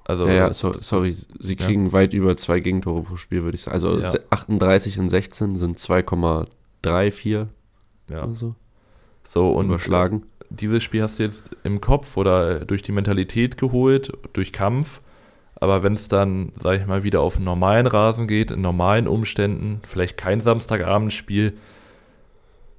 Also, 0.06 0.26
ja, 0.26 0.34
ja, 0.34 0.52
so, 0.54 0.70
das- 0.72 0.86
sorry, 0.88 1.10
sie 1.12 1.56
kriegen 1.56 1.92
weit 1.94 2.12
über 2.12 2.36
zwei 2.36 2.60
Gegentore 2.60 3.02
pro 3.02 3.16
Spiel, 3.16 3.42
würde 3.44 3.54
ich 3.54 3.62
sagen. 3.62 3.72
Also 3.74 3.98
Ja. 3.98 4.10
se- 4.10 4.24
38 4.28 4.98
in 4.98 5.08
16 5.08 5.56
sind 5.56 5.78
2,34 5.78 7.48
ja. 8.10 8.24
oder 8.24 8.34
so 8.34 8.54
So, 9.24 9.50
und 9.52 9.66
überschlagen. 9.66 10.24
dieses 10.50 10.82
Spiel 10.82 11.02
hast 11.02 11.18
du 11.18 11.22
jetzt 11.22 11.56
im 11.64 11.80
Kopf 11.80 12.16
oder 12.18 12.64
durch 12.66 12.82
die 12.82 12.92
Mentalität 12.92 13.56
geholt, 13.56 14.12
durch 14.34 14.52
Kampf. 14.52 15.00
Aber 15.56 15.82
wenn 15.82 15.94
es 15.94 16.08
dann, 16.08 16.52
sag 16.56 16.80
ich 16.80 16.86
mal, 16.86 17.04
wieder 17.04 17.20
auf 17.20 17.36
einen 17.36 17.44
normalen 17.44 17.86
Rasen 17.86 18.26
geht, 18.26 18.50
in 18.50 18.60
normalen 18.60 19.06
Umständen, 19.06 19.80
vielleicht 19.86 20.16
kein 20.16 20.40
Samstagabendspiel, 20.40 21.54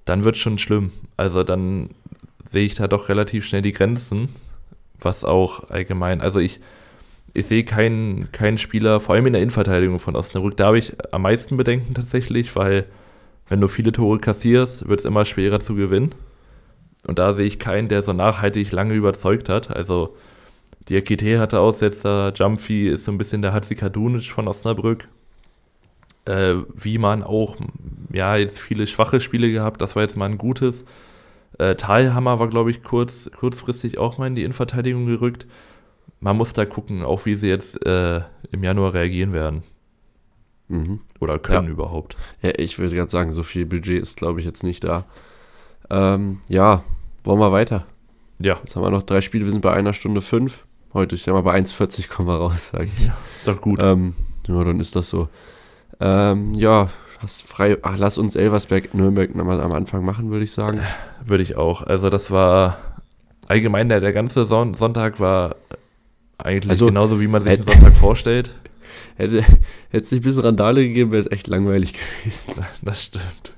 dann 0.03 0.23
wird 0.23 0.37
schon 0.37 0.57
schlimm. 0.57 0.91
Also 1.17 1.43
dann 1.43 1.89
sehe 2.43 2.65
ich 2.65 2.75
da 2.75 2.87
doch 2.87 3.09
relativ 3.09 3.45
schnell 3.45 3.61
die 3.61 3.71
Grenzen, 3.71 4.29
was 4.99 5.23
auch 5.23 5.69
allgemein, 5.69 6.21
also 6.21 6.39
ich, 6.39 6.59
ich 7.33 7.47
sehe 7.47 7.63
keinen, 7.63 8.31
keinen 8.31 8.57
Spieler, 8.57 8.99
vor 8.99 9.15
allem 9.15 9.27
in 9.27 9.33
der 9.33 9.41
Innenverteidigung 9.41 9.99
von 9.99 10.15
Osnabrück, 10.15 10.55
da 10.57 10.67
habe 10.67 10.77
ich 10.77 10.93
am 11.11 11.23
meisten 11.23 11.57
Bedenken 11.57 11.93
tatsächlich, 11.93 12.55
weil 12.55 12.85
wenn 13.49 13.61
du 13.61 13.67
viele 13.67 13.91
Tore 13.91 14.19
kassierst, 14.19 14.87
wird 14.87 14.99
es 14.99 15.05
immer 15.05 15.25
schwerer 15.25 15.59
zu 15.59 15.75
gewinnen. 15.75 16.13
Und 17.05 17.19
da 17.19 17.33
sehe 17.33 17.45
ich 17.45 17.59
keinen, 17.59 17.87
der 17.87 18.01
so 18.01 18.13
nachhaltig 18.13 18.71
lange 18.71 18.95
überzeugt 18.95 19.49
hat. 19.49 19.75
Also 19.75 20.15
Die 20.87 20.95
Ekite 20.95 21.39
hatte 21.39 21.59
Aussetzer, 21.59 22.31
Jumpy 22.35 22.87
ist 22.87 23.05
so 23.05 23.11
ein 23.11 23.17
bisschen 23.17 23.41
der 23.41 23.53
Hatzikadunic 23.53 24.25
von 24.31 24.47
Osnabrück. 24.47 25.07
Äh, 26.25 26.55
wie 26.73 26.97
man 26.97 27.23
auch, 27.23 27.55
ja, 28.11 28.35
jetzt 28.35 28.59
viele 28.59 28.87
schwache 28.87 29.19
Spiele 29.19 29.51
gehabt, 29.51 29.81
das 29.81 29.95
war 29.95 30.03
jetzt 30.03 30.17
mal 30.17 30.29
ein 30.29 30.37
gutes. 30.37 30.85
Äh, 31.59 31.75
Talhammer 31.75 32.39
war, 32.39 32.49
glaube 32.49 32.71
ich, 32.71 32.83
kurz, 32.83 33.29
kurzfristig 33.37 33.97
auch 33.97 34.17
mal 34.17 34.27
in 34.27 34.35
die 34.35 34.43
Innenverteidigung 34.43 35.05
gerückt. 35.05 35.45
Man 36.19 36.37
muss 36.37 36.53
da 36.53 36.65
gucken, 36.65 37.03
auch 37.03 37.25
wie 37.25 37.35
sie 37.35 37.47
jetzt 37.47 37.85
äh, 37.85 38.21
im 38.51 38.63
Januar 38.63 38.93
reagieren 38.93 39.33
werden. 39.33 39.63
Mhm. 40.67 41.01
Oder 41.19 41.37
können 41.39 41.67
Ja. 41.67 41.73
überhaupt. 41.73 42.17
Ja, 42.41 42.51
ich 42.57 42.79
würde 42.79 42.95
gerade 42.95 43.11
sagen, 43.11 43.31
so 43.31 43.43
viel 43.43 43.65
Budget 43.65 44.01
ist, 44.01 44.17
glaube 44.17 44.39
ich, 44.39 44.45
jetzt 44.45 44.63
nicht 44.63 44.83
da. 44.83 45.05
Ähm, 45.89 46.39
ja, 46.47 46.83
wollen 47.23 47.39
wir 47.39 47.51
weiter. 47.51 47.85
Ja, 48.39 48.57
Jetzt 48.63 48.75
haben 48.75 48.83
wir 48.83 48.89
noch 48.91 49.03
drei 49.03 49.21
Spiele, 49.21 49.45
wir 49.45 49.51
sind 49.51 49.61
bei 49.61 49.71
einer 49.73 49.93
Stunde 49.93 50.21
fünf. 50.21 50.65
Heute, 50.95 51.15
ich 51.15 51.23
sag 51.23 51.33
mal, 51.33 51.41
bei 51.41 51.53
1,40 51.59 52.07
kommen 52.07 52.29
wir 52.29 52.35
raus, 52.37 52.69
sage 52.69 52.85
ich. 52.85 53.07
ist 53.07 53.13
doch 53.45 53.59
gut. 53.59 53.83
Ähm, 53.83 54.15
ja, 54.47 54.63
dann 54.63 54.79
ist 54.79 54.95
das 54.95 55.09
so. 55.09 55.27
Ähm, 55.99 56.53
ja, 56.53 56.89
hast 57.19 57.43
frei. 57.43 57.77
Ach, 57.81 57.97
lass 57.97 58.17
uns 58.17 58.35
Elversberg, 58.37 58.93
Nürnberg 58.93 59.35
nochmal 59.35 59.59
am 59.59 59.73
Anfang 59.73 60.05
machen, 60.05 60.31
würde 60.31 60.45
ich 60.45 60.51
sagen. 60.53 60.79
Würde 61.25 61.43
ich 61.43 61.57
auch. 61.57 61.81
Also 61.81 62.09
das 62.09 62.31
war 62.31 62.77
allgemein, 63.49 63.89
der, 63.89 63.99
der 63.99 64.13
ganze 64.13 64.45
Son 64.45 64.73
Sonntag 64.73 65.19
war 65.19 65.57
eigentlich 66.37 66.69
Also, 66.71 66.85
genauso, 66.87 67.19
wie 67.19 67.27
man 67.27 67.41
sich 67.41 67.51
äh, 67.51 67.55
einen 67.55 67.63
Sonntag 67.63 67.97
vorstellt. 67.97 68.55
Hätte 69.17 69.41
hätte 69.41 69.57
es 69.91 70.11
nicht 70.11 70.21
ein 70.21 70.23
bisschen 70.23 70.43
Randale 70.43 70.81
gegeben, 70.87 71.11
wäre 71.11 71.19
es 71.21 71.29
echt 71.31 71.47
langweilig 71.47 71.93
gewesen. 71.93 72.53
Das 72.81 73.03
stimmt. 73.03 73.53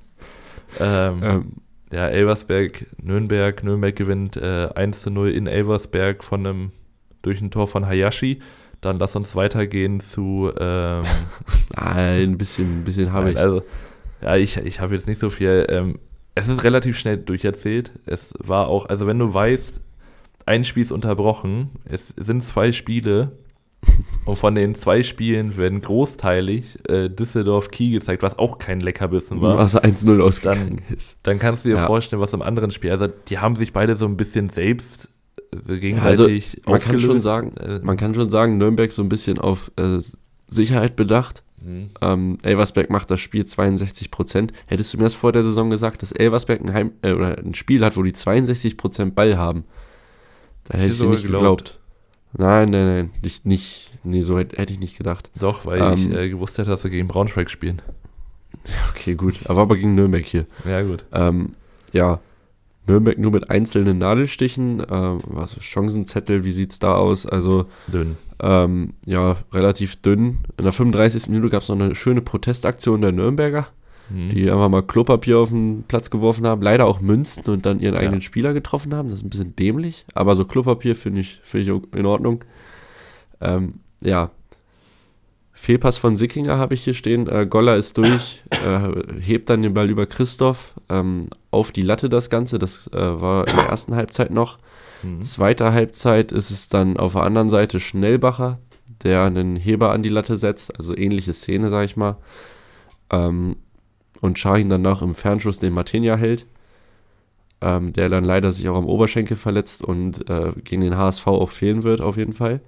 Ähm, 0.79 1.19
Ähm, 1.21 1.45
Ja, 1.93 2.07
Elversberg, 2.07 2.87
Nürnberg. 3.01 3.63
Nürnberg 3.63 3.95
gewinnt 3.95 4.37
äh, 4.37 4.69
1 4.73 5.01
zu 5.03 5.11
0 5.11 5.29
in 5.29 5.45
Elversberg 5.47 6.23
von 6.23 6.45
einem, 6.47 6.71
durch 7.27 7.41
ein 7.41 7.51
Tor 7.51 7.67
von 7.67 7.85
Hayashi. 7.85 8.39
Dann 8.81 8.99
lass 8.99 9.15
uns 9.15 9.35
weitergehen 9.35 9.99
zu. 9.99 10.51
Ähm, 10.59 11.03
nein, 11.75 12.21
ein 12.31 12.37
bisschen, 12.37 12.79
ein 12.79 12.83
bisschen 12.83 13.11
habe 13.11 13.31
ich. 13.31 13.37
Also, 13.37 13.63
ja, 14.21 14.35
ich, 14.35 14.57
ich 14.57 14.79
habe 14.79 14.95
jetzt 14.95 15.07
nicht 15.07 15.19
so 15.19 15.29
viel. 15.29 15.65
Ähm, 15.69 15.99
es 16.35 16.47
ist 16.47 16.63
relativ 16.63 16.97
schnell 16.97 17.17
durcherzählt. 17.17 17.91
Es 18.05 18.33
war 18.39 18.67
auch, 18.67 18.87
also 18.87 19.07
wenn 19.07 19.17
du 19.17 19.33
weißt, 19.33 19.81
ein 20.45 20.63
Spiel 20.63 20.83
ist 20.83 20.91
unterbrochen, 20.91 21.71
es 21.85 22.09
sind 22.17 22.43
zwei 22.43 22.71
Spiele. 22.71 23.31
Und 24.25 24.37
von 24.37 24.55
den 24.55 24.75
zwei 24.75 25.03
Spielen 25.03 25.55
werden 25.55 25.81
großteilig 25.81 26.77
äh, 26.89 27.09
Düsseldorf-Kiel 27.09 27.99
gezeigt, 27.99 28.23
was 28.23 28.37
auch 28.37 28.57
kein 28.57 28.79
Leckerbissen 28.79 29.39
war. 29.41 29.57
Was 29.57 29.75
1-0 29.75 30.19
ausgegangen 30.21 30.81
ist. 30.89 31.19
Dann 31.23 31.37
kannst 31.39 31.63
du 31.63 31.69
dir 31.69 31.75
Ja. 31.75 31.85
vorstellen, 31.85 32.21
was 32.21 32.33
im 32.33 32.41
anderen 32.41 32.71
Spiel. 32.71 32.91
Also 32.91 33.07
die 33.07 33.37
haben 33.39 33.55
sich 33.55 33.73
beide 33.73 33.95
so 33.95 34.05
ein 34.05 34.17
bisschen 34.17 34.49
selbst 34.49 35.09
äh, 35.51 35.57
Also, 35.99 36.25
gegenseitig 36.27 36.61
Man 36.65 36.79
kann 36.81 36.99
schon 36.99 37.19
sagen, 37.19 37.55
Äh, 37.57 37.79
man 37.83 37.97
kann 37.97 38.13
schon 38.15 38.29
sagen, 38.29 38.57
Nürnberg 38.57 38.91
so 38.91 39.01
ein 39.01 39.09
bisschen 39.09 39.37
auf 39.39 39.71
äh, 39.77 39.99
Sicherheit 40.47 40.95
bedacht. 40.95 41.43
mhm. 41.61 41.89
Ähm, 42.01 42.37
Elversberg 42.43 42.89
macht 42.89 43.09
das 43.11 43.19
Spiel 43.19 43.45
62 43.45 44.11
Prozent. 44.11 44.53
Hättest 44.67 44.93
du 44.93 44.97
mir 44.97 45.03
das 45.05 45.13
vor 45.15 45.31
der 45.31 45.43
Saison 45.43 45.69
gesagt, 45.69 46.01
dass 46.01 46.11
Elversberg 46.11 46.61
ein, 46.61 46.73
Heim, 46.73 46.91
äh, 47.01 47.13
oder 47.13 47.37
ein 47.37 47.53
Spiel 47.53 47.83
hat, 47.83 47.97
wo 47.97 48.03
die 48.03 48.13
62 48.13 48.77
Prozent 48.77 49.15
Ball 49.15 49.37
haben? 49.37 49.63
Da 50.65 50.77
hätte 50.77 50.91
ich 50.91 50.99
dir 50.99 51.07
nicht 51.09 51.23
geglaubt. 51.23 51.79
Nein, 52.37 52.69
nein, 52.69 52.85
nein, 52.87 53.11
nicht, 53.23 53.45
nicht 53.45 53.89
nee, 54.03 54.21
so 54.21 54.37
hätte, 54.37 54.57
hätte 54.57 54.73
ich 54.73 54.79
nicht 54.79 54.97
gedacht. 54.97 55.31
Doch, 55.39 55.65
weil 55.65 55.81
Ähm, 55.81 55.93
ich 56.11 56.17
äh, 56.17 56.29
gewusst 56.29 56.57
hätte, 56.57 56.69
dass 56.69 56.81
sie 56.81 56.89
gegen 56.89 57.07
Braunschweig 57.07 57.49
spielen. 57.49 57.81
Okay, 58.91 59.15
gut. 59.15 59.39
Aber 59.45 59.61
aber 59.61 59.75
gegen 59.77 59.95
Nürnberg 59.95 60.25
hier. 60.25 60.45
Ja, 60.67 60.81
gut. 60.81 61.05
Ähm, 61.13 61.53
ja, 61.93 62.19
Nürnberg 62.87 63.17
nur 63.17 63.31
mit 63.31 63.49
einzelnen 63.49 63.97
Nadelstichen. 63.97 64.81
Ähm, 64.89 65.19
was, 65.25 65.61
Chancenzettel, 65.63 66.43
wie 66.45 66.51
sieht's 66.51 66.79
da 66.79 66.95
aus? 66.95 67.25
Also, 67.25 67.65
Dünn. 67.87 68.15
ähm, 68.41 68.93
ja, 69.05 69.35
relativ 69.53 69.97
dünn. 69.97 70.39
In 70.57 70.63
der 70.63 70.71
35. 70.73 71.27
Minute 71.29 71.49
gab 71.49 71.61
es 71.63 71.69
noch 71.69 71.79
eine 71.79 71.93
schöne 71.95 72.21
Protestaktion 72.21 73.01
der 73.01 73.11
Nürnberger, 73.11 73.67
Mhm. 74.09 74.29
die 74.29 74.49
einfach 74.49 74.69
mal 74.69 74.83
Klopapier 74.83 75.37
auf 75.37 75.49
den 75.49 75.83
Platz 75.87 76.09
geworfen 76.09 76.47
haben, 76.47 76.61
leider 76.61 76.85
auch 76.85 77.01
Münzen 77.01 77.43
und 77.49 77.65
dann 77.65 77.79
ihren 77.81 77.95
Ja. 77.95 77.99
eigenen 77.99 78.21
Spieler 78.21 78.53
getroffen 78.53 78.93
haben. 78.95 79.09
Das 79.09 79.19
ist 79.19 79.25
ein 79.25 79.29
bisschen 79.29 79.55
dämlich, 79.57 80.05
aber 80.13 80.33
so 80.35 80.45
Klopapier 80.45 80.95
finde 80.95 81.19
ich, 81.21 81.41
finde 81.43 81.71
ich 81.91 81.99
in 81.99 82.05
Ordnung. 82.05 82.43
Ähm, 83.41 83.75
ja. 84.01 84.31
Fehlpass 85.51 85.97
von 85.97 86.17
Sickinger 86.17 86.57
habe 86.57 86.75
ich 86.75 86.83
hier 86.83 86.93
stehen. 86.93 87.27
Äh, 87.27 87.47
Goller 87.49 87.75
ist 87.75 87.97
durch, 87.97 88.43
äh, 88.51 89.19
hebt 89.19 89.49
dann 89.49 89.63
den 89.63 89.73
Ball 89.73 89.89
über 89.89 90.05
Christoph 90.05 90.75
ähm, 90.87 91.27
auf 91.57 91.71
die 91.71 91.81
Latte 91.81 92.07
das 92.09 92.29
Ganze. 92.29 92.59
Das 92.59 92.87
äh, 92.93 93.21
war 93.21 93.47
in 93.47 93.55
der 93.55 93.65
ersten 93.65 93.95
Halbzeit 93.95 94.31
noch. 94.31 94.57
Mhm. 95.03 95.21
Zweite 95.21 95.73
Halbzeit 95.73 96.31
ist 96.31 96.51
es 96.51 96.69
dann 96.69 96.97
auf 96.97 97.13
der 97.13 97.23
anderen 97.23 97.49
Seite 97.49 97.79
Schnellbacher, 97.79 98.59
der 99.03 99.23
einen 99.23 99.55
Heber 99.55 99.91
an 99.91 100.03
die 100.03 100.09
Latte 100.09 100.37
setzt, 100.37 100.75
also 100.77 100.95
ähnliche 100.95 101.33
Szene, 101.33 101.69
sag 101.69 101.85
ich 101.85 101.97
mal. 101.97 102.17
Ähm, 103.09 103.57
und 104.21 104.39
Shahin 104.39 104.69
dann 104.69 104.81
noch 104.81 105.01
im 105.01 105.13
Fernschuss 105.15 105.59
den 105.59 105.73
Martinia 105.73 106.15
hält, 106.15 106.45
ähm, 107.61 107.93
der 107.93 108.09
dann 108.09 108.23
leider 108.23 108.51
sich 108.51 108.67
auch 108.69 108.75
am 108.77 108.85
Oberschenkel 108.85 109.37
verletzt 109.37 109.83
und 109.83 110.29
äh, 110.29 110.53
gegen 110.63 110.81
den 110.81 110.97
HSV 110.97 111.27
auch 111.27 111.49
fehlen 111.49 111.83
wird, 111.83 112.01
auf 112.01 112.17
jeden 112.17 112.33
Fall. 112.33 112.61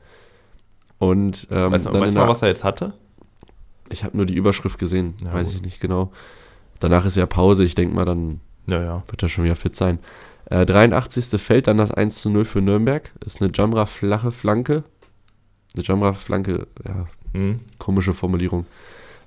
Und 0.99 1.47
ähm, 1.49 1.71
weißt 1.71 1.85
du, 1.85 1.91
dann 1.91 2.01
weißt 2.01 2.15
du 2.15 2.19
mal, 2.19 2.27
was 2.27 2.41
er 2.41 2.49
jetzt 2.49 2.63
hatte? 2.63 2.93
ich 3.91 4.03
habe 4.03 4.15
nur 4.15 4.27
die 4.27 4.35
Überschrift 4.35 4.77
gesehen, 4.77 5.15
Ja, 5.23 5.33
weiß 5.33 5.47
gut. 5.47 5.55
ich 5.55 5.61
nicht 5.63 5.81
genau. 5.81 6.11
Danach 6.79 7.05
ist 7.05 7.17
ja 7.17 7.25
Pause, 7.25 7.63
ich 7.63 7.73
denke 7.73 7.95
mal, 7.95 8.05
dann 8.05 8.39
Naja. 8.69 9.03
wird 9.07 9.23
er 9.23 9.29
schon 9.29 9.43
wieder 9.43 9.55
fit 9.55 9.75
sein. 9.75 9.99
Äh, 10.45 10.65
83. 10.65 11.39
fällt 11.41 11.67
dann 11.67 11.77
das 11.77 11.91
1 11.91 12.21
zu 12.21 12.29
0 12.29 12.45
für 12.45 12.61
Nürnberg. 12.61 13.11
Ist 13.25 13.41
eine 13.41 13.51
Jamra 13.53 13.85
flache 13.85 14.31
Flanke. 14.31 14.83
Eine 15.75 15.83
Jamra 15.83 16.13
Flanke, 16.13 16.67
ja, 16.87 17.07
Mhm. 17.33 17.59
komische 17.77 18.13
Formulierung. 18.13 18.65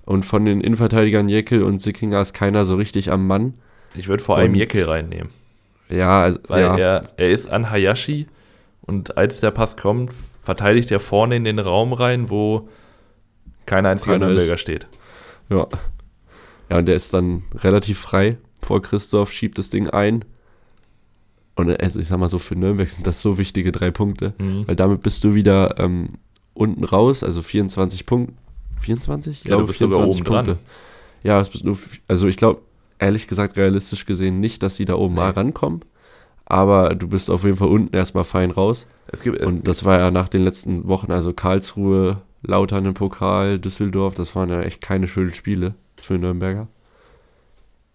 Und 0.04 0.24
von 0.24 0.44
den 0.44 0.60
Innenverteidigern 0.60 1.28
Jekyll 1.28 1.62
und 1.62 1.80
Sickinger 1.80 2.20
ist 2.20 2.32
keiner 2.32 2.64
so 2.64 2.74
richtig 2.74 3.12
am 3.12 3.26
Mann. 3.28 3.54
Ich 3.94 4.08
würde 4.08 4.22
vor 4.22 4.36
allem 4.36 4.52
Und- 4.52 4.58
Jekyll 4.58 4.84
reinnehmen. 4.84 5.28
Ja, 5.88 6.22
also, 6.22 6.40
Weil 6.48 6.62
ja, 6.62 6.76
er, 6.76 7.02
er 7.16 7.30
ist 7.30 7.48
an 7.50 7.70
Hayashi 7.70 8.26
und 8.80 9.16
als 9.16 9.38
der 9.40 9.50
Pass 9.52 9.76
kommt, 9.76 10.10
verteidigt 10.12 10.90
er 10.90 10.98
vorne 10.98 11.36
in 11.36 11.44
den 11.44 11.58
Raum 11.60 11.92
rein, 11.92 12.30
wo 12.30 12.68
kein 13.66 13.86
einziger 13.86 14.18
Nürnberger 14.18 14.58
steht. 14.58 14.88
ja. 15.48 15.66
Ja, 16.70 16.78
und 16.78 16.86
der 16.86 16.96
ist 16.96 17.12
dann 17.12 17.42
relativ 17.54 17.98
frei 18.00 18.38
vor 18.64 18.82
Christoph, 18.82 19.32
schiebt 19.32 19.58
das 19.58 19.70
Ding 19.70 19.88
ein. 19.88 20.24
Und 21.54 21.70
also 21.82 22.00
ich 22.00 22.08
sag 22.08 22.18
mal 22.18 22.28
so, 22.28 22.38
für 22.38 22.56
Nürnberg 22.56 22.88
sind 22.88 23.06
das 23.06 23.20
so 23.20 23.36
wichtige 23.38 23.72
drei 23.72 23.90
Punkte. 23.90 24.34
Mhm. 24.38 24.66
Weil 24.66 24.76
damit 24.76 25.02
bist 25.02 25.22
du 25.24 25.34
wieder 25.34 25.78
ähm, 25.78 26.08
unten 26.54 26.84
raus, 26.84 27.22
also 27.22 27.42
24 27.42 28.06
Punkte. 28.06 28.34
24? 28.80 29.42
Ich 29.44 29.48
Ja, 29.48 29.58
du 29.58 29.66
bist 29.66 29.78
sogar 29.78 30.06
oben 30.06 30.24
dran. 30.24 30.58
Ja, 31.22 31.40
es 31.40 31.50
bist 31.50 31.64
nur, 31.64 31.78
also 32.08 32.26
ich 32.26 32.36
glaube, 32.36 32.62
ehrlich 32.98 33.28
gesagt, 33.28 33.56
realistisch 33.56 34.06
gesehen 34.06 34.40
nicht, 34.40 34.62
dass 34.62 34.76
sie 34.76 34.84
da 34.84 34.94
oben 34.94 35.14
Nee. 35.14 35.20
mal 35.20 35.30
rankommen. 35.30 35.80
Aber 36.46 36.94
du 36.94 37.08
bist 37.08 37.30
auf 37.30 37.44
jeden 37.44 37.56
Fall 37.56 37.68
unten 37.68 37.94
erstmal 37.94 38.24
fein 38.24 38.50
raus. 38.50 38.86
Es 39.06 39.22
gibt, 39.22 39.40
Und 39.40 39.68
das 39.68 39.84
war 39.84 39.98
ja 39.98 40.10
nach 40.10 40.28
den 40.28 40.42
letzten 40.42 40.88
Wochen, 40.88 41.12
also 41.12 41.32
Karlsruhe, 41.32 42.22
Lautern 42.42 42.86
im 42.86 42.94
Pokal, 42.94 43.58
Düsseldorf, 43.60 44.14
das 44.14 44.34
waren 44.34 44.50
ja 44.50 44.62
echt 44.62 44.80
keine 44.80 45.06
schönen 45.06 45.32
Spiele 45.34 45.74
für 45.96 46.14
Nürnberger. 46.18 46.66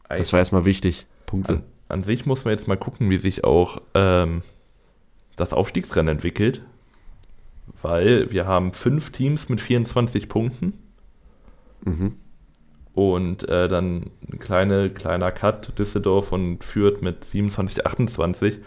Das 0.10 0.32
war 0.34 0.40
erstmal 0.40 0.66
wichtig. 0.66 1.06
Punkte. 1.26 1.54
An, 1.54 1.64
an 1.90 2.04
sich 2.04 2.26
muss 2.26 2.46
man 2.46 2.52
jetzt 2.52 2.68
mal 2.68 2.78
gucken, 2.78 3.10
wie 3.10 3.18
sich 3.18 3.44
auch 3.44 3.82
ähm, 3.94 4.42
das 5.36 5.54
Aufstiegsrennen 5.54 6.16
entwickelt. 6.16 6.62
Weil 7.82 8.32
wir 8.32 8.48
haben 8.48 8.72
fünf 8.74 9.12
Teams 9.12 9.50
mit 9.50 9.62
24 9.62 10.30
Punkten 10.30 10.74
Mhm. 11.86 12.16
und 12.94 13.48
äh, 13.48 13.68
dann 13.68 14.10
ein 14.32 14.40
kleine, 14.40 14.90
kleiner 14.90 15.32
Cut, 15.32 15.78
Düsseldorf 15.78 16.32
und 16.32 16.64
Fürth 16.64 17.02
mit 17.02 17.24
27, 17.24 17.86
28. 17.86 18.60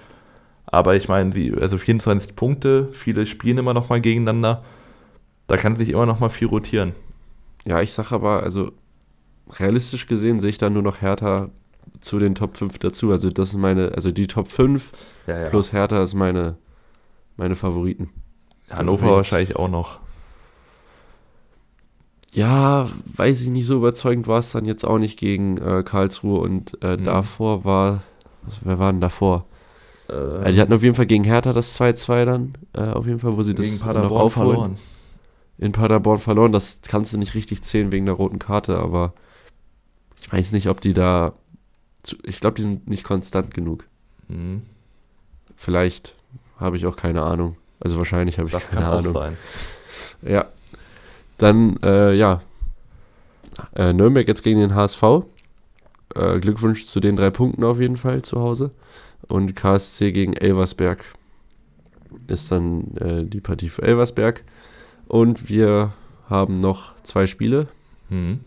Aber 0.67 0.95
ich 0.95 1.09
meine, 1.09 1.33
sie, 1.33 1.53
also 1.53 1.77
24 1.77 2.37
Punkte, 2.37 2.89
viele 2.93 3.27
spielen 3.27 3.59
immer 3.59 3.75
noch 3.75 3.89
mal 3.89 4.01
gegeneinander. 4.01 4.63
Da 5.49 5.57
kann 5.57 5.75
sich 5.75 5.89
immer 5.89 6.07
noch 6.07 6.21
mal 6.21 6.29
viel 6.29 6.47
rotieren. 6.47 6.93
Ja, 7.67 7.81
ich 7.83 7.93
sag 7.93 8.13
aber, 8.13 8.45
also 8.45 8.71
realistisch 9.59 10.07
gesehen 10.07 10.41
sehe 10.41 10.51
ich 10.51 10.59
da 10.59 10.71
nur 10.71 10.83
noch 10.83 11.01
Hertha 11.01 11.49
zu 12.01 12.19
den 12.19 12.35
Top 12.35 12.57
5 12.57 12.79
dazu. 12.79 13.11
Also 13.11 13.31
das 13.31 13.51
sind 13.51 13.61
meine, 13.61 13.93
also 13.95 14.11
die 14.13 14.27
Top 14.27 14.49
5 14.49 14.93
Ja, 15.27 15.49
plus 15.49 15.73
Hertha 15.73 16.03
ist 16.03 16.15
meine, 16.15 16.57
meine 17.37 17.57
Favoriten. 17.57 18.11
Hannover 18.71 19.11
wahrscheinlich 19.17 19.57
auch 19.57 19.69
noch. 19.69 19.99
Ja, 22.33 22.89
weiß 23.17 23.43
ich 23.43 23.51
nicht, 23.51 23.67
so 23.67 23.77
überzeugend 23.77 24.29
war 24.29 24.39
es 24.39 24.53
dann 24.53 24.65
jetzt 24.65 24.85
auch 24.85 24.99
nicht 24.99 25.19
gegen 25.19 25.57
äh, 25.59 25.83
Karlsruhe 25.85 26.39
und 26.41 26.81
äh, 26.83 26.97
Mhm. 26.97 27.05
davor 27.05 27.65
war, 27.65 28.03
was, 28.43 28.61
wer 28.65 28.79
war 28.79 28.93
denn 28.93 29.01
davor? 29.01 29.47
Äh, 30.09 30.13
Äh, 30.49 30.53
die 30.53 30.61
hatten 30.61 30.73
auf 30.73 30.83
jeden 30.83 30.95
Fall 30.95 31.07
gegen 31.07 31.25
Hertha 31.25 31.53
das 31.53 31.75
2-2 31.75 32.25
dann, 32.25 32.53
äh, 32.75 32.83
auf 32.83 33.07
jeden 33.07 33.19
Fall, 33.19 33.37
wo 33.37 33.43
sie 33.43 33.55
das 33.55 33.81
noch 33.81 33.87
Paderborn 33.87 34.21
aufholen. 34.23 34.51
verloren. 34.51 34.79
In 35.59 35.73
Paderborn 35.73 36.19
verloren, 36.19 36.53
das 36.53 36.81
kannst 36.89 37.13
du 37.13 37.19
nicht 37.19 37.35
richtig 37.35 37.63
zählen 37.63 37.91
wegen 37.91 38.07
der 38.07 38.15
roten 38.15 38.39
Karte, 38.39 38.79
aber 38.79 39.13
ich 40.21 40.33
weiß 40.33 40.53
nicht, 40.53 40.69
ob 40.69 40.81
die 40.81 40.93
da, 40.93 41.33
zu, 42.03 42.17
ich 42.25 42.41
glaube, 42.41 42.57
die 42.57 42.63
sind 42.63 42.89
nicht 42.89 43.05
konstant 43.05 43.53
genug. 43.55 43.85
Mhm. 44.29 44.63
Vielleicht 45.57 46.15
habe 46.59 46.77
ich 46.77 46.87
auch 46.87 46.97
keine 46.97 47.23
Ahnung. 47.23 47.57
Also 47.81 47.99
wahrscheinlich 47.99 48.39
habe 48.39 48.49
ich 48.49 48.53
Das 48.53 48.69
keine 48.69 48.83
kann 48.83 48.93
auch 48.93 48.99
Ahnung. 48.99 49.13
sein. 49.13 49.37
Ja. 50.23 50.47
Dann, 51.39 51.77
äh, 51.83 52.15
ja. 52.15 52.43
Äh, 53.75 53.93
Nürnberg 53.93 54.29
jetzt 54.29 54.43
gegen 54.43 54.61
den 54.61 54.75
HSV. 54.75 55.03
Äh, 56.15 56.41
Glückwunsch 56.41 56.87
zu 56.87 57.01
den 57.01 57.17
drei 57.17 57.31
Punkten 57.31 57.65
auf 57.65 57.81
jeden 57.81 57.97
Fall 57.97 58.23
zu 58.23 58.41
Hause. 58.41 58.71
Und 59.29 59.55
KSC 59.57 60.13
gegen 60.13 60.35
Elversberg 60.35 61.05
ist 62.27 62.51
dann 62.51 62.97
äh, 62.97 63.25
die 63.25 63.41
Partie 63.41 63.69
für 63.71 63.83
Elversberg. 63.83 64.45
Und 65.07 65.49
wir 65.49 65.93
haben 66.29 66.61
noch 66.61 66.95
zwei 67.03 67.27
Spiele. 67.27 67.69
Mhm. 68.09 68.41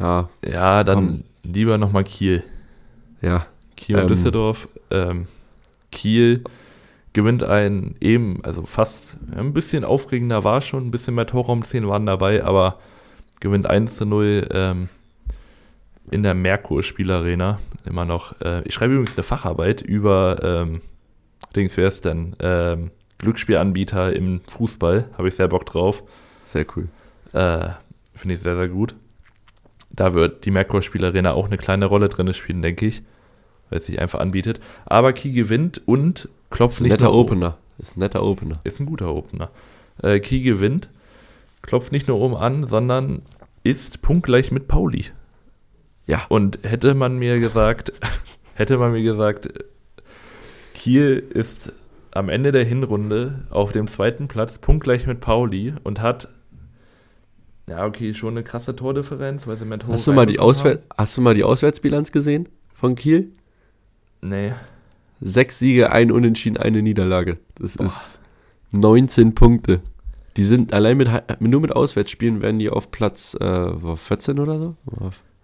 Ja, 0.00 0.28
Ja, 0.44 0.82
dann 0.84 0.96
Komm. 0.96 1.24
lieber 1.52 1.78
nochmal 1.78 2.04
Kiel. 2.04 2.42
ja. 3.22 3.46
Kiel 3.76 3.96
und 3.96 4.02
Ähm. 4.02 4.08
Düsseldorf. 4.08 4.68
Ähm, 4.90 5.26
Kiel 5.92 6.44
gewinnt 7.12 7.42
ein 7.42 7.96
eben, 8.00 8.44
also 8.44 8.62
fast 8.64 9.16
ein 9.34 9.52
bisschen 9.52 9.84
aufregender 9.84 10.44
war 10.44 10.60
schon, 10.60 10.86
ein 10.86 10.90
bisschen 10.90 11.14
mehr 11.14 11.26
Torraumszenen 11.26 11.88
waren 11.88 12.06
dabei, 12.06 12.44
aber 12.44 12.78
gewinnt 13.40 13.66
1 13.66 13.96
zu 13.96 14.04
0 14.06 14.48
ähm, 14.52 14.88
in 16.10 16.22
der 16.22 16.34
Merkur 16.34 16.82
Spielarena. 16.82 17.58
Immer 17.84 18.04
noch. 18.04 18.40
Äh, 18.40 18.62
ich 18.64 18.74
schreibe 18.74 18.92
übrigens 18.94 19.14
eine 19.16 19.22
Facharbeit 19.24 19.80
über 19.82 20.38
ähm, 20.42 20.80
Dings, 21.56 21.76
wer 21.76 21.88
ist 21.88 22.04
denn? 22.04 22.34
Ähm, 22.40 22.90
Glücksspielanbieter 23.18 24.14
im 24.14 24.40
Fußball. 24.48 25.08
Habe 25.16 25.28
ich 25.28 25.34
sehr 25.34 25.48
Bock 25.48 25.66
drauf. 25.66 26.02
Sehr 26.44 26.66
cool. 26.76 26.88
Äh, 27.32 27.70
Finde 28.14 28.34
ich 28.34 28.40
sehr, 28.40 28.56
sehr 28.56 28.68
gut. 28.68 28.94
Da 30.00 30.14
wird 30.14 30.46
die 30.46 30.50
Merkur 30.50 30.80
Spielarena 30.80 31.32
auch 31.32 31.44
eine 31.44 31.58
kleine 31.58 31.84
Rolle 31.84 32.08
drin 32.08 32.32
spielen, 32.32 32.62
denke 32.62 32.86
ich. 32.86 33.02
Weil 33.68 33.80
es 33.80 33.84
sich 33.84 34.00
einfach 34.00 34.18
anbietet. 34.18 34.58
Aber 34.86 35.12
Key 35.12 35.30
gewinnt 35.30 35.82
und 35.84 36.30
klopft 36.48 36.76
Ist 36.76 36.80
ein 36.80 36.84
nicht 36.84 36.92
netter 36.92 37.12
nur 37.12 37.16
Opener. 37.16 37.58
Ist 37.76 37.98
ein 37.98 38.00
netter 38.00 38.22
Opener. 38.22 38.54
Ist 38.64 38.80
ein 38.80 38.86
guter 38.86 39.14
Opener. 39.14 39.50
Äh, 40.02 40.20
Key 40.20 40.40
gewinnt, 40.40 40.88
klopft 41.60 41.92
nicht 41.92 42.08
nur 42.08 42.18
oben 42.18 42.34
an, 42.34 42.66
sondern 42.66 43.20
ist 43.62 44.00
punktgleich 44.00 44.50
mit 44.50 44.68
Pauli. 44.68 45.04
Ja. 46.06 46.22
Und 46.30 46.60
hätte 46.62 46.94
man 46.94 47.18
mir 47.18 47.38
gesagt, 47.38 47.92
hätte 48.54 48.78
man 48.78 48.92
mir 48.92 49.02
gesagt, 49.02 49.50
Kiel 50.72 51.22
ist 51.28 51.74
am 52.10 52.30
Ende 52.30 52.52
der 52.52 52.64
Hinrunde 52.64 53.44
auf 53.50 53.72
dem 53.72 53.86
zweiten 53.86 54.28
Platz 54.28 54.56
punktgleich 54.56 55.06
mit 55.06 55.20
Pauli 55.20 55.74
und 55.84 56.00
hat 56.00 56.28
ja, 57.70 57.86
okay, 57.86 58.12
schon 58.14 58.34
eine 58.34 58.42
krasse 58.42 58.74
Tordifferenz, 58.74 59.46
weil 59.46 59.56
sie 59.56 59.64
mehr 59.64 59.78
Tore 59.78 59.92
Hast 59.92 60.06
du, 60.06 60.12
mal 60.12 60.26
die 60.26 60.38
Auswär 60.40 60.80
hast 60.96 61.16
du 61.16 61.20
mal 61.20 61.34
die 61.34 61.44
Auswärtsbilanz 61.44 62.10
gesehen 62.12 62.48
von 62.74 62.96
Kiel? 62.96 63.32
Nee. 64.20 64.52
Sechs 65.20 65.58
Siege, 65.58 65.92
ein 65.92 66.10
Unentschieden, 66.10 66.56
eine 66.56 66.82
Niederlage. 66.82 67.36
Das 67.54 67.76
ist 67.76 68.20
19 68.72 69.34
Punkte. 69.34 69.80
Die 70.36 70.44
sind 70.44 70.72
allein 70.72 70.96
mit, 70.96 71.08
nur 71.40 71.60
mit 71.60 71.72
Auswärtsspielen 71.72 72.42
werden 72.42 72.58
die 72.58 72.70
auf 72.70 72.90
Platz 72.90 73.36
äh, 73.40 73.96
14 73.96 74.38
oder 74.38 74.58
so. 74.58 74.76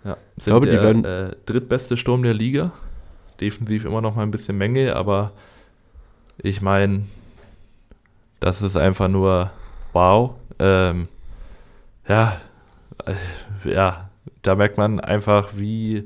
Ja, 0.05 0.17
sind 0.37 0.45
glaube, 0.47 0.67
die 0.67 0.73
der 0.73 0.83
werden- 0.83 1.05
äh, 1.05 1.37
drittbeste 1.47 1.97
Sturm 1.97 2.23
der 2.23 2.35
Liga. 2.35 2.73
Defensiv 3.41 3.85
immer 3.85 4.01
noch 4.01 4.17
mal 4.17 4.23
ein 4.23 4.31
bisschen 4.31 4.57
Mängel, 4.57 4.95
aber 4.95 5.33
ich 6.39 6.63
meine, 6.63 7.03
das 8.41 8.63
ist 8.63 8.77
einfach 8.77 9.09
nur 9.09 9.51
wow. 9.93 10.35
Ähm, 10.59 11.09
ja, 12.09 12.41
äh, 13.05 13.15
ja, 13.71 14.11
da 14.43 14.55
merkt 14.55 14.79
man 14.79 15.01
einfach, 15.01 15.51
wie 15.57 16.05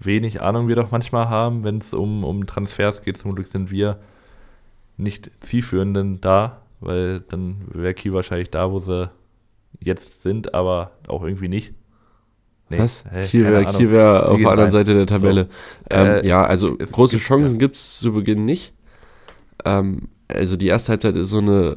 wenig 0.00 0.40
Ahnung 0.42 0.68
wir 0.68 0.76
doch 0.76 0.90
manchmal 0.90 1.28
haben, 1.28 1.64
wenn 1.64 1.78
es 1.78 1.92
um, 1.92 2.24
um 2.24 2.46
Transfers 2.46 3.02
geht. 3.02 3.16
Zum 3.16 3.34
Glück 3.34 3.46
sind 3.46 3.70
wir 3.70 3.98
nicht 4.96 5.30
zielführenden 5.40 6.20
da, 6.20 6.62
weil 6.80 7.20
dann 7.20 7.62
wäre 7.72 7.94
Kiel 7.94 8.12
wahrscheinlich 8.12 8.50
da, 8.50 8.70
wo 8.70 8.78
sie 8.78 9.10
jetzt 9.80 10.22
sind, 10.22 10.54
aber 10.54 10.92
auch 11.08 11.22
irgendwie 11.24 11.48
nicht. 11.48 11.72
Nee, 12.70 12.78
Was? 12.80 13.04
hä, 13.10 13.22
Kiel 13.22 13.44
wäre 13.46 13.64
wär 13.90 14.28
auf 14.28 14.38
der 14.38 14.50
anderen. 14.50 14.70
Seite 14.70 14.94
der 14.94 15.06
Tabelle. 15.06 15.44
So. 15.44 15.96
Ähm, 15.96 16.06
Äh, 16.06 16.26
ja, 16.26 16.44
also 16.44 16.76
große 16.76 17.16
gibt- 17.16 17.26
Chancen 17.26 17.52
ja. 17.54 17.58
gibt 17.58 17.76
es 17.76 17.98
zu 18.00 18.12
Beginn 18.12 18.44
nicht. 18.44 18.74
Ähm, 19.64 20.08
also 20.28 20.56
die 20.56 20.66
erste 20.68 20.92
Halbzeit 20.92 21.16
ist 21.16 21.30
so 21.30 21.38
eine 21.38 21.76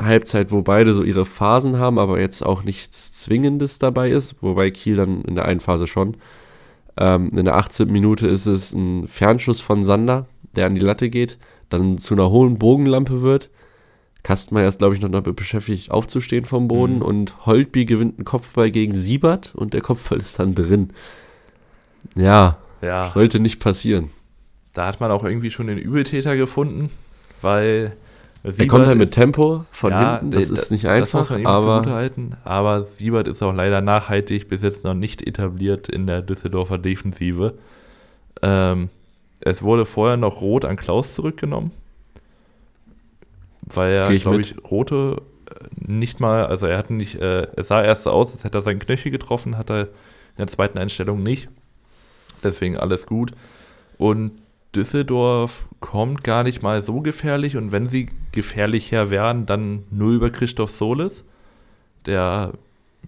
Halbzeit, 0.00 0.52
wo 0.52 0.62
beide 0.62 0.94
so 0.94 1.02
ihre 1.02 1.24
Phasen 1.26 1.78
haben, 1.78 1.98
aber 1.98 2.20
jetzt 2.20 2.44
auch 2.44 2.62
nichts 2.62 3.12
Zwingendes 3.12 3.78
dabei 3.78 4.10
ist, 4.10 4.36
wobei 4.40 4.70
Kiel 4.70 4.96
dann 4.96 5.22
in 5.22 5.34
der 5.34 5.44
einen 5.46 5.60
Phase 5.60 5.86
schon. 5.86 6.16
Ähm, 6.96 7.30
in 7.36 7.44
der 7.44 7.56
18. 7.56 7.90
Minute 7.90 8.26
ist 8.26 8.46
es 8.46 8.72
ein 8.72 9.08
Fernschuss 9.08 9.60
von 9.60 9.82
Sander, 9.82 10.26
der 10.56 10.66
an 10.66 10.74
die 10.74 10.80
Latte 10.80 11.10
geht, 11.10 11.38
dann 11.68 11.98
zu 11.98 12.14
einer 12.14 12.30
hohen 12.30 12.58
Bogenlampe 12.58 13.22
wird. 13.22 13.50
Kastenmeier 14.24 14.68
ist, 14.68 14.78
glaube 14.78 14.94
ich, 14.94 15.00
noch 15.00 15.10
damit 15.10 15.36
beschäftigt, 15.36 15.90
aufzustehen 15.90 16.44
vom 16.44 16.68
Boden 16.68 16.96
Mhm. 16.96 17.02
und 17.02 17.46
Holtby 17.46 17.84
gewinnt 17.84 18.18
einen 18.18 18.24
Kopfball 18.24 18.70
gegen 18.70 18.92
Siebert 18.94 19.52
und 19.54 19.74
der 19.74 19.80
Kopfball 19.80 20.18
ist 20.18 20.38
dann 20.38 20.54
drin. 20.54 20.88
Ja, 22.14 22.58
Ja, 22.82 23.04
sollte 23.04 23.40
nicht 23.40 23.60
passieren. 23.60 24.10
da 24.74 24.86
hat 24.86 25.00
man 25.00 25.10
auch 25.10 25.24
irgendwie 25.24 25.50
schon 25.50 25.66
den 25.66 25.78
Übeltäter 25.78 26.36
gefunden, 26.36 26.90
weil 27.42 27.96
Er 28.44 28.66
kommt 28.66 28.86
halt 28.86 28.98
mit 28.98 29.10
Tempo 29.10 29.64
von 29.72 29.90
Ja, 29.90 30.18
hinten, 30.18 30.30
das 30.30 30.48
nee, 30.48 30.54
ist 30.54 30.70
nicht 30.70 30.84
das 30.84 30.92
einfach, 30.92 31.30
aber 31.44 32.10
aber 32.44 32.82
Siebert 32.82 33.26
ist 33.26 33.42
auch 33.42 33.52
leider 33.52 33.80
nachhaltig 33.80 34.48
bis 34.48 34.62
jetzt 34.62 34.84
noch 34.84 34.94
nicht 34.94 35.26
etabliert 35.26 35.88
in 35.88 36.06
der 36.06 36.22
Düsseldorfer 36.22 36.78
Defensive. 36.78 37.54
Ähm, 38.42 38.90
es 39.40 39.62
wurde 39.62 39.86
vorher 39.86 40.16
noch 40.16 40.40
Rot 40.40 40.64
an 40.64 40.76
Klaus 40.76 41.14
zurückgenommen, 41.14 41.72
weil 43.62 43.94
er, 43.96 44.16
glaube 44.16 44.40
ich, 44.40 44.54
Rote 44.70 45.20
äh, 45.50 45.64
nicht 45.74 46.20
mal, 46.20 46.46
also 46.46 46.66
er 46.66 46.78
hat 46.78 46.90
nicht, 46.90 47.16
äh, 47.16 47.48
es 47.56 47.68
sah 47.68 47.82
erst 47.82 48.04
so 48.04 48.10
aus, 48.10 48.32
als 48.32 48.44
hätte 48.44 48.58
er 48.58 48.62
seinen 48.62 48.78
Knöchel 48.78 49.10
getroffen, 49.10 49.58
hat 49.58 49.70
er 49.70 49.82
in 49.82 49.88
der 50.38 50.46
zweiten 50.46 50.78
Einstellung 50.78 51.22
nicht. 51.22 51.48
Deswegen 52.44 52.76
alles 52.76 53.06
gut. 53.06 53.32
Und 53.98 54.30
Düsseldorf 54.78 55.66
kommt 55.80 56.22
gar 56.22 56.44
nicht 56.44 56.62
mal 56.62 56.82
so 56.82 57.00
gefährlich 57.00 57.56
und 57.56 57.72
wenn 57.72 57.88
sie 57.88 58.08
gefährlicher 58.30 59.10
wären, 59.10 59.44
dann 59.44 59.82
nur 59.90 60.12
über 60.12 60.30
Christoph 60.30 60.70
Solis, 60.70 61.24
der 62.06 62.52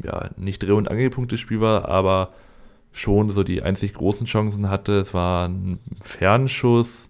ja 0.02 0.30
nicht 0.36 0.60
Dreh- 0.64 0.72
und 0.72 0.90
Angelpunktespiel 0.90 1.60
war, 1.60 1.88
aber 1.88 2.30
schon 2.92 3.30
so 3.30 3.44
die 3.44 3.62
einzig 3.62 3.94
großen 3.94 4.26
Chancen 4.26 4.68
hatte. 4.68 4.94
Es 4.98 5.14
war 5.14 5.47
ein 5.47 5.78
Fernschuss. 6.02 7.09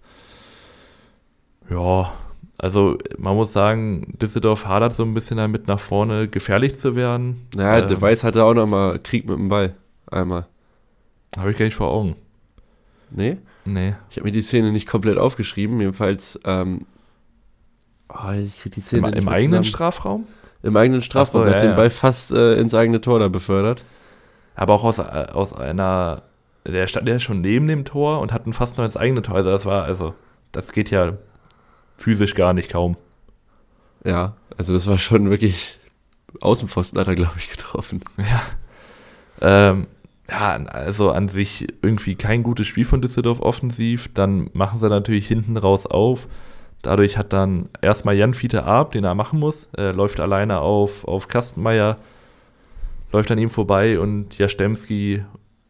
Ja, 1.67 2.13
also 2.59 2.99
man 3.17 3.35
muss 3.35 3.53
sagen, 3.53 4.15
Düsseldorf 4.21 4.67
hadert 4.67 4.93
so 4.93 5.01
ein 5.01 5.15
bisschen 5.15 5.37
damit, 5.37 5.67
nach 5.67 5.79
vorne 5.79 6.27
gefährlich 6.27 6.75
zu 6.75 6.95
werden. 6.95 7.47
naja, 7.55 7.81
Ähm, 7.81 7.87
De 7.87 7.99
Weiß 7.99 8.23
hatte 8.23 8.43
auch 8.43 8.53
noch 8.53 8.67
mal 8.67 8.99
Krieg 8.99 9.27
mit 9.27 9.39
dem 9.39 9.49
Ball. 9.49 9.73
Einmal. 10.11 10.45
Habe 11.35 11.49
ich 11.49 11.57
gar 11.57 11.65
nicht 11.65 11.73
vor 11.73 11.89
Augen. 11.89 12.15
Nee? 13.09 13.37
Nee. 13.65 13.95
Ich 14.09 14.17
habe 14.17 14.25
mir 14.25 14.31
die 14.31 14.41
Szene 14.41 14.71
nicht 14.71 14.87
komplett 14.87 15.17
aufgeschrieben, 15.17 15.79
jedenfalls 15.79 16.39
ähm, 16.45 16.85
oh, 18.09 18.31
ich 18.31 18.59
krieg 18.59 18.73
die 18.73 18.81
Szene 18.81 19.09
Im, 19.09 19.13
im 19.13 19.27
eigenen 19.27 19.63
zusammen. 19.63 19.63
Strafraum? 19.65 20.27
Im 20.63 20.75
eigenen 20.75 21.01
Strafraum. 21.01 21.41
So, 21.41 21.45
der 21.45 21.55
hat 21.55 21.63
ja, 21.63 21.69
den 21.69 21.71
ja. 21.71 21.75
Ball 21.77 21.89
fast 21.89 22.31
äh, 22.31 22.55
ins 22.55 22.73
eigene 22.73 23.01
Tor 23.01 23.19
da 23.19 23.27
befördert. 23.27 23.83
Aber 24.55 24.73
auch 24.73 24.83
aus, 24.83 24.99
äh, 24.99 25.01
aus 25.01 25.53
einer. 25.53 26.23
Der 26.67 26.85
stand 26.85 27.09
ja 27.09 27.19
schon 27.19 27.41
neben 27.41 27.67
dem 27.67 27.85
Tor 27.85 28.19
und 28.19 28.31
hatten 28.31 28.53
fast 28.53 28.77
noch 28.77 28.85
ins 28.85 28.95
eigene 28.95 29.23
Tor. 29.23 29.35
Also 29.35 29.49
das 29.49 29.65
war, 29.65 29.83
also, 29.83 30.13
das 30.51 30.71
geht 30.71 30.91
ja 30.91 31.13
physisch 31.97 32.35
gar 32.35 32.53
nicht 32.53 32.69
kaum. 32.69 32.97
Ja, 34.03 34.35
also 34.57 34.73
das 34.73 34.85
war 34.85 34.99
schon 34.99 35.31
wirklich 35.31 35.79
Außenpfosten 36.39 36.99
hat 36.99 37.07
er, 37.07 37.15
glaube 37.15 37.33
ich, 37.37 37.49
getroffen. 37.49 38.03
Ja. 38.17 38.41
Ähm, 39.41 39.87
ja, 40.31 40.55
also 40.65 41.11
an 41.11 41.27
sich 41.27 41.67
irgendwie 41.81 42.15
kein 42.15 42.41
gutes 42.43 42.65
Spiel 42.67 42.85
von 42.85 43.01
Düsseldorf 43.01 43.41
offensiv. 43.41 44.09
Dann 44.13 44.49
machen 44.53 44.79
sie 44.79 44.89
natürlich 44.89 45.27
hinten 45.27 45.57
raus 45.57 45.85
auf. 45.85 46.27
Dadurch 46.81 47.17
hat 47.17 47.31
dann 47.33 47.69
erstmal 47.81 48.15
Jan 48.15 48.33
Fiete 48.33 48.63
Ab, 48.63 48.93
den 48.93 49.03
er 49.03 49.13
machen 49.13 49.39
muss, 49.39 49.67
äh, 49.77 49.91
läuft 49.91 50.19
alleine 50.19 50.61
auf, 50.61 51.05
auf 51.05 51.27
Kastenmeier, 51.27 51.97
läuft 53.11 53.29
an 53.29 53.37
ihm 53.37 53.49
vorbei 53.51 53.99
und 53.99 54.37
Jastemski 54.37 55.23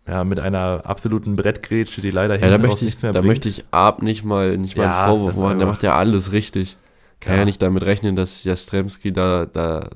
ja, 0.08 0.24
mit 0.24 0.40
einer 0.40 0.82
absoluten 0.86 1.36
Brettgrätsche, 1.36 2.02
die 2.02 2.12
leider 2.12 2.36
Ja, 2.36 2.42
da 2.42 2.48
hinten 2.54 2.62
raus 2.66 2.72
möchte 2.72 2.86
ich, 2.86 2.90
nichts 2.90 3.02
mehr 3.02 3.12
da 3.12 3.20
bringt. 3.20 3.32
möchte 3.32 3.50
ich 3.50 3.66
Ab 3.72 4.02
nicht 4.02 4.24
mal, 4.24 4.58
nicht 4.58 4.78
mal 4.78 4.84
Ja, 4.84 5.04
einen 5.04 5.10
Vorwurf 5.18 5.36
machen. 5.36 5.58
Der 5.60 5.68
macht 5.68 5.84
ja 5.84 5.96
alles 5.96 6.32
richtig. 6.32 6.78
Kann 7.20 7.34
ja, 7.34 7.40
Ja. 7.40 7.46
nicht 7.46 7.62
damit 7.62 7.84
rechnen, 7.86 8.16
dass 8.16 8.44
Jastremski 8.44 9.12
da, 9.12 9.46
da 9.46 9.90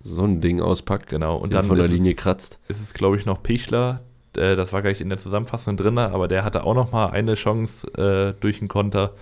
so 0.00 0.24
ein 0.24 0.40
Ding 0.40 0.60
auspackt 0.60 1.08
Genau, 1.08 1.36
und 1.36 1.54
dann 1.54 1.64
von 1.64 1.76
der 1.78 1.88
Linie 1.88 2.12
es, 2.12 2.16
kratzt. 2.16 2.58
ist 2.68 2.80
es, 2.80 2.94
glaube 2.94 3.16
ich, 3.16 3.26
noch 3.26 3.42
Pichler. 3.42 4.02
Äh, 4.36 4.56
das 4.56 4.72
war 4.72 4.82
gleich 4.82 5.00
in 5.00 5.08
der 5.08 5.18
Zusammenfassung 5.18 5.76
drin, 5.76 5.98
aber 5.98 6.28
der 6.28 6.44
hatte 6.44 6.64
auch 6.64 6.74
noch 6.74 6.92
mal 6.92 7.06
eine 7.10 7.34
Chance 7.34 7.86
äh, 7.96 8.40
durch 8.40 8.58
den 8.60 8.68
Konter. 8.68 9.14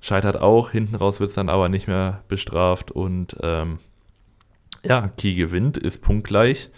Scheitert 0.00 0.40
auch, 0.40 0.70
hinten 0.70 0.96
raus 0.96 1.20
wird 1.20 1.28
es 1.30 1.34
dann 1.36 1.48
aber 1.48 1.68
nicht 1.68 1.86
mehr 1.86 2.22
bestraft. 2.28 2.90
Und 2.90 3.36
ähm, 3.42 3.78
ja, 4.84 5.08
Kiel 5.08 5.36
gewinnt, 5.36 5.78
ist 5.78 6.02
punktgleich 6.02 6.70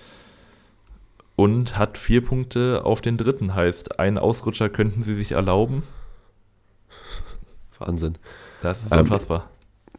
und 1.34 1.76
hat 1.78 1.98
vier 1.98 2.22
Punkte 2.24 2.82
auf 2.84 3.00
den 3.00 3.16
dritten. 3.16 3.54
Heißt, 3.54 3.98
einen 3.98 4.18
Ausrutscher 4.18 4.68
könnten 4.68 5.02
sie 5.02 5.14
sich 5.14 5.32
erlauben. 5.32 5.82
Wahnsinn. 7.78 8.16
Das 8.62 8.82
ist 8.84 8.92
Ähm, 8.92 9.00
unfassbar. 9.00 9.50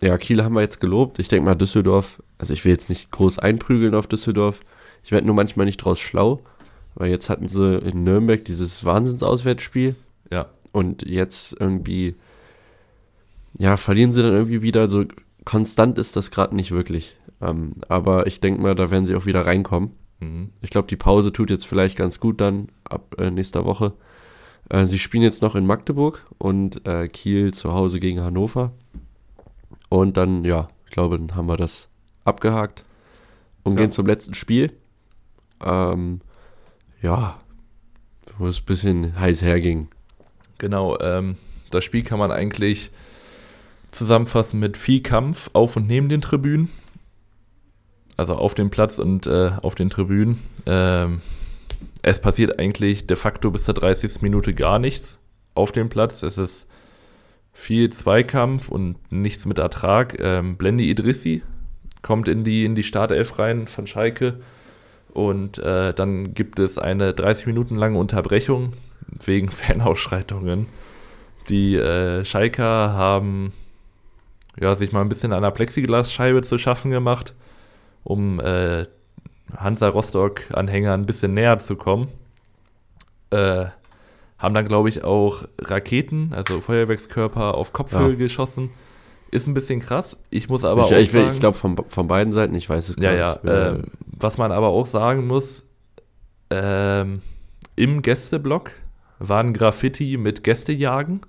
Ja, 0.02 0.18
Kiel 0.18 0.44
haben 0.44 0.54
wir 0.54 0.62
jetzt 0.62 0.80
gelobt. 0.80 1.20
Ich 1.20 1.28
denke 1.28 1.46
mal, 1.46 1.56
Düsseldorf, 1.56 2.22
also 2.38 2.54
ich 2.54 2.64
will 2.66 2.72
jetzt 2.72 2.90
nicht 2.90 3.12
groß 3.12 3.40
einprügeln 3.40 3.96
auf 3.96 4.08
Düsseldorf. 4.08 4.60
Ich 5.04 5.12
werde 5.12 5.26
nur 5.26 5.36
manchmal 5.36 5.66
nicht 5.66 5.78
draus 5.78 6.00
schlau, 6.00 6.42
weil 6.96 7.10
jetzt 7.10 7.30
hatten 7.30 7.48
sie 7.48 7.78
in 7.80 8.04
Nürnberg 8.04 8.44
dieses 8.46 8.84
Wahnsinnsauswärtsspiel 8.86 9.96
Ja. 10.32 10.48
und 10.72 11.04
jetzt 11.04 11.56
irgendwie, 11.60 12.16
ja, 13.58 13.76
verlieren 13.78 14.12
sie 14.12 14.22
dann 14.22 14.34
irgendwie 14.34 14.62
wieder. 14.62 14.88
So 14.90 15.06
konstant 15.46 15.98
ist 15.98 16.16
das 16.16 16.30
gerade 16.30 16.56
nicht 16.56 16.72
wirklich. 16.72 17.16
Ähm, 17.42 17.74
aber 17.88 18.28
ich 18.28 18.40
denke 18.40 18.62
mal, 18.62 18.76
da 18.76 18.92
werden 18.92 19.06
sie 19.06 19.16
auch 19.16 19.26
wieder 19.26 19.46
reinkommen. 19.46 19.92
Mhm. 20.20 20.50
Ich 20.62 20.70
glaube, 20.70 20.88
die 20.88 20.96
Pause 20.96 21.32
tut 21.32 21.50
jetzt 21.50 21.66
vielleicht 21.66 21.98
ganz 21.98 22.20
gut 22.20 22.42
dann 22.42 22.70
ab 22.84 23.16
äh, 23.20 23.32
nächster 23.32 23.66
Woche. 23.66 23.94
Äh, 24.70 24.86
sie 24.86 25.00
spielen 25.00 25.24
jetzt 25.24 25.42
noch 25.42 25.56
in 25.56 25.66
Magdeburg 25.66 26.26
und 26.38 26.86
äh, 26.88 27.08
Kiel 27.08 27.54
zu 27.54 27.74
Hause 27.74 28.00
gegen 28.00 28.20
Hannover. 28.22 28.74
Und 29.90 30.18
dann, 30.18 30.44
ja, 30.46 30.68
ich 30.86 30.92
glaube, 30.92 31.18
dann 31.18 31.36
haben 31.36 31.48
wir 31.48 31.58
das 31.58 31.88
abgehakt 32.26 32.84
und 33.64 33.74
Ja. 33.74 33.80
gehen 33.82 33.92
zum 33.92 34.06
letzten 34.06 34.34
Spiel. 34.34 34.74
Ähm, 35.64 36.22
ja, 37.02 37.40
wo 38.38 38.48
es 38.48 38.60
ein 38.60 38.66
bisschen 38.66 39.20
heiß 39.20 39.42
herging. 39.42 39.88
Genau, 40.58 40.98
ähm, 41.00 41.36
das 41.72 41.84
Spiel 41.84 42.04
kann 42.04 42.20
man 42.20 42.32
eigentlich 42.32 42.92
zusammenfassen 43.92 44.60
mit 44.60 44.78
viel 44.78 45.02
Kampf 45.02 45.50
auf 45.54 45.76
und 45.76 45.88
neben 45.88 46.10
den 46.10 46.22
Tribünen. 46.22 46.70
Also 48.18 48.36
auf 48.36 48.56
dem 48.56 48.70
Platz 48.72 48.98
und 49.00 49.28
äh, 49.28 49.52
auf 49.62 49.76
den 49.76 49.90
Tribünen. 49.90 50.40
Ähm, 50.66 51.22
es 52.02 52.20
passiert 52.20 52.60
eigentlich 52.60 53.06
de 53.08 53.16
facto 53.16 53.52
bis 53.52 53.66
zur 53.66 53.76
30. 53.76 54.22
Minute 54.22 54.54
gar 54.54 54.80
nichts 54.80 55.18
auf 55.54 55.72
dem 55.72 55.90
Platz. 55.90 56.24
Es 56.24 56.38
ist 56.38 56.66
viel 57.58 57.90
Zweikampf 57.90 58.70
und 58.70 58.98
nichts 59.12 59.46
mit 59.48 59.58
Ertrag. 59.58 60.20
Ähm, 60.20 60.58
Blendi 60.58 60.92
Idrissi 60.92 61.42
kommt 62.04 62.28
in 62.28 62.44
die, 62.44 62.66
in 62.66 62.76
die 62.76 62.84
Startelf 62.84 63.40
rein 63.40 63.68
von 63.68 63.88
Schalke. 63.88 64.40
Und 65.12 65.58
äh, 65.58 65.92
dann 65.92 66.36
gibt 66.36 66.60
es 66.60 66.78
eine 66.78 67.14
30 67.14 67.48
Minuten 67.48 67.76
lange 67.76 67.98
Unterbrechung 67.98 68.74
wegen 69.26 69.50
Fanausschreitungen. 69.52 70.68
Die 71.50 71.76
äh, 71.76 72.24
Schalker 72.24 72.94
haben 72.94 73.54
ja, 74.60 74.76
sich 74.76 74.92
mal 74.92 75.02
ein 75.02 75.10
bisschen 75.10 75.34
an 75.34 75.42
der 75.42 75.52
Plexiglasscheibe 75.52 76.44
zu 76.44 76.60
schaffen 76.60 76.92
gemacht, 76.92 77.34
um 78.04 78.40
äh, 78.40 78.86
Hansa 79.56 79.90
Rostock-Anhängern 79.90 81.02
ein 81.02 81.06
bisschen 81.08 81.34
näher 81.34 81.58
zu 81.58 81.76
kommen. 81.76 82.10
Äh, 83.32 83.66
haben 84.40 84.54
dann, 84.54 84.68
glaube 84.68 84.90
ich, 84.90 85.04
auch 85.04 85.44
Raketen, 85.60 86.32
also 86.34 86.60
Feuerwerkskörper 86.62 87.56
auf 87.56 87.74
Kopfhöhe 87.74 88.12
Ja. 88.12 88.16
geschossen. 88.16 88.70
Ist 89.32 89.46
ein 89.48 89.54
bisschen 89.54 89.80
krass. 89.82 90.24
Ich 90.30 90.48
muss 90.48 90.64
aber 90.64 90.86
ich 90.86 90.94
auch 90.96 91.00
ich, 91.00 91.12
sagen, 91.12 91.28
ich 91.34 91.40
glaube, 91.40 91.58
von, 91.58 91.76
von 91.88 92.08
beiden 92.08 92.32
Seiten, 92.32 92.56
ich 92.56 92.70
weiß 92.70 92.90
es 92.90 92.96
ja, 92.98 93.14
gar 93.16 93.46
ja. 93.46 93.74
nicht. 93.74 93.84
Äh, 93.84 93.90
was 94.20 94.38
man 94.38 94.52
aber 94.52 94.68
auch 94.70 94.86
sagen 94.86 95.28
muss, 95.28 95.66
ähm, 96.50 97.22
im 97.76 98.02
Gästeblock 98.02 98.72
waren 99.20 99.54
Graffiti 99.54 100.18
mit 100.18 100.44
Gästejagen. 100.44 101.22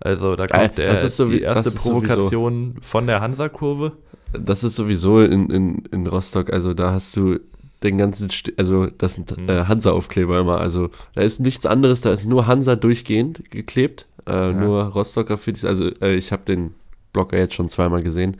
Also 0.00 0.36
da 0.36 0.46
kommt 0.46 0.78
der, 0.78 0.90
das 0.90 1.02
ist 1.02 1.16
so 1.16 1.30
wie- 1.30 1.36
die 1.38 1.42
erste 1.42 1.68
ist 1.70 1.78
sowieso- 1.82 1.90
Provokation 2.14 2.76
von 2.82 3.06
der 3.06 3.20
Hansa-Kurve. 3.20 3.92
Das 4.32 4.64
ist 4.64 4.76
sowieso 4.76 5.20
in, 5.20 5.48
in, 5.50 5.78
in 5.92 6.06
Rostock, 6.06 6.52
also 6.52 6.74
da 6.74 6.92
hast 6.92 7.16
du 7.16 7.38
den 7.84 7.98
ganzen, 7.98 8.30
St 8.30 8.52
also 8.56 8.86
das 8.86 9.14
sind 9.14 9.36
Mhm. 9.36 9.48
äh, 9.48 9.64
Hansa-Aufkleber 9.66 10.40
immer, 10.40 10.58
also 10.60 10.90
da 11.14 11.20
ist 11.20 11.40
nichts 11.40 11.66
anderes, 11.66 12.00
da 12.00 12.10
ist 12.12 12.26
nur 12.26 12.46
Hansa 12.46 12.74
durchgehend 12.76 13.50
geklebt, 13.50 14.06
äh, 14.26 14.52
nur 14.52 14.84
Rostock-Graffitis, 14.84 15.64
also 15.64 15.90
äh, 16.00 16.14
ich 16.14 16.32
habe 16.32 16.44
den 16.44 16.74
Blocker 17.12 17.38
jetzt 17.38 17.54
schon 17.54 17.68
zweimal 17.68 18.02
gesehen. 18.02 18.38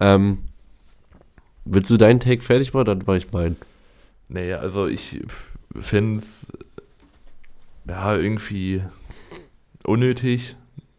Ähm, 0.00 0.38
willst 1.64 1.90
du 1.90 1.96
deinen 1.96 2.20
Take 2.20 2.42
fertig 2.42 2.72
machen, 2.72 2.86
dann 2.86 3.02
mache 3.06 3.18
ich 3.18 3.32
meinen. 3.32 3.56
Nee, 4.28 4.54
also 4.54 4.86
ich 4.86 5.20
finde 5.78 6.18
es 6.18 6.52
ja 7.86 8.16
irgendwie 8.16 8.82
unnötig, 9.84 10.56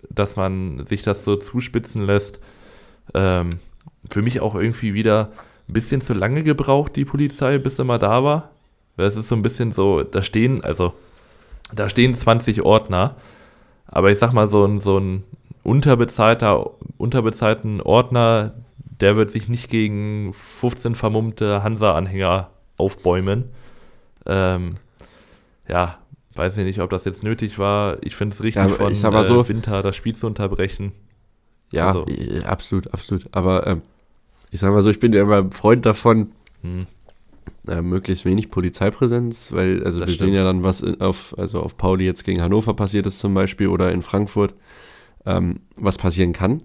dass 0.10 0.36
man 0.36 0.86
sich 0.86 1.04
das 1.04 1.24
so 1.24 1.38
zuspitzen 1.38 2.06
lässt. 2.06 2.40
Ähm, 3.14 3.52
für 4.10 4.22
mich 4.22 4.42
auch 4.42 4.56
irgendwie 4.56 4.94
wieder 4.94 5.32
ein 5.72 5.74
bisschen 5.74 6.02
zu 6.02 6.14
lange 6.14 6.44
gebraucht, 6.44 6.96
die 6.98 7.06
Polizei, 7.06 7.58
bis 7.58 7.78
sie 7.78 7.84
mal 7.86 7.98
da 7.98 8.24
war. 8.24 8.50
Weil 8.98 9.06
es 9.08 9.16
ist 9.16 9.30
so 9.30 9.36
ein 9.36 9.42
bisschen 9.42 9.72
so, 9.72 10.04
da 10.04 10.22
stehen, 10.22 10.62
also 10.64 10.94
da 11.74 11.88
stehen 11.88 12.14
20 12.14 12.62
Ordner, 12.64 13.16
aber 13.88 14.12
ich 14.12 14.20
sag 14.20 14.34
mal, 14.34 14.50
so 14.50 14.66
ein, 14.66 14.82
so 14.82 14.98
ein 15.00 15.24
unterbezahlter, 15.64 16.70
unterbezahlten 16.98 17.80
Ordner, 17.82 18.54
der 19.00 19.16
wird 19.16 19.32
sich 19.32 19.48
nicht 19.48 19.70
gegen 19.70 20.34
15 20.34 20.96
vermummte 20.96 21.64
Hansa-Anhänger 21.64 22.50
aufbäumen. 22.78 23.46
Ähm, 24.26 24.76
ja, 25.70 25.98
weiß 26.36 26.58
ich 26.58 26.66
nicht, 26.66 26.82
ob 26.82 26.90
das 26.90 27.06
jetzt 27.06 27.24
nötig 27.24 27.58
war. 27.60 27.98
Ich 28.02 28.16
finde 28.16 28.34
es 28.34 28.44
richtig 28.44 28.62
Ja, 28.62 28.68
von 28.68 29.14
mal 29.14 29.22
äh, 29.22 29.24
so- 29.24 29.48
Winter 29.48 29.82
das 29.82 29.96
Spiel 29.96 30.14
zu 30.16 30.28
unterbrechen. 30.28 30.92
Ja, 31.72 31.88
Also- 31.88 32.06
äh, 32.08 32.44
absolut, 32.44 32.94
absolut, 32.94 33.30
aber 33.32 33.66
ähm, 33.68 33.82
ich 34.52 34.60
sag 34.60 34.72
mal 34.72 34.82
so, 34.82 34.90
ich 34.90 35.00
bin 35.00 35.14
ja 35.14 35.22
immer 35.22 35.38
ein 35.38 35.52
Freund 35.52 35.86
davon, 35.86 36.32
Hm. 36.62 36.86
äh, 37.68 37.82
möglichst 37.82 38.24
wenig 38.26 38.52
Polizeipräsenz, 38.52 39.52
weil 39.52 39.84
also 39.84 40.00
Das 40.00 40.10
wir 40.10 40.16
stimmt. 40.16 40.28
sehen 40.30 40.36
ja 40.36 40.44
dann, 40.44 40.64
was 40.64 40.82
in, 40.82 41.02
auf, 41.02 41.34
also 41.40 41.60
auf 41.62 41.76
Pauli 41.78 42.06
jetzt 42.06 42.24
gegen 42.24 42.42
Hannover 42.42 42.76
passiert 42.76 43.08
ist 43.08 43.18
zum 43.20 43.34
Beispiel 43.34 43.68
oder 43.68 43.92
in 43.92 44.02
Frankfurt, 44.04 44.54
ähm, 45.26 45.62
was 45.76 45.98
passieren 45.98 46.34
kann. 46.34 46.62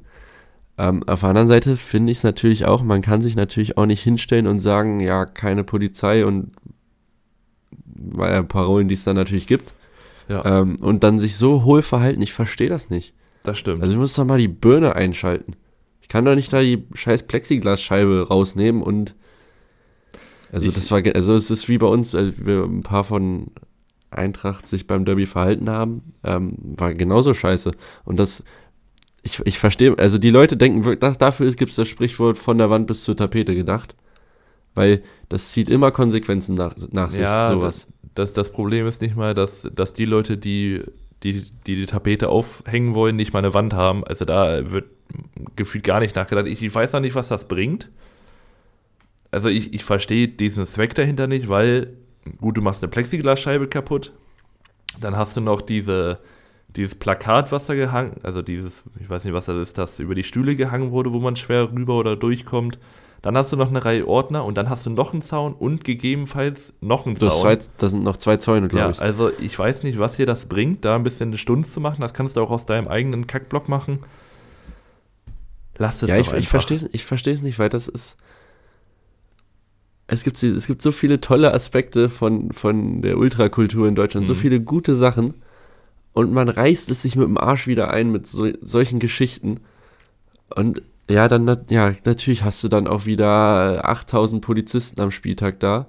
Ähm, 0.78 1.02
auf 1.08 1.20
der 1.20 1.30
anderen 1.30 1.46
Seite 1.48 1.78
finde 1.78 2.12
ich 2.12 2.18
es 2.18 2.24
natürlich 2.24 2.66
auch, 2.66 2.82
man 2.82 3.00
kann 3.00 3.22
sich 3.22 3.36
natürlich 3.36 3.78
auch 3.78 3.86
nicht 3.86 4.02
hinstellen 4.02 4.46
und 4.46 4.60
sagen, 4.60 5.00
ja, 5.00 5.24
keine 5.24 5.64
Polizei 5.64 6.26
und 6.26 6.52
weil 7.94 8.32
ja 8.32 8.42
Parolen, 8.42 8.88
die 8.88 8.94
es 8.94 9.04
dann 9.04 9.16
natürlich 9.16 9.46
gibt, 9.46 9.72
Ja, 10.28 10.44
ähm, 10.60 10.76
und 10.82 11.02
dann 11.04 11.18
sich 11.18 11.36
so 11.36 11.64
hohl 11.64 11.80
verhalten, 11.82 12.20
ich 12.20 12.32
verstehe 12.34 12.68
das 12.68 12.90
nicht. 12.90 13.14
das 13.42 13.58
stimmt. 13.58 13.80
Also 13.80 13.94
ich 13.94 13.98
muss 13.98 14.14
doch 14.14 14.24
mal 14.26 14.38
die 14.38 14.48
Birne 14.48 14.94
einschalten. 14.94 15.54
Ich 16.06 16.08
kann 16.08 16.24
doch 16.24 16.36
nicht 16.36 16.52
da 16.52 16.60
die 16.62 16.84
scheiß 16.94 17.24
Plexiglasscheibe 17.24 18.28
rausnehmen 18.28 18.80
und 18.80 19.16
also 20.52 20.68
Ich- 20.68 20.74
das 20.74 20.88
war 20.92 21.02
also 21.16 21.34
es 21.34 21.50
ist 21.50 21.68
wie 21.68 21.78
bei 21.78 21.88
uns, 21.88 22.14
als 22.14 22.34
wir 22.46 22.62
ein 22.62 22.84
paar 22.84 23.02
von 23.02 23.48
Eintracht 24.10 24.68
sich 24.68 24.86
beim 24.86 25.04
Derby 25.04 25.26
verhalten 25.26 25.68
haben, 25.68 26.14
ähm, 26.22 26.54
war 26.60 26.94
genauso 26.94 27.34
scheiße. 27.34 27.72
Und 28.04 28.20
das 28.20 28.44
ich, 29.24 29.40
ich 29.44 29.58
verstehe, 29.58 29.98
also 29.98 30.18
die 30.18 30.30
Leute 30.30 30.56
denken, 30.56 30.84
wirklich, 30.84 31.00
das, 31.00 31.18
dafür 31.18 31.50
gibt 31.54 31.70
es 31.70 31.76
das 31.76 31.88
Sprichwort 31.88 32.38
von 32.38 32.56
der 32.56 32.70
Wand 32.70 32.86
bis 32.86 33.02
zur 33.02 33.16
Tapete 33.16 33.56
gedacht. 33.56 33.96
Weil 34.76 35.02
das 35.28 35.50
zieht 35.50 35.68
immer 35.68 35.90
Konsequenzen 35.90 36.54
nach, 36.54 36.76
nach 36.92 37.10
sich, 37.10 37.22
ja, 37.22 37.50
sowas. 37.50 37.88
das, 37.88 38.14
das, 38.14 38.32
das 38.34 38.52
Problem 38.52 38.86
ist 38.86 39.02
nicht 39.02 39.16
mal, 39.16 39.34
dass, 39.34 39.68
dass 39.74 39.92
die 39.92 40.04
Leute, 40.04 40.38
die 40.38 40.82
die, 41.24 41.42
die 41.66 41.74
die 41.74 41.86
Tapete 41.86 42.28
aufhängen 42.28 42.94
wollen, 42.94 43.16
nicht 43.16 43.32
mal 43.32 43.40
eine 43.40 43.54
Wand 43.54 43.74
haben. 43.74 44.04
Also 44.04 44.24
da 44.24 44.70
wird 44.70 44.84
gefühlt 45.56 45.84
gar 45.84 46.00
nicht 46.00 46.16
nachgedacht. 46.16 46.46
Ich, 46.46 46.62
ich 46.62 46.74
weiß 46.74 46.92
noch 46.92 47.00
nicht, 47.00 47.14
was 47.14 47.28
das 47.28 47.48
bringt. 47.48 47.88
Also 49.30 49.48
ich, 49.48 49.74
ich 49.74 49.84
verstehe 49.84 50.28
diesen 50.28 50.66
Zweck 50.66 50.94
dahinter 50.94 51.26
nicht, 51.26 51.48
weil, 51.48 51.92
gut, 52.40 52.56
du 52.56 52.62
machst 52.62 52.82
eine 52.82 52.90
Plexiglasscheibe 52.90 53.68
kaputt. 53.68 54.12
Dann 55.00 55.16
hast 55.16 55.36
du 55.36 55.40
noch 55.40 55.60
diese, 55.60 56.18
dieses 56.74 56.94
Plakat, 56.94 57.52
was 57.52 57.66
da 57.66 57.74
gehangen, 57.74 58.16
also 58.22 58.40
dieses, 58.42 58.82
ich 59.00 59.10
weiß 59.10 59.24
nicht, 59.24 59.34
was 59.34 59.46
das 59.46 59.56
ist, 59.56 59.78
das 59.78 59.98
über 59.98 60.14
die 60.14 60.24
Stühle 60.24 60.56
gehangen 60.56 60.90
wurde, 60.90 61.12
wo 61.12 61.18
man 61.18 61.36
schwer 61.36 61.70
rüber 61.72 61.94
oder 61.98 62.16
durchkommt. 62.16 62.78
Dann 63.22 63.36
hast 63.36 63.52
du 63.52 63.56
noch 63.56 63.68
eine 63.70 63.84
Reihe 63.84 64.06
Ordner 64.06 64.44
und 64.44 64.56
dann 64.56 64.70
hast 64.70 64.86
du 64.86 64.90
noch 64.90 65.12
einen 65.12 65.22
Zaun 65.22 65.54
und 65.54 65.82
gegebenenfalls 65.84 66.74
noch 66.80 67.06
einen 67.06 67.16
Du 67.16 67.26
hast 67.26 67.40
Zaun. 67.40 67.58
zwei, 67.58 67.66
das 67.78 67.90
sind 67.90 68.04
noch 68.04 68.18
zwei 68.18 68.36
Zäune, 68.36 68.68
glaube 68.68 68.84
Ja, 68.84 68.90
ich. 68.90 69.00
also 69.00 69.30
ich 69.40 69.58
weiß 69.58 69.82
nicht, 69.82 69.98
was 69.98 70.16
dir 70.16 70.26
das 70.26 70.46
bringt, 70.46 70.84
da 70.84 70.94
ein 70.94 71.02
bisschen 71.02 71.30
eine 71.30 71.38
Stunde 71.38 71.66
zu 71.68 71.80
machen. 71.80 72.02
Das 72.02 72.14
kannst 72.14 72.36
du 72.36 72.40
auch 72.40 72.50
aus 72.50 72.66
deinem 72.66 72.86
eigenen 72.86 73.26
Kackblock 73.26 73.68
machen. 73.68 73.98
Lass 75.78 76.02
es 76.02 76.08
Ja, 76.10 76.16
doch 76.16 76.32
ich, 76.32 76.38
ich 76.40 76.48
verstehe 76.48 76.76
es 76.78 76.88
ich 76.92 77.04
versteh's 77.04 77.42
nicht, 77.42 77.58
weil 77.58 77.68
das 77.68 77.88
ist. 77.88 78.16
Es 80.08 80.22
gibt, 80.22 80.40
es 80.42 80.66
gibt 80.66 80.82
so 80.82 80.92
viele 80.92 81.20
tolle 81.20 81.52
Aspekte 81.52 82.08
von, 82.08 82.52
von 82.52 83.02
der 83.02 83.18
Ultrakultur 83.18 83.88
in 83.88 83.96
Deutschland, 83.96 84.26
so 84.26 84.34
Mhm. 84.34 84.38
viele 84.38 84.60
gute 84.60 84.94
Sachen. 84.94 85.34
Und 86.12 86.32
man 86.32 86.48
reißt 86.48 86.90
es 86.90 87.02
sich 87.02 87.16
mit 87.16 87.26
dem 87.26 87.36
Arsch 87.38 87.66
wieder 87.66 87.90
ein 87.90 88.10
mit 88.12 88.26
so, 88.26 88.48
solchen 88.62 89.00
Geschichten. 89.00 89.60
Und 90.54 90.80
ja, 91.10 91.26
dann, 91.28 91.46
ja, 91.70 91.92
natürlich 92.04 92.44
hast 92.44 92.62
du 92.64 92.68
dann 92.68 92.86
auch 92.86 93.04
wieder 93.04 93.78
äh, 93.78 93.86
8000 93.86 94.40
Polizisten 94.42 95.00
am 95.00 95.10
Spieltag 95.10 95.58
da. 95.60 95.86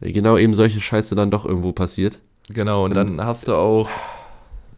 Genau 0.00 0.36
eben 0.36 0.52
solche 0.52 0.80
Scheiße 0.80 1.14
dann 1.14 1.30
doch 1.30 1.44
irgendwo 1.46 1.72
passiert. 1.72 2.18
Genau, 2.48 2.84
und 2.84 2.94
dann 2.94 3.24
hast 3.24 3.46
du 3.46 3.54
auch 3.54 3.88
so- 3.88 3.94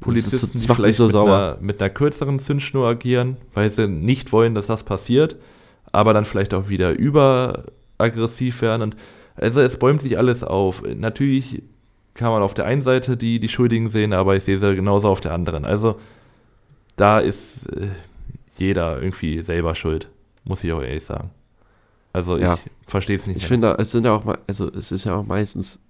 Polizisten, 0.04 0.52
das 0.52 0.62
die 0.62 0.68
macht 0.68 0.68
mich 0.68 0.76
vielleicht 0.76 0.96
so 0.98 1.04
mit, 1.04 1.12
sauer. 1.12 1.36
einer, 1.36 1.58
mit 1.60 1.80
einer 1.82 1.90
kürzeren 1.90 2.38
Zündschnur 2.38 2.88
agieren, 2.88 3.36
weil 3.54 3.70
sie 3.70 3.88
nicht 3.88 4.32
wollen, 4.32 4.54
dass 4.54 4.66
das 4.66 4.82
passiert, 4.84 5.36
aber 5.92 6.12
dann 6.14 6.24
vielleicht 6.24 6.54
auch 6.54 6.68
wieder 6.68 6.92
überaggressiv 6.92 8.62
werden. 8.62 8.82
Und 8.82 8.96
also 9.36 9.60
es 9.60 9.76
bäumt 9.78 10.00
sich 10.02 10.18
alles 10.18 10.42
auf. 10.44 10.82
Natürlich 10.94 11.62
kann 12.14 12.30
man 12.30 12.42
auf 12.42 12.54
der 12.54 12.66
einen 12.66 12.82
Seite 12.82 13.16
die, 13.16 13.40
die 13.40 13.48
Schuldigen 13.48 13.88
sehen, 13.88 14.12
aber 14.12 14.36
ich 14.36 14.44
sehe 14.44 14.58
sie 14.58 14.74
genauso 14.76 15.08
auf 15.08 15.20
der 15.20 15.32
anderen. 15.32 15.64
Also 15.64 15.98
da 16.96 17.18
ist, 17.18 17.66
äh, 17.72 17.88
jeder 18.56 19.02
irgendwie 19.02 19.42
selber 19.42 19.74
schuld, 19.74 20.08
muss 20.44 20.62
ich 20.62 20.72
auch 20.72 20.82
ehrlich 20.82 21.04
sagen. 21.04 21.30
Also 22.12 22.38
Ja. 22.38 22.54
ich 22.54 22.88
verstehe 22.88 23.16
es 23.16 23.26
nicht. 23.26 23.38
Ich 23.38 23.46
finde, 23.48 23.74
es 23.78 23.90
sind 23.90 24.04
ja 24.04 24.12
auch 24.14 24.24
mal, 24.24 24.38
also 24.46 24.68
es 24.72 24.92
ist 24.92 25.04
ja 25.04 25.16
auch 25.16 25.26
meistens 25.26 25.80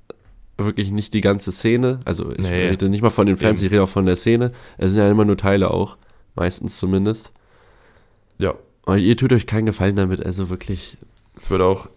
wirklich 0.56 0.90
nicht 0.90 1.14
die 1.14 1.20
ganze 1.20 1.50
Szene. 1.52 2.00
Also 2.04 2.30
ich 2.32 2.38
Nee. 2.38 2.68
rede 2.68 2.88
nicht 2.88 3.02
mal 3.02 3.10
von 3.10 3.26
den 3.26 3.36
Fans, 3.36 3.60
Eben. 3.60 3.66
ich 3.66 3.72
rede 3.72 3.82
auch 3.82 3.88
von 3.88 4.06
der 4.06 4.16
Szene. 4.16 4.52
Es 4.78 4.92
sind 4.92 5.02
ja 5.02 5.10
immer 5.10 5.24
nur 5.24 5.36
Teile 5.36 5.70
auch, 5.70 5.96
meistens 6.34 6.76
zumindest. 6.78 7.32
ja, 8.38 8.54
Aber 8.86 8.98
ihr 8.98 9.16
tut 9.16 9.32
euch 9.32 9.46
keinen 9.46 9.66
Gefallen 9.66 9.96
damit, 9.96 10.24
also 10.24 10.50
wirklich. 10.50 10.96
es 11.36 11.50
wird 11.50 11.60
auch. 11.62 11.88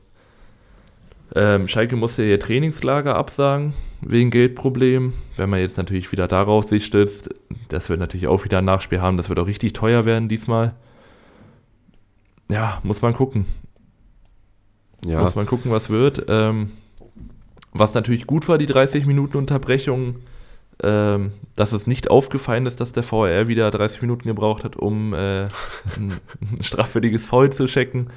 Ähm, 1.36 1.68
Schalke 1.68 1.98
musste 1.98 2.24
ihr 2.24 2.40
Trainingslager 2.40 3.16
absagen 3.16 3.74
wegen 4.02 4.32
Geldproblemen. 4.32 5.12
Wenn 5.36 5.50
man 5.50 5.60
jetzt 5.60 5.78
natürlich 5.78 6.12
wieder 6.14 6.28
darauf 6.28 6.64
sich 6.66 6.86
stützt, 6.86 7.30
das 7.68 7.90
wird 7.90 8.00
natürlich 8.00 8.28
auch 8.28 8.46
wieder 8.46 8.60
ein 8.60 8.66
Nachspiel 8.66 9.02
haben. 9.02 9.18
Das 9.18 9.28
wird 9.28 9.38
auch 9.38 9.48
richtig 9.48 9.74
teuer 9.74 10.06
werden 10.06 10.30
diesmal. 10.30 10.74
Ja, 12.50 12.80
muss 12.84 13.02
man 13.02 13.14
gucken. 13.14 13.46
Ja, 15.06 15.22
Muss 15.22 15.36
man 15.36 15.46
gucken, 15.46 15.70
was 15.70 15.90
wird. 15.90 16.26
Ähm, 16.30 16.72
was 17.74 17.94
natürlich 17.94 18.28
gut 18.28 18.48
war, 18.48 18.58
die 18.58 18.66
30 18.66 19.06
Minuten 19.06 19.38
Unterbrechung, 19.38 20.18
ähm, 20.84 21.32
dass 21.56 21.72
es 21.72 21.88
nicht 21.88 22.10
aufgefallen 22.10 22.66
ist, 22.66 22.80
dass 22.80 22.92
der 22.92 23.04
VR 23.04 23.48
wieder 23.48 23.72
30 23.72 24.02
Minuten 24.02 24.28
gebraucht 24.28 24.64
hat, 24.64 24.76
um 24.76 25.14
äh, 25.14 25.44
ein, 25.44 25.50
ein 26.42 26.62
straffälliges 26.64 27.26
Foul 27.26 27.52
zu 27.52 27.66
checken. 27.66 28.10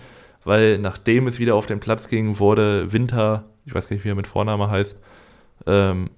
Weil 0.45 0.79
nachdem 0.79 1.27
es 1.27 1.39
wieder 1.39 1.55
auf 1.55 1.67
den 1.67 1.81
Platz 1.81 2.09
ging, 2.09 2.39
wurde 2.39 2.93
Winter, 2.93 3.45
ich 3.67 3.75
weiß 3.75 3.89
gar 3.89 3.95
nicht, 3.95 4.05
wie 4.05 4.11
er 4.11 4.15
mit 4.15 4.27
Vorname 4.27 4.71
heißt, 4.71 4.99
ähm, 5.67 6.11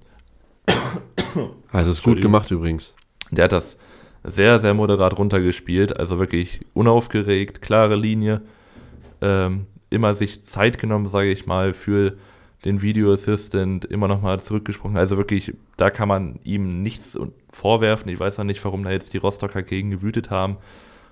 also 1.72 1.90
ist 1.90 2.02
gut 2.02 2.20
gemacht 2.20 2.50
übrigens. 2.50 2.94
der 3.30 3.44
hat 3.44 3.52
das 3.52 3.78
sehr, 4.24 4.60
sehr 4.60 4.74
moderat 4.74 5.18
runtergespielt. 5.18 5.98
Also 5.98 6.18
wirklich 6.18 6.60
unaufgeregt, 6.74 7.62
klare 7.62 7.96
Linie. 7.96 8.42
Ähm, 9.20 9.66
immer 9.90 10.14
sich 10.14 10.44
Zeit 10.44 10.78
genommen, 10.78 11.08
sage 11.08 11.30
ich 11.30 11.46
mal, 11.46 11.74
für 11.74 12.16
den 12.64 12.80
Video 12.82 13.12
Assistant, 13.12 13.84
immer 13.86 14.06
nochmal 14.08 14.40
zurückgesprochen. 14.40 14.96
Also 14.96 15.16
wirklich, 15.16 15.54
da 15.76 15.90
kann 15.90 16.08
man 16.08 16.38
ihm 16.44 16.82
nichts 16.82 17.18
vorwerfen. 17.52 18.10
Ich 18.10 18.20
weiß 18.20 18.38
auch 18.38 18.44
nicht, 18.44 18.64
warum 18.64 18.84
da 18.84 18.90
jetzt 18.90 19.14
die 19.14 19.18
Rostocker 19.18 19.62
gegen 19.62 19.90
gewütet 19.90 20.30
haben, 20.30 20.58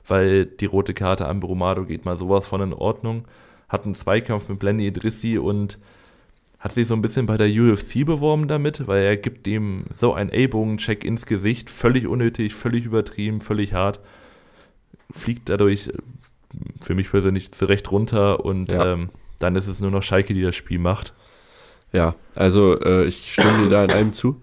weil 0.07 0.47
die 0.47 0.67
rote 0.67 0.95
Karte 0.95 1.27
an 1.27 1.41
Brumado 1.41 1.85
geht 1.85 2.05
mal 2.05 2.17
sowas 2.17 2.47
von 2.47 2.61
in 2.61 2.73
Ordnung. 2.73 3.25
Hat 3.69 3.85
einen 3.85 3.95
Zweikampf 3.95 4.49
mit 4.49 4.59
Blenny 4.61 4.87
Idrissi 4.87 5.39
und 5.39 5.79
hat 6.61 6.73
sich 6.73 6.87
so 6.87 6.95
ein 6.95 7.03
bisschen 7.03 7.27
bei 7.27 7.37
der 7.37 7.49
UFC 7.49 8.05
beworben 8.05 8.47
damit, 8.47 8.87
weil 8.87 9.03
er 9.03 9.17
gibt 9.17 9.47
ihm 9.47 9.85
so 9.95 10.13
einen 10.13 10.31
Ellbogen-Check 10.31 11.05
ins 11.05 11.27
Gesicht, 11.27 11.71
völlig 11.71 12.07
unnötig, 12.07 12.55
völlig 12.55 12.85
übertrieben, 12.85 13.41
völlig 13.41 13.73
hart, 13.73 13.99
fliegt 15.13 15.49
dadurch 15.49 15.89
äh, 15.89 15.93
für 16.81 16.95
mich 16.95 17.11
persönlich 17.11 17.53
zurecht 17.53 17.91
runter 17.91 18.45
und 18.45 18.71
Ja. 18.71 18.93
ähm, 18.93 19.09
dann 19.39 19.57
ist 19.57 19.69
es 19.69 19.81
nur 19.81 19.91
noch 19.91 20.03
Schalke, 20.03 20.35
die 20.35 20.43
das 20.43 20.55
Spiel 20.55 20.79
macht. 20.79 21.15
Ja, 21.93 22.15
also 22.35 22.79
äh, 22.81 23.05
ich 23.05 23.33
stimme 23.33 23.65
dir 23.65 23.69
da 23.69 23.85
in 23.85 23.91
einem 23.91 24.13
zu. 24.13 24.41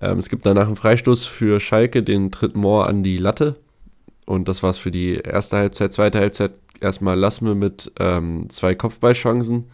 Ähm, 0.00 0.18
es 0.18 0.28
gibt 0.28 0.44
danach 0.46 0.66
einen 0.66 0.76
Freistoß 0.76 1.26
für 1.26 1.60
Schalke, 1.60 2.02
den 2.02 2.30
tritt 2.30 2.54
Mohr 2.54 2.86
an 2.86 3.02
die 3.02 3.18
Latte. 3.18 3.56
Und 4.26 4.48
das 4.48 4.62
war's 4.62 4.78
für 4.78 4.90
die 4.90 5.14
erste 5.14 5.56
Halbzeit. 5.56 5.92
Zweite 5.92 6.18
Halbzeit 6.18 6.52
erstmal 6.80 7.18
Lassme 7.18 7.54
mit 7.54 7.92
ähm, 7.98 8.48
zwei 8.50 8.74
Kopfballchancen. 8.74 9.66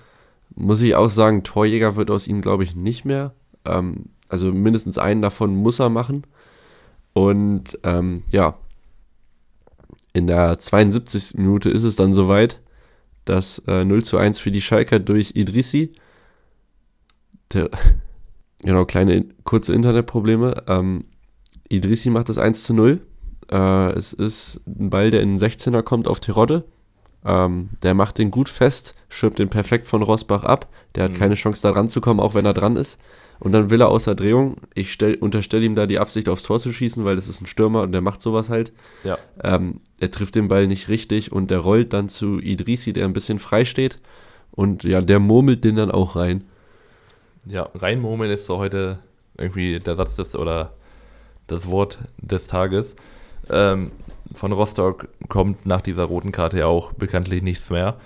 Muss 0.54 0.80
ich 0.80 0.94
auch 0.94 1.10
sagen, 1.10 1.42
Torjäger 1.42 1.96
wird 1.96 2.10
aus 2.10 2.26
ihm, 2.26 2.40
glaube 2.40 2.64
ich, 2.64 2.76
nicht 2.76 3.04
mehr. 3.04 3.34
Ähm, 3.64 4.06
also 4.28 4.52
mindestens 4.52 4.98
einen 4.98 5.22
davon 5.22 5.56
muss 5.56 5.78
er 5.78 5.90
machen. 5.90 6.24
Und 7.14 7.78
ähm, 7.82 8.22
ja, 8.30 8.56
in 10.12 10.26
der 10.26 10.58
72. 10.58 11.34
Minute 11.38 11.70
ist 11.70 11.82
es 11.82 11.96
dann 11.96 12.12
soweit, 12.12 12.60
dass 13.24 13.60
äh, 13.66 13.84
0 13.84 14.04
zu 14.04 14.18
1 14.18 14.40
für 14.40 14.50
die 14.50 14.60
Schalker 14.60 14.98
durch 14.98 15.32
Idrissi. 15.34 15.92
Der, 17.52 17.70
genau, 18.62 18.84
kleine 18.84 19.14
in- 19.14 19.34
kurze 19.44 19.74
Internetprobleme. 19.74 20.62
Ähm, 20.66 21.04
Idrissi 21.68 22.10
macht 22.10 22.28
das 22.28 22.38
1 22.38 22.64
zu 22.64 22.74
0. 22.74 23.00
Äh, 23.50 23.90
es 23.92 24.12
ist 24.12 24.60
ein 24.66 24.90
Ball, 24.90 25.10
der 25.10 25.22
in 25.22 25.36
den 25.36 25.38
16er 25.38 25.82
kommt 25.82 26.08
auf 26.08 26.20
Terodde. 26.20 26.64
Ähm, 27.24 27.70
der 27.82 27.94
macht 27.94 28.18
den 28.18 28.30
gut 28.30 28.48
fest, 28.48 28.94
schirmt 29.08 29.38
den 29.38 29.48
perfekt 29.50 29.86
von 29.86 30.02
Rosbach 30.02 30.44
ab. 30.44 30.68
Der 30.94 31.04
hat 31.04 31.12
Mhm. 31.12 31.16
keine 31.16 31.34
Chance 31.34 31.62
da 31.62 31.72
dran 31.72 31.88
zu 31.88 32.00
kommen, 32.00 32.20
auch 32.20 32.34
wenn 32.34 32.46
er 32.46 32.54
dran 32.54 32.76
ist. 32.76 32.98
Und 33.40 33.52
dann 33.52 33.70
will 33.70 33.80
er 33.80 33.88
außer 33.88 34.14
Drehung. 34.14 34.56
Ich 34.74 34.92
stell, 34.92 35.14
unterstelle 35.14 35.64
ihm 35.64 35.74
da 35.74 35.86
die 35.86 35.98
Absicht, 35.98 36.28
aufs 36.28 36.42
Tor 36.42 36.58
zu 36.58 36.72
schießen, 36.72 37.04
weil 37.04 37.16
das 37.16 37.28
ist 37.28 37.40
ein 37.40 37.46
Stürmer 37.46 37.82
und 37.82 37.92
der 37.92 38.00
macht 38.00 38.20
sowas 38.22 38.50
halt. 38.50 38.72
Ja. 39.04 39.18
Ähm, 39.42 39.80
er 40.00 40.10
trifft 40.10 40.34
den 40.36 40.48
Ball 40.48 40.66
nicht 40.66 40.88
richtig 40.88 41.30
und 41.32 41.50
der 41.50 41.58
rollt 41.58 41.92
dann 41.92 42.08
zu 42.08 42.40
Idrissi, 42.40 42.92
der 42.92 43.04
ein 43.04 43.12
bisschen 43.12 43.38
frei 43.38 43.64
steht. 43.64 44.00
Und 44.52 44.82
ja, 44.84 45.00
der 45.00 45.18
murmelt 45.20 45.64
den 45.64 45.76
dann 45.76 45.90
auch 45.90 46.16
rein. 46.16 46.44
Ja, 47.48 47.70
reinmurmeln 47.74 48.30
ist 48.30 48.44
so 48.44 48.58
heute 48.58 48.98
irgendwie 49.38 49.78
der 49.78 49.96
Satz 49.96 50.16
des 50.16 50.36
oder 50.36 50.74
das 51.46 51.70
Wort 51.70 51.98
des 52.18 52.46
Tages. 52.46 52.94
Ähm, 53.48 53.92
von 54.34 54.52
Rostock 54.52 55.08
kommt 55.28 55.64
nach 55.64 55.80
dieser 55.80 56.04
roten 56.04 56.30
Karte 56.30 56.58
ja 56.58 56.66
auch 56.66 56.92
bekanntlich 56.92 57.42
nichts 57.42 57.70
mehr. 57.70 57.96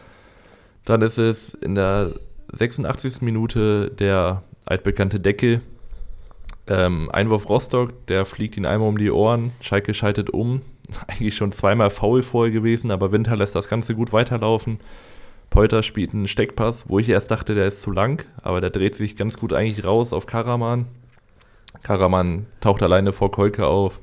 Dann 0.85 1.03
ist 1.03 1.19
es 1.19 1.55
in 1.55 1.75
der 1.75 2.15
86. 2.53 3.23
Minute 3.23 3.91
der 3.91 4.45
altbekannte 4.65 5.19
Deckel. 5.19 5.61
Ähm, 6.69 7.11
Einwurf 7.11 7.49
Rostock, 7.49 8.07
der 8.07 8.25
fliegt 8.25 8.57
ihn 8.57 8.67
einmal 8.67 8.89
um 8.89 8.99
die 8.99 9.11
Ohren. 9.11 9.51
Schalke 9.61 9.93
schaltet 9.95 10.31
um. 10.31 10.63
Eigentlich 11.09 11.35
schon 11.35 11.51
zweimal 11.51 11.91
faul 11.91 12.23
vorher 12.23 12.53
gewesen, 12.53 12.93
aber 12.93 13.11
Winter 13.11 13.37
lässt 13.37 13.57
das 13.57 13.69
Ganze 13.69 13.97
gut 13.97 14.13
weiterlaufen. 14.13 14.79
Polter 15.53 15.83
spielt 15.83 16.15
einen 16.15 16.29
Steckpass, 16.29 16.89
wo 16.89 16.99
ich 16.99 17.11
erst 17.11 17.31
dachte, 17.31 17.55
der 17.55 17.67
ist 17.67 17.83
zu 17.83 17.91
lang, 17.91 18.25
aber 18.43 18.63
der 18.63 18.71
dreht 18.71 18.95
sich 18.95 19.17
ganz 19.17 19.37
gut 19.37 19.53
eigentlich 19.53 19.85
raus 19.85 20.15
auf 20.15 20.25
Karaman. 20.25 20.87
Karaman 21.83 22.47
taucht 22.63 22.83
alleine 22.83 23.13
vor 23.13 23.31
Kolke 23.31 23.67
auf, 23.67 24.01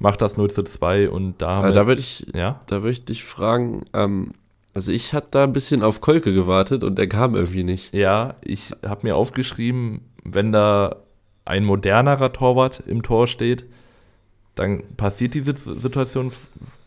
macht 0.00 0.20
das 0.20 0.36
0 0.36 0.50
zu 0.50 0.64
2 0.64 1.08
und 1.08 1.40
da 1.40 1.50
haben 1.50 1.64
Aber 1.66 1.74
da 1.74 1.86
würde 1.86 2.00
ich, 2.00 2.26
ja, 2.34 2.60
da 2.66 2.82
würde 2.82 2.90
ich 2.90 3.04
dich 3.04 3.24
fragen, 3.24 3.84
ähm, 3.92 4.32
also 4.74 4.90
ich 4.90 5.14
hatte 5.14 5.28
da 5.30 5.44
ein 5.44 5.52
bisschen 5.52 5.84
auf 5.84 6.00
Kolke 6.00 6.34
gewartet 6.34 6.82
und 6.82 6.98
der 6.98 7.08
kam 7.08 7.36
irgendwie 7.36 7.62
nicht. 7.62 7.94
ja, 7.94 8.34
ich 8.42 8.72
habe 8.84 9.06
mir 9.06 9.14
aufgeschrieben, 9.14 10.00
wenn 10.24 10.50
da 10.50 10.96
ein 11.44 11.64
modernerer 11.64 12.32
Torwart 12.32 12.82
im 12.84 13.04
Tor 13.04 13.28
steht, 13.28 13.64
dann 14.56 14.82
passiert 14.96 15.34
diese 15.34 15.54
Situation 15.56 16.32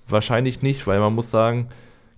wahrscheinlich 0.10 0.62
nicht, 0.62 0.88
weil 0.88 1.00
man 1.00 1.16
muss 1.16 1.32
sagen, 1.32 1.70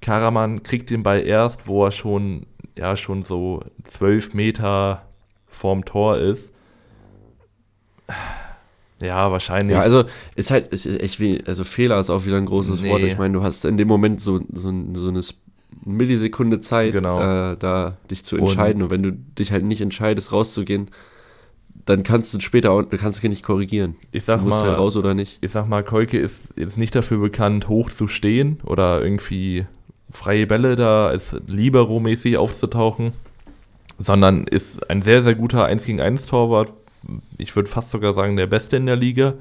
Karaman 0.06 0.62
kriegt 0.62 0.92
den 0.92 1.02
Ball 1.02 1.22
erst, 1.26 1.66
wo 1.66 1.84
er 1.84 1.92
schon, 1.92 2.46
ja, 2.78 2.96
schon 2.96 3.24
so 3.24 3.62
12 3.86 4.36
Meter 4.36 5.02
vorm 5.48 5.84
Tor 5.84 6.18
ist. 6.18 6.54
Ja, 9.02 9.32
wahrscheinlich. 9.32 9.74
Ja, 9.76 9.82
also 9.82 10.04
ist 10.36 10.52
halt, 10.52 10.68
ist 10.68 10.86
echt 10.86 11.20
wie, 11.20 11.44
also 11.46 11.64
Fehler 11.64 12.00
ist 12.00 12.10
auch 12.12 12.26
wieder 12.26 12.38
ein 12.38 12.46
großes 12.46 12.82
Nee. 12.82 12.90
Wort. 12.92 13.04
Ich 13.04 13.18
meine, 13.18 13.34
du 13.34 13.44
hast 13.44 13.66
in 13.66 13.78
dem 13.78 13.88
Moment 13.88 14.22
so, 14.22 14.40
so, 14.54 14.72
so 14.94 15.08
eine 15.10 15.22
Millisekunde 15.84 16.60
Zeit, 16.60 16.94
Genau. 16.94 17.20
äh, 17.54 17.58
da 17.58 17.98
dich 18.10 18.24
zu 18.24 18.36
Und- 18.36 18.44
entscheiden. 18.44 18.84
Und, 18.84 18.92
wenn 18.92 19.02
du 19.04 19.12
dich 19.12 19.52
halt 19.52 19.66
nicht 19.66 19.82
entscheidest, 19.82 20.32
rauszugehen, 20.32 20.92
dann 21.86 22.04
kannst 22.04 22.32
du 22.34 22.40
später 22.40 22.72
auch, 22.72 22.84
du 22.84 22.98
kannst 22.98 23.22
dich 23.24 23.30
nicht 23.30 23.44
korrigieren. 23.44 23.96
ich 24.12 24.22
Du 24.22 24.26
sag 24.28 24.42
musst 24.44 24.62
mal, 24.62 24.70
halt 24.70 24.78
raus 24.78 24.96
oder 24.98 25.14
nicht. 25.16 25.40
ich 25.42 25.52
sag 25.52 25.68
mal, 25.68 25.84
Kolke 25.84 26.18
ist 26.20 26.54
jetzt 26.58 26.78
nicht 26.78 26.96
dafür 26.96 27.18
bekannt, 27.18 27.68
hoch 27.70 27.90
zu 27.90 28.08
stehen 28.08 28.60
oder 28.64 29.02
irgendwie 29.02 29.66
freie 30.10 30.48
Bälle 30.48 30.76
da 30.76 31.08
als 31.08 31.36
Libero-mäßig 31.48 32.38
aufzutauchen, 32.38 33.14
sondern 33.98 34.44
ist 34.46 34.90
ein 34.90 35.02
sehr, 35.02 35.24
sehr 35.24 35.36
guter 35.36 35.66
1 35.66 35.86
gegen 35.86 36.02
1 36.02 36.28
Torwart. 36.28 36.74
Ich 37.38 37.56
würde 37.56 37.70
fast 37.70 37.92
sogar 37.92 38.14
sagen, 38.14 38.36
der 38.36 38.48
Beste 38.48 38.78
in 38.78 38.86
der 38.86 38.96
Liga. 38.96 39.34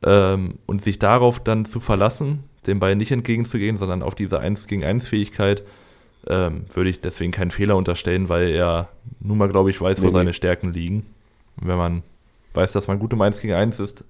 Ähm, 0.00 0.58
und 0.66 0.80
sich 0.80 1.00
darauf 1.00 1.40
dann 1.40 1.64
zu 1.64 1.80
verlassen, 1.80 2.44
dem 2.68 2.78
Ball 2.78 2.94
nicht 2.94 3.10
entgegenzugehen, 3.10 3.76
sondern 3.76 4.04
auf 4.04 4.14
diese 4.14 4.38
1 4.38 4.68
gegen 4.68 4.84
1 4.84 5.08
Fähigkeit, 5.08 5.64
ähm, 6.28 6.66
würde 6.72 6.90
ich 6.90 7.00
deswegen 7.00 7.32
keinen 7.32 7.50
Fehler 7.50 7.76
unterstellen, 7.76 8.28
weil 8.28 8.50
er 8.50 8.90
nun 9.18 9.38
mal, 9.38 9.48
glaube 9.48 9.70
ich, 9.70 9.80
weiß, 9.80 9.98
wo 9.98 10.02
Nee, 10.02 10.10
nee. 10.10 10.18
seine 10.18 10.32
Stärken 10.34 10.72
liegen. 10.72 11.06
Und 11.60 11.66
wenn 11.66 11.78
man 11.78 12.02
weiß, 12.54 12.72
dass 12.72 12.86
man 12.86 13.00
gut 13.00 13.12
im 13.12 13.20
1 13.20 13.40
gegen 13.40 13.54
1 13.54 13.80
ist, 13.80 14.04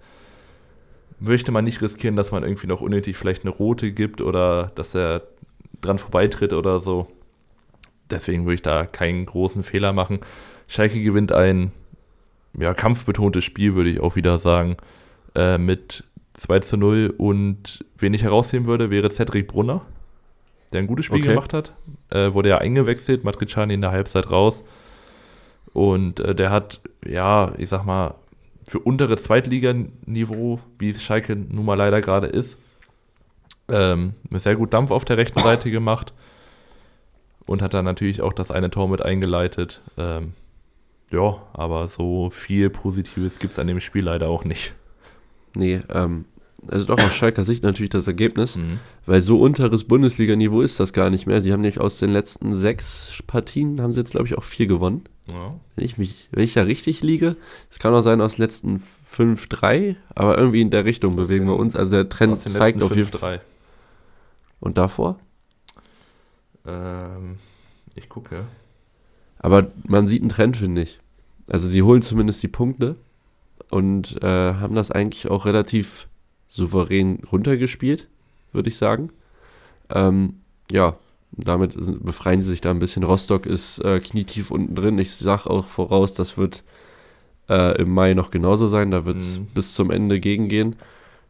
möchte 1.20 1.52
man 1.52 1.64
nicht 1.64 1.80
riskieren, 1.80 2.16
dass 2.16 2.32
man 2.32 2.42
irgendwie 2.42 2.66
noch 2.66 2.80
unnötig 2.80 3.16
vielleicht 3.16 3.44
eine 3.44 3.50
rote 3.50 3.92
gibt 3.92 4.20
oder 4.20 4.72
dass 4.74 4.94
er 4.94 5.22
dran 5.80 5.98
vorbeitritt 5.98 6.52
oder 6.52 6.80
so. 6.80 7.08
Deswegen 8.10 8.44
würde 8.44 8.54
ich 8.54 8.62
da 8.62 8.86
keinen 8.86 9.26
großen 9.26 9.62
Fehler 9.62 9.92
machen. 9.92 10.20
Schalke 10.66 11.02
gewinnt 11.02 11.32
ein 11.32 11.72
ja, 12.58 12.74
kampfbetontes 12.74 13.44
Spiel, 13.44 13.74
würde 13.74 13.90
ich 13.90 14.00
auch 14.00 14.16
wieder 14.16 14.38
sagen, 14.38 14.76
äh, 15.34 15.58
mit 15.58 16.04
2 16.34 16.60
zu 16.60 16.76
0. 16.76 17.14
Und 17.16 17.84
wen 17.96 18.14
ich 18.14 18.22
herausheben 18.22 18.66
würde, 18.66 18.90
wäre 18.90 19.10
Cedric 19.10 19.48
Brunner, 19.48 19.82
der 20.72 20.80
ein 20.80 20.86
gutes 20.86 21.06
Spiel 21.06 21.18
Okay. 21.18 21.28
gemacht 21.28 21.52
hat. 21.52 21.72
Äh, 22.10 22.32
wurde 22.32 22.50
ja 22.50 22.58
eingewechselt, 22.58 23.24
Matriciani 23.24 23.74
in 23.74 23.80
der 23.82 23.92
Halbzeit 23.92 24.30
raus. 24.30 24.64
Und 25.72 26.20
äh, 26.20 26.34
der 26.34 26.50
hat, 26.50 26.80
ja, 27.06 27.52
ich 27.58 27.68
sag 27.68 27.84
mal, 27.84 28.14
für 28.68 28.78
untere 28.80 29.16
Zweitliganiveau, 29.16 30.60
wie 30.78 30.94
Schalke 30.94 31.36
nun 31.36 31.64
mal 31.64 31.76
leider 31.76 32.00
gerade 32.00 32.26
ist, 32.26 32.58
Ähm, 33.68 34.14
sehr 34.32 34.56
gut 34.56 34.72
Dampf 34.72 34.90
auf 34.90 35.04
der 35.04 35.18
rechten 35.18 35.40
Seite 35.40 35.70
gemacht 35.70 36.14
und 37.46 37.62
hat 37.62 37.74
dann 37.74 37.84
natürlich 37.84 38.22
auch 38.22 38.32
das 38.32 38.50
eine 38.50 38.70
Tor 38.70 38.88
mit 38.88 39.02
eingeleitet. 39.02 39.82
Ähm, 39.96 40.32
ja, 41.10 41.42
aber 41.52 41.88
so 41.88 42.30
viel 42.30 42.70
Positives 42.70 43.38
gibt 43.38 43.52
es 43.52 43.58
an 43.58 43.66
dem 43.66 43.80
Spiel 43.80 44.04
leider 44.04 44.28
auch 44.28 44.44
nicht. 44.44 44.74
Nee, 45.54 45.80
ähm, 45.88 46.26
also 46.66 46.86
doch 46.86 46.98
aus 46.98 47.14
Schalker 47.14 47.44
Sicht 47.44 47.62
natürlich 47.62 47.90
das 47.90 48.06
Ergebnis, 48.06 48.56
mhm. 48.56 48.80
weil 49.06 49.20
so 49.22 49.40
unteres 49.40 49.84
Bundesliga-Niveau 49.84 50.60
ist 50.60 50.80
das 50.80 50.92
gar 50.92 51.08
nicht 51.08 51.26
mehr. 51.26 51.40
Sie 51.40 51.52
haben 51.52 51.60
nämlich 51.60 51.80
aus 51.80 51.98
den 51.98 52.10
letzten 52.10 52.52
sechs 52.52 53.22
Partien, 53.26 53.80
haben 53.80 53.92
sie 53.92 54.00
jetzt 54.00 54.12
glaube 54.12 54.26
ich 54.26 54.36
auch 54.36 54.44
vier 54.44 54.66
gewonnen. 54.66 55.04
Ja. 55.28 55.54
Wenn, 55.76 55.84
ich 55.84 55.98
mich, 55.98 56.28
wenn 56.32 56.44
ich 56.44 56.54
da 56.54 56.62
richtig 56.62 57.02
liege, 57.02 57.36
es 57.70 57.78
kann 57.78 57.94
auch 57.94 58.00
sein 58.02 58.20
aus 58.20 58.36
den 58.36 58.42
letzten 58.42 58.82
fünf, 59.04 59.46
drei, 59.46 59.96
aber 60.14 60.36
irgendwie 60.36 60.60
in 60.60 60.70
der 60.70 60.84
Richtung 60.84 61.16
bewegen 61.16 61.46
wir 61.46 61.56
uns. 61.56 61.76
Also 61.76 61.92
der 61.92 62.08
Trend 62.08 62.46
zeigt 62.48 62.82
auf 62.82 62.96
jeden 62.96 63.08
Fall. 63.08 63.40
Und 64.60 64.78
davor? 64.78 65.18
Ähm, 66.66 67.38
ich 67.94 68.08
gucke. 68.08 68.44
Aber 69.38 69.68
man 69.86 70.06
sieht 70.06 70.22
einen 70.22 70.28
Trend, 70.28 70.56
finde 70.56 70.82
ich. 70.82 70.98
Also 71.48 71.68
sie 71.68 71.82
holen 71.82 72.02
zumindest 72.02 72.42
die 72.42 72.48
Punkte 72.48 72.96
und 73.70 74.22
äh, 74.22 74.54
haben 74.54 74.74
das 74.74 74.90
eigentlich 74.90 75.30
auch 75.30 75.46
relativ 75.46 76.08
souverän 76.48 77.20
runtergespielt, 77.30 78.08
würde 78.52 78.68
ich 78.68 78.76
sagen. 78.76 79.10
Ähm, 79.90 80.40
ja, 80.70 80.96
damit 81.32 81.76
befreien 82.04 82.42
sie 82.42 82.50
sich 82.50 82.60
da 82.60 82.70
ein 82.70 82.78
bisschen. 82.78 83.04
Rostock 83.04 83.46
ist 83.46 83.78
äh, 83.78 84.00
knietief 84.00 84.50
unten 84.50 84.74
drin. 84.74 84.98
Ich 84.98 85.14
sage 85.14 85.48
auch 85.48 85.66
voraus, 85.66 86.14
das 86.14 86.36
wird 86.36 86.64
äh, 87.48 87.80
im 87.80 87.90
Mai 87.90 88.14
noch 88.14 88.30
genauso 88.30 88.66
sein. 88.66 88.90
Da 88.90 89.04
wird 89.04 89.18
es 89.18 89.38
mhm. 89.38 89.46
bis 89.46 89.74
zum 89.74 89.90
Ende 89.90 90.20
gegengehen. 90.20 90.76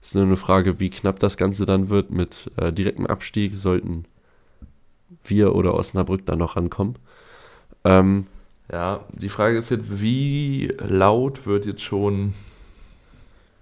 Es 0.01 0.09
ist 0.09 0.15
nur 0.15 0.25
eine 0.25 0.37
Frage, 0.37 0.81
wie 0.81 0.91
knapp 0.91 1.19
das 1.19 1.37
Ganze 1.37 1.67
dann 1.67 1.89
wird 1.89 2.11
mit 2.11 2.51
äh, 2.57 2.73
direktem 2.73 3.07
Abstieg. 3.07 3.55
Sollten 3.55 4.05
wir 5.25 5.55
oder 5.55 5.75
Osnabrück 5.75 6.25
da 6.27 6.37
noch 6.37 6.57
rankommen. 6.57 6.97
Ähm, 7.85 8.27
ja, 8.71 9.01
die 9.13 9.29
Frage 9.29 9.59
ist 9.59 9.71
jetzt, 9.71 10.01
wie 10.01 10.73
laut 10.79 11.47
wird 11.47 11.67
jetzt 11.67 11.83
schon 11.83 12.35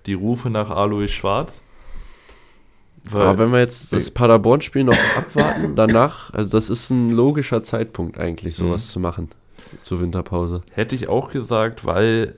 die 0.07 0.15
Rufe 0.15 0.51
nach 0.51 0.71
Alois 0.71 1.09
Schwarz? 1.09 1.61
Weil 3.11 3.23
Aber 3.23 3.39
wenn 3.39 3.53
wir 3.53 3.61
jetzt 3.61 3.93
das 3.93 4.11
Paderborn-Spiel 4.11 4.83
noch 4.83 4.99
abwarten, 5.17 5.77
danach, 5.77 6.35
also 6.35 6.51
das 6.51 6.71
ist 6.71 6.91
ein 6.91 7.11
logischer 7.11 7.63
Zeitpunkt 7.63 8.19
eigentlich, 8.19 8.57
sowas 8.57 8.87
mhm. 8.87 8.91
zu 8.91 9.01
machen 9.01 9.29
zur 9.81 10.01
Winterpause. 10.01 10.63
Hätte 10.73 10.97
ich 10.97 11.09
auch 11.09 11.31
gesagt, 11.31 11.85
weil 11.85 12.35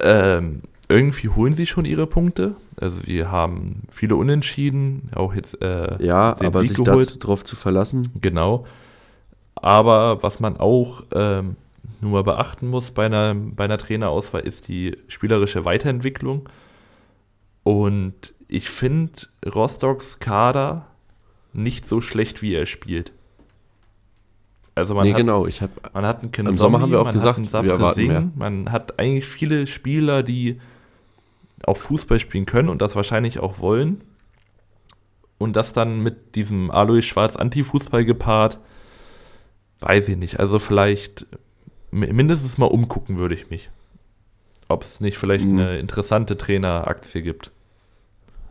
ähm, 0.00 0.62
irgendwie 0.88 1.28
holen 1.28 1.52
sie 1.52 1.66
schon 1.66 1.84
ihre 1.84 2.06
Punkte. 2.06 2.56
Also 2.80 3.00
sie 3.00 3.26
haben 3.26 3.82
viele 3.90 4.16
Unentschieden, 4.16 5.10
auch 5.14 5.34
jetzt 5.34 5.60
äh, 5.62 6.02
ja, 6.02 6.34
aber 6.40 6.60
Sieg 6.60 6.76
sich 6.76 6.84
geholt. 6.84 7.22
darauf 7.22 7.44
zu 7.44 7.56
verlassen. 7.56 8.08
Genau. 8.20 8.66
Aber 9.54 10.22
was 10.22 10.40
man 10.40 10.56
auch 10.56 11.02
ähm, 11.12 11.56
nur 12.00 12.12
mal 12.12 12.24
beachten 12.24 12.68
muss 12.68 12.92
bei 12.92 13.06
einer, 13.06 13.34
bei 13.34 13.64
einer 13.64 13.78
Trainerauswahl, 13.78 14.42
ist 14.42 14.68
die 14.68 14.96
spielerische 15.08 15.64
Weiterentwicklung. 15.64 16.48
Und 17.64 18.32
ich 18.46 18.70
finde 18.70 19.12
Rostocks 19.44 20.20
Kader 20.20 20.86
nicht 21.52 21.86
so 21.86 22.00
schlecht, 22.00 22.40
wie 22.40 22.54
er 22.54 22.66
spielt. 22.66 23.12
Also 24.74 24.94
man 24.94 25.04
nee, 25.04 25.12
hat, 25.12 25.18
genau. 25.18 25.46
Ich 25.46 25.60
hab, 25.60 25.92
man 25.92 26.06
hat 26.06 26.22
einen 26.22 26.46
Im 26.46 26.54
Sommer 26.54 26.80
haben 26.80 26.92
wir 26.92 27.00
auch 27.00 27.12
gesagt, 27.12 27.52
wir 27.52 27.72
erwarten 27.72 28.06
mehr. 28.06 28.30
Man 28.36 28.70
hat 28.70 28.98
eigentlich 28.98 29.26
viele 29.26 29.66
Spieler, 29.66 30.22
die 30.22 30.60
auch 31.64 31.76
Fußball 31.76 32.18
spielen 32.18 32.46
können 32.46 32.68
und 32.68 32.82
das 32.82 32.96
wahrscheinlich 32.96 33.40
auch 33.40 33.58
wollen. 33.58 34.02
Und 35.38 35.54
das 35.56 35.72
dann 35.72 36.02
mit 36.02 36.34
diesem 36.34 36.70
Alois 36.70 37.02
Schwarz 37.02 37.36
Anti-Fußball 37.36 38.04
gepaart, 38.04 38.58
weiß 39.80 40.08
ich 40.08 40.16
nicht. 40.16 40.40
Also 40.40 40.58
vielleicht 40.58 41.26
mindestens 41.90 42.58
mal 42.58 42.66
umgucken 42.66 43.18
würde 43.18 43.34
ich 43.34 43.50
mich. 43.50 43.70
Ob 44.68 44.82
es 44.82 45.00
nicht 45.00 45.16
vielleicht 45.16 45.46
mhm. 45.46 45.58
eine 45.58 45.78
interessante 45.78 46.36
Traineraktie 46.36 47.22
gibt. 47.22 47.52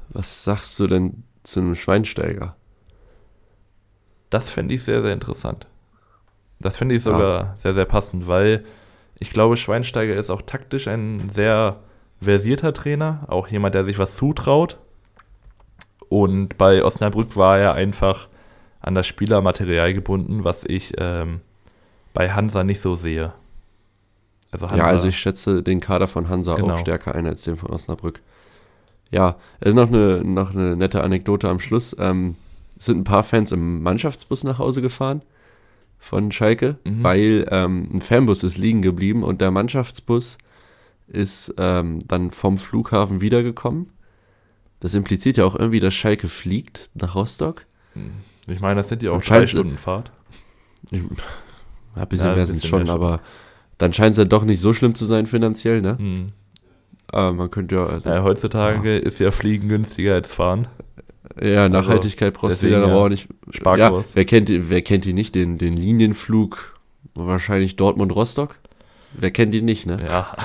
Was 0.09 0.43
sagst 0.43 0.79
du 0.79 0.87
denn 0.87 1.23
zu 1.43 1.59
einem 1.59 1.75
Schweinsteiger? 1.75 2.55
Das 4.29 4.49
fände 4.49 4.73
ich 4.73 4.83
sehr, 4.83 5.01
sehr 5.01 5.13
interessant. 5.13 5.67
Das 6.59 6.77
finde 6.77 6.95
ich 6.95 7.03
sogar 7.03 7.41
ah. 7.41 7.53
sehr, 7.57 7.73
sehr 7.73 7.85
passend, 7.85 8.27
weil 8.27 8.65
ich 9.19 9.29
glaube, 9.29 9.57
Schweinsteiger 9.57 10.15
ist 10.15 10.29
auch 10.29 10.41
taktisch 10.41 10.87
ein 10.87 11.29
sehr 11.29 11.79
versierter 12.21 12.73
Trainer, 12.73 13.25
auch 13.27 13.47
jemand, 13.47 13.75
der 13.75 13.85
sich 13.85 13.99
was 13.99 14.15
zutraut. 14.15 14.77
Und 16.09 16.57
bei 16.57 16.83
Osnabrück 16.83 17.35
war 17.35 17.59
er 17.59 17.73
einfach 17.73 18.27
an 18.79 18.95
das 18.95 19.07
Spielermaterial 19.07 19.93
gebunden, 19.93 20.43
was 20.43 20.63
ich 20.63 20.93
ähm, 20.97 21.41
bei 22.13 22.31
Hansa 22.31 22.63
nicht 22.63 22.79
so 22.79 22.95
sehe. 22.95 23.33
Also 24.51 24.69
Hansa, 24.69 24.77
ja, 24.77 24.89
also 24.89 25.07
ich 25.07 25.17
schätze 25.17 25.61
den 25.61 25.81
Kader 25.81 26.07
von 26.07 26.29
Hansa 26.29 26.55
genau. 26.55 26.75
auch 26.75 26.79
stärker 26.79 27.13
ein 27.13 27.27
als 27.27 27.43
den 27.43 27.57
von 27.57 27.69
Osnabrück. 27.69 28.21
Ja, 29.11 29.35
es 29.59 29.69
ist 29.69 29.75
noch 29.75 29.89
eine, 29.89 30.23
noch 30.23 30.53
eine 30.53 30.75
nette 30.75 31.03
Anekdote 31.03 31.49
am 31.49 31.59
Schluss. 31.59 31.95
Ähm, 31.99 32.35
es 32.77 32.85
sind 32.85 32.99
ein 32.99 33.03
paar 33.03 33.23
Fans 33.23 33.51
im 33.51 33.81
Mannschaftsbus 33.81 34.43
nach 34.43 34.59
Hause 34.59 34.81
gefahren 34.81 35.21
von 35.99 36.31
Schalke, 36.31 36.77
mhm. 36.83 37.03
weil 37.03 37.47
ähm, 37.51 37.89
ein 37.93 38.01
Fanbus 38.01 38.43
ist 38.43 38.57
liegen 38.57 38.81
geblieben 38.81 39.23
und 39.23 39.41
der 39.41 39.51
Mannschaftsbus 39.51 40.37
ist 41.07 41.53
ähm, 41.57 41.99
dann 42.07 42.31
vom 42.31 42.57
Flughafen 42.57 43.21
wiedergekommen. 43.21 43.91
Das 44.79 44.93
impliziert 44.93 45.37
ja 45.37 45.45
auch 45.45 45.55
irgendwie, 45.55 45.79
dass 45.79 45.93
Schalke 45.93 46.27
fliegt 46.27 46.91
nach 46.93 47.15
Rostock. 47.15 47.65
Hm. 47.93 48.11
Ich 48.47 48.59
meine, 48.59 48.75
das 48.75 48.89
sind 48.89 49.03
ja 49.03 49.11
auch 49.11 49.21
drei 49.21 49.47
Stunden 49.47 49.77
Fahrt. 49.77 50.11
Ich, 50.91 51.01
ein 51.95 52.07
bisschen 52.07 52.27
ja, 52.27 52.35
mehr 52.35 52.45
sind 52.45 52.63
es 52.63 52.67
schon, 52.67 52.89
aber 52.89 53.21
dann 53.77 53.93
scheint 53.93 54.11
es 54.11 54.17
ja 54.17 54.25
doch 54.25 54.43
nicht 54.43 54.59
so 54.59 54.73
schlimm 54.73 54.95
zu 54.95 55.05
sein 55.05 55.27
finanziell, 55.27 55.81
ne? 55.81 55.97
Mhm. 55.99 56.27
Aber 57.09 57.33
man 57.33 57.51
könnte 57.51 57.75
ja. 57.75 57.85
Also, 57.85 58.09
ja 58.09 58.23
heutzutage 58.23 58.95
ja. 58.95 58.99
ist 58.99 59.19
ja 59.19 59.31
Fliegen 59.31 59.69
günstiger 59.69 60.13
als 60.13 60.31
Fahren. 60.31 60.67
Ja, 61.41 61.63
also 61.63 61.73
Nachhaltigkeit 61.73 62.35
also, 62.35 62.47
brauchst 62.47 62.63
du 62.63 62.75
aber 62.75 62.95
auch 62.95 63.09
nicht. 63.09 63.27
Sparkurs. 63.51 64.09
Ja, 64.09 64.15
wer 64.15 64.25
kennt, 64.25 64.49
wer 64.51 64.81
kennt 64.81 65.05
die 65.05 65.13
nicht? 65.13 65.35
Den, 65.35 65.57
den 65.57 65.75
Linienflug, 65.75 66.79
wahrscheinlich 67.15 67.75
Dortmund-Rostock? 67.75 68.55
Wer 69.13 69.31
kennt 69.31 69.53
die 69.53 69.61
nicht, 69.61 69.85
ne? 69.85 69.99
Ja. 70.07 70.35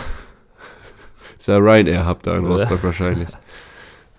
Ist 1.42 1.48
ja 1.48 1.56
Ryanair-Hub 1.56 2.22
da 2.22 2.36
in 2.36 2.46
Rostock 2.46 2.84
wahrscheinlich. 2.84 3.26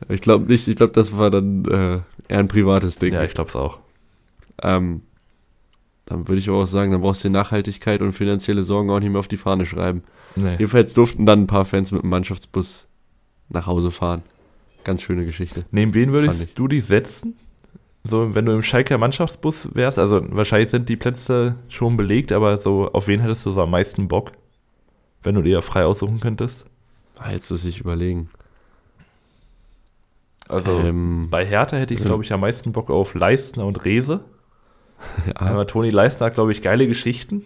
Ich 0.10 0.20
glaube 0.20 0.52
nicht, 0.52 0.68
ich 0.68 0.76
glaube, 0.76 0.92
das 0.92 1.18
war 1.18 1.30
dann 1.32 1.64
äh, 1.64 2.02
eher 2.28 2.40
ein 2.40 2.50
privates 2.50 2.98
Ding. 2.98 3.14
Ja, 3.14 3.24
ich 3.24 3.34
glaube 3.34 3.48
es 3.50 3.56
auch. 3.56 3.80
Ähm, 4.62 5.04
dann 6.04 6.28
würde 6.28 6.40
ich 6.40 6.50
auch 6.50 6.66
sagen, 6.66 6.92
dann 6.92 7.00
brauchst 7.00 7.24
du 7.24 7.30
Nachhaltigkeit 7.30 8.02
und 8.02 8.12
finanzielle 8.12 8.64
Sorgen 8.64 8.90
auch 8.90 9.00
nicht 9.00 9.10
mehr 9.10 9.20
auf 9.20 9.30
die 9.30 9.38
Fahne 9.38 9.66
schreiben. 9.66 10.04
Nee. 10.36 10.58
Jedenfalls 10.58 10.94
durften 10.96 11.26
dann 11.26 11.44
ein 11.44 11.48
paar 11.48 11.64
Fans 11.64 11.94
mit 11.94 12.04
dem 12.04 12.10
Mannschaftsbus 12.10 12.90
nach 13.48 13.68
Hause 13.68 13.92
fahren. 13.92 14.24
Ganz 14.84 15.02
schöne 15.02 15.24
Geschichte. 15.26 15.64
Neben 15.72 15.94
wen 15.94 16.12
würdest 16.12 16.60
du 16.60 16.68
dich 16.68 16.84
setzen? 16.84 17.38
So, 18.04 18.36
wenn 18.36 18.46
du 18.46 18.52
im 18.52 18.64
Schalker 18.64 18.98
Mannschaftsbus 18.98 19.70
wärst, 19.74 19.98
also 19.98 20.26
wahrscheinlich 20.30 20.72
sind 20.72 20.90
die 20.90 20.98
Plätze 20.98 21.56
schon 21.70 21.96
belegt, 21.96 22.34
aber 22.34 22.58
so, 22.58 22.92
auf 22.92 23.08
wen 23.08 23.22
hättest 23.22 23.46
du 23.46 23.54
so 23.54 23.62
am 23.62 23.72
meisten 23.72 24.10
Bock, 24.10 24.34
wenn 25.22 25.36
du 25.36 25.42
dir 25.42 25.62
frei 25.62 25.86
aussuchen 25.86 26.20
könntest? 26.20 26.66
Jetzt 27.32 27.50
muss 27.52 27.66
ich 27.66 27.80
überlegen. 27.80 28.30
Also 30.48 30.72
ähm, 30.72 31.28
bei 31.30 31.46
Hertha 31.46 31.78
hätte 31.78 31.94
ich, 31.94 32.02
also 32.02 32.10
glaube 32.10 32.24
ich, 32.24 32.34
am 32.34 32.42
meisten 32.42 32.72
Bock 32.74 32.90
auf 32.90 33.14
Leistner 33.14 33.66
und 33.66 33.86
Rese. 33.86 34.24
ja. 35.26 35.36
Aber 35.36 35.68
Toni 35.68 35.90
Leistner 35.90 36.28
hat, 36.28 36.34
glaube 36.34 36.52
ich, 36.52 36.62
geile 36.62 36.88
Geschichten. 36.88 37.46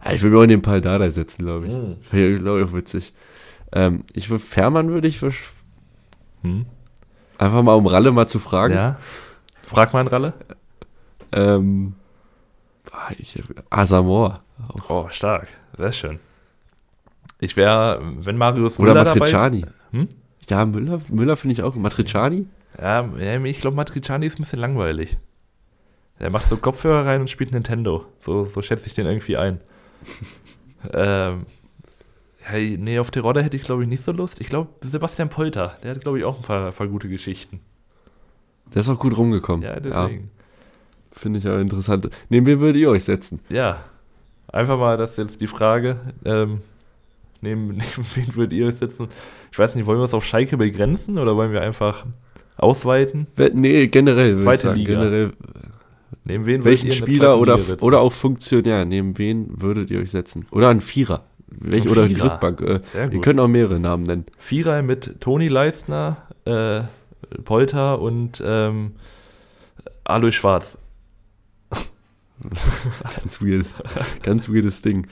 Ah, 0.00 0.12
ich 0.12 0.22
würde 0.22 0.34
mir 0.34 0.40
auch 0.40 0.44
in 0.44 0.50
den 0.50 0.62
Paldada 0.62 1.10
setzen, 1.10 1.44
glaube 1.44 1.66
ich. 1.66 1.74
Hm. 1.74 1.96
Wäre, 2.10 2.38
glaube 2.38 2.60
ich, 2.60 2.66
auch 2.66 2.72
witzig. 2.72 3.14
Ähm, 3.72 4.04
ich 4.12 4.30
würde, 4.30 4.44
Fährmann 4.44 4.90
würde 4.90 5.08
ich 5.08 5.20
hm. 5.20 6.66
einfach 7.38 7.62
mal 7.62 7.74
um 7.74 7.86
Ralle 7.86 8.12
mal 8.12 8.26
zu 8.26 8.38
fragen. 8.38 8.74
Ja. 8.74 8.98
Frag 9.62 9.92
mal 9.92 10.00
einen 10.00 10.08
Ralle. 10.08 10.34
Ähm, 11.32 11.94
ich, 13.18 13.40
Asamor. 13.70 14.38
Oh, 14.88 15.08
stark. 15.10 15.48
Sehr 15.76 15.92
schön. 15.92 16.20
Ich 17.40 17.56
wäre, 17.56 18.00
wenn 18.20 18.36
Marius 18.36 18.78
Müller 18.78 18.92
Oder 18.92 19.04
Matriciani. 19.04 19.60
Dabei, 19.60 19.74
hm? 19.92 20.08
Ja, 20.48 20.66
Müller, 20.66 21.00
Müller 21.08 21.36
finde 21.36 21.52
ich 21.52 21.62
auch. 21.62 21.74
Matriciani? 21.74 22.46
Ja, 22.80 23.08
ich 23.44 23.60
glaube, 23.60 23.76
Matriciani 23.76 24.26
ist 24.26 24.38
ein 24.38 24.42
bisschen 24.42 24.60
langweilig. 24.60 25.18
Er 26.18 26.30
macht 26.30 26.48
so 26.48 26.56
Kopfhörer 26.56 27.06
rein 27.06 27.20
und 27.20 27.30
spielt 27.30 27.52
Nintendo. 27.52 28.04
So, 28.20 28.46
so 28.46 28.62
schätze 28.62 28.86
ich 28.86 28.94
den 28.94 29.06
irgendwie 29.06 29.36
ein. 29.36 29.60
ähm, 30.92 31.46
ja, 32.50 32.58
nee, 32.58 32.98
auf 32.98 33.10
Terodde 33.10 33.42
hätte 33.42 33.56
ich, 33.56 33.62
glaube 33.62 33.82
ich, 33.82 33.88
nicht 33.88 34.02
so 34.02 34.12
Lust. 34.12 34.40
Ich 34.40 34.48
glaube, 34.48 34.70
Sebastian 34.80 35.28
Polter, 35.28 35.76
der 35.82 35.94
hat, 35.94 36.00
glaube 36.00 36.18
ich, 36.18 36.24
auch 36.24 36.36
ein 36.38 36.42
paar, 36.42 36.72
paar, 36.72 36.88
gute 36.88 37.08
Geschichten. 37.08 37.60
Der 38.74 38.80
ist 38.80 38.88
auch 38.88 38.98
gut 38.98 39.16
rumgekommen. 39.16 39.62
Ja, 39.62 39.78
deswegen. 39.78 40.24
Ja. 40.24 41.18
Finde 41.18 41.38
ich 41.38 41.48
auch 41.48 41.58
interessant. 41.58 42.08
Neben 42.28 42.46
wen 42.46 42.60
würdet 42.60 42.76
ihr 42.76 42.90
euch 42.90 43.04
setzen? 43.04 43.40
Ja, 43.48 43.84
einfach 44.48 44.78
mal, 44.78 44.96
das 44.96 45.12
ist 45.12 45.18
jetzt 45.18 45.40
die 45.40 45.46
Frage. 45.46 45.98
Ähm, 46.24 46.60
neben, 47.40 47.68
neben 47.68 48.06
wen 48.14 48.34
würdet 48.34 48.52
ihr 48.52 48.66
euch 48.66 48.76
setzen? 48.76 49.08
Ich 49.52 49.58
weiß 49.58 49.74
nicht, 49.74 49.86
wollen 49.86 49.98
wir 49.98 50.04
es 50.04 50.14
auf 50.14 50.24
Schalke 50.24 50.56
begrenzen 50.56 51.18
oder 51.18 51.36
wollen 51.36 51.52
wir 51.52 51.62
einfach 51.62 52.06
ausweiten? 52.56 53.26
We- 53.36 53.52
Nee, 53.54 53.86
generell 53.88 54.36
ich 54.36 54.42
Zweite 54.42 54.62
sagen. 54.62 54.78
Liga. 54.78 54.92
Generell, 54.94 55.32
Neben 56.24 56.44
wen 56.46 56.64
welchen 56.64 56.92
Spieler 56.92 57.38
oder, 57.38 57.56
sitzen? 57.56 57.82
oder 57.82 58.00
auch 58.00 58.12
Funktionär, 58.12 58.84
neben 58.84 59.16
wen 59.16 59.46
würdet 59.62 59.90
ihr 59.90 60.00
euch 60.00 60.10
setzen? 60.10 60.46
Oder 60.50 60.68
ein 60.68 60.80
Vierer. 60.82 61.24
Welch, 61.46 61.84
Ein 61.84 61.88
oder 61.88 62.06
die. 62.06 62.20
Rückbank. 62.20 62.60
Äh, 62.60 62.80
ihr 63.10 63.20
könnt 63.22 63.40
auch 63.40 63.48
mehrere 63.48 63.80
Namen 63.80 64.02
nennen. 64.02 64.26
Vierer 64.36 64.82
mit 64.82 65.20
Toni 65.20 65.48
Leistner, 65.48 66.18
äh, 66.44 66.82
Polter 67.44 68.00
und 68.02 68.42
ähm, 68.44 68.92
Alois 70.04 70.32
Schwarz. 70.32 70.76
Ganz 73.16 73.40
weirdes, 73.42 73.76
ganz 74.22 74.48
weirdes 74.48 74.80
Ding. 74.82 75.06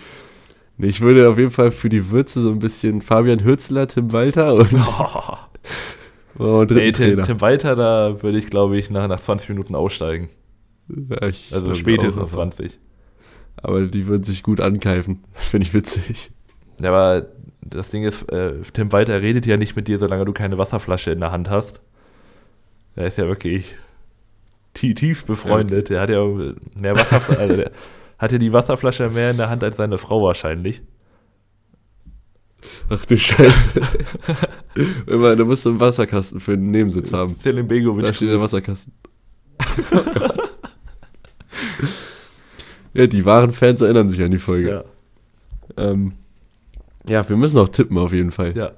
Nee, 0.79 0.89
ich 0.89 1.01
würde 1.01 1.29
auf 1.31 1.39
jeden 1.39 1.51
Fall 1.51 1.71
für 1.71 1.89
die 1.89 2.11
Würze 2.11 2.41
so 2.41 2.51
ein 2.51 2.59
bisschen 2.59 3.01
Fabian 3.01 3.43
Hürzler, 3.43 3.87
Tim 3.89 4.13
Walter 4.13 4.55
und, 4.55 4.69
oh, 6.39 6.43
und 6.61 6.71
Nee, 6.71 6.91
dritten 6.91 6.93
Tim, 6.93 7.09
Trainer. 7.11 7.23
Tim 7.25 7.41
Walter, 7.41 7.77
da 7.77 8.23
würde 8.23 8.39
ich, 8.39 8.47
glaube 8.49 8.77
ich, 8.77 8.91
nach, 8.91 9.09
nach 9.09 9.21
20 9.21 9.49
Minuten 9.51 9.75
aussteigen. 9.75 10.29
Ja, 10.89 11.17
Also 11.19 11.75
spätestens 11.75 12.17
auch, 12.19 12.21
aber, 12.23 12.51
20. 12.51 12.79
aber 13.57 13.83
die 13.87 14.07
würden 14.07 14.23
sich 14.23 14.43
gut 14.43 14.61
ankeifen. 14.61 15.25
Finde 15.33 15.67
ich 15.67 15.75
witzig. 15.75 16.31
Ja, 16.81 16.91
aber 16.91 17.27
das 17.63 17.91
Ding 17.91 18.05
ist, 18.05 18.31
äh, 18.31 18.53
Tim 18.73 18.93
Walter 18.93 19.21
redet 19.23 19.47
ja 19.47 19.57
nicht 19.57 19.75
mit 19.77 19.89
dir, 19.89 19.99
solange 19.99 20.25
du 20.27 20.33
keine 20.33 20.59
Wasserflasche 20.59 21.11
in 21.11 21.21
der 21.21 21.33
Hand 21.33 21.49
hast. 21.51 21.81
Er 22.95 23.07
ist 23.07 23.19
ja 23.19 23.27
wirklich 23.27 23.75
tie- 24.75 24.95
tief 24.95 25.25
befreundet. 25.25 25.91
Er 25.91 26.03
hat 26.03 26.11
ja 26.11 26.23
mehr 26.79 26.95
Wasserflasche, 26.97 27.41
also 27.41 27.57
der 27.57 27.71
hat 28.19 28.33
ja 28.33 28.39
die 28.39 28.53
Wasserflasche 28.53 29.09
mehr 29.11 29.31
in 29.31 29.37
der 29.37 29.51
Hand 29.51 29.63
als 29.65 29.77
seine 29.77 29.99
Frau 29.99 30.23
wahrscheinlich. 30.23 30.83
Ach 32.89 33.05
du 33.05 33.17
Scheiße. 33.17 33.81
Immer, 35.07 35.37
du 35.37 35.45
musst 35.45 35.67
einen 35.67 35.79
Wasserkasten 35.81 36.41
für 36.41 36.53
einen 36.53 36.71
Nebensitz 36.71 37.13
haben. 37.13 37.37
Selim 37.39 37.69
Begovic. 37.69 38.05
Da 38.05 38.13
steht 38.15 38.31
der 38.31 38.41
Wasserkasten. 38.41 38.93
Oh 39.93 40.03
Gott. 40.15 40.53
Ja, 42.95 43.07
die 43.07 43.25
wahren 43.25 43.53
Fans 43.53 43.81
erinnern 43.83 44.09
sich 44.09 44.23
an 44.23 44.31
die 44.31 44.39
Folge. 44.39 44.71
Ja, 44.71 44.85
Ähm, 45.77 46.13
ja, 47.07 47.29
wir 47.29 47.37
müssen 47.37 47.59
auch 47.59 47.69
tippen 47.69 47.99
auf 47.99 48.13
jeden 48.13 48.31
Fall. 48.31 48.57
ja. 48.57 48.73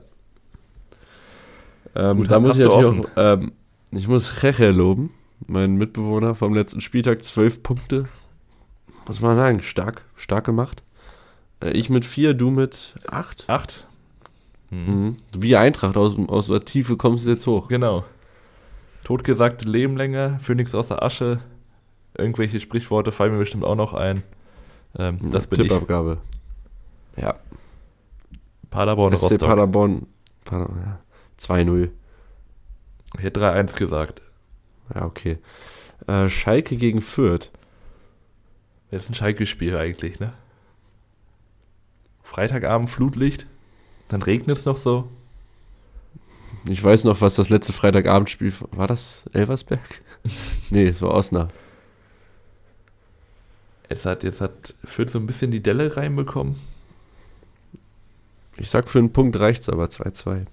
Ähm, 1.95 2.19
Gut, 2.19 2.31
da 2.31 2.39
muss 2.39 2.59
ich 2.59 2.67
natürlich 2.67 3.07
auch, 3.07 3.09
ähm, 3.17 3.53
ich 3.93 4.07
muss 4.07 4.43
Reche 4.43 4.71
loben, 4.71 5.11
meinen 5.47 5.77
Mitbewohner 5.77 6.35
vom 6.35 6.53
letzten 6.55 6.81
Spieltag, 6.81 7.25
zwölf 7.25 7.63
Punkte. 7.63 8.07
Muss 9.09 9.21
man 9.21 9.37
sagen, 9.37 9.63
stark, 9.63 10.03
stark 10.17 10.45
gemacht. 10.45 10.83
Äh, 11.61 11.71
ich 11.71 11.91
mit 11.91 12.05
vier, 12.05 12.35
du 12.35 12.51
mit 12.51 12.95
acht. 13.07 13.45
Acht. 13.49 13.87
Mhm. 14.71 14.79
Mhm. 14.79 15.17
Wie 15.37 15.57
Eintracht, 15.57 15.97
aus, 15.97 16.15
aus 16.29 16.47
der 16.47 16.65
Tiefe 16.65 16.97
kommst 16.97 17.27
du 17.27 17.31
jetzt 17.31 17.47
hoch. 17.47 17.69
Genau. 17.69 18.05
Totgesagte 19.05 19.67
Leben 19.67 19.97
länger, 19.97 20.39
Phönix 20.41 20.75
aus 20.75 20.89
der 20.89 21.03
Asche. 21.03 21.41
Irgendwelche 22.17 22.61
Sprichworte 22.61 23.11
fallen 23.11 23.33
mir 23.33 23.39
bestimmt 23.39 23.65
auch 23.65 23.77
noch 23.77 23.95
ein. 23.95 24.23
Ähm, 24.99 25.19
das 25.31 25.47
bin 25.47 25.63
ich. 25.63 25.69
Tippabgabe. 25.69 26.19
Ja, 27.17 27.35
Paderborn, 28.71 29.17
SC 29.17 29.23
Rostock. 29.23 29.49
Paderborn, 29.49 30.07
Paderborn 30.45 30.83
ja. 30.85 31.01
2-0. 31.41 31.91
Ich 33.17 33.25
hätte 33.25 33.41
3-1 33.41 33.77
gesagt. 33.77 34.23
Ja, 34.95 35.05
okay. 35.05 35.39
Äh, 36.07 36.29
Schalke 36.29 36.77
gegen 36.77 37.01
Fürth. 37.01 37.51
Das 38.91 39.05
ist 39.05 39.11
ein 39.11 39.15
Schalke-Spiel 39.15 39.77
eigentlich, 39.77 40.19
ne? 40.21 40.33
Freitagabend 42.23 42.91
Flutlicht, 42.91 43.47
dann 44.09 44.23
regnet 44.23 44.59
es 44.59 44.65
noch 44.65 44.77
so. 44.77 45.09
Ich 46.67 46.83
weiß 46.83 47.05
noch, 47.05 47.21
was 47.21 47.37
das 47.37 47.49
letzte 47.49 47.73
Freitagabendspiel 47.73 48.53
war. 48.73 48.87
das 48.87 49.25
Elversberg? 49.33 50.03
nee, 50.71 50.89
es 50.89 51.01
war 51.03 51.11
Osnabrück. 51.11 51.55
Jetzt 53.89 54.05
hat, 54.05 54.23
jetzt 54.23 54.41
hat 54.41 54.75
Fürth 54.85 55.11
so 55.11 55.19
ein 55.19 55.27
bisschen 55.27 55.51
die 55.51 55.63
Delle 55.63 55.97
reinbekommen. 55.97 56.57
Ich 58.57 58.71
sag, 58.71 58.89
für 58.89 58.99
einen 58.99 59.13
Punkt 59.13 59.39
reicht's 59.39 59.69
aber 59.69 59.87
2-2. 59.87 60.35
Ja, 60.35 60.45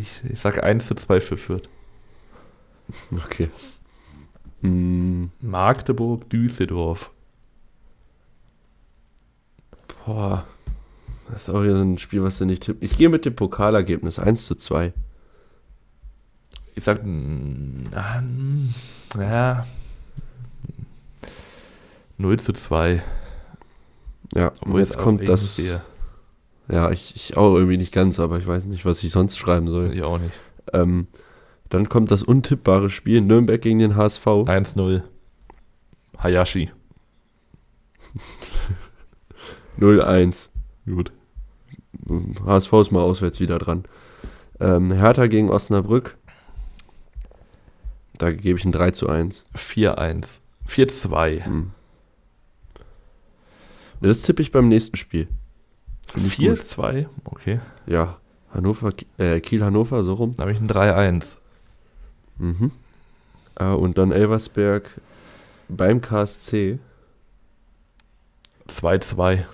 ich, 0.00 0.22
ich 0.30 0.40
sag 0.40 0.62
1 0.62 0.86
zu 0.86 0.94
2 0.94 1.20
für 1.20 1.36
Fürth. 1.36 1.68
Okay. 3.12 3.50
Hm, 4.62 5.30
Magdeburg, 5.40 6.28
Düsseldorf. 6.30 7.10
Boah. 10.06 10.44
Das 11.30 11.42
ist 11.42 11.48
auch 11.48 11.62
wieder 11.62 11.76
so 11.76 11.82
ein 11.82 11.98
Spiel, 11.98 12.22
was 12.22 12.38
du 12.38 12.44
nicht 12.44 12.64
tippst. 12.64 12.82
Ich 12.82 12.98
gehe 12.98 13.08
mit 13.08 13.24
dem 13.24 13.34
Pokalergebnis 13.34 14.18
1 14.18 14.46
zu 14.46 14.54
2. 14.54 14.92
Ich 16.74 16.84
sag, 16.84 17.02
mm, 17.04 17.84
ja, 19.18 19.66
0 22.18 22.38
zu 22.40 22.52
2. 22.52 23.02
Ja, 24.34 24.48
und 24.48 24.62
Obwohl 24.62 24.80
jetzt 24.80 24.98
kommt 24.98 25.28
das. 25.28 25.56
sehe. 25.56 25.80
Ja, 26.68 26.90
ich, 26.90 27.14
ich 27.14 27.36
auch 27.36 27.54
irgendwie 27.54 27.76
nicht 27.76 27.92
ganz, 27.92 28.18
aber 28.20 28.38
ich 28.38 28.46
weiß 28.46 28.64
nicht, 28.66 28.84
was 28.84 29.02
ich 29.04 29.10
sonst 29.10 29.38
schreiben 29.38 29.68
soll. 29.68 29.94
Ich 29.94 30.02
auch 30.02 30.18
nicht. 30.18 30.32
Ähm, 30.72 31.06
dann 31.68 31.88
kommt 31.88 32.10
das 32.10 32.22
untippbare 32.22 32.90
Spiel 32.90 33.20
Nürnberg 33.20 33.60
gegen 33.60 33.78
den 33.78 33.96
HSV. 33.96 34.26
1-0. 34.26 35.02
Hayashi. 36.18 36.70
0-1. 39.78 40.50
Gut. 40.86 41.12
HSV 42.44 42.72
ist 42.74 42.90
mal 42.90 43.02
auswärts 43.02 43.40
wieder 43.40 43.58
dran. 43.58 43.84
Ähm, 44.60 44.92
Hertha 44.92 45.26
gegen 45.26 45.50
Osnabrück. 45.50 46.16
Da 48.18 48.30
gebe 48.30 48.58
ich 48.58 48.64
ein 48.64 48.72
3 48.72 48.92
zu 48.92 49.08
1. 49.08 49.44
4-1. 49.56 50.40
4-2. 50.68 51.44
Hm. 51.44 51.70
Das 54.00 54.22
tippe 54.22 54.42
ich 54.42 54.52
beim 54.52 54.68
nächsten 54.68 54.96
Spiel. 54.96 55.28
Finde 56.08 56.28
ich 56.28 56.36
gut. 56.36 56.58
4-2? 56.58 57.06
Okay. 57.24 57.60
Ja, 57.86 58.18
Hannover, 58.52 58.92
äh, 59.18 59.40
Kiel-Hannover, 59.40 60.04
so 60.04 60.14
rum. 60.14 60.32
Dann 60.32 60.42
habe 60.42 60.52
ich 60.52 60.60
ein 60.60 60.68
3-1. 60.68 61.36
Mhm. 62.38 62.70
Äh, 63.56 63.64
und 63.66 63.98
dann 63.98 64.12
Elversberg 64.12 64.88
beim 65.68 66.00
KSC. 66.00 66.78
2-2. 68.68 69.44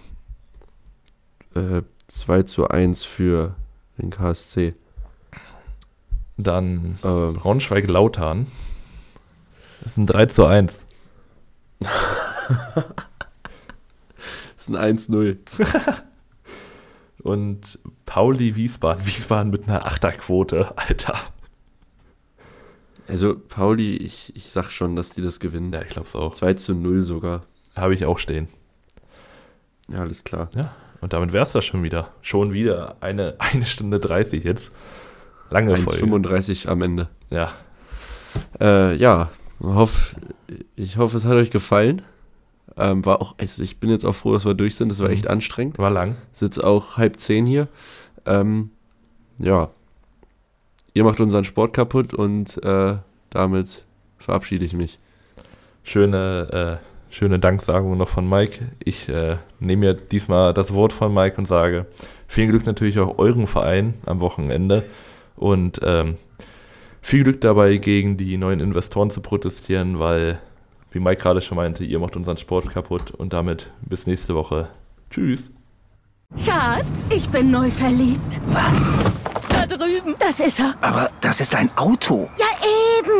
Äh, 1.54 1.82
2 2.08 2.42
zu 2.44 2.68
1 2.68 3.04
für 3.04 3.54
den 3.98 4.10
KSC. 4.10 4.74
Dann 6.36 6.98
Ähm, 7.04 7.34
Braunschweig-Lautern. 7.34 8.46
Das 9.82 9.92
ist 9.92 9.96
ein 9.96 10.06
3 10.06 10.26
zu 10.26 10.44
1. 10.44 10.84
das 11.78 11.88
ist 14.58 14.68
ein 14.68 14.98
1-0. 14.98 15.38
Und 17.22 17.78
Pauli 18.04 18.56
Wiesbaden. 18.56 19.06
Wiesbaden 19.06 19.50
mit 19.50 19.66
einer 19.68 19.86
Achterquote, 19.86 20.76
Alter. 20.76 21.14
Also, 23.08 23.38
Pauli, 23.38 23.96
ich, 23.96 24.36
ich 24.36 24.50
sag 24.50 24.70
schon, 24.70 24.96
dass 24.96 25.10
die 25.10 25.22
das 25.22 25.40
gewinnen. 25.40 25.72
Ja, 25.72 25.80
ich 25.80 25.88
glaube 25.88 26.08
es 26.08 26.14
auch. 26.14 26.34
2 26.34 26.54
zu 26.54 26.74
0 26.74 27.02
sogar. 27.02 27.44
Habe 27.74 27.94
ich 27.94 28.04
auch 28.04 28.18
stehen. 28.18 28.48
Ja, 29.88 30.00
alles 30.00 30.24
klar. 30.24 30.50
Ja. 30.54 30.74
Und 31.00 31.12
damit 31.12 31.32
wäre 31.32 31.42
es 31.42 31.52
das 31.52 31.64
schon 31.64 31.82
wieder. 31.82 32.10
Schon 32.20 32.52
wieder 32.52 32.96
eine, 33.00 33.34
eine 33.38 33.66
Stunde 33.66 34.00
30 34.00 34.44
jetzt. 34.44 34.70
Lange 35.50 35.76
Folge. 35.76 36.04
1,35 36.04 36.68
am 36.68 36.82
Ende. 36.82 37.08
Ja. 37.30 37.52
Äh, 38.60 38.94
ja, 38.96 39.30
hoff, 39.60 40.14
ich 40.76 40.96
hoffe, 40.96 41.16
es 41.16 41.24
hat 41.24 41.34
euch 41.34 41.50
gefallen. 41.50 42.02
Ähm, 42.76 43.04
war 43.04 43.20
auch, 43.20 43.34
also 43.38 43.62
ich 43.62 43.78
bin 43.80 43.90
jetzt 43.90 44.04
auch 44.04 44.14
froh, 44.14 44.32
dass 44.32 44.44
wir 44.44 44.54
durch 44.54 44.76
sind. 44.76 44.90
Das 44.90 45.00
war 45.00 45.08
Mhm. 45.08 45.14
echt 45.14 45.26
anstrengend. 45.28 45.78
War 45.78 45.90
lang. 45.90 46.16
Sitze 46.32 46.64
auch 46.64 46.96
halb 46.96 47.18
zehn 47.18 47.46
hier. 47.46 47.66
Ähm, 48.26 48.70
ja, 49.38 49.70
ihr 50.94 51.04
macht 51.04 51.18
unseren 51.20 51.44
Sport 51.44 51.72
kaputt 51.74 52.14
und 52.14 52.62
äh, 52.62 52.96
damit 53.30 53.84
verabschiede 54.18 54.64
ich 54.64 54.74
mich. 54.74 54.98
Schöne, 55.82 56.80
äh, 56.82 56.89
schöne 57.10 57.38
Danksagung 57.38 57.96
noch 57.96 58.08
von 58.08 58.28
Mike. 58.28 58.68
Ich 58.82 59.08
äh, 59.08 59.36
nehme 59.58 59.86
mir 59.86 59.94
diesmal 59.94 60.54
das 60.54 60.74
Wort 60.74 60.92
von 60.92 61.12
Mike 61.12 61.36
und 61.36 61.46
sage, 61.46 61.86
viel 62.26 62.46
Glück 62.46 62.64
natürlich 62.66 62.98
auch 62.98 63.18
euren 63.18 63.46
Verein 63.46 63.94
am 64.06 64.20
Wochenende 64.20 64.84
und 65.36 65.80
ähm, 65.82 66.16
viel 67.02 67.24
Glück 67.24 67.40
dabei, 67.40 67.76
gegen 67.76 68.16
die 68.16 68.36
neuen 68.36 68.60
Investoren 68.60 69.10
zu 69.10 69.20
protestieren, 69.20 69.98
weil, 69.98 70.38
wie 70.92 71.00
Mike 71.00 71.22
gerade 71.22 71.40
schon 71.40 71.56
meinte, 71.56 71.84
ihr 71.84 71.98
macht 71.98 72.16
unseren 72.16 72.36
Sport 72.36 72.70
kaputt 72.70 73.10
und 73.10 73.32
damit 73.32 73.70
bis 73.82 74.06
nächste 74.06 74.34
Woche. 74.34 74.68
Tschüss. 75.10 75.50
Schatz, 76.36 77.10
ich 77.12 77.28
bin 77.28 77.50
neu 77.50 77.70
verliebt. 77.70 78.40
Was? 78.48 78.92
Da 79.48 79.66
drüben. 79.66 80.14
Das 80.18 80.38
ist 80.38 80.60
er. 80.60 80.74
Aber 80.80 81.10
das 81.20 81.40
ist 81.40 81.54
ein 81.56 81.70
Auto. 81.76 82.30
Ja, 82.38 82.46
eben. 82.98 83.19